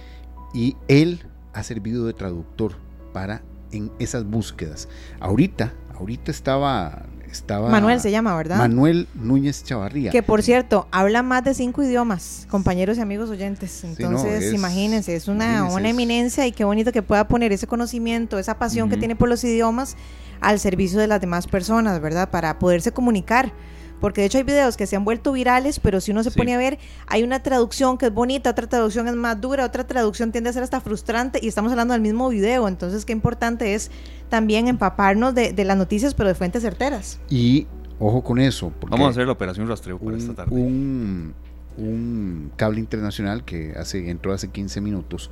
y 0.55 0.77
él 0.89 1.21
ha 1.53 1.63
servido 1.63 2.07
de 2.07 2.13
traductor 2.13 2.75
para 3.13 3.43
en 3.73 3.91
esas 3.99 4.25
búsquedas. 4.25 4.89
Ahorita 5.21 5.73
ahorita 6.01 6.31
estaba 6.31 7.03
estaba 7.31 7.69
Manuel 7.71 8.01
se 8.01 8.11
llama, 8.11 8.37
¿verdad? 8.37 8.59
Manuel 8.59 9.07
Núñez 9.15 9.63
Chavarría. 9.63 10.11
Que 10.11 10.23
por 10.23 10.43
cierto, 10.43 10.89
habla 10.91 11.23
más 11.23 11.45
de 11.45 11.55
cinco 11.55 11.83
idiomas, 11.83 12.47
compañeros 12.51 12.99
y 12.99 13.01
amigos 13.01 13.31
oyentes. 13.31 13.85
Entonces, 13.85 14.53
imagínense, 14.53 15.15
es 15.15 15.29
una, 15.29 15.65
una 15.67 15.89
eminencia 15.89 16.47
y 16.47 16.53
qué 16.53 16.65
bonito 16.65 16.91
que 16.91 17.03
pueda 17.03 17.29
poner 17.29 17.53
ese 17.53 17.69
conocimiento, 17.69 18.39
esa 18.39 18.59
pasión 18.59 18.91
que 18.91 18.97
tiene 18.97 19.15
por 19.15 19.29
los 19.29 19.45
idiomas 19.45 19.97
al 20.41 20.59
servicio 20.59 20.99
de 20.99 21.07
las 21.07 21.21
demás 21.21 21.47
personas, 21.47 22.01
¿verdad? 22.01 22.31
Para 22.31 22.59
poderse 22.59 22.93
comunicar 22.93 23.53
porque 24.01 24.23
de 24.23 24.27
hecho 24.29 24.39
hay 24.39 24.45
videos 24.45 24.77
que 24.77 24.87
se 24.87 24.97
han 24.97 25.05
vuelto 25.05 25.33
virales, 25.33 25.79
pero 25.81 26.01
si 26.01 26.11
uno 26.11 26.23
se 26.23 26.31
pone 26.31 26.55
a 26.55 26.59
ver, 26.59 26.79
hay 27.07 27.23
una 27.23 27.43
traducción 27.43 27.99
que 27.99 28.07
es 28.07 28.15
bonita, 28.15 28.51
otra 28.51 28.67
traducción 28.67 29.09
es 29.09 29.15
más 29.15 29.41
dura, 29.41 29.65
otra 29.65 29.87
traducción 29.87 30.33
tiende 30.33 30.51
a 30.51 30.53
ser 30.53 30.63
hasta 30.63 30.81
frustrante 30.81 31.39
y 31.43 31.49
estamos 31.49 31.71
hablando 31.73 31.93
del 31.93 32.03
mismo 32.03 32.29
video, 32.29 32.67
entonces 32.67 33.05
qué 33.05 33.13
importante 33.13 33.75
es 33.75 33.91
también 34.29 34.69
empaparnos 34.69 35.35
de, 35.35 35.53
las 35.65 35.77
noticias, 35.77 36.15
pero 36.15 36.29
de 36.29 36.35
fuentes 36.35 36.63
certeras. 36.63 37.21
Y 37.29 37.67
ojo 37.99 38.23
con 38.23 38.39
eso. 38.39 38.73
Vamos 38.89 39.09
a 39.09 39.11
hacer 39.11 39.27
la 39.27 39.33
operación 39.33 39.69
rastreo 39.69 39.99
para 39.99 40.17
esta 40.17 40.35
tarde. 40.35 40.55
Un, 40.55 41.35
un 41.77 42.51
cable 42.57 42.81
internacional 42.81 43.45
que 43.45 43.75
hace, 43.77 44.11
entró 44.11 44.33
hace 44.33 44.49
15 44.49 44.81
minutos, 44.81 45.31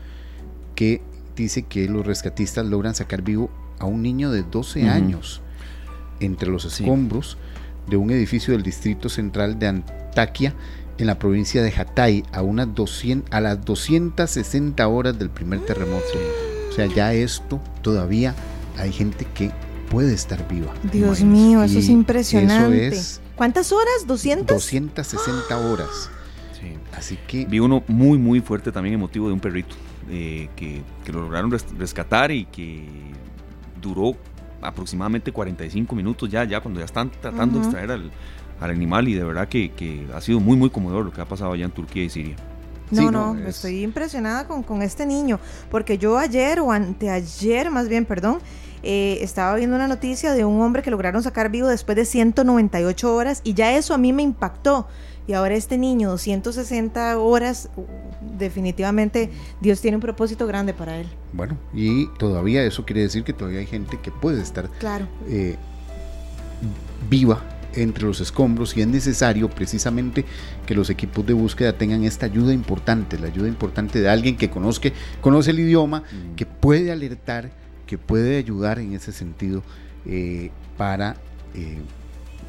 que 0.75 1.01
dice 1.37 1.63
que 1.63 1.89
los 1.89 2.07
rescatistas 2.07 2.67
logran 2.67 2.95
sacar 2.95 3.23
vivo 3.23 3.51
a 3.79 3.87
un 3.87 4.03
niño 4.03 4.31
de 4.31 4.43
12 4.43 4.89
años 4.89 5.41
entre 6.21 6.51
los 6.51 6.65
escombros 6.65 7.39
de 7.89 7.97
un 7.97 8.11
edificio 8.11 8.53
del 8.53 8.63
Distrito 8.63 9.09
Central 9.09 9.59
de 9.59 9.69
Antaquia 9.69 10.55
en 10.99 11.07
la 11.07 11.19
provincia 11.19 11.63
de 11.63 11.73
Hatay 11.73 12.25
a, 12.33 12.43
unas 12.43 12.75
200, 12.75 13.33
a 13.33 13.41
las 13.41 13.65
260 13.65 14.87
horas 14.89 15.19
del 15.19 15.31
primer 15.31 15.61
terremoto. 15.61 16.05
O 16.69 16.73
sea, 16.73 16.87
ya 16.87 17.13
esto 17.13 17.61
todavía 17.83 18.35
hay 18.77 18.93
gente 18.93 19.27
que 19.35 19.51
puede 19.91 20.13
estar 20.13 20.47
viva. 20.49 20.73
Dios 20.93 21.23
mío, 21.23 21.63
eso 21.63 21.79
es 21.79 21.89
impresionante. 21.89 22.99
¿Cuántas 23.37 23.73
horas? 23.73 24.07
¿200? 24.07 24.45
260 24.47 25.59
horas. 25.59 26.11
Sí. 26.61 26.75
Así 26.97 27.19
que... 27.29 27.47
Vi 27.47 27.61
uno 27.61 27.85
muy, 27.87 28.19
muy 28.19 28.41
fuerte 28.41 28.73
también 28.73 28.95
emotivo 28.95 29.29
de 29.29 29.33
un 29.33 29.41
perrito 29.41 29.77
eh, 30.11 30.49
que, 30.57 30.83
que, 31.05 31.13
lo 31.13 31.23
lograron 31.23 31.51
rescatar 31.79 32.33
y 32.33 32.47
que 32.47 32.85
duró 33.81 34.17
aproximadamente 34.61 35.33
45 35.33 35.95
minutos 35.95 36.29
ya, 36.29 36.45
ya 36.45 36.61
cuando 36.61 36.81
ya 36.81 36.87
están 36.87 37.11
tratando 37.11 37.59
de 37.59 37.65
extraer 37.65 37.91
al, 37.93 38.11
animal 38.61 39.07
y 39.07 39.15
de 39.15 39.23
verdad 39.23 39.49
que, 39.49 40.07
ha 40.15 40.21
sido 40.21 40.41
muy, 40.41 40.57
muy 40.57 40.71
conmovedor 40.71 41.05
lo 41.05 41.13
que 41.13 41.21
ha 41.21 41.27
pasado 41.27 41.53
allá 41.53 41.65
en 41.65 41.71
Turquía 41.71 42.05
y 42.05 42.11
Siria. 42.11 42.37
No, 42.91 43.11
no, 43.11 43.37
estoy 43.47 43.83
impresionada 43.83 44.49
con, 44.49 44.63
con, 44.63 44.83
este 44.83 45.05
niño, 45.05 45.39
porque 45.71 45.99
yo 45.99 46.19
ayer 46.19 46.59
o 46.59 46.73
anteayer, 46.73 47.71
más 47.71 47.89
bien, 47.89 48.07
perdón, 48.07 48.41
eh, 48.83 49.19
estaba 49.23 49.57
viendo 49.57 49.77
una 49.77 49.89
noticia 49.89 50.33
de 50.33 50.45
un 50.45 50.61
hombre 50.61 50.83
que 50.83 50.91
lograron 50.91 51.23
sacar 51.23 51.51
vivo 51.51 51.69
después 51.69 51.97
de 51.97 52.05
198 52.05 53.15
horas 53.15 53.41
y 53.45 53.55
ya 53.55 53.77
eso 53.77 53.95
a 53.95 53.99
mí 53.99 54.13
me 54.13 54.23
impactó. 54.23 54.87
Y 55.29 55.35
ahora 55.35 55.55
este 55.55 55.77
niño, 55.77 56.17
160 56.17 57.19
horas, 57.19 57.69
definitivamente 58.39 59.31
Dios 59.61 59.79
tiene 59.83 59.99
un 59.99 60.01
propósito 60.01 60.47
grande 60.47 60.73
para 60.73 60.99
él. 60.99 61.07
Bueno, 61.35 61.59
y 61.75 62.07
todavía 62.19 62.65
eso 62.65 62.87
quiere 62.87 63.03
decir 63.03 63.25
que 63.25 63.35
todavía 63.35 63.61
hay 63.61 63.67
gente 63.67 64.01
que 64.01 64.11
puede 64.11 64.41
estar 64.41 64.71
claro. 64.79 65.07
Eh, 65.29 65.57
viva 67.11 67.43
entre 67.75 68.05
los 68.05 68.23
escombros 68.23 68.75
y 68.75 68.81
es 68.81 68.89
necesario 68.89 69.51
precisamente 69.51 70.25
que 70.65 70.75
los 70.75 70.89
equipos 70.89 71.27
de 71.27 71.35
búsqueda 71.35 71.75
tengan 71.75 72.05
esta 72.05 72.25
ayuda 72.25 72.55
importante, 72.55 73.19
la 73.19 73.27
ayuda 73.27 73.49
importante 73.49 74.01
de 74.01 74.09
alguien 74.09 74.39
que 74.39 74.49
conozca, 74.49 74.91
conoce 75.21 75.51
el 75.51 75.61
idioma, 75.61 76.01
mm. 76.01 76.37
que 76.37 76.47
puede 76.47 76.91
alertar, 76.91 77.51
que 77.87 77.99
puede 77.99 78.39
ayudar 78.39 78.79
en 78.79 78.95
ese 78.95 79.13
sentido 79.13 79.63
eh, 80.07 80.51
para, 80.79 81.17
eh, 81.55 81.79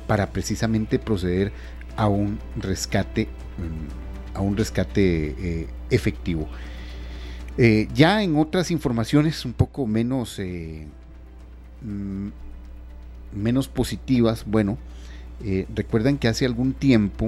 para 0.08 0.28
precisamente 0.32 0.98
proceder 0.98 1.52
a 1.96 2.08
un 2.08 2.40
rescate, 2.58 3.26
mm, 3.26 4.38
a 4.38 4.42
un 4.42 4.58
rescate 4.58 5.36
eh, 5.40 5.68
efectivo. 5.90 6.48
Eh, 7.58 7.88
ya 7.94 8.24
en 8.24 8.38
otras 8.38 8.72
informaciones 8.72 9.44
un 9.46 9.54
poco 9.54 9.86
menos, 9.86 10.40
eh, 10.40 10.88
mm, 11.82 12.30
menos 13.34 13.68
positivas, 13.68 14.46
bueno, 14.46 14.78
recuerdan 15.74 16.18
que 16.18 16.28
hace 16.28 16.46
algún 16.46 16.74
tiempo 16.74 17.28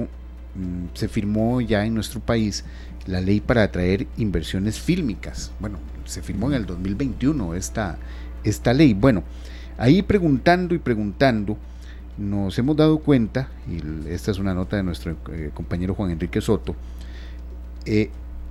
mm, 0.54 0.94
se 0.94 1.08
firmó 1.08 1.62
ya 1.62 1.86
en 1.86 1.94
nuestro 1.94 2.20
país 2.20 2.64
la 3.06 3.20
ley 3.20 3.40
para 3.40 3.62
atraer 3.62 4.06
inversiones 4.16 4.78
fílmicas. 4.78 5.52
Bueno, 5.60 5.78
se 6.04 6.22
firmó 6.22 6.48
en 6.48 6.54
el 6.54 6.66
2021 6.66 7.54
esta, 7.54 7.98
esta 8.44 8.72
ley. 8.72 8.94
Bueno, 8.94 9.22
ahí 9.78 10.02
preguntando 10.02 10.74
y 10.74 10.78
preguntando, 10.78 11.56
nos 12.18 12.58
hemos 12.58 12.76
dado 12.76 12.98
cuenta, 12.98 13.48
y 13.68 14.08
esta 14.08 14.30
es 14.30 14.38
una 14.38 14.54
nota 14.54 14.76
de 14.76 14.82
nuestro 14.82 15.16
eh, 15.32 15.50
compañero 15.54 15.94
Juan 15.94 16.10
Enrique 16.10 16.40
Soto, 16.40 16.74
eh, 17.86 18.10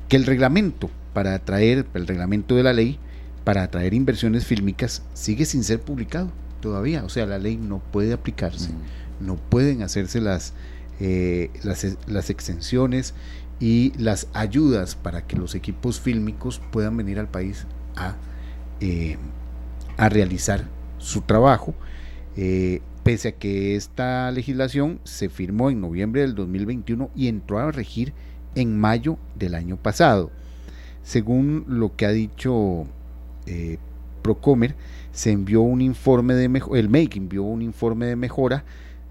que 0.09 0.15
el 0.17 0.25
reglamento 0.25 0.89
para 1.13 1.35
atraer, 1.35 1.85
el 1.93 2.07
reglamento 2.07 2.55
de 2.55 2.63
la 2.63 2.73
ley 2.73 2.99
para 3.43 3.63
atraer 3.63 3.93
inversiones 3.93 4.45
fílmicas 4.45 5.03
sigue 5.13 5.45
sin 5.45 5.63
ser 5.63 5.81
publicado 5.81 6.31
todavía. 6.59 7.03
O 7.03 7.09
sea, 7.09 7.25
la 7.25 7.37
ley 7.37 7.57
no 7.57 7.79
puede 7.79 8.13
aplicarse, 8.13 8.71
mm. 8.71 9.25
no 9.25 9.35
pueden 9.35 9.83
hacerse 9.83 10.21
las, 10.21 10.53
eh, 10.99 11.49
las, 11.63 11.85
las, 12.07 12.29
extensiones 12.29 13.13
y 13.59 13.93
las 13.97 14.27
ayudas 14.33 14.95
para 14.95 15.25
que 15.27 15.37
los 15.37 15.55
equipos 15.55 15.99
fílmicos 15.99 16.61
puedan 16.71 16.97
venir 16.97 17.19
al 17.19 17.27
país 17.27 17.65
a, 17.95 18.15
a 19.97 20.09
realizar 20.09 20.65
su 20.97 21.21
trabajo 21.21 21.75
pese 23.03 23.29
a 23.29 23.31
que 23.33 23.75
esta 23.75 24.31
legislación 24.31 24.99
se 25.03 25.29
firmó 25.29 25.69
en 25.69 25.81
noviembre 25.81 26.21
del 26.21 26.35
2021 26.35 27.09
y 27.15 27.27
entró 27.27 27.59
a 27.59 27.71
regir 27.71 28.13
en 28.55 28.79
mayo 28.79 29.17
del 29.35 29.55
año 29.55 29.77
pasado. 29.77 30.31
Según 31.03 31.65
lo 31.67 31.95
que 31.95 32.05
ha 32.05 32.11
dicho 32.11 32.85
eh, 33.47 33.77
Procomer, 34.21 34.75
se 35.11 35.31
envió 35.31 35.61
un 35.61 35.81
informe 35.81 36.35
de 36.35 36.45
el 36.73 36.89
MEIC 36.89 37.17
envió 37.17 37.43
un 37.43 37.61
informe 37.61 38.05
de 38.05 38.15
mejora 38.15 38.63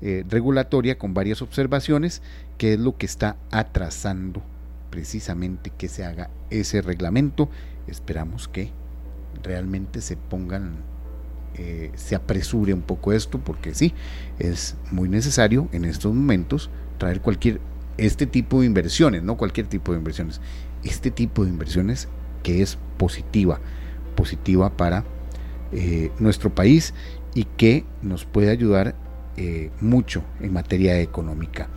eh, 0.03 0.25
regulatoria 0.29 0.97
con 0.97 1.13
varias 1.13 1.43
observaciones, 1.43 2.23
que 2.59 2.75
es 2.75 2.81
lo 2.81 2.97
que 2.97 3.07
está 3.07 3.37
atrasando 3.51 4.43
precisamente 4.91 5.71
que 5.77 5.89
se 5.89 6.05
haga 6.05 6.31
ese 6.51 6.81
reglamento. 6.81 7.49
Esperamos 7.87 8.49
que 8.49 8.71
realmente 9.43 10.01
se 10.01 10.17
pongan 10.17 10.77
se 11.95 12.15
apresure 12.15 12.75
un 12.75 12.83
poco 12.83 13.13
esto, 13.13 13.39
porque 13.39 13.75
sí, 13.75 13.95
es 14.39 14.77
muy 14.91 15.09
necesario 15.09 15.69
en 15.73 15.85
estos 15.85 16.15
momentos 16.15 16.71
traer 16.99 17.21
cualquier, 17.21 17.61
este 17.99 18.27
tipo 18.27 18.61
de 18.61 18.67
inversiones, 18.67 19.23
no 19.23 19.37
cualquier 19.37 19.67
tipo 19.67 19.93
de 19.93 19.99
inversiones, 19.99 20.41
este 20.85 21.11
tipo 21.11 21.45
de 21.45 21.51
inversiones 21.51 22.09
que 22.43 22.63
es 22.63 22.79
positiva, 22.97 23.61
positiva 24.17 24.71
para 24.77 25.05
eh, 25.73 26.11
nuestro 26.19 26.55
país 26.55 26.95
y 27.35 27.45
que 27.45 27.85
nos 28.03 28.25
puede 28.25 28.51
ayudar 28.51 28.95
eh, 29.37 29.71
mucho 29.81 30.23
en 30.41 30.53
materia 30.53 31.01
económica. 31.01 31.69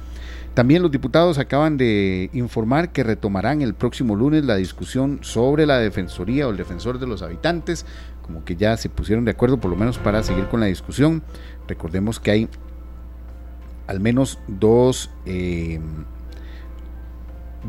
También 0.54 0.84
los 0.84 0.92
diputados 0.92 1.40
acaban 1.40 1.78
de 1.78 2.30
informar 2.34 2.92
que 2.92 3.04
retomarán 3.04 3.62
el 3.62 3.74
próximo 3.74 4.16
lunes 4.16 4.46
la 4.46 4.56
discusión 4.56 5.20
sobre 5.22 5.66
la 5.66 5.80
Defensoría 5.80 6.48
o 6.48 6.52
el 6.52 6.58
Defensor 6.58 7.00
de 7.00 7.08
los 7.08 7.24
Habitantes, 7.24 7.88
como 8.24 8.44
que 8.44 8.56
ya 8.56 8.76
se 8.78 8.90
pusieron 8.90 9.26
de 9.26 9.32
acuerdo 9.32 9.60
por 9.60 9.70
lo 9.70 9.78
menos 9.78 10.00
para 10.00 10.24
seguir 10.24 10.48
con 10.48 10.60
la 10.60 10.66
discusión. 10.66 11.22
Recordemos 11.68 12.20
que 12.20 12.32
hay 12.32 12.50
al 13.86 14.00
menos 14.00 14.40
dos, 14.48 15.12
eh, 15.26 15.80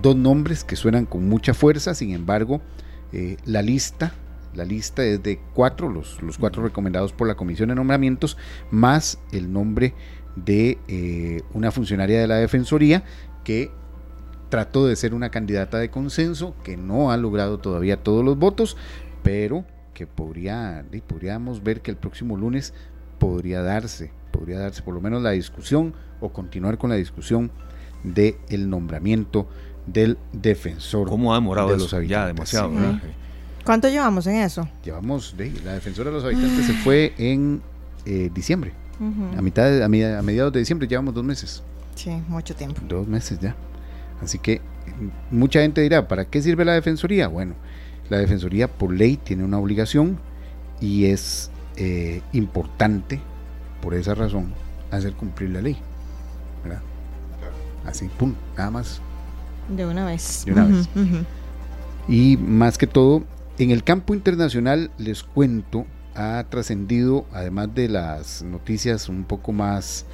dos 0.01 0.17
nombres 0.17 0.65
que 0.65 0.77
suenan 0.77 1.05
con 1.05 1.29
mucha 1.29 1.53
fuerza, 1.53 1.95
sin 1.95 2.13
embargo, 2.13 2.63
eh, 3.13 3.37
la 3.45 3.63
lista 3.63 4.15
la 4.55 4.65
lista 4.65 5.05
es 5.05 5.23
de 5.23 5.41
cuatro, 5.53 5.89
los, 5.89 6.23
los 6.23 6.39
cuatro 6.39 6.63
recomendados 6.63 7.13
por 7.13 7.27
la 7.27 7.35
Comisión 7.35 7.69
de 7.71 7.75
Nombramientos, 7.75 8.37
más 8.71 9.19
el 9.33 9.53
nombre 9.53 9.95
de 10.37 10.79
eh, 10.89 11.43
una 11.53 11.71
funcionaria 11.71 12.21
de 12.21 12.27
la 12.27 12.37
Defensoría 12.37 13.05
que 13.43 13.71
trató 14.49 14.87
de 14.87 14.97
ser 14.97 15.15
una 15.15 15.31
candidata 15.31 15.79
de 15.79 15.91
consenso, 15.91 16.55
que 16.63 16.77
no 16.77 17.11
ha 17.11 17.17
logrado 17.17 17.59
todavía 17.59 18.03
todos 18.03 18.25
los 18.25 18.39
votos, 18.39 18.77
pero 19.23 19.65
que 19.95 20.07
podría, 20.07 20.85
podríamos 21.07 21.63
ver 21.63 21.81
que 21.81 21.91
el 21.91 21.97
próximo 21.97 22.37
lunes 22.37 22.75
podría 23.19 23.63
darse, 23.63 24.11
podría 24.31 24.59
darse 24.59 24.83
por 24.83 24.95
lo 24.95 25.01
menos 25.01 25.23
la 25.23 25.31
discusión 25.31 25.95
o 26.21 26.31
continuar 26.31 26.77
con 26.77 26.91
la 26.91 26.97
discusión 26.97 27.51
del 28.03 28.37
el 28.49 28.69
nombramiento 28.69 29.49
del 29.87 30.19
defensor 30.33 31.09
¿Cómo 31.09 31.33
ha 31.33 31.37
demorado 31.37 31.69
de 31.69 31.79
los 31.79 31.93
habitantes. 31.95 32.11
Ya 32.11 32.27
demasiado. 32.27 32.73
¿Cuánto 33.65 33.89
llevamos 33.89 34.27
en 34.27 34.37
eso? 34.37 34.69
Llevamos, 34.85 35.35
la 35.65 35.73
defensora 35.73 36.11
de 36.11 36.17
los 36.17 36.25
habitantes 36.25 36.67
se 36.67 36.75
fue 36.75 37.15
en 37.17 37.63
eh, 38.05 38.31
diciembre. 38.35 38.73
A 39.37 39.43
mitad 39.43 39.83
a, 39.83 39.89
mediados 39.89 40.53
de 40.53 40.61
diciembre 40.61 40.87
llevamos 40.87 41.15
dos 41.15 41.25
meses. 41.25 41.63
Sí, 41.95 42.11
mucho 42.29 42.55
tiempo. 42.55 42.81
Dos 42.87 43.07
meses 43.09 43.39
ya. 43.41 43.57
Así 44.23 44.39
que 44.39 44.61
mucha 45.31 45.61
gente 45.61 45.81
dirá, 45.81 46.07
¿para 46.07 46.27
qué 46.27 46.41
sirve 46.43 46.65
la 46.65 46.75
defensoría? 46.75 47.29
Bueno, 47.29 47.55
la 48.09 48.19
defensoría 48.19 48.69
por 48.69 48.93
ley 48.93 49.17
tiene 49.17 49.45
una 49.45 49.59
obligación 49.59 50.19
y 50.81 51.07
es 51.07 51.51
eh, 51.77 52.23
importante 52.33 53.21
por 53.81 53.95
esa 53.95 54.15
razón 54.15 54.53
hacer 54.91 55.13
cumplir 55.15 55.51
la 55.51 55.63
ley. 55.63 55.79
¿verdad? 56.63 56.83
Así, 57.85 58.09
pum, 58.09 58.35
nada 58.57 58.71
más. 58.71 59.01
De 59.69 59.87
una 59.87 60.07
vez. 60.07 60.45
De 60.45 60.53
una 60.53 60.67
vez. 60.67 60.89
Y 62.09 62.37
más 62.37 62.77
que 62.79 62.87
todo, 62.87 63.25
en 63.59 63.71
el 63.71 63.83
campo 63.83 64.15
internacional 64.15 64.91
les 64.99 65.23
cuento, 65.23 65.87
ha 66.15 66.45
trascendido, 66.49 67.27
además 67.33 67.75
de 67.75 67.89
las 67.89 68.43
noticias 68.43 69.09
un 69.09 69.25
poco 69.25 69.53
más 69.53 70.07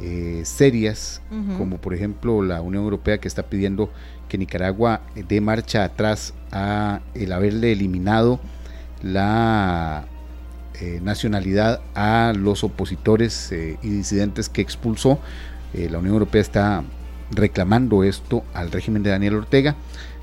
eh, 0.00 0.42
serias, 0.44 1.22
como 1.58 1.78
por 1.78 1.94
ejemplo 1.94 2.42
la 2.42 2.60
Unión 2.60 2.84
Europea 2.84 3.18
que 3.18 3.28
está 3.28 3.44
pidiendo 3.44 3.90
que 4.28 4.38
Nicaragua 4.38 5.00
dé 5.28 5.40
marcha 5.40 5.84
atrás 5.84 6.34
a 6.52 7.00
el 7.14 7.32
haberle 7.32 7.72
eliminado 7.72 8.40
la 9.02 10.06
eh, 10.80 11.00
nacionalidad 11.02 11.80
a 11.94 12.32
los 12.36 12.64
opositores 12.64 13.52
eh, 13.52 13.78
y 13.82 13.88
disidentes 13.88 14.48
que 14.48 14.60
expulsó. 14.60 15.18
la 15.72 15.98
Unión 15.98 16.14
Europea 16.14 16.40
está 16.40 16.84
reclamando 17.30 18.04
esto 18.04 18.44
al 18.54 18.70
régimen 18.70 19.02
de 19.02 19.10
Daniel 19.10 19.36
Ortega 19.36 19.76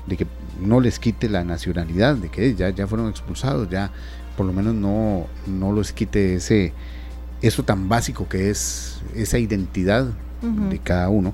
de 0.06 0.16
que 0.16 0.26
no 0.60 0.80
les 0.80 0.98
quite 0.98 1.28
la 1.28 1.44
nacionalidad, 1.44 2.16
de 2.16 2.28
que 2.28 2.54
ya, 2.54 2.70
ya 2.70 2.86
fueron 2.86 3.08
expulsados, 3.08 3.68
ya 3.68 3.90
por 4.36 4.46
lo 4.46 4.52
menos 4.52 4.74
no, 4.74 5.26
no 5.46 5.72
les 5.74 5.92
quite 5.92 6.36
ese, 6.36 6.72
eso 7.46 7.62
tan 7.62 7.88
básico 7.88 8.28
que 8.28 8.50
es 8.50 9.00
esa 9.14 9.38
identidad 9.38 10.06
de 10.42 10.78
cada 10.78 11.08
uno. 11.08 11.32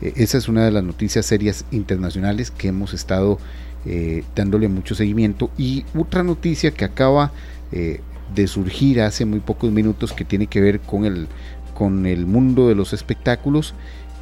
E, 0.00 0.12
esa 0.16 0.38
es 0.38 0.48
una 0.48 0.64
de 0.64 0.70
las 0.70 0.84
noticias 0.84 1.26
serias 1.26 1.64
internacionales 1.72 2.50
que 2.50 2.68
hemos 2.68 2.94
estado 2.94 3.38
eh, 3.84 4.24
dándole 4.36 4.68
mucho 4.68 4.94
seguimiento. 4.94 5.50
Y 5.58 5.84
otra 5.96 6.22
noticia 6.22 6.70
que 6.70 6.84
acaba 6.84 7.32
eh, 7.72 8.00
de 8.34 8.46
surgir 8.46 9.00
hace 9.00 9.24
muy 9.24 9.40
pocos 9.40 9.70
minutos 9.70 10.12
que 10.12 10.24
tiene 10.24 10.46
que 10.46 10.60
ver 10.60 10.80
con 10.80 11.04
el, 11.04 11.28
con 11.74 12.06
el 12.06 12.26
mundo 12.26 12.68
de 12.68 12.74
los 12.74 12.92
espectáculos. 12.92 13.74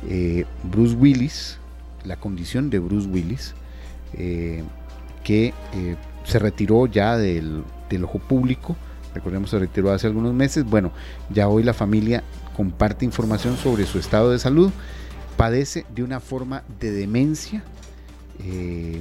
Eh, 0.09 0.45
Bruce 0.65 0.95
Willis, 0.95 1.59
la 2.05 2.17
condición 2.17 2.71
de 2.71 2.79
Bruce 2.79 3.09
Willis, 3.09 3.55
eh, 4.15 4.63
que 5.23 5.55
eh, 5.75 5.97
se 6.25 6.39
retiró 6.39 6.87
ya 6.87 7.17
del, 7.17 7.65
ojo 8.03 8.19
público. 8.19 8.77
Recordemos, 9.15 9.51
se 9.51 9.59
retiró 9.59 9.93
hace 9.93 10.07
algunos 10.07 10.35
meses. 10.35 10.65
Bueno, 10.65 10.93
ya 11.31 11.49
hoy 11.49 11.63
la 11.63 11.75
familia 11.75 12.23
comparte 12.57 13.05
información 13.05 13.57
sobre 13.57 13.87
su 13.87 13.99
estado 13.99 14.31
de 14.31 14.39
salud. 14.39 14.71
Padece 15.37 15.85
de 15.95 16.03
una 16.03 16.21
forma 16.21 16.63
de 16.81 16.93
demencia 16.93 17.65
eh, 18.41 19.01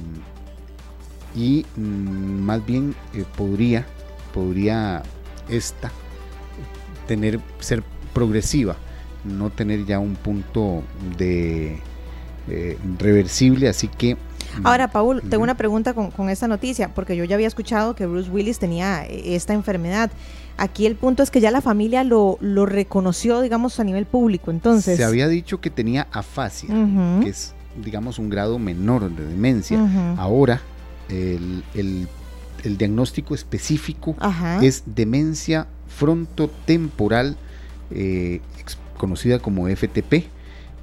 y 1.34 1.66
mm, 1.76 1.80
más 1.80 2.64
bien 2.64 2.94
podría, 3.36 3.86
podría 4.32 5.02
esta 5.48 5.90
tener, 7.06 7.40
ser 7.60 7.82
progresiva, 8.12 8.76
no 9.24 9.50
tener 9.50 9.84
ya 9.84 9.98
un 9.98 10.14
punto 10.16 10.82
de 11.18 11.78
reversible, 12.98 13.68
así 13.68 13.88
que 13.88 14.16
Ahora, 14.62 14.88
Paul, 14.88 15.22
tengo 15.28 15.42
una 15.42 15.56
pregunta 15.56 15.94
con, 15.94 16.28
esta 16.28 16.48
noticia, 16.48 16.94
porque 16.94 17.16
yo 17.16 17.24
ya 17.24 17.34
había 17.34 17.48
escuchado 17.48 17.94
que 17.94 18.06
Bruce 18.06 18.30
Willis 18.30 18.58
tenía 18.58 19.04
eh, 19.06 19.34
esta 19.34 19.52
enfermedad. 19.52 20.10
Aquí 20.56 20.86
el 20.86 20.94
punto 20.94 21.22
es 21.22 21.30
que 21.30 21.40
ya 21.40 21.50
la 21.50 21.60
familia 21.60 22.04
lo, 22.04 22.38
lo 22.40 22.64
reconoció, 22.66 23.40
digamos, 23.40 23.80
a 23.80 23.84
nivel 23.84 24.06
público. 24.06 24.50
Entonces. 24.50 24.96
Se 24.96 25.04
había 25.04 25.28
dicho 25.28 25.60
que 25.60 25.70
tenía 25.70 26.06
afasia, 26.12 26.68
que 27.22 27.28
es, 27.28 27.54
digamos, 27.82 28.18
un 28.18 28.30
grado 28.30 28.58
menor 28.58 29.10
de 29.10 29.26
demencia. 29.26 30.14
Ahora, 30.16 30.60
el, 31.08 32.08
diagnóstico 32.78 33.34
específico 33.34 34.14
es 34.62 34.84
demencia 34.86 35.66
frontotemporal, 35.88 37.36
eh, 37.90 38.40
conocida 38.96 39.40
como 39.40 39.68
FTP, 39.68 40.28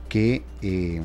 que. 0.10 0.44
Eh, 0.62 1.02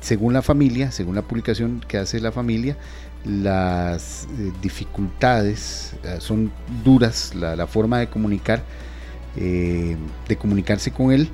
según 0.00 0.32
la 0.32 0.42
familia, 0.42 0.90
según 0.90 1.14
la 1.14 1.22
publicación 1.22 1.82
que 1.86 1.98
hace 1.98 2.20
la 2.20 2.32
familia, 2.32 2.76
las 3.24 4.26
eh, 4.38 4.52
dificultades 4.62 5.94
eh, 6.04 6.16
son 6.20 6.52
duras, 6.84 7.34
la, 7.34 7.66
forma 7.66 7.98
de 7.98 8.08
comunicar, 8.08 8.62
eh, 9.36 9.96
de 10.28 10.36
comunicarse 10.36 10.92
con 10.92 11.12
él, 11.12 11.28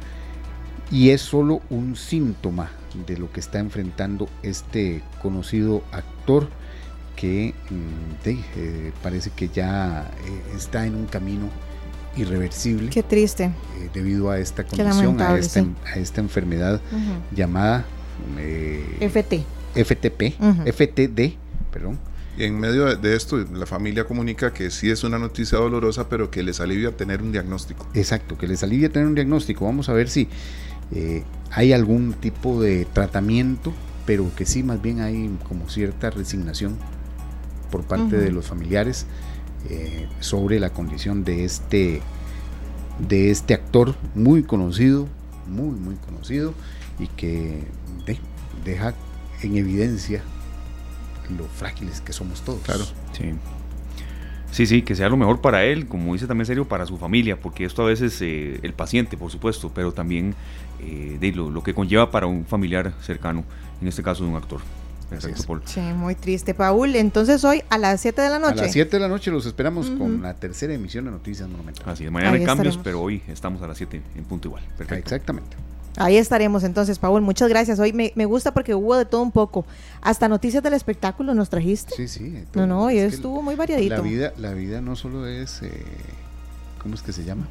y 0.90 1.10
es 1.10 1.20
solo 1.20 1.60
un 1.70 1.96
síntoma 1.96 2.70
de 3.06 3.18
lo 3.18 3.30
que 3.32 3.40
está 3.40 3.58
enfrentando 3.58 4.28
este 4.42 5.02
conocido 5.20 5.82
actor 5.92 6.48
que 7.16 7.54
mm, 7.70 9.02
parece 9.02 9.30
que 9.30 9.48
ya 9.48 10.10
está 10.54 10.86
en 10.86 10.94
un 10.94 11.06
camino 11.06 11.48
irreversible. 12.16 12.90
Qué 12.90 13.02
triste. 13.02 13.50
debido 13.92 14.30
a 14.30 14.38
esta 14.38 14.64
condición, 14.64 15.20
a 15.20 15.36
esta, 15.96 16.20
enfermedad 16.20 16.80
llamada 17.34 17.84
FT. 19.00 19.44
FTP, 19.74 20.34
FTD, 20.66 21.34
perdón. 21.72 21.98
Y 22.36 22.44
en 22.44 22.58
medio 22.58 22.96
de 22.96 23.16
esto, 23.16 23.36
la 23.52 23.66
familia 23.66 24.04
comunica 24.04 24.52
que 24.52 24.70
sí 24.70 24.90
es 24.90 25.04
una 25.04 25.18
noticia 25.18 25.58
dolorosa, 25.58 26.08
pero 26.08 26.30
que 26.30 26.42
les 26.42 26.60
alivia 26.60 26.90
tener 26.96 27.22
un 27.22 27.30
diagnóstico. 27.30 27.86
Exacto, 27.94 28.36
que 28.36 28.48
les 28.48 28.62
alivia 28.62 28.88
tener 28.88 29.06
un 29.06 29.14
diagnóstico. 29.14 29.64
Vamos 29.64 29.88
a 29.88 29.92
ver 29.92 30.08
si 30.08 30.28
eh, 30.92 31.22
hay 31.50 31.72
algún 31.72 32.12
tipo 32.14 32.60
de 32.60 32.86
tratamiento, 32.92 33.72
pero 34.04 34.30
que 34.34 34.46
sí, 34.46 34.62
más 34.64 34.82
bien 34.82 35.00
hay 35.00 35.30
como 35.48 35.68
cierta 35.68 36.10
resignación 36.10 36.76
por 37.70 37.84
parte 37.84 38.16
de 38.16 38.30
los 38.30 38.46
familiares 38.46 39.06
eh, 39.70 40.08
sobre 40.20 40.60
la 40.60 40.70
condición 40.70 41.24
de 41.24 41.44
este, 41.44 42.00
de 42.98 43.30
este 43.30 43.54
actor 43.54 43.94
muy 44.14 44.42
conocido, 44.42 45.08
muy, 45.48 45.78
muy 45.78 45.94
conocido, 45.96 46.52
y 46.98 47.06
que 47.08 47.64
deja 48.64 48.94
en 49.42 49.56
evidencia 49.56 50.22
lo 51.36 51.44
frágiles 51.44 52.00
que 52.00 52.12
somos 52.12 52.42
todos. 52.42 52.60
Claro. 52.62 52.84
Sí. 53.12 53.32
Sí, 54.50 54.66
sí, 54.66 54.82
que 54.82 54.94
sea 54.94 55.08
lo 55.08 55.16
mejor 55.16 55.40
para 55.40 55.64
él, 55.64 55.88
como 55.88 56.12
dice 56.12 56.28
también 56.28 56.46
serio, 56.46 56.68
para 56.68 56.86
su 56.86 56.96
familia, 56.96 57.40
porque 57.40 57.64
esto 57.64 57.82
a 57.82 57.86
veces 57.86 58.16
eh, 58.22 58.60
el 58.62 58.72
paciente, 58.72 59.16
por 59.16 59.32
supuesto, 59.32 59.72
pero 59.74 59.92
también 59.92 60.36
eh, 60.80 61.16
de 61.18 61.32
lo, 61.32 61.60
que 61.64 61.74
conlleva 61.74 62.12
para 62.12 62.28
un 62.28 62.44
familiar 62.46 62.92
cercano, 63.02 63.42
en 63.82 63.88
este 63.88 64.04
caso 64.04 64.22
de 64.22 64.30
un 64.30 64.36
actor. 64.36 64.60
Exacto, 65.10 65.60
Sí, 65.64 65.80
muy 65.80 66.14
triste. 66.14 66.54
Paul, 66.54 66.94
entonces 66.94 67.44
hoy 67.44 67.62
a 67.68 67.78
las 67.78 68.00
7 68.00 68.22
de 68.22 68.30
la 68.30 68.38
noche. 68.38 68.60
A 68.60 68.62
las 68.62 68.72
7 68.72 68.96
de 68.96 69.00
la 69.00 69.08
noche 69.08 69.30
los 69.30 69.44
esperamos 69.44 69.90
con 69.90 70.22
la 70.22 70.34
tercera 70.34 70.72
emisión 70.72 71.04
de 71.04 71.10
Noticias 71.10 71.48
Monumental. 71.48 71.88
Así 71.88 72.04
es, 72.04 72.12
mañana 72.12 72.36
hay 72.36 72.44
cambios, 72.44 72.78
pero 72.78 73.00
hoy 73.00 73.22
estamos 73.26 73.60
a 73.62 73.66
las 73.66 73.76
7 73.76 74.00
en 74.16 74.24
punto 74.24 74.48
igual. 74.48 74.62
Perfecto. 74.76 75.14
Exactamente. 75.14 75.56
Ahí 75.96 76.16
estaremos 76.16 76.64
entonces, 76.64 76.98
Paul. 76.98 77.22
Muchas 77.22 77.48
gracias. 77.48 77.78
Hoy 77.78 77.92
me, 77.92 78.24
gusta 78.24 78.52
porque 78.52 78.74
hubo 78.74 78.96
de 78.96 79.04
todo 79.04 79.22
un 79.22 79.30
poco. 79.30 79.64
Hasta 80.02 80.28
noticias 80.28 80.62
del 80.62 80.74
espectáculo 80.74 81.34
nos 81.34 81.50
trajiste. 81.50 81.94
Sí, 81.96 82.08
sí. 82.08 82.44
No, 82.54 82.66
no, 82.66 82.90
y 82.90 82.98
estuvo 82.98 83.42
muy 83.42 83.54
variadito. 83.54 83.96
La 83.96 84.02
vida, 84.02 84.32
la 84.36 84.54
vida 84.54 84.80
no 84.80 84.96
solo 84.96 85.26
es, 85.26 85.62
eh, 85.62 85.84
¿cómo 86.82 86.94
es 86.94 87.02
que 87.02 87.12
se 87.12 87.24
llama? 87.24 87.46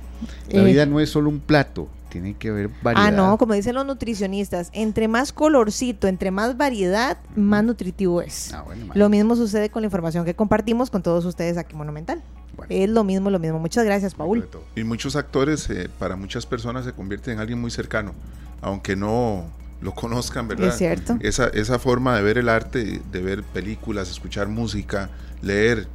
La 0.49 0.61
eh. 0.61 0.65
vida 0.65 0.85
no 0.85 0.99
es 0.99 1.09
solo 1.09 1.29
un 1.29 1.39
plato, 1.39 1.87
tiene 2.09 2.35
que 2.35 2.49
haber 2.49 2.69
variedad. 2.81 3.07
Ah, 3.07 3.11
no, 3.11 3.37
como 3.37 3.53
dicen 3.53 3.75
los 3.75 3.85
nutricionistas, 3.85 4.69
entre 4.73 5.07
más 5.07 5.31
colorcito, 5.31 6.07
entre 6.07 6.31
más 6.31 6.57
variedad, 6.57 7.17
más 7.35 7.63
nutritivo 7.63 8.21
es. 8.21 8.53
Ah, 8.53 8.65
lo 8.93 9.09
mismo 9.09 9.35
sucede 9.35 9.69
con 9.69 9.83
la 9.83 9.87
información 9.87 10.25
que 10.25 10.35
compartimos 10.35 10.89
con 10.89 11.01
todos 11.01 11.23
ustedes 11.25 11.57
aquí 11.57 11.75
Monumental. 11.75 12.21
Es 12.69 12.89
lo 12.89 13.03
mismo, 13.03 13.29
lo 13.29 13.39
mismo. 13.39 13.59
Muchas 13.59 13.85
gracias, 13.85 14.13
Paul. 14.13 14.47
Y 14.75 14.83
muchos 14.83 15.15
actores, 15.15 15.69
eh, 15.69 15.89
para 15.99 16.15
muchas 16.15 16.45
personas, 16.45 16.85
se 16.85 16.93
convierten 16.93 17.35
en 17.35 17.39
alguien 17.39 17.59
muy 17.59 17.71
cercano, 17.71 18.13
aunque 18.61 18.95
no 18.95 19.45
lo 19.81 19.93
conozcan, 19.93 20.47
¿verdad? 20.47 20.69
Es 20.69 20.77
cierto. 20.77 21.17
Esa, 21.19 21.47
esa 21.47 21.79
forma 21.79 22.15
de 22.15 22.23
ver 22.23 22.37
el 22.37 22.49
arte, 22.49 23.01
de 23.11 23.21
ver 23.21 23.43
películas, 23.43 24.09
escuchar 24.09 24.47
música, 24.47 25.09
leer, 25.41 25.87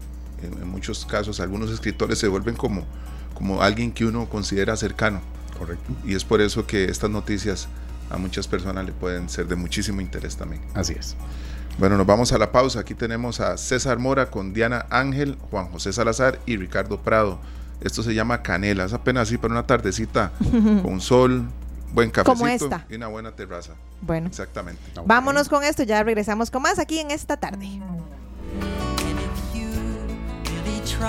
en, 0.42 0.62
en 0.62 0.68
muchos 0.68 1.06
casos, 1.06 1.40
algunos 1.40 1.70
escritores 1.70 2.18
se 2.18 2.28
vuelven 2.28 2.54
como, 2.54 2.84
como 3.34 3.62
alguien 3.62 3.92
que 3.92 4.04
uno 4.04 4.28
considera 4.28 4.76
cercano. 4.76 5.20
Correcto. 5.58 5.92
Y 6.04 6.14
es 6.14 6.24
por 6.24 6.40
eso 6.40 6.66
que 6.66 6.84
estas 6.84 7.10
noticias 7.10 7.68
a 8.10 8.16
muchas 8.16 8.46
personas 8.48 8.84
le 8.86 8.92
pueden 8.92 9.28
ser 9.28 9.46
de 9.48 9.56
muchísimo 9.56 10.00
interés 10.00 10.36
también. 10.36 10.62
Así 10.74 10.94
es. 10.98 11.16
Bueno, 11.78 11.96
nos 11.96 12.06
vamos 12.06 12.32
a 12.32 12.38
la 12.38 12.50
pausa. 12.50 12.80
Aquí 12.80 12.94
tenemos 12.94 13.38
a 13.38 13.56
César 13.56 14.00
Mora 14.00 14.30
con 14.30 14.52
Diana 14.52 14.86
Ángel, 14.90 15.38
Juan 15.48 15.68
José 15.68 15.92
Salazar 15.92 16.40
y 16.44 16.56
Ricardo 16.56 17.00
Prado. 17.00 17.38
Esto 17.80 18.02
se 18.02 18.14
llama 18.14 18.42
canela. 18.42 18.84
Es 18.84 18.92
apenas 18.92 19.28
así 19.28 19.38
para 19.38 19.54
una 19.54 19.64
tardecita 19.64 20.32
con 20.82 21.00
sol, 21.00 21.44
buen 21.92 22.10
cafecito 22.10 22.68
y 22.90 22.96
una 22.96 23.06
buena 23.06 23.30
terraza. 23.30 23.74
Bueno. 24.00 24.26
Exactamente. 24.26 24.82
Vámonos 25.06 25.48
con 25.48 25.62
esto. 25.62 25.84
Ya 25.84 26.02
regresamos 26.02 26.50
con 26.50 26.62
más 26.62 26.80
aquí 26.80 26.98
en 26.98 27.12
esta 27.12 27.36
tarde. 27.36 27.68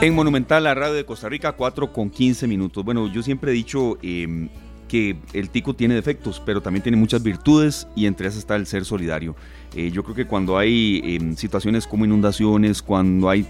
En 0.02 0.14
Monumental, 0.14 0.64
la 0.66 0.76
radio 0.76 0.94
de 0.94 1.04
Costa 1.04 1.30
Rica, 1.30 1.54
4 1.54 1.92
con 1.92 2.12
15 2.12 2.46
minutos. 2.46 2.86
Bueno, 2.86 3.08
yo 3.08 3.24
siempre 3.24 3.52
he 3.52 3.56
dicho 3.56 3.98
em, 4.04 4.50
que 4.88 5.18
el 5.34 5.50
tico 5.50 5.74
tiene 5.74 5.96
defectos, 5.96 6.40
pero 6.46 6.62
también 6.62 6.84
tiene 6.84 6.98
muchas 6.98 7.24
virtudes 7.24 7.88
y 7.96 8.06
entre 8.06 8.28
esas 8.28 8.40
está 8.40 8.56
el 8.56 8.68
ser 8.68 8.86
solidario. 8.86 9.36
Eh, 9.76 9.92
yo 9.92 10.04
creo 10.04 10.16
que 10.16 10.26
cuando 10.26 10.58
hay 10.58 11.02
em, 11.04 11.36
situaciones 11.36 11.86
como 11.86 12.06
inundaciones, 12.06 12.82
cuando 12.82 13.30
hay 13.30 13.46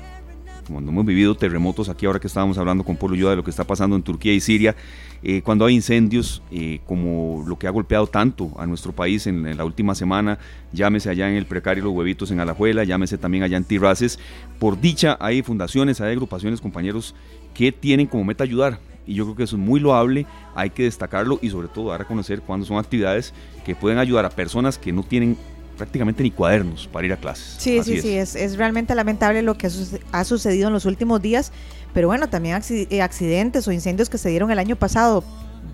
cuando 0.71 0.91
hemos 0.91 1.05
vivido 1.05 1.35
terremotos, 1.35 1.89
aquí 1.89 2.05
ahora 2.05 2.19
que 2.19 2.27
estábamos 2.27 2.57
hablando 2.57 2.83
con 2.83 2.95
Polo 2.95 3.15
Yoda 3.15 3.31
de 3.31 3.37
lo 3.37 3.43
que 3.43 3.49
está 3.49 3.63
pasando 3.63 3.95
en 3.95 4.03
Turquía 4.03 4.33
y 4.33 4.39
Siria, 4.39 4.75
eh, 5.23 5.41
cuando 5.41 5.65
hay 5.65 5.75
incendios 5.75 6.41
eh, 6.51 6.79
como 6.85 7.43
lo 7.47 7.57
que 7.57 7.67
ha 7.67 7.71
golpeado 7.71 8.07
tanto 8.07 8.51
a 8.57 8.65
nuestro 8.65 8.93
país 8.93 9.27
en, 9.27 9.57
la 9.57 9.65
última 9.65 9.95
semana, 9.95 10.39
llámese 10.71 11.09
allá 11.09 11.29
en 11.29 11.35
el 11.35 11.45
precario 11.45 11.83
Los 11.83 11.93
Huevitos 11.93 12.31
en 12.31 12.39
Alajuela, 12.39 12.83
llámese 12.83 13.17
también 13.17 13.43
allá 13.43 13.57
en 13.57 13.63
Tirraces, 13.63 14.19
por 14.59 14.79
dicha 14.79 15.17
hay 15.19 15.41
fundaciones, 15.41 16.01
hay 16.01 16.11
agrupaciones, 16.11 16.61
compañeros, 16.61 17.15
que 17.53 17.71
tienen 17.71 18.07
como 18.07 18.23
meta 18.23 18.43
ayudar. 18.43 18.79
Y 19.07 19.15
yo 19.15 19.23
creo 19.25 19.35
que 19.35 19.43
eso 19.43 19.55
es 19.55 19.61
muy 19.61 19.79
loable, 19.79 20.27
hay 20.53 20.69
que 20.69 20.83
destacarlo 20.83 21.39
y 21.41 21.49
sobre 21.49 21.67
todo 21.67 21.89
dar 21.89 22.03
a 22.03 22.05
conocer 22.05 22.41
cuándo 22.41 22.67
son 22.67 22.77
actividades 22.77 23.33
que 23.65 23.73
pueden 23.73 23.97
ayudar 23.97 24.23
a 24.23 24.29
personas 24.29 24.77
que 24.77 24.93
no 24.93 25.01
tienen 25.01 25.35
prácticamente 25.79 26.21
ni 26.21 26.29
cuadernos 26.29 26.87
para 26.87 27.07
ir 27.07 27.13
a 27.13 27.17
clases. 27.17 27.55
Sí, 27.57 27.81
sí, 27.83 28.01
sí, 28.01 28.15
es, 28.15 28.35
es 28.35 28.57
realmente 28.57 28.93
lamentable 28.93 29.41
lo 29.41 29.57
que 29.57 29.71
ha 30.11 30.23
sucedido 30.25 30.67
en 30.67 30.73
los 30.73 30.85
últimos 30.85 31.21
días, 31.21 31.51
pero 31.93 32.07
bueno, 32.07 32.29
también 32.29 32.61
eh, 32.69 33.01
accidentes 33.01 33.67
o 33.67 33.71
incendios 33.71 34.09
que 34.09 34.17
se 34.17 34.29
dieron 34.29 34.51
el 34.51 34.59
año 34.59 34.75
pasado, 34.75 35.23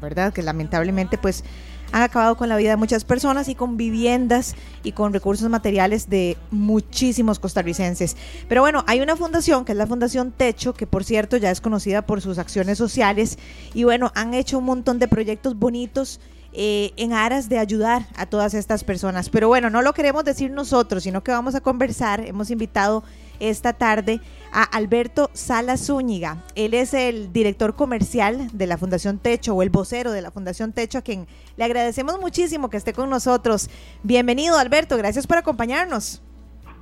¿verdad? 0.02 0.32
Que 0.32 0.44
lamentablemente 0.44 1.18
pues 1.18 1.44
han 1.92 2.04
acabado 2.04 2.38
con 2.38 2.50
la 2.50 2.58
vida 2.58 2.70
de 2.72 2.76
muchas 2.76 3.04
personas 3.04 3.50
y 3.50 3.56
con 3.56 3.78
viviendas 3.78 4.56
y 4.84 4.92
con 4.92 5.12
recursos 5.12 5.50
materiales 5.50 6.10
de 6.10 6.38
muchísimos 6.52 7.40
costarricenses. 7.40 8.16
Pero 8.48 8.62
bueno, 8.62 8.84
hay 8.88 9.02
una 9.02 9.16
fundación 9.16 9.66
que 9.66 9.72
es 9.72 9.78
la 9.78 9.88
Fundación 9.88 10.32
Techo, 10.32 10.74
que 10.74 10.86
por 10.88 11.04
cierto 11.04 11.38
ya 11.38 11.50
es 11.50 11.62
conocida 11.62 12.04
por 12.04 12.22
sus 12.22 12.38
acciones 12.38 12.78
sociales 12.78 13.40
y 13.74 13.86
bueno, 13.86 14.12
han 14.14 14.36
hecho 14.36 14.60
un 14.60 14.66
montón 14.66 15.00
de 15.00 15.08
proyectos 15.08 15.58
bonitos 15.58 16.20
eh, 16.58 16.94
en 16.96 17.12
aras 17.12 17.50
de 17.50 17.60
ayudar 17.60 18.04
a 18.16 18.26
todas 18.26 18.54
estas 18.54 18.86
personas. 18.86 19.30
Pero 19.30 19.50
bueno, 19.50 19.70
no 19.70 19.82
lo 19.82 19.94
queremos 19.94 20.24
decir 20.24 20.52
nosotros, 20.52 21.04
sino 21.04 21.22
que 21.22 21.32
vamos 21.32 21.54
a 21.54 21.62
conversar. 21.62 22.22
Hemos 22.22 22.50
invitado 22.50 23.04
esta 23.42 23.74
tarde 23.74 24.22
a 24.54 24.64
Alberto 24.64 25.30
Salas 25.34 25.88
Zúñiga. 25.88 26.38
Él 26.56 26.74
es 26.74 26.94
el 26.94 27.34
director 27.34 27.76
comercial 27.76 28.48
de 28.54 28.68
la 28.68 28.78
Fundación 28.78 29.20
Techo 29.20 29.54
o 29.54 29.64
el 29.64 29.70
vocero 29.70 30.12
de 30.12 30.22
la 30.22 30.32
Fundación 30.32 30.72
Techo, 30.72 31.00
a 31.00 31.02
quien 31.02 31.28
le 31.58 31.66
agradecemos 31.66 32.22
muchísimo 32.22 32.70
que 32.70 32.78
esté 32.78 32.94
con 32.94 33.10
nosotros. 33.10 33.70
Bienvenido, 34.04 34.58
Alberto. 34.58 34.96
Gracias 34.96 35.28
por 35.28 35.38
acompañarnos. 35.38 36.22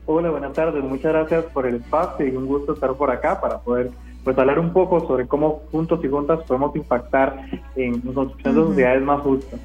Hola, 0.05 0.29
buenas 0.29 0.53
tardes. 0.53 0.83
Muchas 0.83 1.13
gracias 1.13 1.45
por 1.45 1.65
el 1.65 1.77
espacio 1.77 2.27
y 2.27 2.35
un 2.35 2.45
gusto 2.45 2.73
estar 2.73 2.93
por 2.93 3.09
acá 3.09 3.41
para 3.41 3.59
poder 3.59 3.89
pues 4.23 4.37
hablar 4.37 4.59
un 4.59 4.71
poco 4.71 5.05
sobre 5.05 5.27
cómo 5.27 5.61
juntos 5.71 5.99
y 6.03 6.07
juntas 6.07 6.39
podemos 6.47 6.75
impactar 6.75 7.45
en 7.75 7.99
construcción 8.01 8.55
de 8.55 8.61
sociedades 8.61 9.01
más 9.03 9.21
justas. 9.21 9.59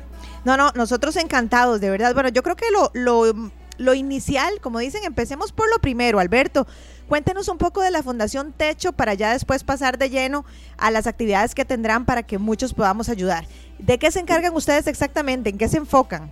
No, 0.45 0.57
no, 0.57 0.71
nosotros 0.75 1.17
encantados, 1.17 1.81
de 1.81 1.91
verdad. 1.91 2.15
Bueno, 2.15 2.29
yo 2.31 2.43
creo 2.43 2.57
que 2.57 2.67
lo, 2.71 2.91
lo, 2.95 3.33
lo 3.77 3.95
inicial, 3.95 4.61
como 4.61 4.79
dicen, 4.79 5.05
empecemos 5.05 5.53
por 5.53 5.71
lo 5.71 5.79
primero, 5.79 6.19
Alberto. 6.19 6.67
Cuéntenos 7.09 7.49
un 7.49 7.59
poco 7.59 7.81
de 7.81 7.91
la 7.91 8.03
Fundación 8.03 8.53
Techo 8.53 8.93
para 8.93 9.15
ya 9.15 9.33
después 9.33 9.65
pasar 9.65 9.97
de 9.97 10.11
lleno 10.11 10.45
a 10.77 10.91
las 10.91 11.07
actividades 11.07 11.55
que 11.55 11.65
tendrán 11.65 12.05
para 12.05 12.23
que 12.23 12.39
muchos 12.39 12.75
podamos 12.75 13.09
ayudar. 13.09 13.47
¿De 13.79 13.99
qué 13.99 14.11
se 14.11 14.21
encargan 14.21 14.55
ustedes 14.55 14.87
exactamente? 14.87 15.51
¿En 15.51 15.59
qué 15.59 15.69
se 15.69 15.79
enfocan? 15.79 16.31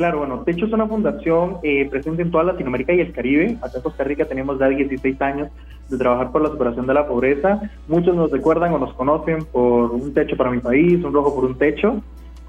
Claro, 0.00 0.20
bueno, 0.20 0.40
Techo 0.46 0.64
es 0.64 0.72
una 0.72 0.86
fundación 0.86 1.58
eh, 1.62 1.86
presente 1.90 2.22
en 2.22 2.30
toda 2.30 2.42
Latinoamérica 2.42 2.94
y 2.94 3.00
el 3.00 3.12
Caribe. 3.12 3.58
Acá 3.60 3.76
en 3.76 3.82
Costa 3.82 4.02
Rica 4.02 4.24
tenemos 4.24 4.58
ya 4.58 4.66
16 4.66 5.20
años 5.20 5.50
de 5.90 5.98
trabajar 5.98 6.32
por 6.32 6.40
la 6.40 6.48
superación 6.48 6.86
de 6.86 6.94
la 6.94 7.06
pobreza. 7.06 7.60
Muchos 7.86 8.16
nos 8.16 8.30
recuerdan 8.30 8.72
o 8.72 8.78
nos 8.78 8.94
conocen 8.94 9.44
por 9.44 9.90
un 9.90 10.14
techo 10.14 10.38
para 10.38 10.50
mi 10.50 10.60
país, 10.60 11.04
un 11.04 11.12
rojo 11.12 11.34
por 11.34 11.44
un 11.44 11.58
techo 11.58 12.00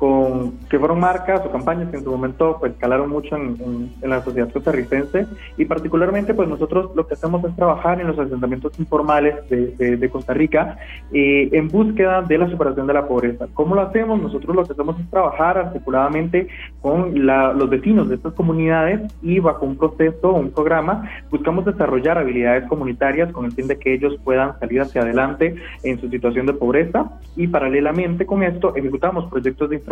con 0.01 0.57
que 0.67 0.79
fueron 0.79 0.99
marcas 0.99 1.43
o 1.45 1.51
campañas 1.51 1.91
que 1.91 1.97
en 1.97 2.03
su 2.03 2.09
momento 2.09 2.57
pues 2.59 2.73
calaron 2.79 3.07
mucho 3.07 3.35
en, 3.35 3.91
la 4.01 4.23
sociedad 4.23 4.51
costarricense 4.51 5.27
y 5.57 5.65
particularmente 5.65 6.33
pues 6.33 6.49
nosotros 6.49 6.89
lo 6.95 7.05
que 7.05 7.13
hacemos 7.13 7.45
es 7.45 7.55
trabajar 7.55 8.01
en 8.01 8.07
los 8.07 8.17
asentamientos 8.17 8.79
informales 8.79 9.47
de, 9.47 10.09
Costa 10.11 10.33
Rica 10.33 10.79
eh, 11.13 11.49
en 11.51 11.67
búsqueda 11.67 12.23
de 12.23 12.39
la 12.39 12.49
superación 12.49 12.87
de 12.87 12.93
la 12.95 13.07
pobreza. 13.07 13.45
¿Cómo 13.53 13.75
lo 13.75 13.81
hacemos? 13.81 14.19
Nosotros 14.19 14.55
lo 14.55 14.65
que 14.65 14.73
hacemos 14.73 14.99
es 14.99 15.07
trabajar 15.11 15.59
articuladamente 15.59 16.47
con 16.81 17.13
los 17.23 17.69
vecinos 17.69 18.09
de 18.09 18.15
estas 18.15 18.33
comunidades 18.33 19.01
y 19.21 19.37
bajo 19.37 19.67
un 19.67 19.77
proceso, 19.77 20.33
un 20.33 20.49
programa, 20.49 21.07
buscamos 21.29 21.63
desarrollar 21.63 22.17
habilidades 22.17 22.67
comunitarias 22.67 23.31
con 23.31 23.45
el 23.45 23.51
fin 23.51 23.67
de 23.67 23.77
que 23.77 23.93
ellos 23.93 24.17
puedan 24.23 24.59
salir 24.59 24.81
hacia 24.81 25.03
adelante 25.03 25.55
en 25.83 26.01
su 26.01 26.09
situación 26.09 26.47
de 26.47 26.53
pobreza 26.53 27.19
y 27.35 27.45
paralelamente 27.45 28.25
con 28.25 28.41
esto 28.41 28.75
ejecutamos 28.75 29.29
proyectos 29.29 29.69
de 29.69 29.75
infraestructura 29.75 29.90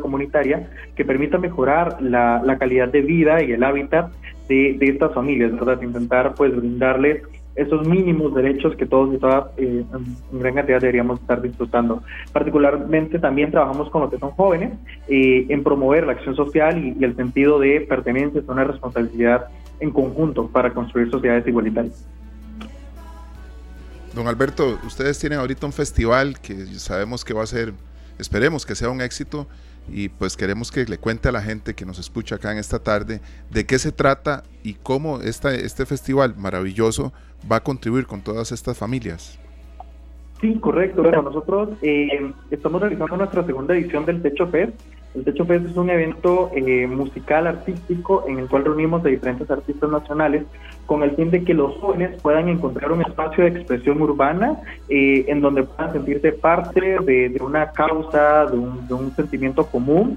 comunitaria 0.00 0.70
que 0.94 1.04
permita 1.04 1.38
mejorar 1.38 2.00
la, 2.00 2.56
calidad 2.58 2.88
de 2.88 3.00
vida 3.00 3.42
y 3.42 3.52
el 3.52 3.62
hábitat 3.62 4.12
de, 4.48 4.76
estas 4.80 5.12
familias, 5.14 5.52
¿verdad? 5.52 5.80
Intentar 5.82 6.34
pues 6.34 6.54
brindarles 6.54 7.22
esos 7.54 7.86
mínimos 7.86 8.34
derechos 8.34 8.74
que 8.76 8.86
todos 8.86 9.14
y 9.14 9.18
todas 9.18 9.46
eh, 9.58 9.84
en 10.32 10.38
gran 10.38 10.54
cantidad 10.54 10.80
deberíamos 10.80 11.20
estar 11.20 11.42
disfrutando. 11.42 12.02
Particularmente 12.32 13.18
también 13.18 13.50
trabajamos 13.50 13.90
con 13.90 14.02
los 14.02 14.10
que 14.10 14.18
son 14.18 14.30
jóvenes 14.30 14.72
eh, 15.08 15.46
en 15.48 15.62
promover 15.62 16.06
la 16.06 16.12
acción 16.12 16.34
social 16.34 16.78
y, 16.78 16.96
y 16.98 17.04
el 17.04 17.14
sentido 17.14 17.58
de 17.58 17.82
pertenencia, 17.82 18.40
es 18.40 18.48
una 18.48 18.64
responsabilidad 18.64 19.48
en 19.80 19.90
conjunto 19.90 20.48
para 20.48 20.72
construir 20.72 21.10
sociedades 21.10 21.46
igualitarias. 21.46 22.06
Don 24.14 24.28
Alberto, 24.28 24.78
ustedes 24.86 25.18
tienen 25.18 25.38
ahorita 25.38 25.66
un 25.66 25.72
festival 25.72 26.38
que 26.40 26.66
sabemos 26.78 27.24
que 27.24 27.32
va 27.32 27.42
a 27.42 27.46
ser 27.46 27.72
Esperemos 28.22 28.64
que 28.64 28.76
sea 28.76 28.88
un 28.88 29.00
éxito 29.00 29.48
y 29.90 30.08
pues 30.08 30.36
queremos 30.36 30.70
que 30.70 30.84
le 30.84 30.96
cuente 30.96 31.28
a 31.28 31.32
la 31.32 31.42
gente 31.42 31.74
que 31.74 31.84
nos 31.84 31.98
escucha 31.98 32.36
acá 32.36 32.52
en 32.52 32.58
esta 32.58 32.78
tarde 32.78 33.20
de 33.50 33.66
qué 33.66 33.80
se 33.80 33.90
trata 33.90 34.44
y 34.62 34.74
cómo 34.74 35.20
esta, 35.20 35.52
este 35.52 35.86
festival 35.86 36.36
maravilloso 36.36 37.12
va 37.50 37.56
a 37.56 37.60
contribuir 37.64 38.06
con 38.06 38.22
todas 38.22 38.52
estas 38.52 38.78
familias. 38.78 39.40
Sí, 40.40 40.54
correcto. 40.60 41.02
Bueno, 41.02 41.22
nosotros 41.22 41.70
eh, 41.82 42.32
estamos 42.52 42.80
realizando 42.80 43.16
nuestra 43.16 43.44
segunda 43.44 43.74
edición 43.74 44.06
del 44.06 44.22
Techo 44.22 44.46
Fest. 44.46 44.80
El 45.14 45.24
Techo 45.24 45.44
Fest 45.44 45.66
es 45.66 45.76
un 45.76 45.90
evento 45.90 46.50
eh, 46.54 46.86
musical, 46.86 47.46
artístico, 47.46 48.24
en 48.26 48.38
el 48.38 48.48
cual 48.48 48.64
reunimos 48.64 49.04
a 49.04 49.08
diferentes 49.08 49.50
artistas 49.50 49.90
nacionales 49.90 50.44
con 50.86 51.02
el 51.02 51.10
fin 51.12 51.30
de 51.30 51.44
que 51.44 51.52
los 51.52 51.76
jóvenes 51.76 52.20
puedan 52.22 52.48
encontrar 52.48 52.90
un 52.92 53.02
espacio 53.02 53.44
de 53.44 53.50
expresión 53.50 54.00
urbana 54.00 54.56
eh, 54.88 55.26
en 55.28 55.42
donde 55.42 55.64
puedan 55.64 55.92
sentirse 55.92 56.32
parte 56.32 56.98
de, 57.04 57.38
una 57.42 57.72
causa, 57.72 58.46
de 58.46 58.56
un, 58.56 59.12
sentimiento 59.14 59.66
común, 59.66 60.16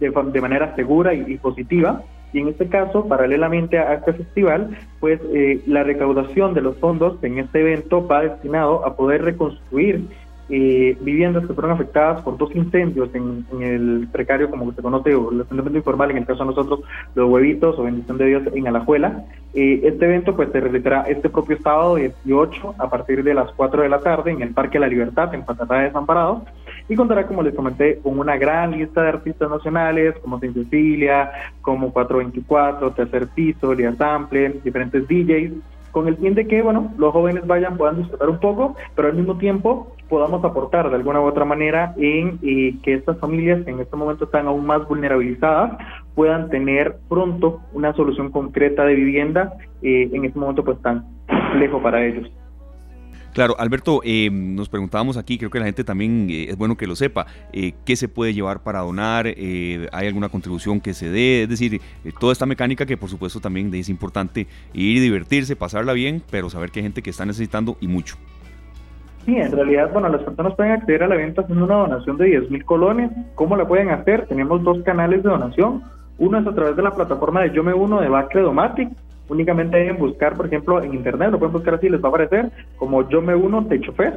de, 0.00 0.40
manera 0.40 0.74
segura 0.74 1.14
y, 1.14 1.38
positiva. 1.38 2.02
Y 2.32 2.40
en 2.40 2.48
este 2.48 2.66
caso, 2.66 3.06
paralelamente 3.06 3.78
a 3.78 3.94
este 3.94 4.14
festival, 4.14 4.76
pues 4.98 5.20
eh, 5.32 5.60
la 5.66 5.84
recaudación 5.84 6.54
de 6.54 6.62
los 6.62 6.76
fondos 6.78 7.22
en 7.22 7.38
este 7.38 7.60
evento 7.60 8.04
va 8.04 8.22
destinado 8.22 8.84
a 8.84 8.96
poder 8.96 9.22
reconstruir 9.22 10.08
eh, 10.54 10.98
viviendas 11.00 11.46
que 11.46 11.54
fueron 11.54 11.70
afectadas 11.70 12.20
por 12.20 12.36
dos 12.36 12.54
incendios 12.54 13.08
en, 13.14 13.46
el 13.62 14.06
precario, 14.12 14.50
como 14.50 14.70
se 14.74 14.82
conoce, 14.82 15.14
o 15.14 15.32
el 15.32 15.40
asentamiento 15.40 15.78
informal, 15.78 16.10
en 16.10 16.18
el 16.18 16.26
caso 16.26 16.40
de 16.40 16.50
nosotros, 16.50 16.80
los 17.14 17.30
huevitos 17.30 17.78
o 17.78 17.84
bendición 17.84 18.18
de 18.18 18.26
Dios 18.26 18.42
en 18.52 18.68
Alajuela. 18.68 19.24
Eh, 19.54 19.80
este 19.84 20.04
evento 20.04 20.36
pues 20.36 20.52
se 20.52 20.60
realizará 20.60 21.04
este 21.04 21.30
propio 21.30 21.56
sábado 21.62 21.94
18 21.94 22.74
a 22.76 22.90
partir 22.90 23.24
de 23.24 23.32
las 23.32 23.50
4 23.52 23.80
de 23.82 23.88
la 23.88 24.00
tarde 24.00 24.30
en 24.30 24.42
el 24.42 24.52
Parque 24.52 24.78
La 24.78 24.88
Libertad, 24.88 25.34
en 25.34 25.42
Patatá 25.42 25.76
de 25.76 25.84
Desamparados, 25.84 26.42
y 26.86 26.96
contará, 26.96 27.26
como 27.26 27.42
les 27.42 27.54
comenté, 27.54 28.00
con 28.00 28.18
una 28.18 28.36
gran 28.36 28.72
lista 28.72 29.00
de 29.00 29.08
artistas 29.08 29.48
nacionales 29.48 30.16
como 30.20 30.38
Sin 30.38 30.52
Cecilia, 30.52 31.30
como 31.62 31.94
424, 31.94 32.90
Tercer 32.90 33.28
Piso, 33.28 33.72
Lía 33.72 33.94
Sample, 33.94 34.60
diferentes 34.62 35.08
DJs, 35.08 35.52
con 35.92 36.08
el 36.08 36.16
fin 36.16 36.34
de 36.34 36.46
que, 36.46 36.60
bueno, 36.62 36.92
los 36.98 37.12
jóvenes 37.12 37.46
vayan, 37.46 37.76
puedan 37.76 37.98
disfrutar 37.98 38.28
un 38.28 38.38
poco, 38.38 38.74
pero 38.96 39.08
al 39.08 39.14
mismo 39.14 39.36
tiempo 39.36 39.94
podamos 40.12 40.44
aportar 40.44 40.90
de 40.90 40.96
alguna 40.96 41.22
u 41.22 41.24
otra 41.24 41.46
manera 41.46 41.94
en 41.96 42.38
eh, 42.42 42.74
que 42.82 42.92
estas 42.92 43.18
familias 43.18 43.64
que 43.64 43.70
en 43.70 43.80
este 43.80 43.96
momento 43.96 44.26
están 44.26 44.46
aún 44.46 44.66
más 44.66 44.86
vulnerabilizadas 44.86 45.78
puedan 46.14 46.50
tener 46.50 46.98
pronto 47.08 47.62
una 47.72 47.94
solución 47.94 48.30
concreta 48.30 48.84
de 48.84 48.94
vivienda 48.94 49.54
eh, 49.80 50.10
en 50.12 50.26
este 50.26 50.38
momento 50.38 50.62
pues 50.64 50.78
tan 50.82 51.06
complejo 51.26 51.80
para 51.80 52.04
ellos. 52.04 52.30
Claro, 53.32 53.56
Alberto, 53.58 54.02
eh, 54.04 54.28
nos 54.30 54.68
preguntábamos 54.68 55.16
aquí, 55.16 55.38
creo 55.38 55.48
que 55.48 55.60
la 55.60 55.64
gente 55.64 55.82
también 55.82 56.28
eh, 56.28 56.48
es 56.50 56.58
bueno 56.58 56.76
que 56.76 56.86
lo 56.86 56.94
sepa, 56.94 57.26
eh, 57.54 57.72
¿qué 57.86 57.96
se 57.96 58.06
puede 58.06 58.34
llevar 58.34 58.62
para 58.62 58.80
donar? 58.80 59.26
¿Hay 59.26 60.06
alguna 60.06 60.28
contribución 60.28 60.78
que 60.78 60.92
se 60.92 61.08
dé? 61.08 61.44
Es 61.44 61.48
decir, 61.48 61.80
toda 62.20 62.34
esta 62.34 62.44
mecánica 62.44 62.84
que 62.84 62.98
por 62.98 63.08
supuesto 63.08 63.40
también 63.40 63.74
es 63.74 63.88
importante 63.88 64.46
ir 64.74 64.98
y 64.98 65.00
divertirse, 65.00 65.56
pasarla 65.56 65.94
bien, 65.94 66.22
pero 66.30 66.50
saber 66.50 66.70
que 66.70 66.80
hay 66.80 66.84
gente 66.84 67.00
que 67.00 67.08
está 67.08 67.24
necesitando 67.24 67.78
y 67.80 67.88
mucho. 67.88 68.18
Sí, 69.24 69.36
en 69.36 69.52
realidad, 69.52 69.90
bueno, 69.92 70.08
las 70.08 70.22
personas 70.22 70.54
pueden 70.54 70.72
acceder 70.72 71.04
a 71.04 71.08
la 71.08 71.16
venta 71.16 71.42
haciendo 71.42 71.64
una 71.64 71.76
donación 71.76 72.16
de 72.16 72.26
10 72.26 72.50
mil 72.50 72.64
colones. 72.64 73.10
¿Cómo 73.36 73.56
la 73.56 73.68
pueden 73.68 73.90
hacer? 73.90 74.26
Tenemos 74.26 74.62
dos 74.64 74.82
canales 74.82 75.22
de 75.22 75.30
donación. 75.30 75.82
Uno 76.18 76.38
es 76.38 76.46
a 76.46 76.54
través 76.54 76.76
de 76.76 76.82
la 76.82 76.90
plataforma 76.90 77.42
de 77.42 77.52
Yo 77.52 77.62
Me 77.62 77.72
Uno 77.72 78.00
de 78.00 78.08
Bacredomatic, 78.08 78.90
únicamente 79.28 79.76
deben 79.76 79.98
buscar, 79.98 80.36
por 80.36 80.46
ejemplo, 80.46 80.82
en 80.82 80.94
internet, 80.94 81.30
lo 81.30 81.38
pueden 81.38 81.52
buscar 81.52 81.74
así, 81.74 81.88
les 81.88 82.02
va 82.02 82.06
a 82.06 82.10
aparecer 82.10 82.50
como 82.76 83.08
Yo 83.08 83.22
Me 83.22 83.34
Uno 83.34 83.66
Techo 83.66 83.92
Fest, 83.92 84.16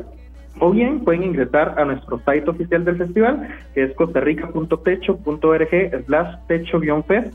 o 0.60 0.72
bien 0.72 1.02
pueden 1.02 1.24
ingresar 1.24 1.76
a 1.78 1.86
nuestro 1.86 2.20
site 2.20 2.50
oficial 2.50 2.86
del 2.86 2.98
festival, 2.98 3.48
que 3.74 3.84
es 3.84 3.94
costarrica.techo.org 3.96 6.06
slash 6.06 6.36
techo-fest, 6.48 7.34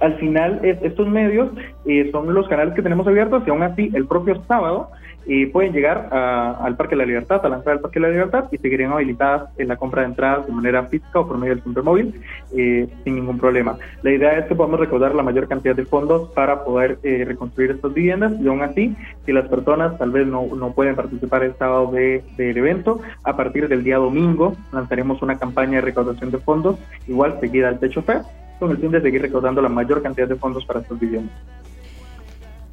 al 0.00 0.18
final 0.18 0.60
estos 0.64 1.08
medios 1.08 1.50
eh, 1.84 2.08
son 2.12 2.32
los 2.32 2.48
canales 2.48 2.74
que 2.74 2.82
tenemos 2.82 3.06
abiertos 3.06 3.42
y 3.46 3.50
aún 3.50 3.62
así 3.62 3.90
el 3.94 4.06
propio 4.06 4.42
sábado 4.46 4.90
y 5.28 5.44
pueden 5.44 5.74
llegar 5.74 6.08
al 6.10 6.74
Parque 6.76 6.94
de 6.94 7.02
la 7.02 7.06
Libertad, 7.06 7.44
a 7.44 7.48
la 7.50 7.56
entrada 7.56 7.76
del 7.76 7.82
Parque 7.82 8.00
de 8.00 8.06
la 8.06 8.12
Libertad 8.12 8.44
y 8.50 8.56
seguirían 8.56 8.92
habilitadas 8.92 9.50
en 9.58 9.68
la 9.68 9.76
compra 9.76 10.00
de 10.00 10.08
entradas 10.08 10.46
de 10.46 10.52
manera 10.52 10.84
física 10.84 11.20
o 11.20 11.28
por 11.28 11.36
medio 11.36 11.54
del 11.54 11.62
centro 11.62 11.84
móvil 11.84 12.18
eh, 12.56 12.88
sin 13.04 13.14
ningún 13.14 13.38
problema. 13.38 13.76
La 14.02 14.10
idea 14.10 14.38
es 14.38 14.46
que 14.46 14.54
podamos 14.54 14.80
recaudar 14.80 15.14
la 15.14 15.22
mayor 15.22 15.46
cantidad 15.46 15.76
de 15.76 15.84
fondos 15.84 16.30
para 16.30 16.64
poder 16.64 16.98
eh, 17.02 17.26
reconstruir 17.26 17.72
estas 17.72 17.92
viviendas 17.92 18.32
y 18.40 18.48
aún 18.48 18.62
así, 18.62 18.96
si 19.26 19.32
las 19.32 19.46
personas 19.48 19.98
tal 19.98 20.12
vez 20.12 20.26
no, 20.26 20.46
no 20.56 20.72
pueden 20.72 20.96
participar 20.96 21.42
el 21.42 21.54
sábado 21.56 21.92
de, 21.92 22.24
del 22.38 22.56
evento, 22.56 23.00
a 23.22 23.36
partir 23.36 23.68
del 23.68 23.84
día 23.84 23.98
domingo 23.98 24.56
lanzaremos 24.72 25.20
una 25.20 25.38
campaña 25.38 25.72
de 25.72 25.82
recaudación 25.82 26.30
de 26.30 26.38
fondos, 26.38 26.78
igual 27.06 27.38
seguida 27.38 27.68
al 27.68 27.78
Techo 27.78 28.00
Fair, 28.00 28.22
con 28.58 28.70
el 28.70 28.78
fin 28.78 28.92
de 28.92 29.02
seguir 29.02 29.20
recaudando 29.20 29.60
la 29.60 29.68
mayor 29.68 30.02
cantidad 30.02 30.26
de 30.26 30.36
fondos 30.36 30.64
para 30.64 30.80
estas 30.80 30.98
viviendas. 30.98 31.36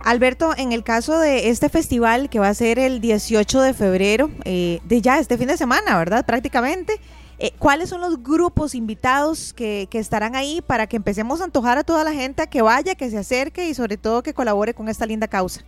Alberto, 0.05 0.51
en 0.55 0.71
el 0.71 0.83
caso 0.83 1.19
de 1.19 1.49
este 1.49 1.67
festival 1.67 2.29
que 2.29 2.37
va 2.37 2.47
a 2.47 2.53
ser 2.53 2.77
el 2.77 3.01
18 3.01 3.59
de 3.59 3.73
febrero, 3.73 4.29
eh, 4.45 4.79
de 4.83 5.01
ya 5.01 5.17
este 5.17 5.35
fin 5.35 5.47
de 5.47 5.57
semana, 5.57 5.97
¿verdad? 5.97 6.23
Prácticamente. 6.27 6.93
Eh, 7.39 7.51
¿Cuáles 7.57 7.89
son 7.89 8.01
los 8.01 8.21
grupos 8.21 8.75
invitados 8.75 9.51
que, 9.51 9.87
que, 9.89 9.97
estarán 9.97 10.35
ahí 10.35 10.61
para 10.65 10.85
que 10.85 10.95
empecemos 10.95 11.41
a 11.41 11.45
antojar 11.45 11.79
a 11.79 11.83
toda 11.83 12.03
la 12.03 12.13
gente 12.13 12.43
a 12.43 12.47
que 12.47 12.61
vaya, 12.61 12.93
que 12.93 13.09
se 13.09 13.17
acerque 13.17 13.67
y 13.67 13.73
sobre 13.73 13.97
todo 13.97 14.21
que 14.21 14.35
colabore 14.35 14.75
con 14.75 14.87
esta 14.89 15.07
linda 15.07 15.27
causa? 15.27 15.65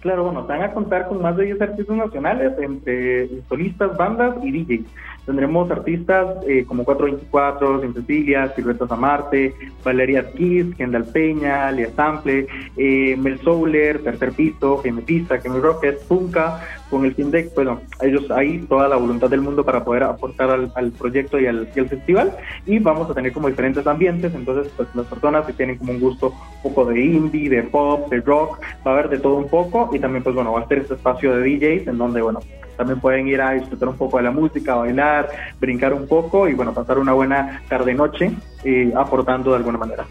Claro, 0.00 0.24
bueno, 0.24 0.46
van 0.46 0.62
a 0.62 0.72
contar 0.72 1.08
con 1.08 1.20
más 1.20 1.36
de 1.36 1.46
10 1.46 1.60
artistas 1.60 1.96
nacionales, 1.96 2.52
entre 2.58 3.42
solistas, 3.48 3.96
bandas 3.96 4.36
y 4.44 4.52
DJs. 4.52 4.86
Tendremos 5.26 5.70
artistas 5.70 6.36
eh, 6.46 6.64
como 6.66 6.84
424, 6.84 7.80
Sin 7.80 7.94
Cecilia, 7.94 8.52
Silvestre 8.54 8.86
Amarte, 8.90 9.54
Valeria 9.82 10.30
Kiss, 10.32 10.74
Kendall 10.76 11.04
Peña, 11.04 11.70
Lea 11.70 11.90
Sample, 11.96 12.46
eh, 12.76 13.16
Mel 13.16 13.40
Souler, 13.40 14.02
Tercer 14.02 14.32
Piso, 14.32 14.78
Gemetista, 14.78 15.40
Kemi 15.40 15.60
Rocket, 15.60 16.00
Punka, 16.06 16.60
con 16.90 17.04
el 17.04 17.14
fin 17.14 17.30
de, 17.30 17.50
bueno, 17.54 17.80
ellos 18.02 18.30
hay 18.30 18.58
toda 18.68 18.86
la 18.86 18.96
voluntad 18.96 19.28
del 19.28 19.40
mundo 19.40 19.64
para 19.64 19.82
poder 19.82 20.04
aportar 20.04 20.50
al, 20.50 20.92
proyecto 20.92 21.40
y 21.40 21.46
al, 21.46 21.66
festival 21.66 22.36
y 22.66 22.78
vamos 22.78 23.10
a 23.10 23.14
tener 23.14 23.32
como 23.32 23.48
diferentes 23.48 23.86
ambientes, 23.86 24.32
entonces 24.34 24.72
pues 24.76 24.88
las 24.94 25.06
personas 25.06 25.44
que 25.44 25.54
tienen 25.54 25.76
como 25.76 25.92
un 25.92 26.00
gusto 26.00 26.32
un 26.62 26.62
poco 26.62 26.84
de 26.84 27.00
indie, 27.00 27.48
de 27.48 27.62
pop, 27.64 28.08
de 28.10 28.20
rock, 28.20 28.60
va 28.86 28.92
a 28.92 28.94
haber 28.94 29.08
de 29.08 29.18
todo 29.18 29.34
un 29.34 29.48
poco 29.48 29.90
y 29.92 29.98
también 29.98 30.22
pues 30.22 30.36
bueno, 30.36 30.52
va 30.52 30.60
a 30.60 30.68
ser 30.68 30.78
este 30.78 30.94
espacio 30.94 31.36
de 31.36 31.42
DJs 31.42 31.88
en 31.88 31.98
donde 31.98 32.22
bueno, 32.22 32.40
también 32.76 33.00
pueden 33.00 33.28
ir 33.28 33.40
a 33.40 33.52
disfrutar 33.52 33.88
un 33.88 33.96
poco 33.96 34.16
de 34.18 34.24
la 34.24 34.30
música, 34.30 34.74
bailar, 34.74 35.28
brincar 35.60 35.92
un 35.92 36.06
poco 36.06 36.48
y 36.48 36.54
bueno, 36.54 36.72
pasar 36.72 36.98
una 36.98 37.12
buena 37.12 37.62
tarde-noche 37.68 38.32
eh, 38.64 38.92
aportando 38.96 39.50
de 39.50 39.56
alguna 39.56 39.78
manera. 39.78 40.04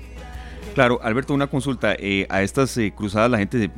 Claro, 0.73 0.99
Alberto, 1.03 1.33
una 1.33 1.47
consulta. 1.47 1.95
Eh, 1.97 2.25
a 2.29 2.41
estas 2.41 2.75
eh, 2.77 2.93
cruzadas 2.95 3.29
la 3.29 3.37
gente 3.37 3.69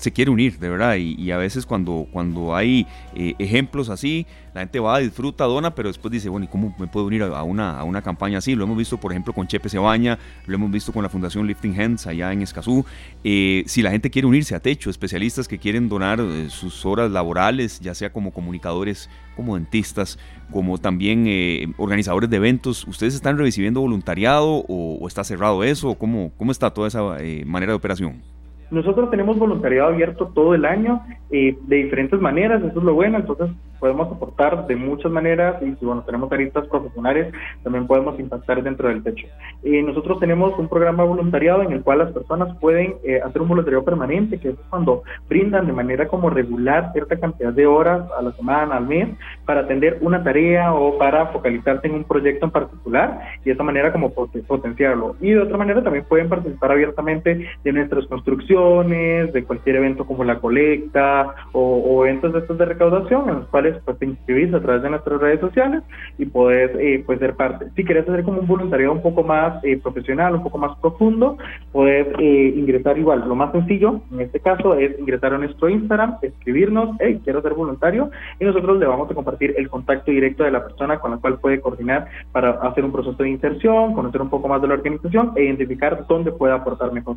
se 0.00 0.12
quiere 0.12 0.30
unir, 0.30 0.58
de 0.58 0.70
verdad, 0.70 0.96
y, 0.96 1.30
a 1.30 1.36
veces 1.36 1.66
cuando, 1.66 2.06
cuando 2.10 2.56
hay 2.56 2.86
eh, 3.14 3.34
ejemplos 3.38 3.90
así, 3.90 4.26
la 4.54 4.62
gente 4.62 4.80
va, 4.80 4.98
disfruta, 4.98 5.44
dona, 5.44 5.74
pero 5.74 5.90
después 5.90 6.10
dice, 6.10 6.30
bueno, 6.30 6.44
¿y 6.44 6.48
cómo 6.48 6.74
me 6.78 6.86
puedo 6.86 7.06
unir 7.06 7.22
a 7.22 7.42
una, 7.42 7.78
a 7.78 7.84
una 7.84 8.00
campaña 8.00 8.38
así? 8.38 8.54
Lo 8.54 8.64
hemos 8.64 8.78
visto, 8.78 8.98
por 8.98 9.12
ejemplo, 9.12 9.34
con 9.34 9.46
Chepe 9.46 9.68
Cebaña, 9.68 10.18
lo 10.46 10.54
hemos 10.54 10.70
visto 10.70 10.90
con 10.92 11.02
la 11.02 11.10
Fundación 11.10 11.46
Lifting 11.46 11.78
Hands 11.78 12.06
allá 12.06 12.32
en 12.32 12.40
Escazú. 12.40 12.86
Eh, 13.24 13.62
si 13.66 13.82
la 13.82 13.90
gente 13.90 14.10
quiere 14.10 14.26
unirse 14.26 14.54
a 14.54 14.60
Techo, 14.60 14.88
especialistas 14.88 15.46
que 15.46 15.58
quieren 15.58 15.90
donar 15.90 16.18
eh, 16.18 16.46
sus 16.48 16.86
horas 16.86 17.10
laborales, 17.10 17.78
ya 17.80 17.94
sea 17.94 18.10
como 18.10 18.32
comunicadores, 18.32 19.10
como 19.36 19.56
dentistas, 19.56 20.18
como 20.50 20.78
también 20.78 21.74
organizadores 21.76 22.30
de 22.30 22.36
eventos, 22.36 22.86
¿ustedes 22.88 23.14
están 23.14 23.36
recibiendo 23.36 23.80
voluntariado 23.80 24.64
o, 24.66 25.06
está 25.06 25.24
cerrado 25.24 25.62
eso? 25.62 25.94
¿Cómo, 25.94 26.32
¿Cómo 26.38 26.52
está 26.52 26.70
toda 26.70 26.88
esa 26.88 27.02
manera 27.44 27.72
de 27.72 27.76
operación? 27.76 28.39
Nosotros 28.70 29.10
tenemos 29.10 29.38
voluntariado 29.38 29.88
abierto 29.88 30.30
todo 30.34 30.54
el 30.54 30.64
año 30.64 31.02
eh, 31.30 31.56
de 31.62 31.76
diferentes 31.76 32.20
maneras, 32.20 32.62
eso 32.62 32.78
es 32.78 32.84
lo 32.84 32.94
bueno, 32.94 33.18
entonces 33.18 33.50
podemos 33.80 34.12
aportar 34.12 34.66
de 34.66 34.76
muchas 34.76 35.10
maneras 35.10 35.60
y 35.62 35.74
si 35.76 35.84
bueno, 35.84 36.02
tenemos 36.02 36.30
aristas 36.30 36.66
profesionales, 36.68 37.32
también 37.62 37.86
podemos 37.86 38.18
impactar 38.20 38.62
dentro 38.62 38.88
del 38.88 39.02
techo. 39.02 39.26
Eh, 39.64 39.82
nosotros 39.82 40.20
tenemos 40.20 40.58
un 40.58 40.68
programa 40.68 41.04
voluntariado 41.04 41.62
en 41.62 41.72
el 41.72 41.82
cual 41.82 41.98
las 41.98 42.12
personas 42.12 42.56
pueden 42.58 42.96
eh, 43.04 43.20
hacer 43.24 43.42
un 43.42 43.48
voluntariado 43.48 43.84
permanente, 43.84 44.38
que 44.38 44.50
es 44.50 44.56
cuando 44.68 45.02
brindan 45.28 45.66
de 45.66 45.72
manera 45.72 46.06
como 46.06 46.30
regular 46.30 46.92
cierta 46.92 47.16
cantidad 47.16 47.52
de 47.52 47.66
horas 47.66 48.02
a 48.16 48.22
la 48.22 48.32
semana, 48.32 48.76
al 48.76 48.86
mes, 48.86 49.08
para 49.44 49.62
atender 49.62 49.98
una 50.00 50.22
tarea 50.22 50.72
o 50.74 50.98
para 50.98 51.26
focalizarse 51.26 51.86
en 51.86 51.94
un 51.94 52.04
proyecto 52.04 52.46
en 52.46 52.52
particular 52.52 53.20
y 53.42 53.44
de 53.46 53.52
esa 53.52 53.62
manera 53.62 53.92
como 53.92 54.12
potenciarlo. 54.12 55.16
Y 55.20 55.30
de 55.30 55.40
otra 55.40 55.56
manera 55.56 55.82
también 55.82 56.04
pueden 56.04 56.28
participar 56.28 56.72
abiertamente 56.72 57.48
de 57.64 57.72
nuestras 57.72 58.06
construcciones, 58.06 59.32
de 59.32 59.44
cualquier 59.44 59.76
evento 59.76 60.04
como 60.04 60.24
la 60.24 60.38
colecta 60.38 61.34
o, 61.52 62.04
eventos 62.04 62.32
de 62.32 62.40
estos 62.40 62.58
de 62.58 62.64
recaudación, 62.64 63.28
en 63.28 63.34
los 63.36 63.46
cuales 63.48 63.69
sociales, 63.74 63.82
pues 63.84 63.98
te 63.98 64.56
a 64.56 64.60
través 64.60 64.82
de 64.82 64.90
nuestras 64.90 65.20
redes 65.20 65.40
sociales 65.40 65.82
y 66.18 66.26
puedes 66.26 66.70
eh, 66.78 67.02
pues 67.04 67.18
ser 67.18 67.34
parte. 67.34 67.66
Si 67.76 67.84
quieres 67.84 68.08
hacer 68.08 68.24
como 68.24 68.40
un 68.40 68.46
voluntariado 68.46 68.92
un 68.92 69.02
poco 69.02 69.22
más 69.22 69.62
eh, 69.64 69.78
profesional, 69.78 70.34
un 70.34 70.42
poco 70.42 70.58
más 70.58 70.78
profundo, 70.78 71.36
puedes 71.72 72.08
eh, 72.18 72.54
ingresar 72.56 72.98
igual. 72.98 73.24
Lo 73.28 73.34
más 73.34 73.52
sencillo 73.52 74.00
en 74.12 74.20
este 74.20 74.40
caso 74.40 74.74
es 74.74 74.98
ingresar 74.98 75.34
a 75.34 75.38
nuestro 75.38 75.68
Instagram, 75.68 76.16
escribirnos, 76.22 76.96
hey, 77.00 77.20
quiero 77.22 77.42
ser 77.42 77.54
voluntario 77.54 78.10
y 78.38 78.44
nosotros 78.44 78.78
le 78.78 78.86
vamos 78.86 79.10
a 79.10 79.14
compartir 79.14 79.54
el 79.56 79.68
contacto 79.68 80.10
directo 80.10 80.44
de 80.44 80.50
la 80.50 80.64
persona 80.64 80.98
con 80.98 81.12
la 81.12 81.18
cual 81.18 81.38
puede 81.38 81.60
coordinar 81.60 82.08
para 82.32 82.50
hacer 82.50 82.84
un 82.84 82.92
proceso 82.92 83.22
de 83.22 83.30
inserción, 83.30 83.94
conocer 83.94 84.20
un 84.20 84.30
poco 84.30 84.48
más 84.48 84.62
de 84.62 84.68
la 84.68 84.74
organización 84.74 85.32
e 85.36 85.44
identificar 85.44 86.06
dónde 86.08 86.32
puede 86.32 86.54
aportar 86.54 86.92
mejor. 86.92 87.16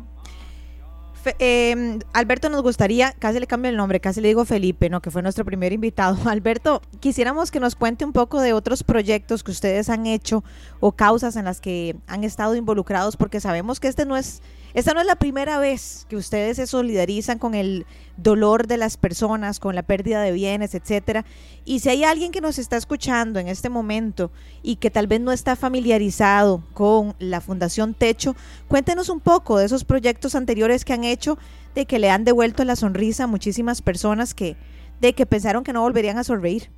Em, 1.38 1.98
Alberto, 2.12 2.48
nos 2.48 2.62
gustaría, 2.62 3.12
casi 3.18 3.40
le 3.40 3.46
cambio 3.46 3.70
el 3.70 3.76
nombre, 3.76 4.00
casi 4.00 4.20
le 4.20 4.28
digo 4.28 4.44
Felipe, 4.44 4.90
¿no? 4.90 5.00
que 5.00 5.10
fue 5.10 5.22
nuestro 5.22 5.44
primer 5.44 5.72
invitado. 5.72 6.16
Alberto, 6.28 6.82
quisiéramos 7.00 7.50
que 7.50 7.60
nos 7.60 7.74
cuente 7.74 8.04
un 8.04 8.12
poco 8.12 8.40
de 8.40 8.52
otros 8.52 8.82
proyectos 8.82 9.42
que 9.42 9.50
ustedes 9.50 9.88
han 9.88 10.06
hecho 10.06 10.44
o 10.80 10.92
causas 10.92 11.36
en 11.36 11.44
las 11.44 11.60
que 11.60 11.96
han 12.06 12.24
estado 12.24 12.56
involucrados, 12.56 13.16
porque 13.16 13.40
sabemos 13.40 13.80
que 13.80 13.88
este 13.88 14.06
no 14.06 14.16
es 14.16 14.42
esta 14.74 14.92
no 14.92 15.00
es 15.00 15.06
la 15.06 15.14
primera 15.14 15.58
vez 15.58 16.04
que 16.08 16.16
ustedes 16.16 16.56
se 16.56 16.66
solidarizan 16.66 17.38
con 17.38 17.54
el 17.54 17.86
dolor 18.16 18.66
de 18.66 18.76
las 18.76 18.96
personas, 18.96 19.60
con 19.60 19.76
la 19.76 19.84
pérdida 19.84 20.20
de 20.20 20.32
bienes, 20.32 20.74
etcétera. 20.74 21.24
Y 21.64 21.78
si 21.78 21.90
hay 21.90 22.02
alguien 22.02 22.32
que 22.32 22.40
nos 22.40 22.58
está 22.58 22.76
escuchando 22.76 23.38
en 23.38 23.46
este 23.46 23.70
momento 23.70 24.32
y 24.62 24.76
que 24.76 24.90
tal 24.90 25.06
vez 25.06 25.20
no 25.20 25.30
está 25.30 25.54
familiarizado 25.54 26.64
con 26.72 27.14
la 27.20 27.40
Fundación 27.40 27.94
Techo, 27.94 28.34
cuéntenos 28.66 29.08
un 29.08 29.20
poco 29.20 29.58
de 29.58 29.66
esos 29.66 29.84
proyectos 29.84 30.34
anteriores 30.34 30.84
que 30.84 30.92
han 30.92 31.04
hecho, 31.04 31.38
de 31.76 31.86
que 31.86 32.00
le 32.00 32.10
han 32.10 32.24
devuelto 32.24 32.64
la 32.64 32.74
sonrisa 32.74 33.24
a 33.24 33.28
muchísimas 33.28 33.80
personas 33.80 34.34
que, 34.34 34.56
de 35.00 35.12
que 35.12 35.24
pensaron 35.24 35.62
que 35.62 35.72
no 35.72 35.82
volverían 35.82 36.18
a 36.18 36.24
sonreír. 36.24 36.68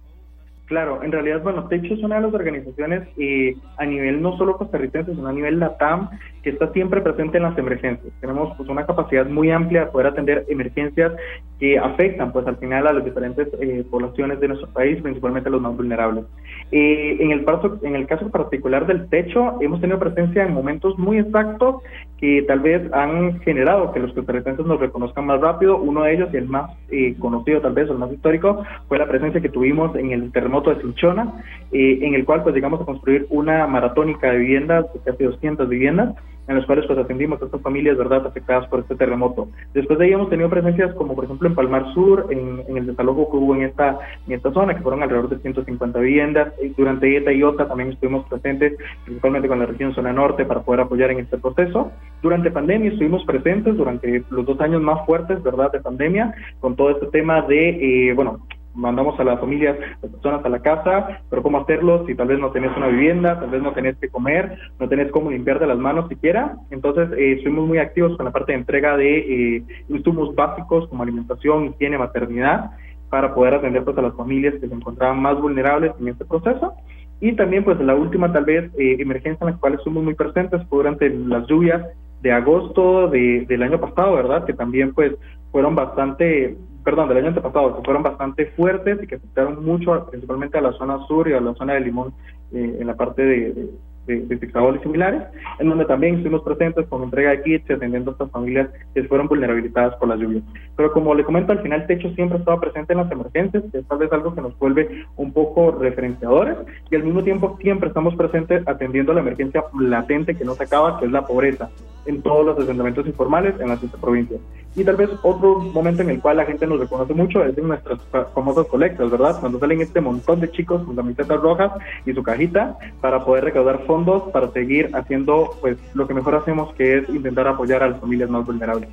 Claro, 0.66 1.00
en 1.04 1.12
realidad, 1.12 1.42
bueno, 1.42 1.68
Techo 1.68 1.94
es 1.94 2.02
una 2.02 2.16
de 2.16 2.22
las 2.22 2.34
organizaciones 2.34 3.08
eh, 3.18 3.56
a 3.78 3.86
nivel 3.86 4.20
no 4.20 4.36
solo 4.36 4.58
costarricense, 4.58 5.14
sino 5.14 5.28
a 5.28 5.32
nivel 5.32 5.60
LATAM, 5.60 6.10
que 6.46 6.50
está 6.50 6.72
siempre 6.72 7.00
presente 7.00 7.38
en 7.38 7.42
las 7.42 7.58
emergencias. 7.58 8.12
Tenemos 8.20 8.56
pues 8.56 8.68
una 8.68 8.86
capacidad 8.86 9.26
muy 9.26 9.50
amplia 9.50 9.86
de 9.86 9.90
poder 9.90 10.06
atender 10.06 10.44
emergencias 10.48 11.12
que 11.58 11.76
afectan 11.76 12.30
pues 12.30 12.46
al 12.46 12.56
final 12.58 12.86
a 12.86 12.92
las 12.92 13.04
diferentes 13.04 13.48
eh, 13.60 13.84
poblaciones 13.90 14.38
de 14.38 14.46
nuestro 14.46 14.68
país, 14.68 15.02
principalmente 15.02 15.48
a 15.48 15.52
los 15.52 15.60
más 15.60 15.76
vulnerables. 15.76 16.24
Eh, 16.70 17.16
en, 17.18 17.32
el 17.32 17.44
caso, 17.44 17.80
en 17.82 17.96
el 17.96 18.06
caso 18.06 18.30
particular 18.30 18.86
del 18.86 19.08
techo, 19.08 19.60
hemos 19.60 19.80
tenido 19.80 19.98
presencia 19.98 20.44
en 20.44 20.54
momentos 20.54 20.96
muy 20.98 21.18
exactos 21.18 21.82
que 22.18 22.44
tal 22.46 22.60
vez 22.60 22.92
han 22.92 23.40
generado 23.40 23.92
que 23.92 23.98
los 23.98 24.12
costarricenses 24.12 24.66
nos 24.66 24.78
reconozcan 24.78 25.26
más 25.26 25.40
rápido. 25.40 25.78
Uno 25.78 26.04
de 26.04 26.14
ellos, 26.14 26.28
y 26.32 26.36
el 26.36 26.46
más 26.46 26.70
conocido 27.18 27.60
tal 27.60 27.72
vez, 27.72 27.88
o 27.88 27.92
el 27.92 27.98
más 27.98 28.12
histórico, 28.12 28.62
fue 28.86 28.98
la 28.98 29.08
presencia 29.08 29.40
que 29.40 29.48
tuvimos 29.48 29.96
en 29.96 30.12
el 30.12 30.30
terremoto 30.30 30.72
de 30.72 30.80
Cinchona, 30.80 31.42
eh, 31.72 31.98
en 32.02 32.14
el 32.14 32.24
cual 32.24 32.44
pues 32.44 32.54
llegamos 32.54 32.80
a 32.80 32.84
construir 32.84 33.26
una 33.30 33.66
maratónica 33.66 34.30
de 34.30 34.38
viviendas, 34.38 34.86
de 34.92 35.00
casi 35.00 35.24
200 35.24 35.68
viviendas, 35.68 36.14
en 36.48 36.56
las 36.56 36.66
cuales 36.66 36.86
pues 36.86 36.98
atendimos 36.98 37.40
a 37.42 37.46
estas 37.46 37.60
familias, 37.60 37.96
¿verdad?, 37.96 38.26
afectadas 38.26 38.68
por 38.68 38.80
este 38.80 38.94
terremoto. 38.94 39.48
Después 39.74 39.98
de 39.98 40.06
ahí 40.06 40.12
hemos 40.12 40.30
tenido 40.30 40.48
presencias 40.48 40.94
como 40.94 41.14
por 41.14 41.24
ejemplo 41.24 41.48
en 41.48 41.54
Palmar 41.54 41.92
Sur, 41.94 42.26
en, 42.30 42.76
el 42.76 42.86
desalojo 42.86 43.30
que 43.30 43.36
hubo 43.36 43.54
en 43.54 43.62
esta, 43.62 43.98
en 44.26 44.34
esta 44.34 44.52
zona, 44.52 44.74
que 44.74 44.82
fueron 44.82 45.02
alrededor 45.02 45.28
de 45.28 45.38
150 45.38 45.98
viviendas. 45.98 46.52
Durante 46.76 47.16
ETA 47.16 47.32
y 47.32 47.42
OTA 47.42 47.68
también 47.68 47.92
estuvimos 47.92 48.26
presentes, 48.28 48.74
principalmente 49.04 49.48
con 49.48 49.58
la 49.58 49.66
región 49.66 49.94
zona 49.94 50.12
norte, 50.12 50.44
para 50.44 50.60
poder 50.60 50.82
apoyar 50.82 51.10
en 51.10 51.20
este 51.20 51.38
proceso. 51.38 51.90
Durante 52.22 52.50
pandemia 52.50 52.90
estuvimos 52.90 53.24
presentes 53.24 53.76
durante 53.76 54.24
los 54.30 54.46
dos 54.46 54.60
años 54.60 54.82
más 54.82 55.04
fuertes, 55.06 55.42
¿verdad?, 55.42 55.72
de 55.72 55.80
pandemia, 55.80 56.34
con 56.60 56.76
todo 56.76 56.90
este 56.90 57.06
tema 57.06 57.42
de, 57.42 58.10
eh, 58.10 58.14
bueno, 58.14 58.40
mandamos 58.76 59.18
a 59.18 59.24
las 59.24 59.40
familias, 59.40 59.76
las 60.02 60.12
personas 60.12 60.44
a 60.44 60.48
la 60.48 60.60
casa, 60.60 61.20
pero 61.28 61.42
cómo 61.42 61.58
hacerlo 61.58 62.06
si 62.06 62.14
tal 62.14 62.28
vez 62.28 62.38
no 62.38 62.50
tenés 62.50 62.76
una 62.76 62.88
vivienda, 62.88 63.40
tal 63.40 63.50
vez 63.50 63.62
no 63.62 63.72
tenés 63.72 63.96
que 63.96 64.08
comer, 64.08 64.58
no 64.78 64.88
tenés 64.88 65.10
cómo 65.10 65.30
limpiarte 65.30 65.66
las 65.66 65.78
manos 65.78 66.08
siquiera. 66.08 66.56
Entonces, 66.70 67.10
eh, 67.18 67.32
estuvimos 67.32 67.66
muy 67.66 67.78
activos 67.78 68.16
con 68.16 68.26
la 68.26 68.32
parte 68.32 68.52
de 68.52 68.58
entrega 68.58 68.96
de 68.96 69.18
eh, 69.56 69.62
insumos 69.88 70.34
básicos 70.34 70.88
como 70.88 71.02
alimentación, 71.02 71.66
higiene, 71.66 71.98
maternidad, 71.98 72.70
para 73.10 73.34
poder 73.34 73.54
atender 73.54 73.84
pues, 73.84 73.96
a 73.98 74.02
las 74.02 74.14
familias 74.14 74.54
que 74.60 74.68
se 74.68 74.74
encontraban 74.74 75.20
más 75.20 75.40
vulnerables 75.40 75.92
en 75.98 76.08
este 76.08 76.24
proceso. 76.24 76.74
Y 77.20 77.32
también, 77.32 77.64
pues, 77.64 77.80
la 77.80 77.94
última, 77.94 78.32
tal 78.32 78.44
vez, 78.44 78.70
eh, 78.78 78.96
emergencia 78.98 79.46
en 79.46 79.54
la 79.54 79.58
cual 79.58 79.74
estuvimos 79.74 80.04
muy 80.04 80.14
presentes 80.14 80.60
fue 80.68 80.78
durante 80.78 81.08
las 81.08 81.46
lluvias 81.46 81.82
de 82.20 82.32
agosto 82.32 83.08
de, 83.08 83.46
del 83.46 83.62
año 83.62 83.80
pasado, 83.80 84.14
¿verdad? 84.14 84.44
Que 84.44 84.52
también, 84.52 84.92
pues, 84.92 85.12
fueron 85.50 85.74
bastante 85.74 86.56
perdón, 86.86 87.08
del 87.08 87.18
año 87.18 87.28
antepasado, 87.28 87.76
que 87.76 87.82
fueron 87.82 88.04
bastante 88.04 88.46
fuertes 88.52 89.02
y 89.02 89.08
que 89.08 89.16
afectaron 89.16 89.64
mucho, 89.64 90.06
principalmente 90.08 90.56
a 90.56 90.60
la 90.60 90.72
zona 90.74 91.04
sur 91.08 91.28
y 91.28 91.32
a 91.32 91.40
la 91.40 91.52
zona 91.54 91.74
de 91.74 91.80
Limón, 91.80 92.14
eh, 92.52 92.76
en 92.78 92.86
la 92.86 92.94
parte 92.94 93.22
de, 93.22 93.52
de, 93.52 93.70
de 94.06 94.38
y 94.40 94.78
similares, 94.82 95.22
en 95.58 95.68
donde 95.68 95.84
también 95.84 96.16
estuvimos 96.16 96.42
presentes 96.42 96.86
con 96.86 97.02
entrega 97.02 97.30
de 97.30 97.42
kits 97.42 97.70
y 97.70 97.72
atendiendo 97.72 98.10
a 98.10 98.12
estas 98.12 98.30
familias 98.30 98.68
que 98.94 99.04
fueron 99.04 99.28
vulnerabilizadas 99.28 99.94
por 99.96 100.08
las 100.08 100.18
lluvias. 100.18 100.44
Pero 100.76 100.92
como 100.92 101.14
le 101.14 101.24
comento, 101.24 101.52
al 101.52 101.60
final 101.60 101.86
Techo 101.86 102.10
siempre 102.10 102.38
estaba 102.38 102.60
presente 102.60 102.92
en 102.92 103.00
las 103.00 103.10
emergencias, 103.10 103.64
que 103.72 103.78
es 103.78 103.86
tal 103.86 103.98
vez 103.98 104.12
algo 104.12 104.34
que 104.34 104.40
nos 104.40 104.58
vuelve 104.58 105.04
un 105.16 105.32
poco 105.32 105.72
referenciadores, 105.72 106.56
y 106.90 106.96
al 106.96 107.04
mismo 107.04 107.22
tiempo 107.22 107.56
siempre 107.60 107.88
estamos 107.88 108.14
presentes 108.14 108.66
atendiendo 108.66 109.12
la 109.12 109.20
emergencia 109.20 109.64
latente 109.78 110.34
que 110.34 110.44
no 110.44 110.54
se 110.54 110.64
acaba, 110.64 110.98
que 110.98 111.06
es 111.06 111.12
la 111.12 111.26
pobreza, 111.26 111.70
en 112.06 112.22
todos 112.22 112.46
los 112.46 112.58
asentamientos 112.58 113.06
informales 113.06 113.58
en 113.60 113.68
las 113.68 113.80
siete 113.80 113.96
provincias. 114.00 114.40
Y 114.76 114.84
tal 114.84 114.96
vez 114.96 115.08
otro 115.22 115.58
momento 115.58 116.02
en 116.02 116.10
el 116.10 116.20
cual 116.20 116.36
la 116.36 116.44
gente 116.44 116.66
nos 116.66 116.78
reconoce 116.78 117.14
mucho 117.14 117.42
es 117.42 117.56
en 117.56 117.68
nuestras 117.68 117.98
famosas 118.34 118.66
colectas, 118.66 119.10
¿verdad? 119.10 119.40
Cuando 119.40 119.58
salen 119.58 119.80
este 119.80 120.02
montón 120.02 120.40
de 120.40 120.50
chicos 120.50 120.82
con 120.84 120.94
camisetas 120.94 121.40
rojas 121.40 121.72
y 122.04 122.12
su 122.12 122.22
cajita 122.22 122.76
para 123.00 123.24
poder 123.24 123.44
recaudar 123.44 123.78
fondos 123.86 123.95
para 124.04 124.52
seguir 124.52 124.90
haciendo 124.94 125.56
pues 125.60 125.78
lo 125.94 126.06
que 126.06 126.14
mejor 126.14 126.34
hacemos, 126.34 126.74
que 126.74 126.98
es 126.98 127.08
intentar 127.08 127.48
apoyar 127.48 127.82
a 127.82 127.88
las 127.88 128.00
familias 128.00 128.28
más 128.28 128.44
vulnerables. 128.44 128.88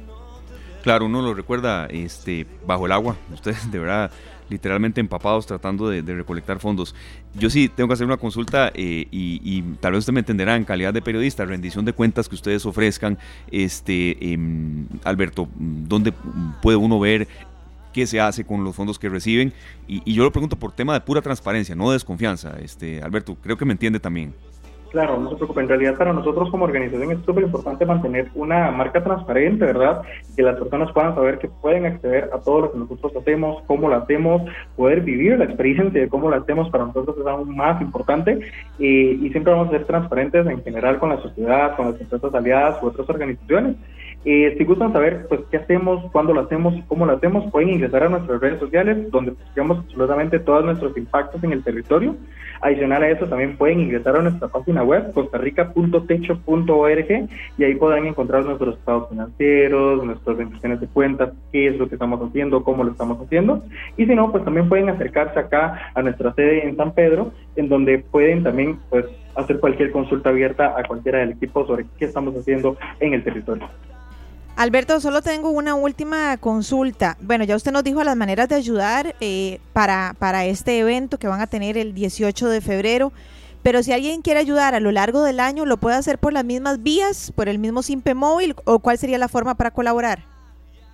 Claro, 0.84 1.06
uno 1.06 1.22
lo 1.22 1.34
recuerda 1.34 1.88
este, 1.88 2.46
bajo 2.66 2.86
el 2.86 2.92
agua, 2.92 3.16
ustedes 3.32 3.72
de 3.72 3.80
verdad 3.80 4.12
literalmente 4.50 5.02
empapados 5.02 5.46
tratando 5.46 5.90
de, 5.90 6.02
recolectar 6.02 6.60
fondos. 6.60 6.94
Yo 7.34 7.50
sí 7.50 7.70
tengo 7.70 7.88
que 7.88 7.94
hacer 7.96 8.06
una 8.06 8.18
consulta 8.18 8.72
eh, 8.74 9.08
y, 9.10 9.62
tal 9.80 9.94
vez 9.94 10.00
usted 10.00 10.14
me 10.14 10.20
entenderá 10.20 10.56
en 10.56 10.64
calidad 10.64 10.94
de 10.94 11.02
periodista, 11.02 11.46
rendición 11.46 11.86
de 11.86 11.94
cuentas 11.94 12.30
que 12.30 12.36
ustedes 12.36 12.66
ofrezcan. 12.66 13.18
Este, 13.50 14.34
em, 14.34 14.88
Alberto, 15.04 15.48
¿dónde 15.56 16.14
puede 16.62 16.78
uno 16.78 17.00
ver 17.00 17.28
qué 17.94 18.06
se 18.06 18.20
hace 18.20 18.46
con 18.46 18.64
los 18.64 18.76
fondos 18.76 19.00
que 19.00 19.10
reciben? 19.10 19.54
Y, 19.88 20.02
y, 20.06 20.14
yo 20.14 20.24
lo 20.24 20.32
pregunto 20.32 20.58
por 20.58 20.72
tema 20.72 20.94
de 20.94 21.02
pura 21.02 21.22
transparencia, 21.22 21.76
no 21.76 21.90
de 21.90 21.94
desconfianza. 21.94 22.58
Este, 22.62 23.02
Alberto, 23.02 23.36
creo 23.42 23.58
que 23.58 23.66
me 23.66 23.74
entiende 23.74 24.00
también. 24.00 24.34
Claro, 24.94 25.20
no 25.20 25.32
se 25.32 25.38
preocupe. 25.38 25.60
En 25.60 25.68
realidad, 25.70 25.98
para 25.98 26.14
nosotros 26.14 26.52
como 26.52 26.66
organización 26.66 27.12
es 27.12 27.26
súper 27.26 27.46
importante 27.46 27.84
mantener 27.84 28.28
una 28.36 28.70
marca 28.70 29.04
transparente, 29.04 29.66
¿verdad? 29.66 30.04
Que 30.36 30.44
las 30.44 30.56
personas 30.56 30.92
puedan 30.92 31.16
saber 31.16 31.40
que 31.40 31.48
pueden 31.48 31.88
acceder 31.88 32.30
a 32.32 32.38
todo 32.38 32.62
lo 32.62 32.72
que 32.72 32.78
nosotros 32.78 33.12
hacemos, 33.16 33.64
cómo 33.66 33.90
lo 33.90 33.96
hacemos, 33.96 34.44
poder 34.76 35.02
vivir 35.02 35.40
la 35.40 35.46
experiencia 35.46 36.00
de 36.00 36.08
cómo 36.08 36.30
lo 36.30 36.36
hacemos 36.36 36.70
para 36.70 36.86
nosotros 36.86 37.18
es 37.20 37.26
aún 37.26 37.56
más 37.56 37.82
importante. 37.82 38.40
y 38.78 39.28
siempre 39.32 39.52
vamos 39.52 39.70
a 39.70 39.72
ser 39.72 39.86
transparentes 39.86 40.46
en 40.46 40.62
general 40.64 41.00
con 41.00 41.10
la 41.10 41.18
sociedad, 41.24 41.76
con 41.76 41.92
las 41.92 42.00
empresas 42.00 42.32
aliadas 42.32 42.84
u 42.84 42.86
otras 42.86 43.10
organizaciones. 43.10 43.76
Eh, 44.26 44.56
si 44.58 44.64
gustan 44.64 44.94
saber 44.94 45.28
pues 45.28 45.42
qué 45.52 45.58
hacemos, 45.58 46.10
cuándo 46.12 46.34
lo 46.34 46.40
hacemos 46.42 46.74
cómo 46.88 47.06
lo 47.06 47.14
hacemos, 47.14 47.52
pueden 47.52 47.72
ingresar 47.72 48.04
a 48.04 48.10
nuestras 48.10 48.40
redes 48.40 48.60
sociales 48.60 49.12
donde 49.12 49.34
publicamos 49.34 49.80
absolutamente 49.80 50.40
todos 50.40 50.64
nuestros 50.64 50.96
impactos 50.98 51.44
en 51.44 51.52
el 51.52 51.62
territorio. 51.64 52.16
Adicional 52.62 53.04
a 53.04 53.10
eso, 53.10 53.28
también 53.28 53.58
pueden 53.58 53.82
ingresar 53.82 54.16
a 54.16 54.22
nuestra 54.22 54.48
página 54.48 54.84
web, 54.84 55.12
costarrica.techo.org, 55.12 57.30
y 57.58 57.64
ahí 57.64 57.76
podrán 57.76 58.08
encontrar 58.08 58.46
nuestros 58.46 58.78
estados 58.78 59.10
financieros, 59.10 60.06
nuestras 60.06 60.38
rendiciones 60.38 60.80
de 60.80 60.88
cuentas, 60.88 61.34
qué 61.52 61.68
es 61.68 61.78
lo 61.78 61.90
que 61.90 61.96
estamos 61.96 62.22
haciendo, 62.22 62.64
cómo 62.64 62.86
lo 62.86 62.92
estamos 62.92 63.20
haciendo. 63.20 63.62
Y 63.98 64.06
si 64.06 64.16
no, 64.16 64.32
pues 64.32 64.46
también 64.46 64.70
pueden 64.70 64.88
acercarse 64.88 65.40
acá 65.40 65.92
a 65.94 66.02
nuestra 66.02 66.34
sede 66.36 66.66
en 66.66 66.78
San 66.78 66.94
Pedro, 66.94 67.34
en 67.58 67.68
donde 67.68 68.00
pueden 68.00 68.44
también 68.44 68.80
pues 68.90 69.08
hacer 69.36 69.60
cualquier 69.60 69.92
consulta 69.92 70.30
abierta 70.30 70.74
a 70.78 70.86
cualquiera 70.86 71.20
del 71.20 71.32
equipo 71.32 71.68
sobre 71.68 71.86
qué 72.00 72.06
estamos 72.06 72.34
haciendo 72.34 72.78
en 73.02 73.14
el 73.14 73.26
territorio. 73.26 73.68
Alberto, 74.56 75.00
solo 75.02 75.24
tengo 75.24 75.50
una 75.50 75.74
última 75.74 76.38
consulta. 76.38 77.18
Bueno, 77.22 77.44
ya 77.44 77.56
usted 77.56 77.72
nos 77.72 77.84
dijo 77.84 78.04
las 78.04 78.16
maneras 78.16 78.48
de 78.50 78.56
ayudar 78.56 79.16
eh, 79.20 79.60
para, 79.74 80.16
para 80.20 80.46
este 80.46 80.78
evento 80.78 81.18
que 81.18 81.28
van 81.28 81.42
a 81.42 81.48
tener 81.48 81.76
el 81.76 81.96
18 81.96 82.50
de 82.50 82.62
febrero, 82.62 83.12
pero 83.64 83.82
si 83.82 83.94
alguien 83.94 84.22
quiere 84.22 84.40
ayudar 84.40 84.76
a 84.76 84.80
lo 84.80 84.92
largo 84.92 85.24
del 85.24 85.40
año, 85.40 85.66
¿lo 85.66 85.78
puede 85.78 85.96
hacer 85.96 86.20
por 86.20 86.34
las 86.34 86.46
mismas 86.46 86.84
vías, 86.84 87.32
por 87.36 87.50
el 87.50 87.58
mismo 87.58 87.82
Simpe 87.82 88.14
Móvil 88.14 88.56
o 88.66 88.78
cuál 88.78 89.00
sería 89.00 89.18
la 89.18 89.28
forma 89.28 89.56
para 89.56 89.72
colaborar? 89.72 90.33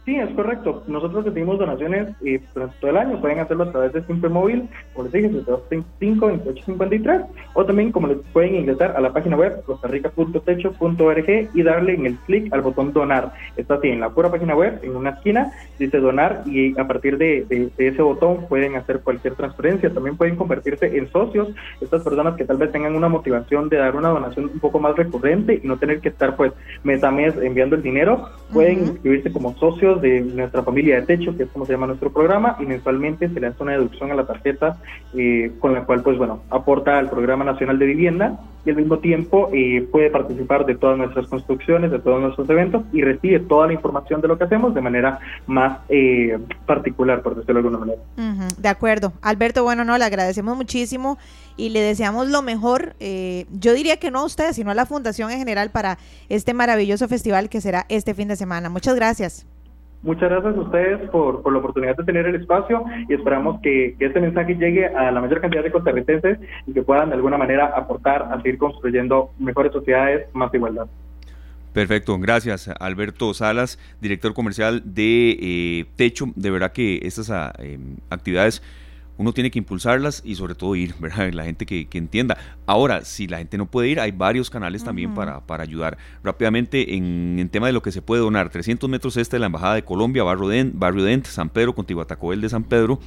Sí, 0.06 0.16
es 0.16 0.30
correcto. 0.32 0.84
Nosotros 0.88 1.26
recibimos 1.26 1.60
donaciones 1.60 2.08
eh, 2.26 2.42
durante 2.54 2.76
todo 2.80 2.92
el 2.92 2.98
año. 2.98 3.20
Pueden 3.20 3.40
hacerlo 3.40 3.66
a 3.66 3.72
través 3.72 3.94
de 3.94 4.04
Simple 4.06 4.30
Móvil, 4.30 4.68
como 4.94 5.04
les 5.08 5.14
dije, 5.14 5.30
2853 5.30 7.22
o 7.54 7.66
también 7.66 7.92
como 7.92 8.08
les 8.08 8.18
pueden 8.34 8.56
ingresar 8.56 8.96
a 8.96 9.02
la 9.02 9.14
página 9.14 9.36
web 9.36 9.62
costarrica.techo.org 9.66 11.50
y 11.54 11.64
darle 11.64 11.94
en 11.94 12.06
el 12.06 12.16
clic 12.20 12.52
al 12.54 12.62
botón 12.62 12.94
donar. 12.94 13.34
Está 13.58 13.76
así 13.76 13.90
en 13.90 14.00
la 14.00 14.10
pura 14.10 14.32
página 14.32 14.56
web, 14.56 14.80
en 14.82 14.96
una 14.96 15.12
esquina, 15.12 15.52
dice 15.78 16.00
donar 16.00 16.44
y 16.46 16.80
a 16.80 16.88
partir 16.88 17.18
de, 17.18 17.46
ese 17.78 18.02
botón 18.02 18.48
pueden 18.48 18.76
hacer 18.78 19.02
cualquier 19.02 19.36
transferencia. 19.36 19.94
También 19.94 20.18
pueden 20.18 20.38
convertirse 20.38 20.98
en 20.98 21.12
socios. 21.12 21.50
Estas 21.82 22.04
personas 22.04 22.36
que 22.36 22.46
tal 22.46 22.58
vez 22.58 22.72
tengan 22.72 22.96
una 22.96 23.10
motivación 23.10 23.70
de 23.70 23.78
dar 23.78 23.96
una 23.96 24.10
donación 24.10 24.50
un 24.54 24.60
poco 24.60 24.80
más 24.80 24.96
recurrente 24.96 25.60
y 25.62 25.68
no 25.68 25.78
tener 25.78 26.00
que 26.00 26.10
estar 26.10 26.36
pues 26.36 26.54
mes 26.84 27.04
a 27.04 27.12
mes 27.12 27.36
enviando 27.38 27.76
el 27.76 27.84
dinero, 27.84 28.30
pueden 28.52 28.80
inscribirse 28.80 29.32
como 29.32 29.56
socios 29.58 29.99
de 30.00 30.22
nuestra 30.22 30.64
familia 30.64 30.96
de 30.96 31.06
techo, 31.06 31.36
que 31.36 31.44
es 31.44 31.50
como 31.50 31.66
se 31.66 31.74
llama 31.74 31.88
nuestro 31.88 32.12
programa, 32.12 32.56
y 32.60 32.66
mensualmente 32.66 33.30
se 33.30 33.40
le 33.40 33.48
hace 33.48 33.62
una 33.62 33.74
deducción 33.74 34.12
a 34.12 34.16
la 34.16 34.26
tarjeta 34.26 34.78
eh, 35.16 35.52
con 35.60 35.74
la 35.74 35.84
cual, 35.86 36.02
pues 36.02 36.18
bueno, 36.18 36.42
aporta 36.50 36.98
al 36.98 37.10
Programa 37.10 37.44
Nacional 37.44 37.80
de 37.80 37.86
Vivienda 37.86 38.40
y 38.66 38.70
al 38.70 38.76
mismo 38.76 39.00
tiempo 39.00 39.50
eh, 39.54 39.88
puede 39.92 40.10
participar 40.10 40.66
de 40.66 40.76
todas 40.76 40.98
nuestras 40.98 41.28
construcciones, 41.28 41.92
de 41.92 42.00
todos 42.00 42.22
nuestros 42.22 42.50
eventos 42.50 42.84
y 42.92 43.02
recibe 43.02 43.40
toda 43.40 43.68
la 43.68 43.74
información 43.74 44.22
de 44.22 44.28
lo 44.28 44.38
que 44.38 44.44
hacemos 44.44 44.74
de 44.74 44.82
manera 44.82 45.20
más 45.48 45.80
eh, 45.90 46.38
particular, 46.66 47.22
por 47.22 47.36
decirlo 47.36 47.62
de 47.62 47.68
alguna 47.68 47.86
manera. 47.86 48.50
de 48.58 48.70
acuerdo. 48.70 49.14
Alberto, 49.22 49.64
bueno, 49.64 49.86
no, 49.86 49.98
le 49.98 50.06
agradecemos 50.06 50.58
muchísimo 50.58 51.18
y 51.58 51.70
le 51.70 51.82
deseamos 51.82 52.30
lo 52.30 52.42
mejor. 52.42 52.96
yo 53.00 53.74
diría 53.74 53.98
que 53.98 54.12
no 54.12 54.20
a 54.20 54.26
ustedes, 54.26 54.56
sino 54.56 54.72
a 54.72 54.76
la 54.76 54.86
Fundación 54.86 55.32
en 55.32 55.40
general 55.40 55.72
para 55.72 55.98
este 56.28 56.54
maravilloso 56.54 57.08
festival 57.08 57.50
que 57.50 57.62
será 57.62 57.86
este 57.90 58.14
fin 58.14 58.28
de 58.28 58.36
semana. 58.36 58.70
Muchas 58.70 58.96
gracias. 58.96 59.46
Muchas 60.02 60.30
gracias 60.30 60.56
a 60.56 60.62
ustedes 60.62 61.10
por, 61.10 61.42
por, 61.42 61.52
la 61.52 61.60
oportunidad 61.60 61.98
de 61.98 62.06
tener 62.06 62.26
el 62.26 62.36
espacio 62.36 62.86
y 63.10 63.14
esperamos 63.14 63.60
que, 63.62 63.96
este 64.00 64.22
mensaje 64.22 64.56
llegue 64.56 64.88
a 64.88 65.12
la 65.12 65.20
mayor 65.20 65.42
cantidad 65.42 65.62
de 65.62 65.72
costarricenses 65.72 66.40
y 66.66 66.74
que 66.74 66.82
puedan 66.84 67.10
de 67.10 67.16
alguna 67.16 67.38
manera 67.38 67.66
aportar 67.76 68.30
a 68.32 68.38
seguir 68.42 68.58
construyendo 68.58 69.32
mejores 69.40 69.74
sociedades, 69.74 70.34
más 70.34 70.54
igualdad. 70.54 70.88
Perfecto, 71.74 72.18
gracias 72.18 72.70
Alberto 72.80 73.34
Salas, 73.34 73.78
director 74.02 74.34
comercial 74.34 74.82
de 74.86 75.38
eh, 75.40 75.86
Techo. 75.98 76.28
De 76.36 76.50
verdad 76.50 76.72
que 76.72 77.00
estas 77.04 77.30
em, 77.60 77.98
actividades 78.10 78.64
uno 79.20 79.34
tiene 79.34 79.52
que 79.52 79.60
impulsarlas 79.60 80.22
y 80.24 80.36
sobre 80.36 80.56
todo 80.56 80.78
ir, 80.78 80.96
¿verdad? 80.98 81.34
La 81.34 81.44
gente 81.44 81.66
que, 81.66 81.88
entienda. 81.92 82.38
Ahora, 82.66 83.04
si 83.04 83.28
la 83.28 83.40
gente 83.40 83.58
no 83.58 83.66
puede 83.66 83.90
ir, 83.90 84.00
hay 84.00 84.12
varios 84.12 84.50
canales 84.50 84.82
también 84.82 85.14
para, 85.14 85.46
para 85.46 85.62
ayudar. 85.62 85.98
Rápidamente, 86.24 86.96
en, 86.96 87.36
en, 87.38 87.50
tema 87.50 87.68
de 87.68 87.74
lo 87.74 87.82
que 87.82 87.92
se 87.92 88.02
puede 88.02 88.22
donar, 88.22 88.50
300 88.50 88.90
metros 88.90 89.18
este 89.18 89.36
de 89.36 89.42
la 89.42 89.48
Embajada 89.48 89.76
de 89.76 89.84
Colombia, 89.84 90.24
Barrio 90.24 90.48
Dent, 90.48 90.74
Barrio 90.74 91.04
Dent 91.04 91.26
San 91.26 91.50
Pedro, 91.50 91.76
Contiguatacobel 91.76 92.40
de 92.40 92.48
San 92.48 92.64
Pedro. 92.64 93.02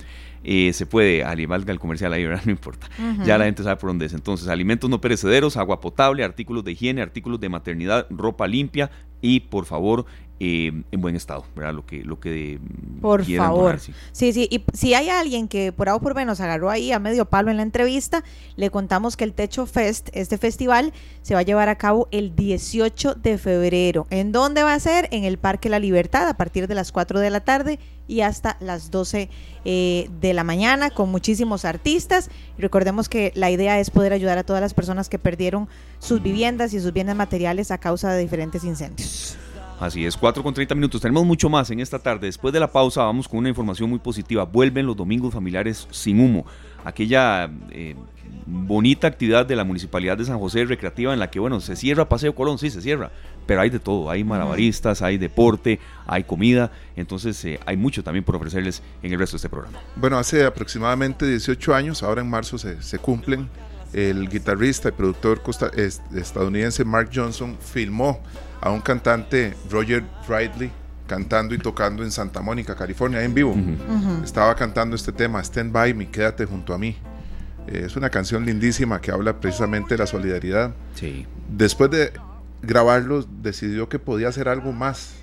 Eh, 0.45 0.75
se 0.75 0.85
puede, 0.85 1.25
al 1.25 1.47
valga 1.47 1.73
el 1.73 1.79
comercial 1.79 2.13
ahí, 2.13 2.27
¿verdad? 2.27 2.43
No 2.47 2.51
importa. 2.53 2.89
Ya 3.25 3.39
la 3.39 3.47
gente 3.47 3.63
sabe 3.63 3.77
por 3.77 3.89
dónde 3.89 4.05
es. 4.05 4.13
Entonces, 4.13 4.49
alimentos 4.49 4.91
no 4.91 5.01
perecederos, 5.01 5.57
agua 5.57 5.81
potable, 5.81 6.25
artículos 6.25 6.63
de 6.63 6.73
higiene, 6.73 7.01
artículos 7.01 7.41
de 7.41 7.49
maternidad, 7.49 8.07
ropa 8.11 8.47
limpia 8.47 8.91
y, 9.23 9.41
por 9.41 9.65
favor, 9.65 10.05
eh, 10.45 10.73
en 10.91 11.01
buen 11.01 11.15
estado, 11.15 11.45
¿verdad? 11.55 11.73
Lo 11.73 11.87
que, 11.87 12.03
lo 12.03 12.19
que 12.19 12.59
Por 13.01 13.25
favor. 13.25 13.79
sí. 13.79 13.93
sí. 14.33 14.49
y 14.51 14.65
si 14.73 14.93
hay 14.93 15.09
alguien 15.09 15.47
que 15.47 15.71
por 15.71 15.89
A 15.89 15.95
o 15.95 16.01
por 16.01 16.15
B 16.15 16.25
nos 16.25 16.41
agarró 16.41 16.69
ahí 16.69 16.91
a 16.91 16.99
medio 16.99 17.27
palo 17.27 17.53
en 17.53 17.59
la 17.59 17.63
entrevista, 17.63 18.25
le 18.57 18.69
contamos 18.71 19.17
que 19.17 19.23
el 19.23 19.35
Techo 19.35 19.67
Fest, 19.67 20.09
este 20.15 20.39
festival, 20.39 20.93
se 21.23 21.35
va 21.35 21.41
a 21.41 21.45
llevar 21.45 21.69
a 21.69 21.77
cabo 21.77 22.09
el 22.11 22.35
18 22.35 23.15
de 23.15 23.39
febrero. 23.39 24.09
¿En 24.11 24.33
dónde 24.33 24.65
va 24.65 24.75
a 24.75 24.81
ser? 24.81 25.07
En 25.13 25.23
el 25.23 25.39
Parque 25.39 25.69
La 25.69 25.79
Libertad, 25.79 26.29
a 26.29 26.37
partir 26.37 26.67
de 26.67 26.75
las 26.75 26.91
4 26.91 27.21
de 27.21 27.31
la 27.31 27.39
tarde 27.39 27.79
y 28.09 28.23
hasta 28.23 28.57
las 28.59 28.91
12 28.91 29.31
eh, 29.65 30.11
de 30.21 30.35
la 30.35 30.43
mañana, 30.43 30.91
con 30.91 31.09
muchísimos 31.09 31.65
artistas. 31.65 32.31
recordemos 32.59 33.09
que 33.09 33.33
la 33.37 33.51
idea 33.51 33.79
es 33.79 33.91
poder 33.91 34.13
ayudar 34.13 34.39
a 34.39 34.43
todas 34.43 34.61
las 34.61 34.75
personas 34.75 35.09
que 35.09 35.21
perdieron 35.21 35.69
sus 36.01 36.21
viviendas 36.21 36.75
y 36.75 36.81
sus 36.81 36.93
bienes 36.93 37.15
materiales 37.15 37.71
a 37.71 37.79
causa 37.79 38.13
de 38.13 38.21
diferentes 38.21 38.65
incendios. 38.65 39.12
Así 39.83 40.07
es, 40.07 40.17
4 40.17 40.45
con 40.45 40.55
30 40.55 40.77
minutos. 40.77 41.01
Tenemos 41.01 41.27
mucho 41.27 41.49
más 41.49 41.69
en 41.71 41.81
esta 41.81 41.99
tarde. 41.99 42.27
Después 42.27 42.55
de 42.55 42.61
la 42.61 42.71
pausa 42.71 43.03
vamos 43.03 43.27
con 43.27 43.41
una 43.41 43.49
información 43.49 43.91
muy 43.91 43.99
positiva. 43.99 44.45
Vuelven 44.45 44.87
los 44.87 44.97
domingos 44.97 45.35
familiares 45.35 45.89
sin 45.91 46.21
humo. 46.21 46.47
Aquella 46.85 47.51
eh, 47.71 47.97
bonita 48.47 49.09
actividad 49.09 49.45
de 49.45 49.57
la 49.57 49.65
Municipalidad 49.65 50.17
de 50.17 50.25
San 50.25 50.39
José 50.39 50.65
recreativa 50.67 51.13
en 51.13 51.19
la 51.19 51.31
que, 51.31 51.41
bueno, 51.41 51.61
se 51.61 51.75
cierra 51.75 52.09
Paseo 52.09 52.33
Colón, 52.33 52.59
sí, 52.59 52.71
se 52.71 52.81
cierra, 52.81 53.11
pero 53.45 53.61
hay 53.61 53.71
de 53.71 53.81
todo. 53.81 54.09
Hay 54.09 54.23
malabaristas, 54.23 55.03
hay 55.03 55.19
deporte, 55.19 55.81
hay 56.07 56.23
comida. 56.23 56.71
Entonces 56.95 57.45
eh, 57.45 57.59
hay 57.67 57.77
mucho 57.77 58.05
también 58.05 58.25
por 58.25 58.37
ofrecerles 58.37 58.85
en 59.03 59.13
el 59.13 59.19
resto 59.19 59.35
de 59.35 59.39
este 59.39 59.49
programa. 59.49 59.81
Bueno, 59.97 60.17
hace 60.17 60.45
aproximadamente 60.45 61.27
18 61.27 61.75
años, 61.75 62.05
ahora 62.05 62.21
en 62.21 62.31
marzo 62.31 62.57
se, 62.57 62.81
se 62.83 63.01
cumplen, 63.01 63.49
el 63.93 64.29
guitarrista 64.29 64.91
y 64.91 64.93
productor 64.93 65.43
estadounidense 66.15 66.85
Mark 66.85 67.11
Johnson 67.13 67.59
filmó 67.61 68.21
a 68.63 68.71
un 68.71 68.81
cantante, 68.81 69.55
Roger 69.69 70.05
Bradley, 70.27 70.71
cantando 71.09 71.53
y 71.53 71.59
tocando 71.59 72.05
en 72.05 72.13
Santa 72.13 72.41
Mónica, 72.41 72.77
California, 72.77 73.21
en 73.23 73.35
vivo. 73.35 73.57
Estaba 74.23 74.55
cantando 74.55 74.95
este 74.95 75.11
tema, 75.11 75.43
Stand 75.43 75.73
By 75.73 75.93
Me, 75.95 76.09
Quédate 76.09 76.47
junto 76.47 76.73
a 76.73 76.79
mí. 76.79 76.97
Eh, 77.67 77.83
es 77.87 77.97
una 77.97 78.09
canción 78.09 78.47
lindísima 78.47 79.01
que 79.01 79.11
habla 79.11 79.41
precisamente 79.41 79.95
de 79.95 79.99
la 79.99 80.07
solidaridad. 80.07 80.73
Sí. 80.95 81.27
Después 81.49 81.91
de 81.91 82.13
grabarlo, 82.63 83.27
decidió 83.43 83.89
que 83.89 83.99
podía 83.99 84.29
hacer 84.29 84.49
algo 84.49 84.73
más. 84.73 85.15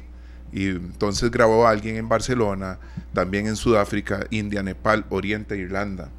Y 0.51 0.67
entonces 0.67 1.31
grabó 1.31 1.65
a 1.65 1.69
alguien 1.69 1.95
en 1.95 2.09
Barcelona, 2.09 2.77
también 3.13 3.47
en 3.47 3.55
Sudáfrica, 3.55 4.25
India, 4.31 4.63
Nepal, 4.63 5.05
Oriente, 5.09 5.55
Irlanda. 5.57 6.09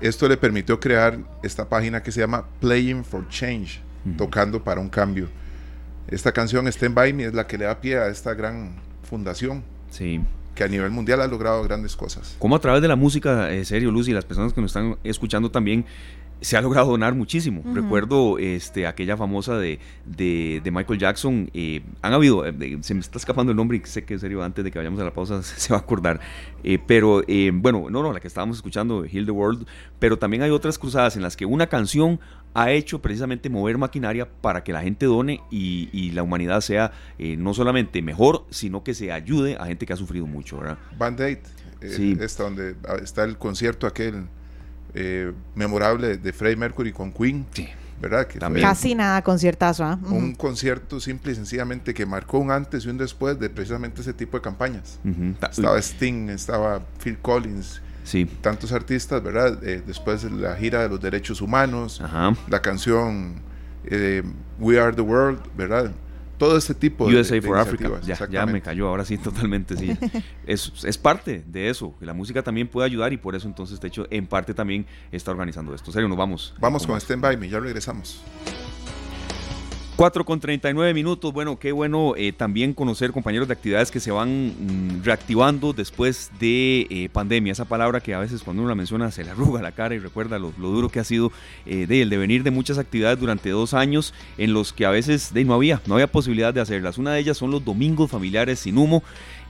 Esto 0.00 0.28
le 0.28 0.36
permitió 0.36 0.78
crear 0.78 1.18
esta 1.42 1.68
página 1.68 2.04
que 2.04 2.12
se 2.12 2.20
llama 2.20 2.44
Playing 2.60 3.04
for 3.04 3.28
Change, 3.28 3.80
tocando 4.16 4.62
para 4.62 4.80
un 4.80 4.88
cambio 4.88 5.28
esta 6.08 6.32
canción 6.32 6.66
Stand 6.68 6.94
By 6.94 7.12
Me 7.12 7.24
es 7.24 7.34
la 7.34 7.46
que 7.46 7.58
le 7.58 7.64
da 7.64 7.80
pie 7.80 7.98
a 7.98 8.08
esta 8.08 8.34
gran 8.34 8.76
fundación. 9.02 9.62
Sí. 9.90 10.20
Que 10.54 10.64
a 10.64 10.68
nivel 10.68 10.90
mundial 10.90 11.20
ha 11.22 11.26
logrado 11.26 11.62
grandes 11.62 11.96
cosas. 11.96 12.36
Como 12.38 12.56
a 12.56 12.60
través 12.60 12.82
de 12.82 12.88
la 12.88 12.96
música, 12.96 13.50
eh, 13.52 13.64
serio, 13.64 13.90
Luz, 13.90 14.08
y 14.08 14.12
las 14.12 14.24
personas 14.24 14.52
que 14.52 14.60
nos 14.60 14.70
están 14.70 14.96
escuchando 15.04 15.50
también, 15.50 15.86
se 16.42 16.56
ha 16.56 16.60
logrado 16.60 16.90
donar 16.90 17.14
muchísimo. 17.14 17.62
Recuerdo 17.72 18.36
este, 18.38 18.86
aquella 18.88 19.16
famosa 19.16 19.56
de, 19.56 19.78
de, 20.04 20.70
Michael 20.72 20.98
Jackson. 20.98 21.48
Eh, 21.54 21.82
han 22.02 22.12
habido, 22.12 22.44
eh, 22.44 22.78
se 22.80 22.94
me 22.94 23.00
está 23.00 23.18
escapando 23.18 23.52
el 23.52 23.56
nombre 23.56 23.80
y 23.82 23.86
sé 23.86 24.04
que 24.04 24.14
en 24.14 24.20
serio 24.20 24.42
antes 24.42 24.64
de 24.64 24.72
que 24.72 24.78
vayamos 24.78 25.00
a 25.00 25.04
la 25.04 25.14
pausa 25.14 25.42
se 25.42 25.72
va 25.72 25.78
a 25.78 25.82
acordar. 25.82 26.20
Eh, 26.64 26.78
pero 26.84 27.22
bueno, 27.54 27.86
no, 27.88 28.02
no, 28.02 28.12
la 28.12 28.18
que 28.18 28.26
estábamos 28.26 28.56
escuchando, 28.56 29.04
Heal 29.04 29.24
the 29.24 29.30
World. 29.30 29.66
Pero 30.00 30.18
también 30.18 30.42
hay 30.42 30.50
otras 30.50 30.78
cruzadas 30.78 31.14
en 31.16 31.22
las 31.22 31.36
que 31.36 31.46
una 31.46 31.68
canción 31.68 32.18
ha 32.54 32.72
hecho 32.72 33.00
precisamente 33.00 33.48
mover 33.48 33.78
maquinaria 33.78 34.28
para 34.28 34.64
que 34.64 34.72
la 34.72 34.82
gente 34.82 35.06
done 35.06 35.40
y, 35.50 35.88
y 35.92 36.10
la 36.10 36.24
humanidad 36.24 36.60
sea 36.60 36.92
no 37.18 37.54
solamente 37.54 38.02
mejor, 38.02 38.44
sino 38.50 38.82
que 38.82 38.94
se 38.94 39.12
ayude 39.12 39.56
a 39.58 39.66
gente 39.66 39.86
que 39.86 39.92
ha 39.92 39.96
sufrido 39.96 40.26
mucho. 40.26 40.58
¿verdad? 40.58 40.78
Band 40.98 41.20
Aid, 41.20 41.38
sí. 41.80 42.16
está 42.20 42.42
donde 42.42 42.74
está 43.00 43.22
el 43.24 43.38
concierto 43.38 43.86
aquel 43.86 44.26
eh, 44.94 45.32
memorable 45.54 46.18
de 46.18 46.32
Freddie 46.32 46.56
Mercury 46.56 46.92
con 46.92 47.12
Queen. 47.12 47.46
¿verdad? 48.02 48.26
Que 48.26 48.40
Casi 48.40 48.96
nada 48.96 49.22
conciertazo. 49.22 49.84
¿ah? 49.84 49.96
Un 50.02 50.34
concierto 50.34 50.98
simple 50.98 51.32
y 51.32 51.34
sencillamente 51.36 51.94
que 51.94 52.04
marcó 52.04 52.38
un 52.38 52.50
antes 52.50 52.84
y 52.84 52.88
un 52.88 52.98
después 52.98 53.38
de 53.38 53.48
precisamente 53.48 54.00
ese 54.00 54.12
tipo 54.12 54.36
de 54.36 54.42
campañas. 54.42 54.98
Estaba 55.50 55.78
Sting, 55.78 56.28
estaba 56.28 56.82
Phil 57.02 57.18
Collins. 57.18 57.80
Sí. 58.02 58.26
Tantos 58.40 58.72
artistas, 58.72 59.22
¿verdad? 59.22 59.62
Eh, 59.62 59.80
después 59.86 60.22
de 60.22 60.30
la 60.30 60.56
gira 60.56 60.82
de 60.82 60.88
los 60.88 61.00
derechos 61.00 61.40
humanos, 61.40 62.02
la 62.48 62.60
canción 62.60 63.34
eh, 63.84 64.24
We 64.58 64.80
Are 64.80 64.92
the 64.94 65.02
World, 65.02 65.40
¿verdad? 65.56 65.92
Todo 66.42 66.56
este 66.56 66.74
tipo 66.74 67.08
de, 67.08 67.20
USA 67.20 67.40
for 67.40 67.56
Africa. 67.56 68.00
Ya, 68.28 68.46
me 68.46 68.60
cayó, 68.60 68.88
ahora 68.88 69.04
sí, 69.04 69.16
totalmente, 69.28 69.76
sí. 69.76 69.96
es, 70.44 70.72
es, 70.84 70.98
parte 70.98 71.44
de 71.46 71.68
eso, 71.70 71.94
que 72.00 72.04
la 72.04 72.14
música 72.14 72.42
también 72.42 72.66
puede 72.66 72.86
ayudar 72.86 73.12
y 73.12 73.16
por 73.16 73.36
eso 73.36 73.46
entonces, 73.46 73.80
de 73.80 73.86
hecho, 73.86 74.08
en 74.10 74.26
parte 74.26 74.52
también 74.52 74.84
está 75.12 75.30
organizando 75.30 75.72
esto. 75.72 75.90
En 75.90 75.92
serio, 75.92 76.08
nos 76.08 76.18
vamos. 76.18 76.52
Vamos 76.58 76.84
con 76.84 77.00
Stand 77.00 77.22
By 77.22 77.36
Me, 77.36 77.48
ya 77.48 77.60
regresamos. 77.60 78.24
4 79.96 80.24
con 80.24 80.40
39 80.40 80.94
minutos. 80.94 81.32
Bueno, 81.32 81.58
qué 81.58 81.70
bueno 81.70 82.14
eh, 82.16 82.32
también 82.32 82.72
conocer 82.72 83.12
compañeros 83.12 83.46
de 83.46 83.54
actividades 83.54 83.90
que 83.90 84.00
se 84.00 84.10
van 84.10 84.48
mm, 84.48 85.04
reactivando 85.04 85.72
después 85.72 86.30
de 86.40 86.86
eh, 86.88 87.08
pandemia. 87.12 87.52
Esa 87.52 87.66
palabra 87.66 88.00
que 88.00 88.14
a 88.14 88.18
veces 88.18 88.42
cuando 88.42 88.62
uno 88.62 88.70
la 88.70 88.74
menciona 88.74 89.10
se 89.10 89.22
le 89.22 89.30
arruga 89.30 89.60
la 89.60 89.72
cara 89.72 89.94
y 89.94 89.98
recuerda 89.98 90.38
lo, 90.38 90.50
duro 90.52 90.88
que 90.88 90.98
ha 90.98 91.04
sido 91.04 91.30
eh, 91.66 91.86
de 91.86 92.02
el 92.02 92.10
devenir 92.10 92.42
de 92.42 92.50
muchas 92.50 92.78
actividades 92.78 93.20
durante 93.20 93.50
dos 93.50 93.74
años 93.74 94.14
en 94.38 94.54
los 94.54 94.72
que 94.72 94.86
a 94.86 94.90
veces 94.90 95.34
de, 95.34 95.44
no 95.44 95.54
había, 95.54 95.82
no 95.86 95.94
había 95.94 96.06
posibilidad 96.06 96.54
de 96.54 96.60
hacerlas. 96.60 96.96
Una 96.96 97.12
de 97.12 97.20
ellas 97.20 97.36
son 97.36 97.50
los 97.50 97.64
domingos 97.64 98.10
familiares 98.10 98.60
sin 98.60 98.78
humo 98.78 99.02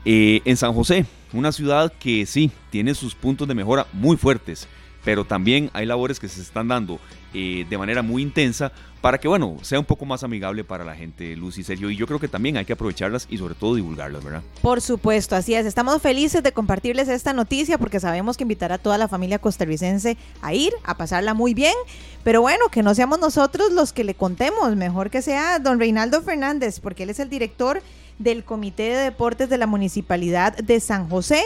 en 0.05 0.57
San 0.57 0.73
José, 0.73 1.07
una 1.33 1.53
ciudad 1.53 1.93
que 2.01 2.27
sí 2.27 2.51
tiene 2.71 2.93
sus 2.97 3.15
puntos 3.15 3.47
de 3.47 3.55
mejora 3.55 3.87
muy 3.93 4.17
fuertes 4.17 4.67
pero 5.05 5.25
también 5.25 5.71
hay 5.73 5.87
labores 5.87 6.21
que 6.21 6.29
se 6.29 6.41
están 6.41 6.69
dando 6.69 6.99
eh, 7.35 7.67
de 7.69 7.79
manera 7.79 8.03
muy 8.03 8.23
intensa 8.23 8.73
para 9.01 9.19
que, 9.19 9.27
bueno, 9.27 9.57
sea 9.63 9.81
un 9.81 9.85
poco 9.85 10.05
más 10.05 10.23
amigable 10.23 10.63
para 10.63 10.85
la 10.85 10.95
gente, 10.95 11.35
Luz 11.35 11.59
y 11.59 11.65
Sergio. 11.65 11.91
Y 11.91 11.97
yo 11.97 12.07
creo 12.07 12.21
que 12.21 12.29
también 12.29 12.57
hay 12.57 12.65
que 12.65 12.75
aprovecharlas 12.75 13.27
y 13.29 13.37
sobre 13.37 13.57
todo 13.57 13.75
divulgarlas, 13.75 14.23
¿verdad? 14.23 14.43
Por 14.61 14.81
supuesto, 14.81 15.35
así 15.35 15.55
es. 15.55 15.67
Estamos 15.67 16.01
felices 16.01 16.43
de 16.45 16.53
compartirles 16.53 17.09
esta 17.09 17.33
noticia 17.33 17.79
porque 17.79 17.99
sabemos 17.99 18.37
que 18.37 18.45
invitará 18.45 18.77
a 18.77 18.79
toda 18.79 18.99
la 18.99 19.09
familia 19.09 19.41
costarricense 19.41 20.17
a 20.41 20.55
ir, 20.55 20.73
a 20.85 20.97
pasarla 20.97 21.35
muy 21.35 21.53
bien. 21.53 21.75
Pero 22.23 22.43
bueno, 22.43 22.67
que 22.71 22.85
no 22.85 22.95
seamos 22.95 23.19
nosotros 23.19 23.73
los 23.73 23.93
que 23.93 24.05
le 24.05 24.15
contemos, 24.15 24.77
mejor 24.77 25.11
que 25.11 25.21
sea 25.21 25.59
don 25.59 25.81
Reinaldo 25.81 26.23
Fernández, 26.23 26.79
porque 26.79 27.03
él 27.03 27.11
es 27.11 27.19
el 27.19 27.29
director 27.29 27.83
del 28.21 28.45
Comité 28.45 28.85
de 28.85 28.99
Deportes 28.99 29.49
de 29.51 29.59
la 29.59 29.67
Municipalidad 29.67 30.57
de 30.57 30.79
San 30.79 31.09
José, 31.09 31.43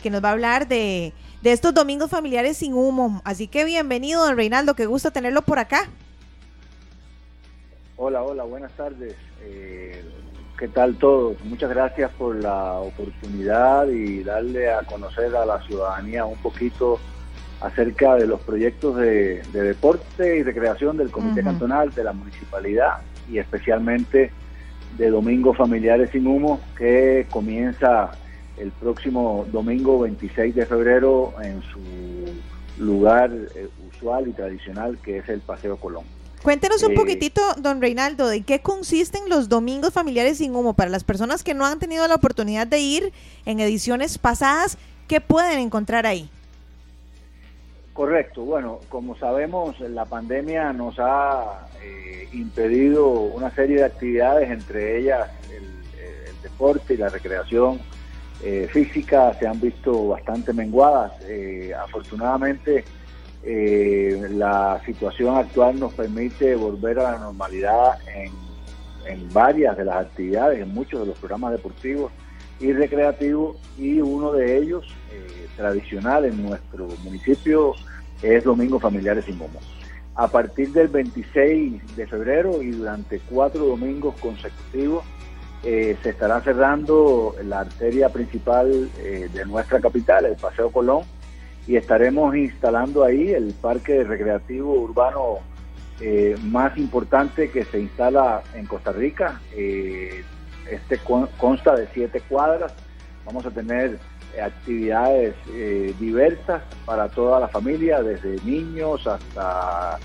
que 0.00 0.10
nos 0.10 0.22
va 0.22 0.28
a 0.28 0.32
hablar 0.32 0.68
de, 0.68 1.12
de 1.42 1.52
estos 1.52 1.74
domingos 1.74 2.10
familiares 2.10 2.58
sin 2.58 2.74
humo. 2.74 3.22
Así 3.24 3.48
que 3.48 3.64
bienvenido, 3.64 4.24
don 4.24 4.36
Reinaldo, 4.36 4.74
qué 4.74 4.86
gusto 4.86 5.10
tenerlo 5.10 5.42
por 5.42 5.58
acá. 5.58 5.88
Hola, 7.96 8.22
hola, 8.22 8.44
buenas 8.44 8.72
tardes. 8.72 9.14
Eh, 9.42 10.04
¿Qué 10.58 10.68
tal 10.68 10.96
todos? 10.96 11.42
Muchas 11.44 11.70
gracias 11.70 12.10
por 12.12 12.36
la 12.36 12.74
oportunidad 12.74 13.88
y 13.88 14.22
darle 14.22 14.70
a 14.70 14.82
conocer 14.82 15.34
a 15.34 15.46
la 15.46 15.62
ciudadanía 15.62 16.26
un 16.26 16.36
poquito 16.38 16.98
acerca 17.60 18.16
de 18.16 18.26
los 18.26 18.40
proyectos 18.40 18.96
de, 18.96 19.42
deporte 19.52 20.38
y 20.38 20.42
recreación 20.42 20.96
del 20.96 21.10
Comité 21.10 21.42
Cantonal, 21.42 21.90
de 21.90 22.04
la 22.04 22.12
Municipalidad 22.12 22.98
y 23.30 23.38
especialmente 23.38 24.32
de 24.96 25.10
Domingos 25.10 25.56
Familiares 25.56 26.10
sin 26.10 26.26
Humo, 26.26 26.60
que 26.76 27.26
comienza 27.30 28.10
el 28.60 28.70
próximo 28.72 29.46
domingo 29.50 30.00
26 30.00 30.54
de 30.54 30.66
febrero 30.66 31.32
en 31.42 31.62
su 31.62 32.82
lugar 32.82 33.32
eh, 33.32 33.68
usual 33.88 34.28
y 34.28 34.32
tradicional, 34.32 34.98
que 35.02 35.18
es 35.18 35.28
el 35.28 35.40
Paseo 35.40 35.76
Colón. 35.76 36.04
Cuéntenos 36.42 36.82
un 36.82 36.94
poquitito, 36.94 37.42
don 37.58 37.82
Reinaldo, 37.82 38.26
de 38.26 38.42
qué 38.42 38.60
consisten 38.60 39.28
los 39.28 39.50
domingos 39.50 39.92
familiares 39.92 40.38
sin 40.38 40.54
humo 40.54 40.72
para 40.72 40.88
las 40.88 41.04
personas 41.04 41.44
que 41.44 41.52
no 41.52 41.66
han 41.66 41.78
tenido 41.78 42.08
la 42.08 42.14
oportunidad 42.14 42.66
de 42.66 42.78
ir 42.78 43.12
en 43.44 43.60
ediciones 43.60 44.16
pasadas, 44.16 44.78
¿qué 45.06 45.20
pueden 45.20 45.58
encontrar 45.58 46.06
ahí? 46.06 46.30
Correcto, 47.92 48.42
bueno, 48.42 48.80
como 48.88 49.16
sabemos, 49.18 49.78
la 49.80 50.06
pandemia 50.06 50.72
nos 50.72 50.98
ha 50.98 51.68
eh, 51.82 52.28
impedido 52.32 53.10
una 53.10 53.54
serie 53.54 53.76
de 53.76 53.84
actividades, 53.84 54.50
entre 54.50 54.98
ellas 54.98 55.28
el, 55.50 55.68
deporte 56.42 56.94
y 56.94 56.96
la 56.96 57.10
recreación 57.10 57.78
eh, 58.42 58.68
física 58.72 59.34
se 59.34 59.46
han 59.46 59.60
visto 59.60 60.08
bastante 60.08 60.52
menguadas. 60.52 61.12
Eh, 61.28 61.72
afortunadamente, 61.74 62.84
eh, 63.42 64.28
la 64.32 64.80
situación 64.84 65.36
actual 65.36 65.80
nos 65.80 65.94
permite 65.94 66.54
volver 66.56 66.98
a 66.98 67.12
la 67.12 67.18
normalidad 67.18 67.98
en, 68.14 68.30
varias 69.32 69.76
de 69.76 69.84
las 69.84 70.06
actividades, 70.06 70.60
en 70.60 70.72
muchos 70.72 71.00
de 71.00 71.06
los 71.06 71.18
programas 71.18 71.52
deportivos 71.52 72.12
y 72.60 72.72
recreativos 72.72 73.56
y 73.76 74.00
uno 74.00 74.32
de 74.32 74.58
ellos 74.58 74.86
eh, 75.10 75.48
tradicional 75.56 76.26
en 76.26 76.42
nuestro 76.42 76.86
municipio 77.02 77.74
es 78.22 78.44
Domingo 78.44 78.78
Familiares 78.78 79.24
sin 79.24 79.38
Momo. 79.38 79.58
A 80.14 80.28
partir 80.28 80.70
del 80.72 80.88
26 80.88 81.96
de 81.96 82.06
febrero 82.06 82.62
y 82.62 82.70
durante 82.70 83.20
cuatro 83.20 83.66
domingos 83.66 84.14
consecutivos 84.20 85.04
eh, 85.64 85.96
se 86.02 86.10
estará 86.10 86.40
cerrando 86.40 87.34
la 87.44 87.60
arteria 87.60 88.08
principal 88.08 88.90
de 88.96 89.46
nuestra 89.46 89.80
capital, 89.80 90.24
el 90.24 90.36
Paseo 90.36 90.70
Colón, 90.70 91.04
y 91.66 91.76
estaremos 91.76 92.34
instalando 92.34 93.04
ahí 93.04 93.30
el 93.30 93.54
parque 93.54 94.02
recreativo 94.04 94.72
urbano 94.74 95.38
eh, 96.00 96.34
más 96.44 96.78
importante 96.78 97.50
que 97.50 97.64
se 97.64 97.78
instala 97.78 98.42
en 98.54 98.64
Costa 98.64 98.90
Rica. 98.90 99.40
Eh, 99.54 100.24
este 100.70 100.98
consta 100.98 101.76
de 101.76 101.88
siete 101.92 102.22
cuadras. 102.22 102.72
Vamos 103.26 103.44
a 103.44 103.50
tener 103.50 103.98
actividades 104.42 105.34
eh, 105.52 105.94
diversas 106.00 106.62
para 106.86 107.08
toda 107.08 107.38
la 107.38 107.48
familia, 107.48 108.02
desde 108.02 108.42
niños 108.44 109.06
hasta 109.06 109.98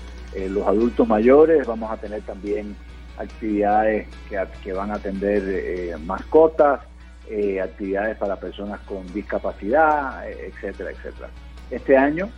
los 0.50 0.66
adultos 0.66 1.08
mayores. 1.08 1.66
Vamos 1.66 1.90
a 1.90 1.96
tener 1.96 2.20
también 2.22 2.76
actividades 3.18 4.08
que, 4.28 4.42
que 4.62 4.72
van 4.72 4.90
a 4.90 4.94
atender 4.94 5.98
mascotas, 6.00 6.80
actividades 7.62 8.16
para 8.18 8.36
personas 8.36 8.80
con 8.80 9.06
discapacidad, 9.12 10.28
etcétera, 10.28 10.90
etcétera. 10.90 11.28
Este 11.70 11.96
año 11.96 12.30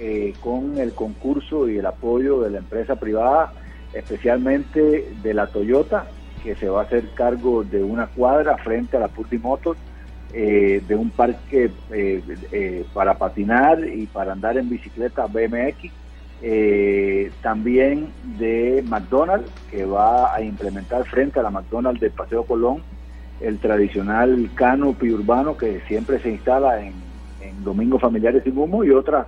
eh, 0.00 0.32
con 0.40 0.78
el 0.78 0.92
concurso 0.92 1.68
y 1.68 1.78
el 1.78 1.86
apoyo 1.86 2.40
de 2.42 2.50
la 2.50 2.58
empresa 2.58 2.94
privada, 2.94 3.52
especialmente 3.92 5.12
de 5.22 5.34
la 5.34 5.48
Toyota, 5.48 6.06
que 6.44 6.54
se 6.54 6.68
va 6.68 6.82
a 6.82 6.84
hacer 6.84 7.08
cargo 7.14 7.64
de 7.64 7.82
una 7.82 8.06
cuadra 8.06 8.56
frente 8.58 8.96
a 8.96 9.00
la 9.00 9.08
Purdy 9.08 9.38
Motors, 9.38 9.80
eh, 10.32 10.84
de 10.86 10.94
un 10.94 11.10
parque 11.10 11.72
eh, 11.90 12.86
para 12.94 13.18
patinar 13.18 13.84
y 13.88 14.06
para 14.06 14.32
andar 14.32 14.56
en 14.56 14.68
bicicleta 14.68 15.26
BMX, 15.26 15.90
también 17.42 18.08
de 18.38 18.84
McDonald's, 18.86 19.50
que 19.70 19.84
va 19.84 20.34
a 20.34 20.40
implementar 20.40 21.04
frente 21.06 21.40
a 21.40 21.42
la 21.42 21.50
McDonald's 21.50 22.00
del 22.00 22.12
Paseo 22.12 22.44
Colón 22.44 22.82
el 23.40 23.58
tradicional 23.58 24.50
canopy 24.54 25.12
urbano 25.12 25.56
que 25.56 25.80
siempre 25.86 26.18
se 26.20 26.30
instala 26.30 26.80
en 26.80 27.08
en 27.40 27.64
Domingos 27.64 28.00
Familiares 28.00 28.42
sin 28.44 28.56
Humo 28.56 28.84
y 28.84 28.90
otras 28.90 29.26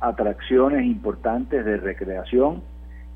atracciones 0.00 0.84
importantes 0.84 1.64
de 1.64 1.76
recreación. 1.78 2.62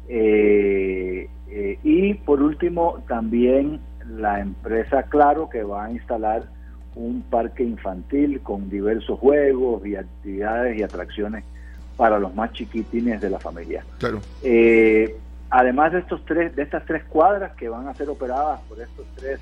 Eh, 0.09 1.29
eh, 1.49 1.79
y 1.83 2.15
por 2.15 2.43
último, 2.43 3.03
también 3.07 3.81
la 4.09 4.41
empresa 4.41 5.05
Claro 5.05 5.49
que 5.49 5.62
va 5.62 5.87
a 5.87 5.93
instalar 5.93 6.45
un 6.97 7.23
parque 7.23 7.62
infantil 7.62 8.41
con 8.41 8.69
diversos 8.69 9.19
juegos 9.19 9.87
y 9.87 9.95
actividades 9.97 10.79
y 10.79 10.83
atracciones 10.83 11.45
para 12.01 12.19
los 12.19 12.35
más 12.35 12.51
chiquitines 12.55 13.21
de 13.21 13.29
la 13.29 13.39
familia. 13.39 13.85
Claro. 13.99 14.23
Eh, 14.43 15.19
además 15.51 15.93
de 15.93 15.99
estos 15.99 16.25
tres, 16.25 16.57
de 16.57 16.63
estas 16.63 16.87
tres 16.87 17.05
cuadras 17.05 17.53
que 17.57 17.69
van 17.69 17.89
a 17.89 17.95
ser 17.95 18.09
operadas 18.09 18.59
por 18.71 18.81
estos 18.81 19.05
tres 19.17 19.39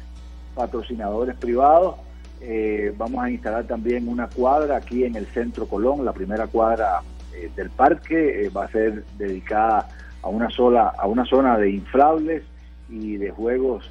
patrocinadores 0.56 1.36
privados, 1.36 1.94
eh, 2.40 2.92
vamos 2.98 3.22
a 3.22 3.30
instalar 3.30 3.64
también 3.68 4.08
una 4.08 4.26
cuadra 4.26 4.78
aquí 4.78 5.04
en 5.04 5.14
el 5.14 5.26
centro 5.26 5.68
Colón, 5.68 6.04
la 6.04 6.12
primera 6.12 6.48
cuadra 6.48 7.00
eh, 7.32 7.48
del 7.54 7.70
parque 7.70 8.50
va 8.50 8.64
a 8.64 8.72
ser 8.72 9.04
dedicada 9.16 9.88
a 10.20 10.28
una 10.28 10.50
sola, 10.50 10.92
a 10.98 11.06
una 11.06 11.24
zona 11.26 11.56
de 11.58 11.70
inflables 11.70 12.42
y 12.88 13.18
de 13.18 13.30
juegos 13.30 13.88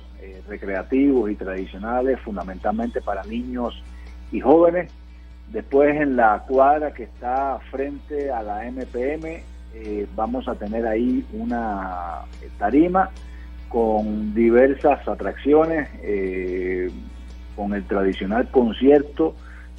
recreativos 0.49 1.31
y 1.31 1.35
tradicionales, 1.35 2.19
fundamentalmente 2.19 2.99
para 2.99 3.23
niños 3.23 3.81
y 4.29 4.41
jóvenes. 4.41 4.91
Después 5.51 5.95
en 5.99 6.15
la 6.17 6.43
cuadra 6.47 6.93
que 6.93 7.03
está 7.03 7.59
frente 7.71 8.31
a 8.31 8.43
la 8.43 8.69
MPM 8.69 9.43
vamos 10.15 10.47
a 10.47 10.55
tener 10.55 10.85
ahí 10.85 11.25
una 11.33 12.23
tarima 12.57 13.09
con 13.69 14.33
diversas 14.33 15.07
atracciones 15.07 15.89
con 17.55 17.73
el 17.73 17.83
tradicional 17.85 18.49
concierto 18.51 19.35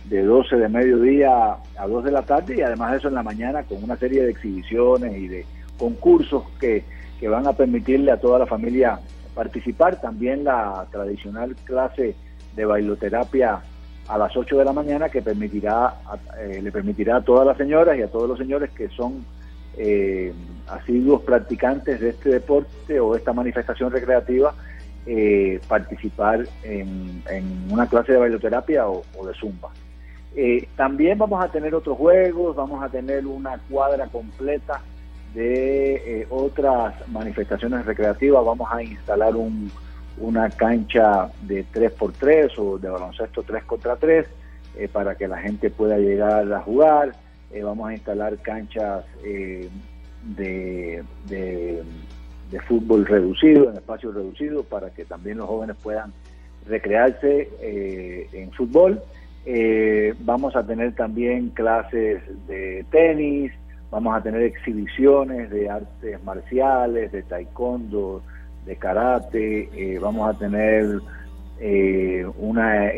de 0.09 0.23
12 0.23 0.57
de 0.57 0.69
mediodía 0.69 1.57
a 1.77 1.87
2 1.87 2.05
de 2.05 2.11
la 2.11 2.23
tarde 2.23 2.57
y 2.57 2.63
además 2.63 2.93
de 2.93 2.99
eso 2.99 3.09
en 3.09 3.15
la 3.15 3.23
mañana 3.23 3.63
con 3.63 3.83
una 3.85 3.97
serie 3.97 4.23
de 4.23 4.31
exhibiciones 4.31 5.17
y 5.17 5.29
de 5.29 5.47
concursos 5.79 6.45
que, 6.61 6.85
van 7.29 7.47
a 7.49 7.53
permitirle 7.53 8.13
a 8.13 8.21
toda 8.21 8.39
la 8.39 8.47
familia 8.47 9.01
participar. 9.35 10.01
También 10.01 10.45
la 10.45 10.87
tradicional 10.91 11.57
clase 11.65 12.15
de 12.55 12.65
bailoterapia 12.65 13.61
a 14.09 14.19
las 14.19 14.37
8 14.37 14.59
de 14.59 14.65
la 14.65 14.73
mañana 14.73 15.09
que 15.09 15.23
permitirá 15.23 15.95
eh, 16.41 16.61
le 16.63 16.73
permitirá 16.73 17.17
a 17.17 17.21
todas 17.23 17.47
las 17.47 17.57
señoras 17.57 17.97
y 17.99 18.03
a 18.03 18.09
todos 18.09 18.29
los 18.29 18.39
señores 18.39 18.71
que 18.71 18.89
son 18.89 19.25
eh, 19.77 20.33
asiduos 20.67 21.23
practicantes 21.23 22.01
de 22.01 22.11
este 22.11 22.31
deporte 22.31 22.99
o 22.99 23.15
esta 23.15 23.33
manifestación 23.33 23.91
recreativa 23.91 24.55
eh, 25.11 25.59
participar 25.67 26.47
en, 26.63 27.23
una 27.71 27.87
clase 27.87 28.13
de 28.13 28.19
bailoterapia 28.19 28.87
o, 28.87 29.03
de 29.27 29.33
zumba. 29.33 29.71
Eh, 30.37 30.69
también 30.77 31.17
vamos 31.17 31.43
a 31.43 31.49
tener 31.49 31.75
otros 31.75 31.97
juegos, 31.97 32.55
vamos 32.55 32.83
a 32.83 32.91
tener 32.91 33.27
una 33.27 33.59
cuadra 33.71 34.07
completa 34.09 34.83
de 35.33 35.95
eh, 35.95 36.27
otras 36.29 36.95
manifestaciones 37.09 37.87
recreativas, 37.87 38.45
vamos 38.45 38.69
a 38.71 38.83
instalar 38.83 39.35
una 40.21 40.51
cancha 40.51 41.31
de 41.43 41.65
3x3 41.67 42.53
o 42.59 42.79
de 42.79 42.89
baloncesto 42.89 43.43
3 43.43 43.65
contra 43.65 43.97
3 43.97 44.27
para 44.93 45.17
que 45.17 45.27
la 45.27 45.39
gente 45.39 45.71
pueda 45.71 45.99
llegar 45.99 46.53
a 46.53 46.61
jugar, 46.61 47.13
vamos 47.63 47.89
a 47.89 47.95
instalar 47.95 48.37
canchas 48.39 49.05
de 50.37 51.03
de 52.51 52.61
fútbol 52.61 53.07
reducido, 53.07 53.71
en 53.71 53.77
espacio 53.77 54.13
reducido, 54.13 54.63
para 54.63 54.91
que 54.91 55.05
también 55.05 55.39
los 55.39 55.49
jóvenes 55.49 55.77
puedan 55.83 56.13
recrearse 56.67 57.49
eh, 57.61 58.29
en 58.33 58.51
fútbol. 58.53 59.01
Eh, 59.45 60.15
vamos 60.21 60.57
a 60.57 60.67
tener 60.67 60.95
también 60.95 61.51
clases 61.51 62.23
de 62.47 62.85
tenis, 62.91 63.53
vamos 63.91 64.17
a 64.17 64.23
tener 64.23 64.43
exhibiciones 64.43 65.51
de 65.51 65.69
artes 65.69 66.23
marciales, 66.25 67.13
de 67.13 67.23
taekwondo, 67.23 68.23
de 68.69 68.77
karate, 68.77 69.71
eh, 69.73 69.99
vamos 69.99 70.29
a 70.29 70.39
tener 70.39 71.01
eh, 71.59 72.25
una 72.37 72.93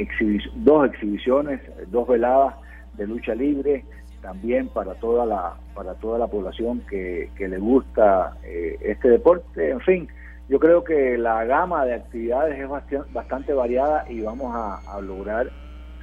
dos 0.56 0.90
exhibiciones, 0.90 1.60
dos 1.86 2.08
veladas 2.08 2.56
de 2.98 3.06
lucha 3.06 3.34
libre, 3.34 3.84
también 4.20 4.68
para 4.68 4.94
toda 4.94 5.24
la 5.24 5.54
para 5.74 5.94
toda 5.94 6.18
la 6.18 6.26
población 6.26 6.82
que, 6.90 7.30
le 7.38 7.58
gusta 7.58 8.36
eh, 8.44 8.76
este 8.82 9.08
deporte. 9.08 9.70
En 9.70 9.80
fin, 9.80 10.08
yo 10.48 10.58
creo 10.58 10.82
que 10.82 11.16
la 11.16 11.44
gama 11.44 11.86
de 11.86 11.94
actividades 11.94 12.58
es 12.58 12.68
bastante, 13.12 13.54
variada 13.54 14.04
y 14.10 14.20
vamos 14.20 14.52
a, 14.54 15.00
lograr 15.00 15.50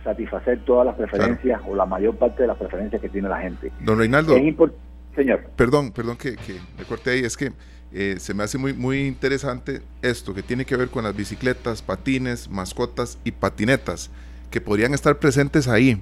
satisfacer 0.04 0.64
todas 0.64 0.86
las 0.86 0.96
preferencias 0.96 1.62
o 1.68 1.76
la 1.76 1.86
mayor 1.86 2.16
parte 2.16 2.44
de 2.44 2.48
las 2.48 2.58
preferencias 2.58 3.02
que 3.02 3.10
tiene 3.10 3.28
la 3.28 3.40
gente. 3.40 3.72
Don 3.82 4.00
Reinaldo, 4.00 4.36
señor. 5.14 5.42
Perdón, 5.58 5.92
perdón 5.92 6.16
que, 6.16 6.38
que 6.38 6.54
me 6.78 6.86
corté 6.86 7.12
ahí, 7.12 7.20
es 7.20 7.36
que 7.36 7.52
eh, 7.94 8.18
se 8.20 8.34
me 8.34 8.44
hace 8.44 8.58
muy, 8.58 8.74
muy 8.74 9.08
interesante 9.08 9.82
esto 10.02 10.34
que 10.34 10.44
tiene 10.44 10.66
que 10.66 10.76
ver 10.76 10.90
con 10.90 11.04
las 11.04 11.16
bicicletas, 11.16 11.82
patines, 11.82 12.50
mascotas 12.50 13.18
y 13.24 13.32
patinetas 13.32 14.10
que 14.52 14.62
podrían 14.62 14.94
estar 14.94 15.18
presentes 15.20 15.68
ahí 15.68 16.02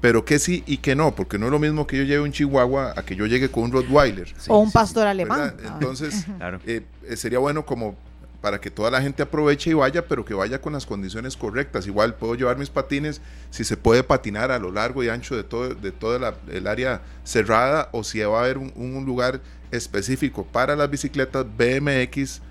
pero 0.00 0.24
que 0.24 0.38
sí 0.38 0.62
y 0.66 0.78
que 0.78 0.94
no, 0.94 1.14
porque 1.14 1.38
no 1.38 1.46
es 1.46 1.52
lo 1.52 1.58
mismo 1.58 1.86
que 1.86 1.96
yo 1.96 2.04
lleve 2.04 2.22
un 2.22 2.32
chihuahua 2.32 2.94
a 2.96 3.02
que 3.02 3.16
yo 3.16 3.26
llegue 3.26 3.50
con 3.50 3.64
un 3.64 3.72
Rottweiler. 3.72 4.32
o 4.48 4.58
un 4.58 4.70
pastor 4.70 5.06
alemán. 5.06 5.54
Entonces, 5.64 6.26
eh, 6.66 6.82
eh, 7.04 7.16
sería 7.16 7.38
bueno 7.38 7.66
como 7.66 7.96
para 8.40 8.60
que 8.60 8.70
toda 8.70 8.90
la 8.92 9.02
gente 9.02 9.24
aproveche 9.24 9.70
y 9.70 9.74
vaya, 9.74 10.06
pero 10.06 10.24
que 10.24 10.32
vaya 10.32 10.60
con 10.60 10.72
las 10.72 10.86
condiciones 10.86 11.36
correctas. 11.36 11.88
Igual 11.88 12.14
puedo 12.14 12.36
llevar 12.36 12.56
mis 12.56 12.70
patines, 12.70 13.20
si 13.50 13.64
se 13.64 13.76
puede 13.76 14.04
patinar 14.04 14.52
a 14.52 14.60
lo 14.60 14.70
largo 14.70 15.02
y 15.02 15.08
ancho 15.08 15.34
de 15.34 15.42
todo 15.42 15.74
de 15.74 15.90
toda 15.90 16.34
el 16.48 16.66
área 16.68 17.02
cerrada, 17.24 17.88
o 17.90 18.04
si 18.04 18.20
va 18.20 18.38
a 18.38 18.44
haber 18.44 18.58
un, 18.58 19.04
lugar 19.04 19.40
específico 19.70 20.44
para 20.44 20.76
las 20.76 20.90
bicicletas 20.90 21.46
BMX 21.56 22.42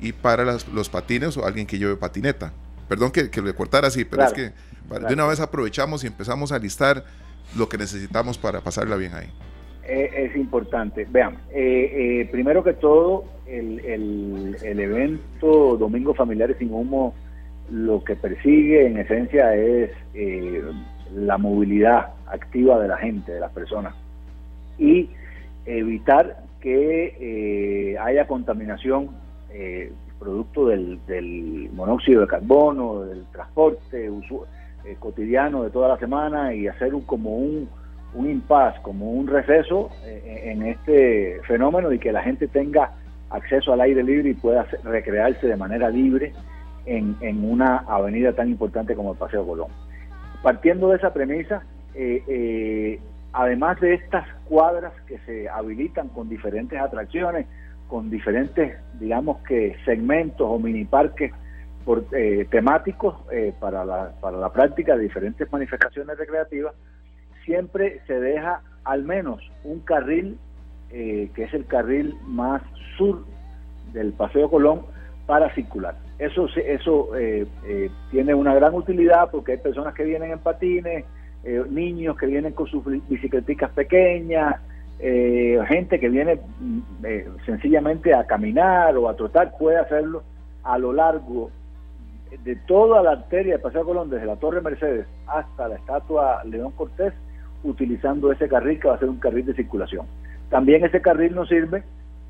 y 0.00 0.12
para 0.12 0.44
los 0.44 0.88
patines 0.88 1.36
o 1.36 1.46
alguien 1.46 1.66
que 1.66 1.78
lleve 1.78 1.96
patineta. 1.96 2.52
Perdón 2.88 3.10
que, 3.10 3.30
que 3.30 3.42
le 3.42 3.54
cortara 3.54 3.88
así, 3.88 4.04
pero 4.04 4.24
es 4.24 4.32
que 4.32 4.52
de 4.88 5.14
una 5.14 5.26
vez 5.26 5.40
aprovechamos 5.40 6.04
y 6.04 6.06
empezamos 6.06 6.52
a 6.52 6.58
listar 6.58 7.04
lo 7.56 7.68
que 7.68 7.78
necesitamos 7.78 8.38
para 8.38 8.60
pasarla 8.60 8.96
bien 8.96 9.14
ahí. 9.14 9.28
Eh, 9.88 10.10
es 10.30 10.36
importante. 10.36 11.06
Vean, 11.10 11.34
eh, 11.52 12.20
eh, 12.22 12.28
primero 12.30 12.64
que 12.64 12.72
todo, 12.72 13.24
el, 13.46 13.80
el, 13.80 14.80
evento 14.80 15.76
Domingo 15.76 16.12
Familiares 16.14 16.56
sin 16.58 16.72
Humo 16.72 17.14
lo 17.70 18.02
que 18.02 18.16
persigue 18.16 18.86
en 18.86 18.98
esencia 18.98 19.54
es 19.54 19.90
la 21.14 21.38
movilidad 21.38 22.14
activa 22.26 22.80
de 22.80 22.88
la 22.88 22.96
gente, 22.96 23.32
de 23.32 23.40
las 23.40 23.52
personas, 23.52 23.94
y 24.78 25.10
evitar 25.64 26.45
que 26.66 27.96
haya 28.00 28.26
contaminación 28.26 29.10
producto 30.18 30.66
del, 30.66 30.98
del, 31.06 31.70
monóxido 31.72 32.22
de 32.22 32.26
carbono, 32.26 33.02
del 33.02 33.24
transporte, 33.32 34.06
eh, 34.06 34.96
cotidiano 34.98 35.64
de 35.64 35.70
toda 35.70 35.88
la 35.88 35.98
semana 35.98 36.54
y 36.54 36.68
hacer 36.68 36.94
un, 36.94 37.02
como 37.02 37.36
un, 37.36 37.68
un 38.14 38.30
impas, 38.30 38.78
como 38.80 39.12
un 39.12 39.26
receso 39.26 39.90
eh, 40.04 40.52
en 40.52 40.62
este 40.62 41.40
fenómeno 41.46 41.92
y 41.92 41.98
que 41.98 42.12
la 42.12 42.22
gente 42.22 42.48
tenga 42.48 42.92
acceso 43.30 43.72
al 43.72 43.80
aire 43.80 44.02
libre 44.02 44.30
y 44.30 44.34
pueda 44.34 44.66
recrearse 44.84 45.46
de 45.46 45.56
manera 45.56 45.90
libre 45.90 46.32
en, 46.86 47.16
en, 47.20 47.44
una 47.44 47.78
avenida 47.88 48.32
tan 48.32 48.48
importante 48.48 48.94
como 48.94 49.12
el 49.12 49.18
Paseo 49.18 49.46
Colón. 49.46 49.68
Partiendo 50.42 50.90
de 50.90 50.96
esa 50.96 51.12
premisa, 51.12 51.62
eh, 51.94 53.00
además 53.36 53.78
de 53.80 53.94
estas 53.94 54.26
cuadras 54.46 54.94
que 55.06 55.18
se 55.26 55.48
habilitan 55.48 56.08
con 56.08 56.28
diferentes 56.28 56.80
atracciones, 56.80 57.46
con 57.86 58.08
diferentes, 58.08 58.78
digamos 58.98 59.42
que 59.46 59.76
segmentos 59.84 60.46
o 60.48 60.58
mini 60.58 60.86
parques 60.86 61.32
por, 61.84 62.06
eh, 62.12 62.46
temáticos 62.50 63.14
eh, 63.30 63.52
para, 63.60 63.84
la, 63.84 64.12
para 64.22 64.38
la 64.38 64.50
práctica 64.50 64.96
de 64.96 65.02
diferentes 65.02 65.52
manifestaciones 65.52 66.16
recreativas, 66.16 66.74
siempre 67.44 68.00
se 68.06 68.18
deja 68.18 68.62
al 68.84 69.04
menos 69.04 69.42
un 69.64 69.80
carril, 69.80 70.38
eh, 70.90 71.30
que 71.34 71.44
es 71.44 71.52
el 71.52 71.66
carril 71.66 72.16
más 72.24 72.62
sur 72.96 73.22
del 73.92 74.14
Paseo 74.14 74.48
Colón, 74.48 74.86
para 75.26 75.54
circular. 75.54 75.96
Eso, 76.18 76.46
eso 76.56 77.10
tiene 78.10 78.32
una 78.32 78.54
gran 78.54 78.72
utilidad 78.74 79.28
porque 79.30 79.52
hay 79.52 79.58
personas 79.58 79.92
que 79.92 80.04
vienen 80.04 80.30
en 80.30 80.38
patines, 80.38 81.04
niños 81.70 82.16
que 82.16 82.26
vienen 82.26 82.52
con 82.52 82.66
sus 82.66 82.84
bicicletas 83.08 83.70
pequeñas, 83.70 84.56
gente 84.98 86.00
que 86.00 86.08
viene 86.08 86.40
mm, 86.58 86.80
sencillamente 87.44 88.14
a 88.14 88.26
caminar 88.26 88.96
o 88.96 89.08
a 89.08 89.16
trotar, 89.16 89.52
puede 89.58 89.78
hacerlo 89.78 90.22
a 90.64 90.78
lo 90.78 90.92
largo 90.92 91.50
de 92.42 92.56
toda 92.56 93.02
la 93.02 93.12
arteria 93.12 93.54
de 93.54 93.58
Paseo 93.60 93.84
Colón, 93.84 94.10
desde 94.10 94.26
la 94.26 94.36
Torre 94.36 94.60
Mercedes 94.60 95.06
hasta 95.26 95.68
la 95.68 95.76
estatua 95.76 96.42
León 96.44 96.72
Cortés, 96.72 97.12
utilizando 97.62 98.32
ese 98.32 98.48
carril 98.48 98.80
que 98.80 98.88
va 98.88 98.94
a 98.94 98.98
ser 98.98 99.08
un 99.08 99.18
carril 99.18 99.46
de 99.46 99.54
circulación. 99.54 100.06
También 100.50 100.84
ese 100.84 101.00
carril 101.00 101.34
nos 101.34 101.48
sirve 101.48 101.82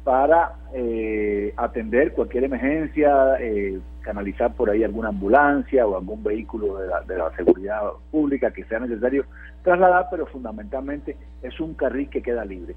para 0.06 0.52
eh, 0.72 1.52
atender 1.56 2.12
cualquier 2.12 2.44
emergencia, 2.44 3.38
eh, 3.40 3.80
canalizar 4.02 4.54
por 4.54 4.70
ahí 4.70 4.84
alguna 4.84 5.08
ambulancia 5.08 5.84
o 5.84 5.96
algún 5.96 6.22
vehículo 6.22 6.78
de 6.78 6.86
la, 6.86 7.00
de 7.00 7.18
la 7.18 7.34
seguridad 7.34 7.80
pública 8.12 8.52
que 8.52 8.62
sea 8.66 8.78
necesario 8.78 9.24
trasladar, 9.64 10.06
pero 10.08 10.26
fundamentalmente 10.26 11.16
es 11.42 11.58
un 11.58 11.74
carril 11.74 12.08
que 12.08 12.22
queda 12.22 12.44
libre. 12.44 12.76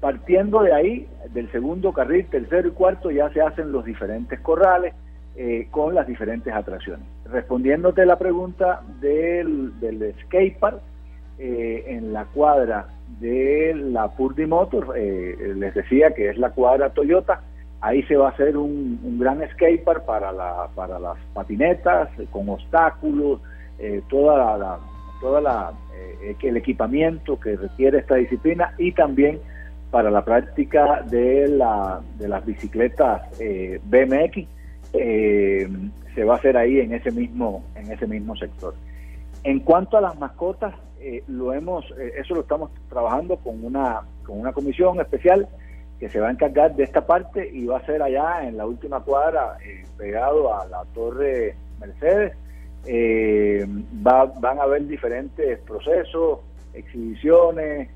Partiendo 0.00 0.62
de 0.62 0.72
ahí, 0.72 1.06
del 1.34 1.52
segundo 1.52 1.92
carril, 1.92 2.24
tercero 2.30 2.68
y 2.68 2.70
cuarto, 2.70 3.10
ya 3.10 3.28
se 3.28 3.42
hacen 3.42 3.72
los 3.72 3.84
diferentes 3.84 4.40
corrales, 4.40 4.94
eh, 5.36 5.68
con 5.70 5.94
las 5.94 6.06
diferentes 6.06 6.50
atracciones. 6.50 7.06
Respondiéndote 7.26 8.06
la 8.06 8.18
pregunta 8.18 8.80
del, 9.02 9.78
del 9.80 10.14
skatepark, 10.24 10.80
eh, 11.38 11.84
en 11.88 12.14
la 12.14 12.24
cuadra 12.24 12.86
de 13.18 13.74
la 13.74 14.08
Purdy 14.08 14.46
Motors, 14.46 14.88
eh, 14.96 15.54
les 15.56 15.74
decía 15.74 16.10
que 16.14 16.28
es 16.30 16.38
la 16.38 16.50
cuadra 16.50 16.90
Toyota, 16.90 17.40
ahí 17.80 18.02
se 18.04 18.16
va 18.16 18.28
a 18.28 18.30
hacer 18.30 18.56
un, 18.56 19.18
gran 19.18 19.40
skatepark 19.50 20.04
para, 20.04 20.32
la, 20.32 20.68
para 20.74 20.98
las 20.98 21.16
patinetas, 21.34 22.08
con 22.30 22.48
obstáculos, 22.48 23.40
toda 24.08 24.58
la, 24.58 24.78
toda 25.20 25.40
la 25.40 25.72
el 26.42 26.56
equipamiento 26.56 27.40
que 27.40 27.56
requiere 27.56 27.98
esta 27.98 28.16
disciplina 28.16 28.74
y 28.76 28.92
también 28.92 29.40
para 29.90 30.10
la 30.10 30.22
práctica 30.22 31.02
de, 31.02 31.48
la, 31.48 32.00
de 32.18 32.28
las 32.28 32.44
bicicletas 32.44 33.22
BMX 33.84 34.46
eh, 34.92 35.68
se 36.14 36.24
va 36.24 36.34
a 36.34 36.36
hacer 36.38 36.56
ahí 36.56 36.80
en 36.80 36.92
ese 36.92 37.12
mismo 37.12 37.64
en 37.76 37.90
ese 37.92 38.06
mismo 38.06 38.34
sector. 38.36 38.74
En 39.44 39.60
cuanto 39.60 39.96
a 39.96 40.00
las 40.00 40.18
mascotas, 40.18 40.74
eh, 41.00 41.22
lo 41.28 41.52
hemos 41.52 41.84
eh, 41.98 42.12
eso 42.18 42.34
lo 42.34 42.40
estamos 42.42 42.70
trabajando 42.88 43.36
con 43.36 43.64
una 43.64 44.02
con 44.24 44.40
una 44.40 44.52
comisión 44.52 45.00
especial 45.00 45.48
que 45.98 46.08
se 46.08 46.20
va 46.20 46.28
a 46.28 46.30
encargar 46.30 46.74
de 46.76 46.84
esta 46.84 47.06
parte 47.06 47.48
y 47.52 47.66
va 47.66 47.78
a 47.78 47.86
ser 47.86 48.02
allá 48.02 48.46
en 48.46 48.56
la 48.56 48.66
última 48.66 49.00
cuadra 49.00 49.58
pegado 49.98 50.54
a 50.54 50.66
la 50.66 50.84
torre 50.94 51.54
Mercedes. 51.78 52.32
Va, 54.06 54.24
van 54.24 54.58
a 54.58 54.62
haber 54.62 54.86
diferentes 54.86 55.58
procesos, 55.58 56.38
exhibiciones, 56.72 57.90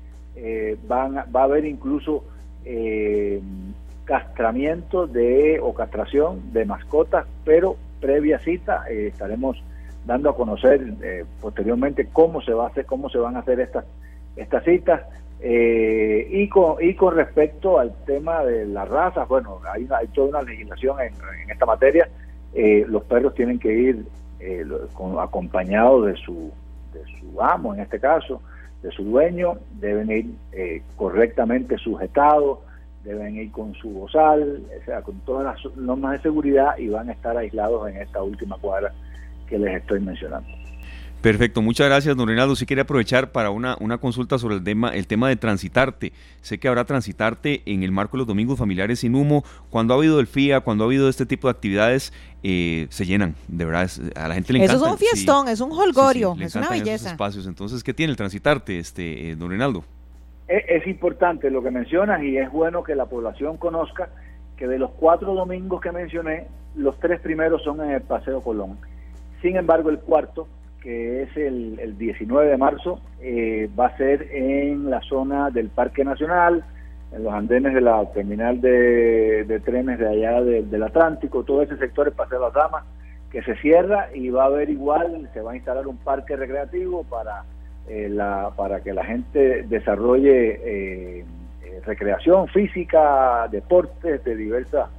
van 0.87 1.15
va 1.15 1.41
a 1.41 1.43
haber 1.45 1.65
incluso 1.65 2.23
castramiento 4.05 5.07
de 5.07 5.59
o 5.59 5.73
castración 5.73 6.53
de 6.53 6.65
mascotas, 6.65 7.25
pero 7.43 7.75
previa 7.99 8.39
cita 8.39 8.85
eh, 8.89 9.07
estaremos 9.07 9.61
dando 10.05 10.29
a 10.29 10.35
conocer 10.35 10.81
eh, 11.01 11.25
posteriormente 11.41 12.07
cómo 12.11 12.41
se 12.41 12.53
va 12.53 12.65
a 12.65 12.67
hacer, 12.67 12.85
cómo 12.85 13.09
se 13.09 13.17
van 13.17 13.35
a 13.35 13.39
hacer 13.39 13.59
estas 13.59 13.85
estas 14.35 14.63
citas 14.63 15.01
eh, 15.39 16.27
y 16.29 16.47
con 16.49 16.81
y 16.81 16.93
con 16.95 17.15
respecto 17.15 17.79
al 17.79 17.93
tema 18.05 18.43
de 18.43 18.65
las 18.65 18.87
razas, 18.87 19.27
bueno, 19.27 19.59
hay, 19.71 19.87
hay 19.97 20.07
toda 20.07 20.27
una 20.27 20.41
legislación 20.41 20.97
en, 21.01 21.13
esta 21.49 21.65
materia. 21.65 22.07
los 22.87 23.03
perros 23.03 23.33
tienen 23.35 23.59
que 23.59 23.73
ir 23.73 24.05
acompañados 25.19 26.05
de 26.07 26.15
su 26.15 26.51
de 26.93 27.03
su 27.19 27.41
amo, 27.41 27.73
en 27.73 27.81
este 27.81 27.99
caso, 27.99 28.41
de 28.81 28.91
su 28.91 29.03
dueño, 29.03 29.57
deben 29.79 30.09
ir 30.11 30.81
correctamente 30.95 31.77
sujetados 31.77 32.59
deben 33.05 33.35
ir 33.35 33.51
con 33.51 33.73
su 33.75 33.89
bozal, 33.89 34.63
o 34.81 34.85
sea, 34.85 35.01
con 35.03 35.19
todas 35.19 35.45
las 35.45 35.77
normas 35.77 36.13
de 36.13 36.23
seguridad 36.23 36.75
y 36.77 36.87
van 36.87 37.09
a 37.09 37.13
estar 37.13 37.37
aislados 37.37 37.87
en 37.87 37.97
esta 37.97 38.21
última 38.23 38.57
cuadra 38.57 38.91
que 39.47 39.57
les 39.57 39.81
estoy 39.81 39.99
mencionando. 39.99 40.47
Perfecto, 41.21 41.63
muchas 41.63 41.87
gracias, 41.87 42.15
don 42.15 42.27
Reinaldo. 42.27 42.55
Sí 42.55 42.67
quería 42.67 42.83
aprovechar 42.83 43.31
para 43.31 43.49
una, 43.49 43.75
una 43.79 43.97
consulta 43.97 44.37
sobre 44.37 44.55
el 44.55 44.63
tema, 44.63 44.89
el 44.89 45.07
tema 45.07 45.27
de 45.27 45.35
transitarte. 45.35 46.13
Sé 46.41 46.59
que 46.59 46.67
habrá 46.67 46.85
transitarte 46.85 47.63
en 47.65 47.81
el 47.81 47.91
marco 47.91 48.15
de 48.15 48.19
los 48.19 48.27
domingos 48.27 48.59
familiares 48.59 48.99
sin 48.99 49.15
humo. 49.15 49.43
Cuando 49.71 49.95
ha 49.95 49.97
habido 49.97 50.19
el 50.19 50.27
FIA, 50.27 50.59
cuando 50.59 50.83
ha 50.83 50.87
habido 50.87 51.09
este 51.09 51.25
tipo 51.25 51.47
de 51.47 51.53
actividades, 51.53 52.13
eh, 52.43 52.85
se 52.89 53.07
llenan, 53.07 53.33
de 53.47 53.65
verdad, 53.65 53.89
a 54.15 54.27
la 54.27 54.35
gente 54.35 54.53
le 54.53 54.59
encanta. 54.59 54.75
Eso 54.75 54.85
es 54.85 54.91
un 54.91 54.97
fiestón, 54.99 55.47
es 55.47 55.61
un 55.61 55.71
holgorio, 55.71 56.35
es 56.39 56.53
una 56.55 56.69
belleza. 56.69 57.09
espacios. 57.09 57.47
Entonces, 57.47 57.83
¿qué 57.83 57.93
tiene 57.95 58.11
el 58.11 58.17
transitarte, 58.17 58.77
este, 58.77 59.31
eh, 59.31 59.35
don 59.35 59.49
Reinaldo? 59.49 59.83
es, 60.47 60.85
importante 60.87 61.49
lo 61.49 61.63
que 61.63 61.71
mencionas 61.71 62.21
y 62.23 62.37
es 62.37 62.51
bueno 62.51 62.83
que 62.83 62.95
la 62.95 63.05
población 63.05 63.57
conozca 63.57 64.09
que 64.57 64.67
de 64.67 64.77
los 64.77 64.91
cuatro 64.91 65.33
domingos 65.33 65.81
que 65.81 65.91
mencioné, 65.91 66.47
los 66.75 66.99
tres 66.99 67.19
primeros 67.19 67.63
son 67.63 67.81
en 67.81 67.91
el 67.91 68.01
Paseo 68.01 68.41
Colón. 68.41 68.77
Sin 69.45 69.57
embargo, 69.57 69.91
el 69.91 69.99
cuarto, 69.99 70.47
que 70.81 71.21
es 71.21 71.37
el, 71.37 71.95
19 71.99 72.49
de 72.49 72.57
marzo, 72.57 72.99
eh, 73.21 73.69
va 73.79 73.85
a 73.85 73.97
ser 73.97 74.27
en 74.31 74.89
la 74.89 75.01
zona 75.01 75.51
del 75.51 75.69
Parque 75.69 76.03
Nacional, 76.03 76.65
en 77.11 77.23
los 77.23 77.31
andenes 77.31 77.75
de 77.75 77.81
la 77.81 78.11
terminal 78.11 78.59
de, 78.59 79.61
trenes 79.63 79.99
de 79.99 80.07
allá 80.07 80.41
del 80.41 80.81
Atlántico, 80.81 81.43
todo 81.43 81.61
ese 81.61 81.77
sector, 81.77 82.07
el 82.07 82.13
Paseo 82.13 82.39
de 82.39 82.45
las 82.45 82.55
Damas, 82.55 82.85
que 83.29 83.43
se 83.43 83.55
cierra 83.57 84.09
y 84.15 84.31
va 84.31 84.45
a 84.45 84.47
haber 84.47 84.71
igual, 84.71 85.29
se 85.31 85.41
va 85.41 85.51
a 85.51 85.55
instalar 85.55 85.85
un 85.85 85.97
parque 85.97 86.35
recreativo 86.35 87.03
para, 87.03 87.43
eh, 87.87 88.09
la, 88.09 88.49
para 88.57 88.81
que 88.81 88.93
la 88.93 89.05
gente 89.05 89.61
desarrolle 89.69 90.53
eh, 90.53 91.25
eh, 91.65 91.81
recreación 91.85 92.47
física, 92.47 93.47
deportes 93.51 94.23
de 94.23 94.35
diversas 94.35 94.89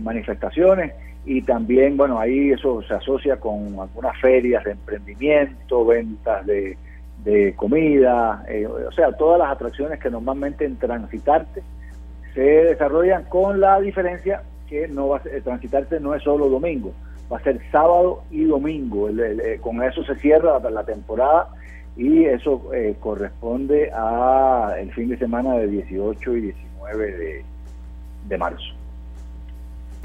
manifestaciones 0.00 0.92
y 1.26 1.42
también, 1.42 1.96
bueno, 1.96 2.20
ahí 2.20 2.52
eso 2.52 2.82
se 2.82 2.94
asocia 2.94 3.36
con 3.36 3.78
algunas 3.80 4.18
ferias 4.20 4.62
de 4.64 4.70
emprendimiento, 4.72 5.84
ventas 5.84 6.46
de, 6.46 6.78
de 7.24 7.52
comida, 7.56 8.44
o 8.86 8.92
sea, 8.92 9.10
todas 9.12 9.40
las 9.40 9.50
atracciones 9.50 9.98
que 9.98 10.08
normalmente 10.08 10.64
en 10.64 10.76
Transitarte 10.76 11.62
se 12.32 12.40
desarrollan 12.40 13.24
con 13.24 13.60
la 13.60 13.80
diferencia 13.80 14.42
que 14.68 14.86
no 14.86 15.08
va 15.08 15.16
a 15.16 15.22
ser, 15.22 15.42
Transitarte 15.42 15.98
no 15.98 16.14
es 16.14 16.22
solo 16.22 16.48
domingo, 16.48 16.92
va 17.30 17.38
a 17.38 17.42
ser 17.42 17.60
sábado 17.72 18.22
y 18.30 18.44
domingo. 18.44 19.08
con 19.60 19.82
eso 19.82 20.04
se 20.04 20.14
cierra 20.16 20.60
la, 20.70 20.84
temporada 20.84 21.48
y 21.96 22.24
eso 22.24 22.70
eh, 22.72 22.94
corresponde 23.00 23.90
a 23.92 24.76
el 24.78 24.92
fin 24.92 25.08
de 25.08 25.18
semana 25.18 25.54
de 25.54 25.66
18 25.66 26.36
y 26.36 26.40
19 26.40 27.12
de, 27.16 27.44
de 28.28 28.38
marzo. 28.38 28.75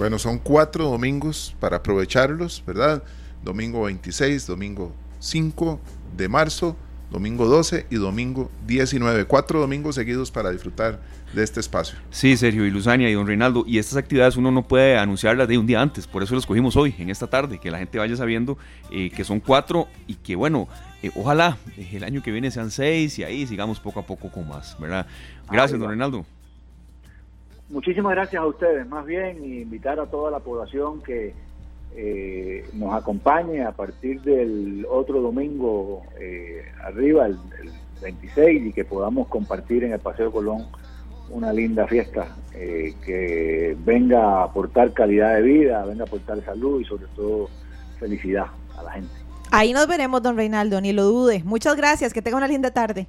Bueno, 0.02 0.18
son 0.18 0.40
cuatro 0.40 0.86
domingos 0.86 1.56
para 1.60 1.78
aprovecharlos, 1.78 2.64
¿verdad? 2.66 3.04
Domingo 3.44 3.84
26, 3.84 4.48
domingo 4.48 4.96
5 5.20 5.80
de 6.18 6.28
marzo, 6.28 6.76
domingo 7.12 7.46
12 7.46 7.86
y 7.88 7.98
domingo 7.98 8.50
19. 8.66 9.26
Cuatro 9.26 9.60
domingos 9.60 9.94
seguidos 9.94 10.32
para 10.32 10.50
disfrutar 10.50 11.00
de 11.36 11.44
este 11.44 11.60
espacio. 11.60 12.00
Sí, 12.10 12.36
Sergio 12.36 12.66
y 12.66 12.72
Luzania 12.72 13.12
y 13.12 13.14
don 13.14 13.28
Reinaldo. 13.28 13.64
Y 13.68 13.78
estas 13.78 13.96
actividades 13.96 14.38
uno 14.38 14.50
no 14.50 14.68
puede 14.68 14.98
anunciarlas 14.98 15.48
de 15.48 15.60
un 15.60 15.68
día 15.68 15.80
antes, 15.80 16.08
por 16.08 16.24
eso 16.24 16.34
las 16.34 16.48
cogimos 16.48 16.76
hoy, 16.76 16.96
en 16.98 17.12
esta 17.12 17.28
tarde, 17.28 17.60
que 17.60 17.70
la 17.70 17.78
gente 17.78 18.00
vaya 18.00 18.16
sabiendo 18.16 18.58
eh, 18.90 19.12
que 19.12 19.24
son 19.24 19.40
cuatro 19.40 19.88
y 20.08 20.16
que 20.16 20.36
bueno, 20.36 20.68
eh, 21.04 21.12
ojalá 21.16 21.60
eh, 21.78 21.90
el 21.94 22.04
año 22.04 22.24
que 22.24 22.32
viene 22.32 22.50
sean 22.50 22.72
seis 22.72 23.20
y 23.20 23.24
ahí 23.24 23.46
sigamos 23.46 23.80
poco 23.80 24.00
a 24.00 24.04
poco 24.08 24.32
con 24.32 24.48
más, 24.48 24.76
¿verdad? 24.80 25.06
Gracias, 25.48 25.80
don 25.80 25.90
Reinaldo. 25.90 26.26
Muchísimas 27.72 28.14
gracias 28.14 28.42
a 28.42 28.46
ustedes, 28.46 28.88
más 28.88 29.06
bien 29.06 29.44
invitar 29.44 30.00
a 30.00 30.06
toda 30.06 30.30
la 30.30 30.40
población 30.40 31.02
que 31.02 31.34
nos 32.74 32.94
acompañe 32.94 33.64
a 33.64 33.72
partir 33.72 34.22
del 34.22 34.86
otro 34.90 35.22
domingo 35.22 36.04
arriba, 36.84 37.26
el, 37.26 37.38
el 37.62 37.72
26, 38.02 38.68
y 38.68 38.74
que 38.74 38.86
podamos 38.86 39.28
compartir 39.28 39.84
en 39.84 39.94
el 39.94 40.00
Paseo 40.00 40.32
Colón 40.32 40.68
una 41.32 41.54
linda 41.54 41.88
fiesta 41.88 42.28
eh, 42.54 42.94
que 43.06 43.76
venga 43.86 44.42
a 44.42 44.44
aportar 44.44 44.94
calidad 44.94 45.36
de 45.36 45.42
vida, 45.42 45.86
venga 45.86 46.04
a 46.04 46.08
aportar 46.08 46.44
salud 46.44 46.82
y 46.82 46.86
sobre 46.86 47.06
todo 47.16 47.50
felicidad 48.00 48.48
a 48.78 48.84
la 48.84 48.92
gente. 48.92 49.14
Ahí 49.52 49.74
nos 49.74 49.88
veremos, 49.88 50.22
don 50.22 50.36
Reinaldo, 50.36 50.80
ni 50.82 50.94
lo 50.94 51.04
dude. 51.04 51.44
Muchas 51.44 51.76
gracias, 51.76 52.14
que 52.14 52.22
tenga 52.22 52.38
una 52.38 52.48
linda 52.48 52.72
tarde. 52.72 53.08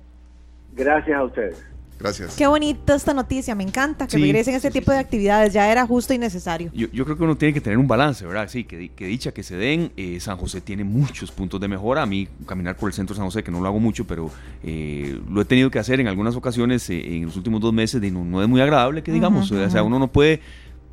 Gracias 0.72 1.16
a 1.16 1.24
ustedes. 1.24 1.71
Gracias. 2.02 2.34
Qué 2.34 2.48
bonita 2.48 2.96
esta 2.96 3.14
noticia, 3.14 3.54
me 3.54 3.62
encanta 3.62 4.08
que 4.08 4.18
regresen 4.18 4.56
ese 4.56 4.72
tipo 4.72 4.90
de 4.90 4.98
actividades, 4.98 5.52
ya 5.52 5.70
era 5.70 5.86
justo 5.86 6.12
y 6.12 6.18
necesario. 6.18 6.72
Yo, 6.74 7.04
creo 7.04 7.16
que 7.16 7.22
uno 7.22 7.36
tiene 7.36 7.54
que 7.54 7.60
tener 7.60 7.78
un 7.78 7.86
balance, 7.86 8.26
¿verdad? 8.26 8.48
Sí, 8.48 8.64
que, 8.64 8.90
dicha 9.06 9.30
que 9.30 9.44
se 9.44 9.56
den. 9.56 9.92
Eh, 9.96 10.18
San 10.18 10.36
José 10.36 10.60
tiene 10.60 10.82
muchos 10.82 11.30
puntos 11.30 11.60
de 11.60 11.68
mejora. 11.68 12.02
A 12.02 12.06
mí, 12.06 12.26
caminar 12.44 12.76
por 12.76 12.88
el 12.88 12.92
centro 12.92 13.14
de 13.14 13.18
San 13.18 13.26
José, 13.26 13.44
que 13.44 13.52
no 13.52 13.60
lo 13.60 13.68
hago 13.68 13.78
mucho, 13.78 14.04
pero 14.04 14.32
eh, 14.64 15.20
lo 15.30 15.40
he 15.40 15.44
tenido 15.44 15.70
que 15.70 15.78
hacer 15.78 16.00
en 16.00 16.08
algunas 16.08 16.34
ocasiones 16.34 16.90
eh, 16.90 17.18
en 17.18 17.26
los 17.26 17.36
últimos 17.36 17.60
dos 17.60 17.72
meses, 17.72 18.02
y 18.02 18.10
no, 18.10 18.42
es 18.42 18.48
muy 18.48 18.60
agradable 18.60 19.04
que 19.04 19.12
digamos. 19.12 19.52
O 19.52 19.70
sea, 19.70 19.84
uno 19.84 20.00
no 20.00 20.08
puede. 20.08 20.40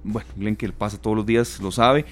Bueno, 0.03 0.29
Glenn 0.37 0.55
que 0.55 0.71
pasa 0.71 1.01
todos 1.01 1.17
los 1.17 1.25
días 1.25 1.59
lo 1.59 1.71
sabe, 1.71 2.05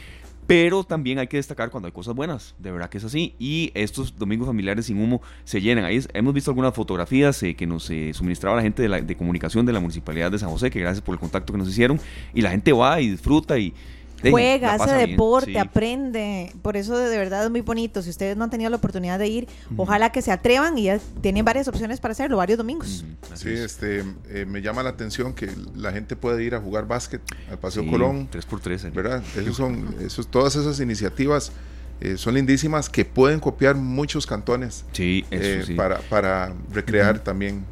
pero 0.47 0.85
también 0.85 1.19
hay 1.19 1.27
que 1.27 1.35
destacar 1.35 1.69
cuando 1.69 1.87
hay 1.87 1.91
cosas 1.91 2.15
buenas, 2.15 2.55
de 2.57 2.71
verdad 2.71 2.89
que 2.89 2.97
es 2.97 3.03
así. 3.03 3.35
Y 3.37 3.71
estos 3.75 4.17
domingos 4.17 4.47
familiares 4.47 4.85
sin 4.85 4.99
humo 4.99 5.21
se 5.43 5.59
llenan. 5.59 5.83
Ahí 5.83 6.01
hemos 6.13 6.33
visto 6.33 6.51
algunas 6.51 6.73
fotografías 6.73 7.43
eh, 7.43 7.53
que 7.53 7.67
nos 7.67 7.89
eh, 7.89 8.11
suministraba 8.13 8.55
la 8.55 8.61
gente 8.61 8.81
de, 8.81 8.87
la, 8.87 9.01
de 9.01 9.17
comunicación 9.17 9.65
de 9.65 9.73
la 9.73 9.81
Municipalidad 9.81 10.31
de 10.31 10.39
San 10.39 10.49
José, 10.49 10.71
que 10.71 10.79
gracias 10.79 11.03
por 11.03 11.13
el 11.13 11.19
contacto 11.19 11.51
que 11.51 11.59
nos 11.59 11.67
hicieron. 11.67 11.99
Y 12.33 12.41
la 12.41 12.51
gente 12.51 12.71
va 12.71 13.01
y 13.01 13.09
disfruta 13.09 13.59
y 13.59 13.73
Juega, 14.21 14.73
hace 14.73 14.93
deporte, 14.93 15.59
aprende. 15.59 16.51
Por 16.61 16.77
eso 16.77 16.97
de, 16.97 17.17
verdad 17.17 17.43
es 17.45 17.51
muy 17.51 17.61
bonito. 17.61 18.01
Si 18.01 18.09
ustedes 18.09 18.35
no 18.37 18.43
han 18.43 18.49
tenido 18.49 18.69
la 18.69 18.77
oportunidad 18.77 19.19
de 19.19 19.27
ir, 19.27 19.47
ojalá 19.75 20.11
que 20.11 20.21
se 20.21 20.31
atrevan 20.31 20.77
y 20.77 20.83
ya 20.83 20.99
tienen 21.21 21.45
varias 21.45 21.67
opciones 21.67 21.99
para 21.99 22.13
hacerlo, 22.13 22.37
varios 22.37 22.57
domingos. 22.57 23.05
Sí, 23.35 23.49
este, 23.49 24.03
eh, 24.29 24.45
me 24.47 24.61
llama 24.61 24.83
la 24.83 24.89
atención 24.89 25.33
que 25.33 25.49
la 25.75 25.91
gente 25.91 26.15
puede 26.15 26.43
ir 26.43 26.55
a 26.55 26.59
jugar 26.59 26.87
básquet 26.87 27.21
al 27.49 27.59
Paseo 27.59 27.85
Colón. 27.87 28.29
3x3. 28.31 28.91
¿Verdad? 28.91 29.23
Esos 29.35 29.55
son, 29.55 29.95
esos, 29.99 30.27
todas 30.27 30.55
esas 30.55 30.79
iniciativas 30.79 31.51
eh, 31.99 32.17
son 32.17 32.35
lindísimas 32.35 32.89
que 32.89 33.05
pueden 33.05 33.39
copiar 33.39 33.75
muchos 33.75 34.27
cantones. 34.27 34.85
Sí, 34.91 35.25
eso 35.31 35.71
eh, 35.71 35.75
Para, 35.75 35.99
para 36.01 36.53
recrear 36.71 37.19
también 37.19 37.65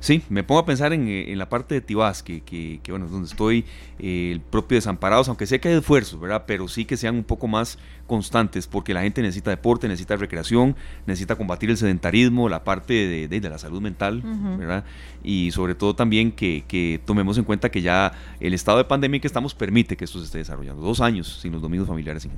Sí, 0.00 0.22
me 0.30 0.42
pongo 0.42 0.60
a 0.60 0.64
pensar 0.64 0.94
en, 0.94 1.06
eh, 1.08 1.34
la 1.36 1.50
parte 1.50 1.74
de 1.74 1.82
Tibás, 1.82 2.22
que, 2.22 2.40
que, 2.40 2.80
bueno, 2.88 3.06
donde 3.06 3.28
estoy, 3.28 3.66
eh, 3.98 4.30
el 4.32 4.40
propio 4.40 4.76
Desamparados, 4.76 5.28
aunque 5.28 5.46
sé 5.46 5.60
que 5.60 5.68
hay 5.68 5.74
esfuerzos, 5.74 6.18
¿verdad? 6.18 6.44
Pero 6.46 6.68
sí 6.68 6.86
que 6.86 6.96
sean 6.96 7.16
un 7.16 7.24
poco 7.24 7.46
más 7.48 7.78
constantes, 8.06 8.66
porque 8.66 8.94
la 8.94 9.02
gente 9.02 9.20
necesita 9.20 9.50
deporte, 9.50 9.88
necesita 9.88 10.16
recreación, 10.16 10.74
necesita 11.06 11.36
combatir 11.36 11.68
el 11.68 11.76
sedentarismo, 11.76 12.48
la 12.48 12.64
parte 12.64 12.94
de, 12.94 13.28
de, 13.28 13.50
la 13.50 13.58
salud 13.58 13.82
mental, 13.82 14.22
¿verdad? 14.58 14.84
Y 15.22 15.50
sobre 15.50 15.74
todo 15.74 15.94
también 15.94 16.32
que, 16.32 16.64
que, 16.66 16.98
tomemos 17.04 17.36
en 17.36 17.44
cuenta 17.44 17.70
que 17.70 17.82
ya 17.82 18.12
el 18.40 18.54
estado 18.54 18.78
de 18.78 18.84
pandemia 18.84 19.20
que 19.20 19.26
estamos 19.26 19.54
permite 19.54 19.96
que 19.96 20.06
esto 20.06 20.18
se 20.18 20.24
esté 20.24 20.38
desarrollando. 20.38 20.82
Dos 20.82 21.00
años 21.00 21.40
sin 21.42 21.52
los 21.52 21.60
domingos 21.60 21.86
familiares 21.86 22.22
sin 22.22 22.32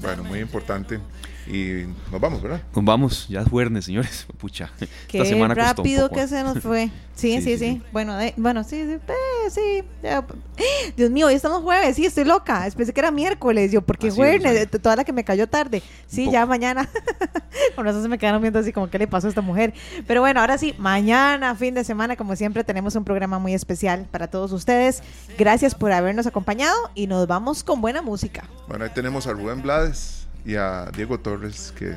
bueno, 0.00 0.24
muy 0.24 0.40
importante. 0.40 1.00
Y 1.46 1.86
nos 2.12 2.20
vamos, 2.20 2.42
¿verdad? 2.42 2.60
Nos 2.74 2.84
vamos, 2.84 3.26
ya 3.28 3.40
es 3.40 3.48
jueves, 3.48 3.84
señores. 3.84 4.26
Pucha, 4.38 4.70
Qué 5.08 5.18
esta 5.18 5.28
semana 5.28 5.54
rápido 5.54 6.10
que 6.10 6.28
se 6.28 6.42
nos 6.42 6.60
fue. 6.60 6.90
Sí, 7.18 7.42
sí, 7.42 7.58
sí. 7.58 7.82
Bueno, 7.90 8.16
bueno, 8.36 8.62
sí, 8.62 8.80
sí, 8.86 8.92
eh, 8.92 9.50
sí. 9.50 9.82
Dios 10.96 11.10
mío, 11.10 11.26
hoy 11.26 11.34
estamos 11.34 11.64
jueves, 11.64 11.96
sí, 11.96 12.06
estoy 12.06 12.22
loca. 12.22 12.68
Pensé 12.76 12.92
que 12.92 13.00
era 13.00 13.10
miércoles, 13.10 13.72
yo, 13.72 13.82
porque 13.82 14.12
jueves, 14.12 14.70
toda 14.80 14.94
la 14.94 15.02
que 15.02 15.12
me 15.12 15.24
cayó 15.24 15.48
tarde. 15.48 15.82
Sí, 16.06 16.30
ya 16.30 16.46
mañana. 16.46 16.88
Con 17.74 17.88
eso 17.88 18.00
se 18.00 18.08
me 18.08 18.18
quedaron 18.18 18.40
viendo 18.40 18.60
así 18.60 18.72
como, 18.72 18.88
¿qué 18.88 19.00
le 19.00 19.08
pasó 19.08 19.26
a 19.26 19.30
esta 19.30 19.40
mujer? 19.40 19.74
Pero 20.06 20.20
bueno, 20.20 20.38
ahora 20.38 20.58
sí, 20.58 20.76
mañana, 20.78 21.56
fin 21.56 21.74
de 21.74 21.82
semana, 21.82 22.14
como 22.14 22.36
siempre, 22.36 22.62
tenemos 22.62 22.94
un 22.94 23.02
programa 23.02 23.40
muy 23.40 23.52
especial 23.52 24.06
para 24.12 24.28
todos 24.28 24.52
ustedes. 24.52 25.02
Gracias 25.36 25.74
por 25.74 25.90
habernos 25.90 26.28
acompañado 26.28 26.76
y 26.94 27.08
nos 27.08 27.26
vamos 27.26 27.64
con 27.64 27.80
buena 27.80 28.00
música. 28.00 28.44
Bueno, 28.68 28.84
ahí 28.84 28.90
tenemos 28.94 29.26
a 29.26 29.32
Rubén 29.48 29.62
Blades 29.62 30.26
y 30.44 30.56
a 30.56 30.90
Diego 30.94 31.18
Torres, 31.20 31.72
que 31.74 31.96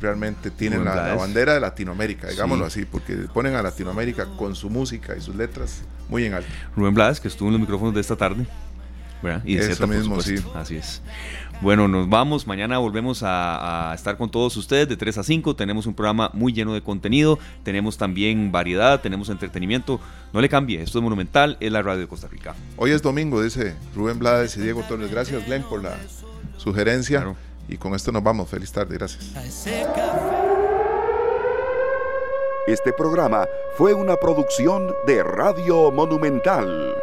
realmente 0.00 0.50
tienen 0.50 0.86
la, 0.86 1.14
bandera 1.14 1.52
de 1.52 1.60
Latinoamérica, 1.60 2.28
digámoslo 2.28 2.64
así, 2.64 2.86
porque 2.86 3.14
ponen 3.34 3.54
a 3.56 3.62
Latinoamérica 3.62 4.24
con 4.38 4.54
su 4.54 4.70
música 4.70 5.14
y 5.14 5.20
sus 5.20 5.36
letras 5.36 5.82
muy 6.08 6.24
en 6.24 6.32
alto. 6.32 6.48
Rubén 6.74 6.94
Blas, 6.94 7.20
que 7.20 7.28
estuvo 7.28 7.48
en 7.48 7.52
los 7.52 7.60
micrófonos 7.60 7.94
de 7.94 8.00
esta 8.00 8.16
tarde. 8.16 8.46
Y 9.44 9.54
de 9.54 9.70
Eso 9.70 9.86
mismo, 9.86 10.20
sí. 10.20 10.36
Así 10.54 10.76
es. 10.76 11.02
Bueno, 11.60 11.86
nos 11.86 12.08
vamos. 12.08 12.46
Mañana 12.46 12.78
volvemos 12.78 13.22
a, 13.22 13.92
estar 13.94 14.16
con 14.16 14.30
todos 14.30 14.56
ustedes 14.56 14.88
de 14.88 14.96
3 14.96 15.18
a 15.18 15.22
5. 15.22 15.54
Tenemos 15.54 15.86
un 15.86 15.94
programa 15.94 16.30
muy 16.32 16.52
lleno 16.52 16.74
de 16.74 16.80
contenido. 16.82 17.38
Tenemos 17.62 17.98
también 17.98 18.50
variedad, 18.50 19.00
tenemos 19.00 19.28
entretenimiento. 19.28 20.00
No 20.32 20.40
le 20.40 20.48
cambie, 20.48 20.82
esto 20.82 20.98
es 20.98 21.02
Monumental, 21.04 21.58
es 21.60 21.70
la 21.70 21.82
radio 21.82 22.00
de 22.00 22.08
Costa 22.08 22.26
Rica. 22.26 22.56
Hoy 22.76 22.90
es 22.90 23.02
domingo, 23.02 23.40
dice 23.42 23.76
Rubén 23.94 24.18
Blades 24.18 24.56
y 24.56 24.60
Diego 24.60 24.82
Torres. 24.88 25.10
Gracias, 25.10 25.46
Glenn, 25.46 25.62
por 25.62 25.84
la 25.84 25.96
sugerencia. 26.62 27.34
Y 27.68 27.76
con 27.76 27.94
esto 27.94 28.12
nos 28.12 28.22
vamos. 28.22 28.48
Feliz 28.48 28.72
tarde. 28.72 28.96
Gracias. 28.96 29.32
Este 32.66 32.92
programa 32.92 33.46
fue 33.76 33.92
una 33.92 34.16
producción 34.16 34.94
de 35.06 35.22
Radio 35.22 35.90
Monumental. 35.90 36.94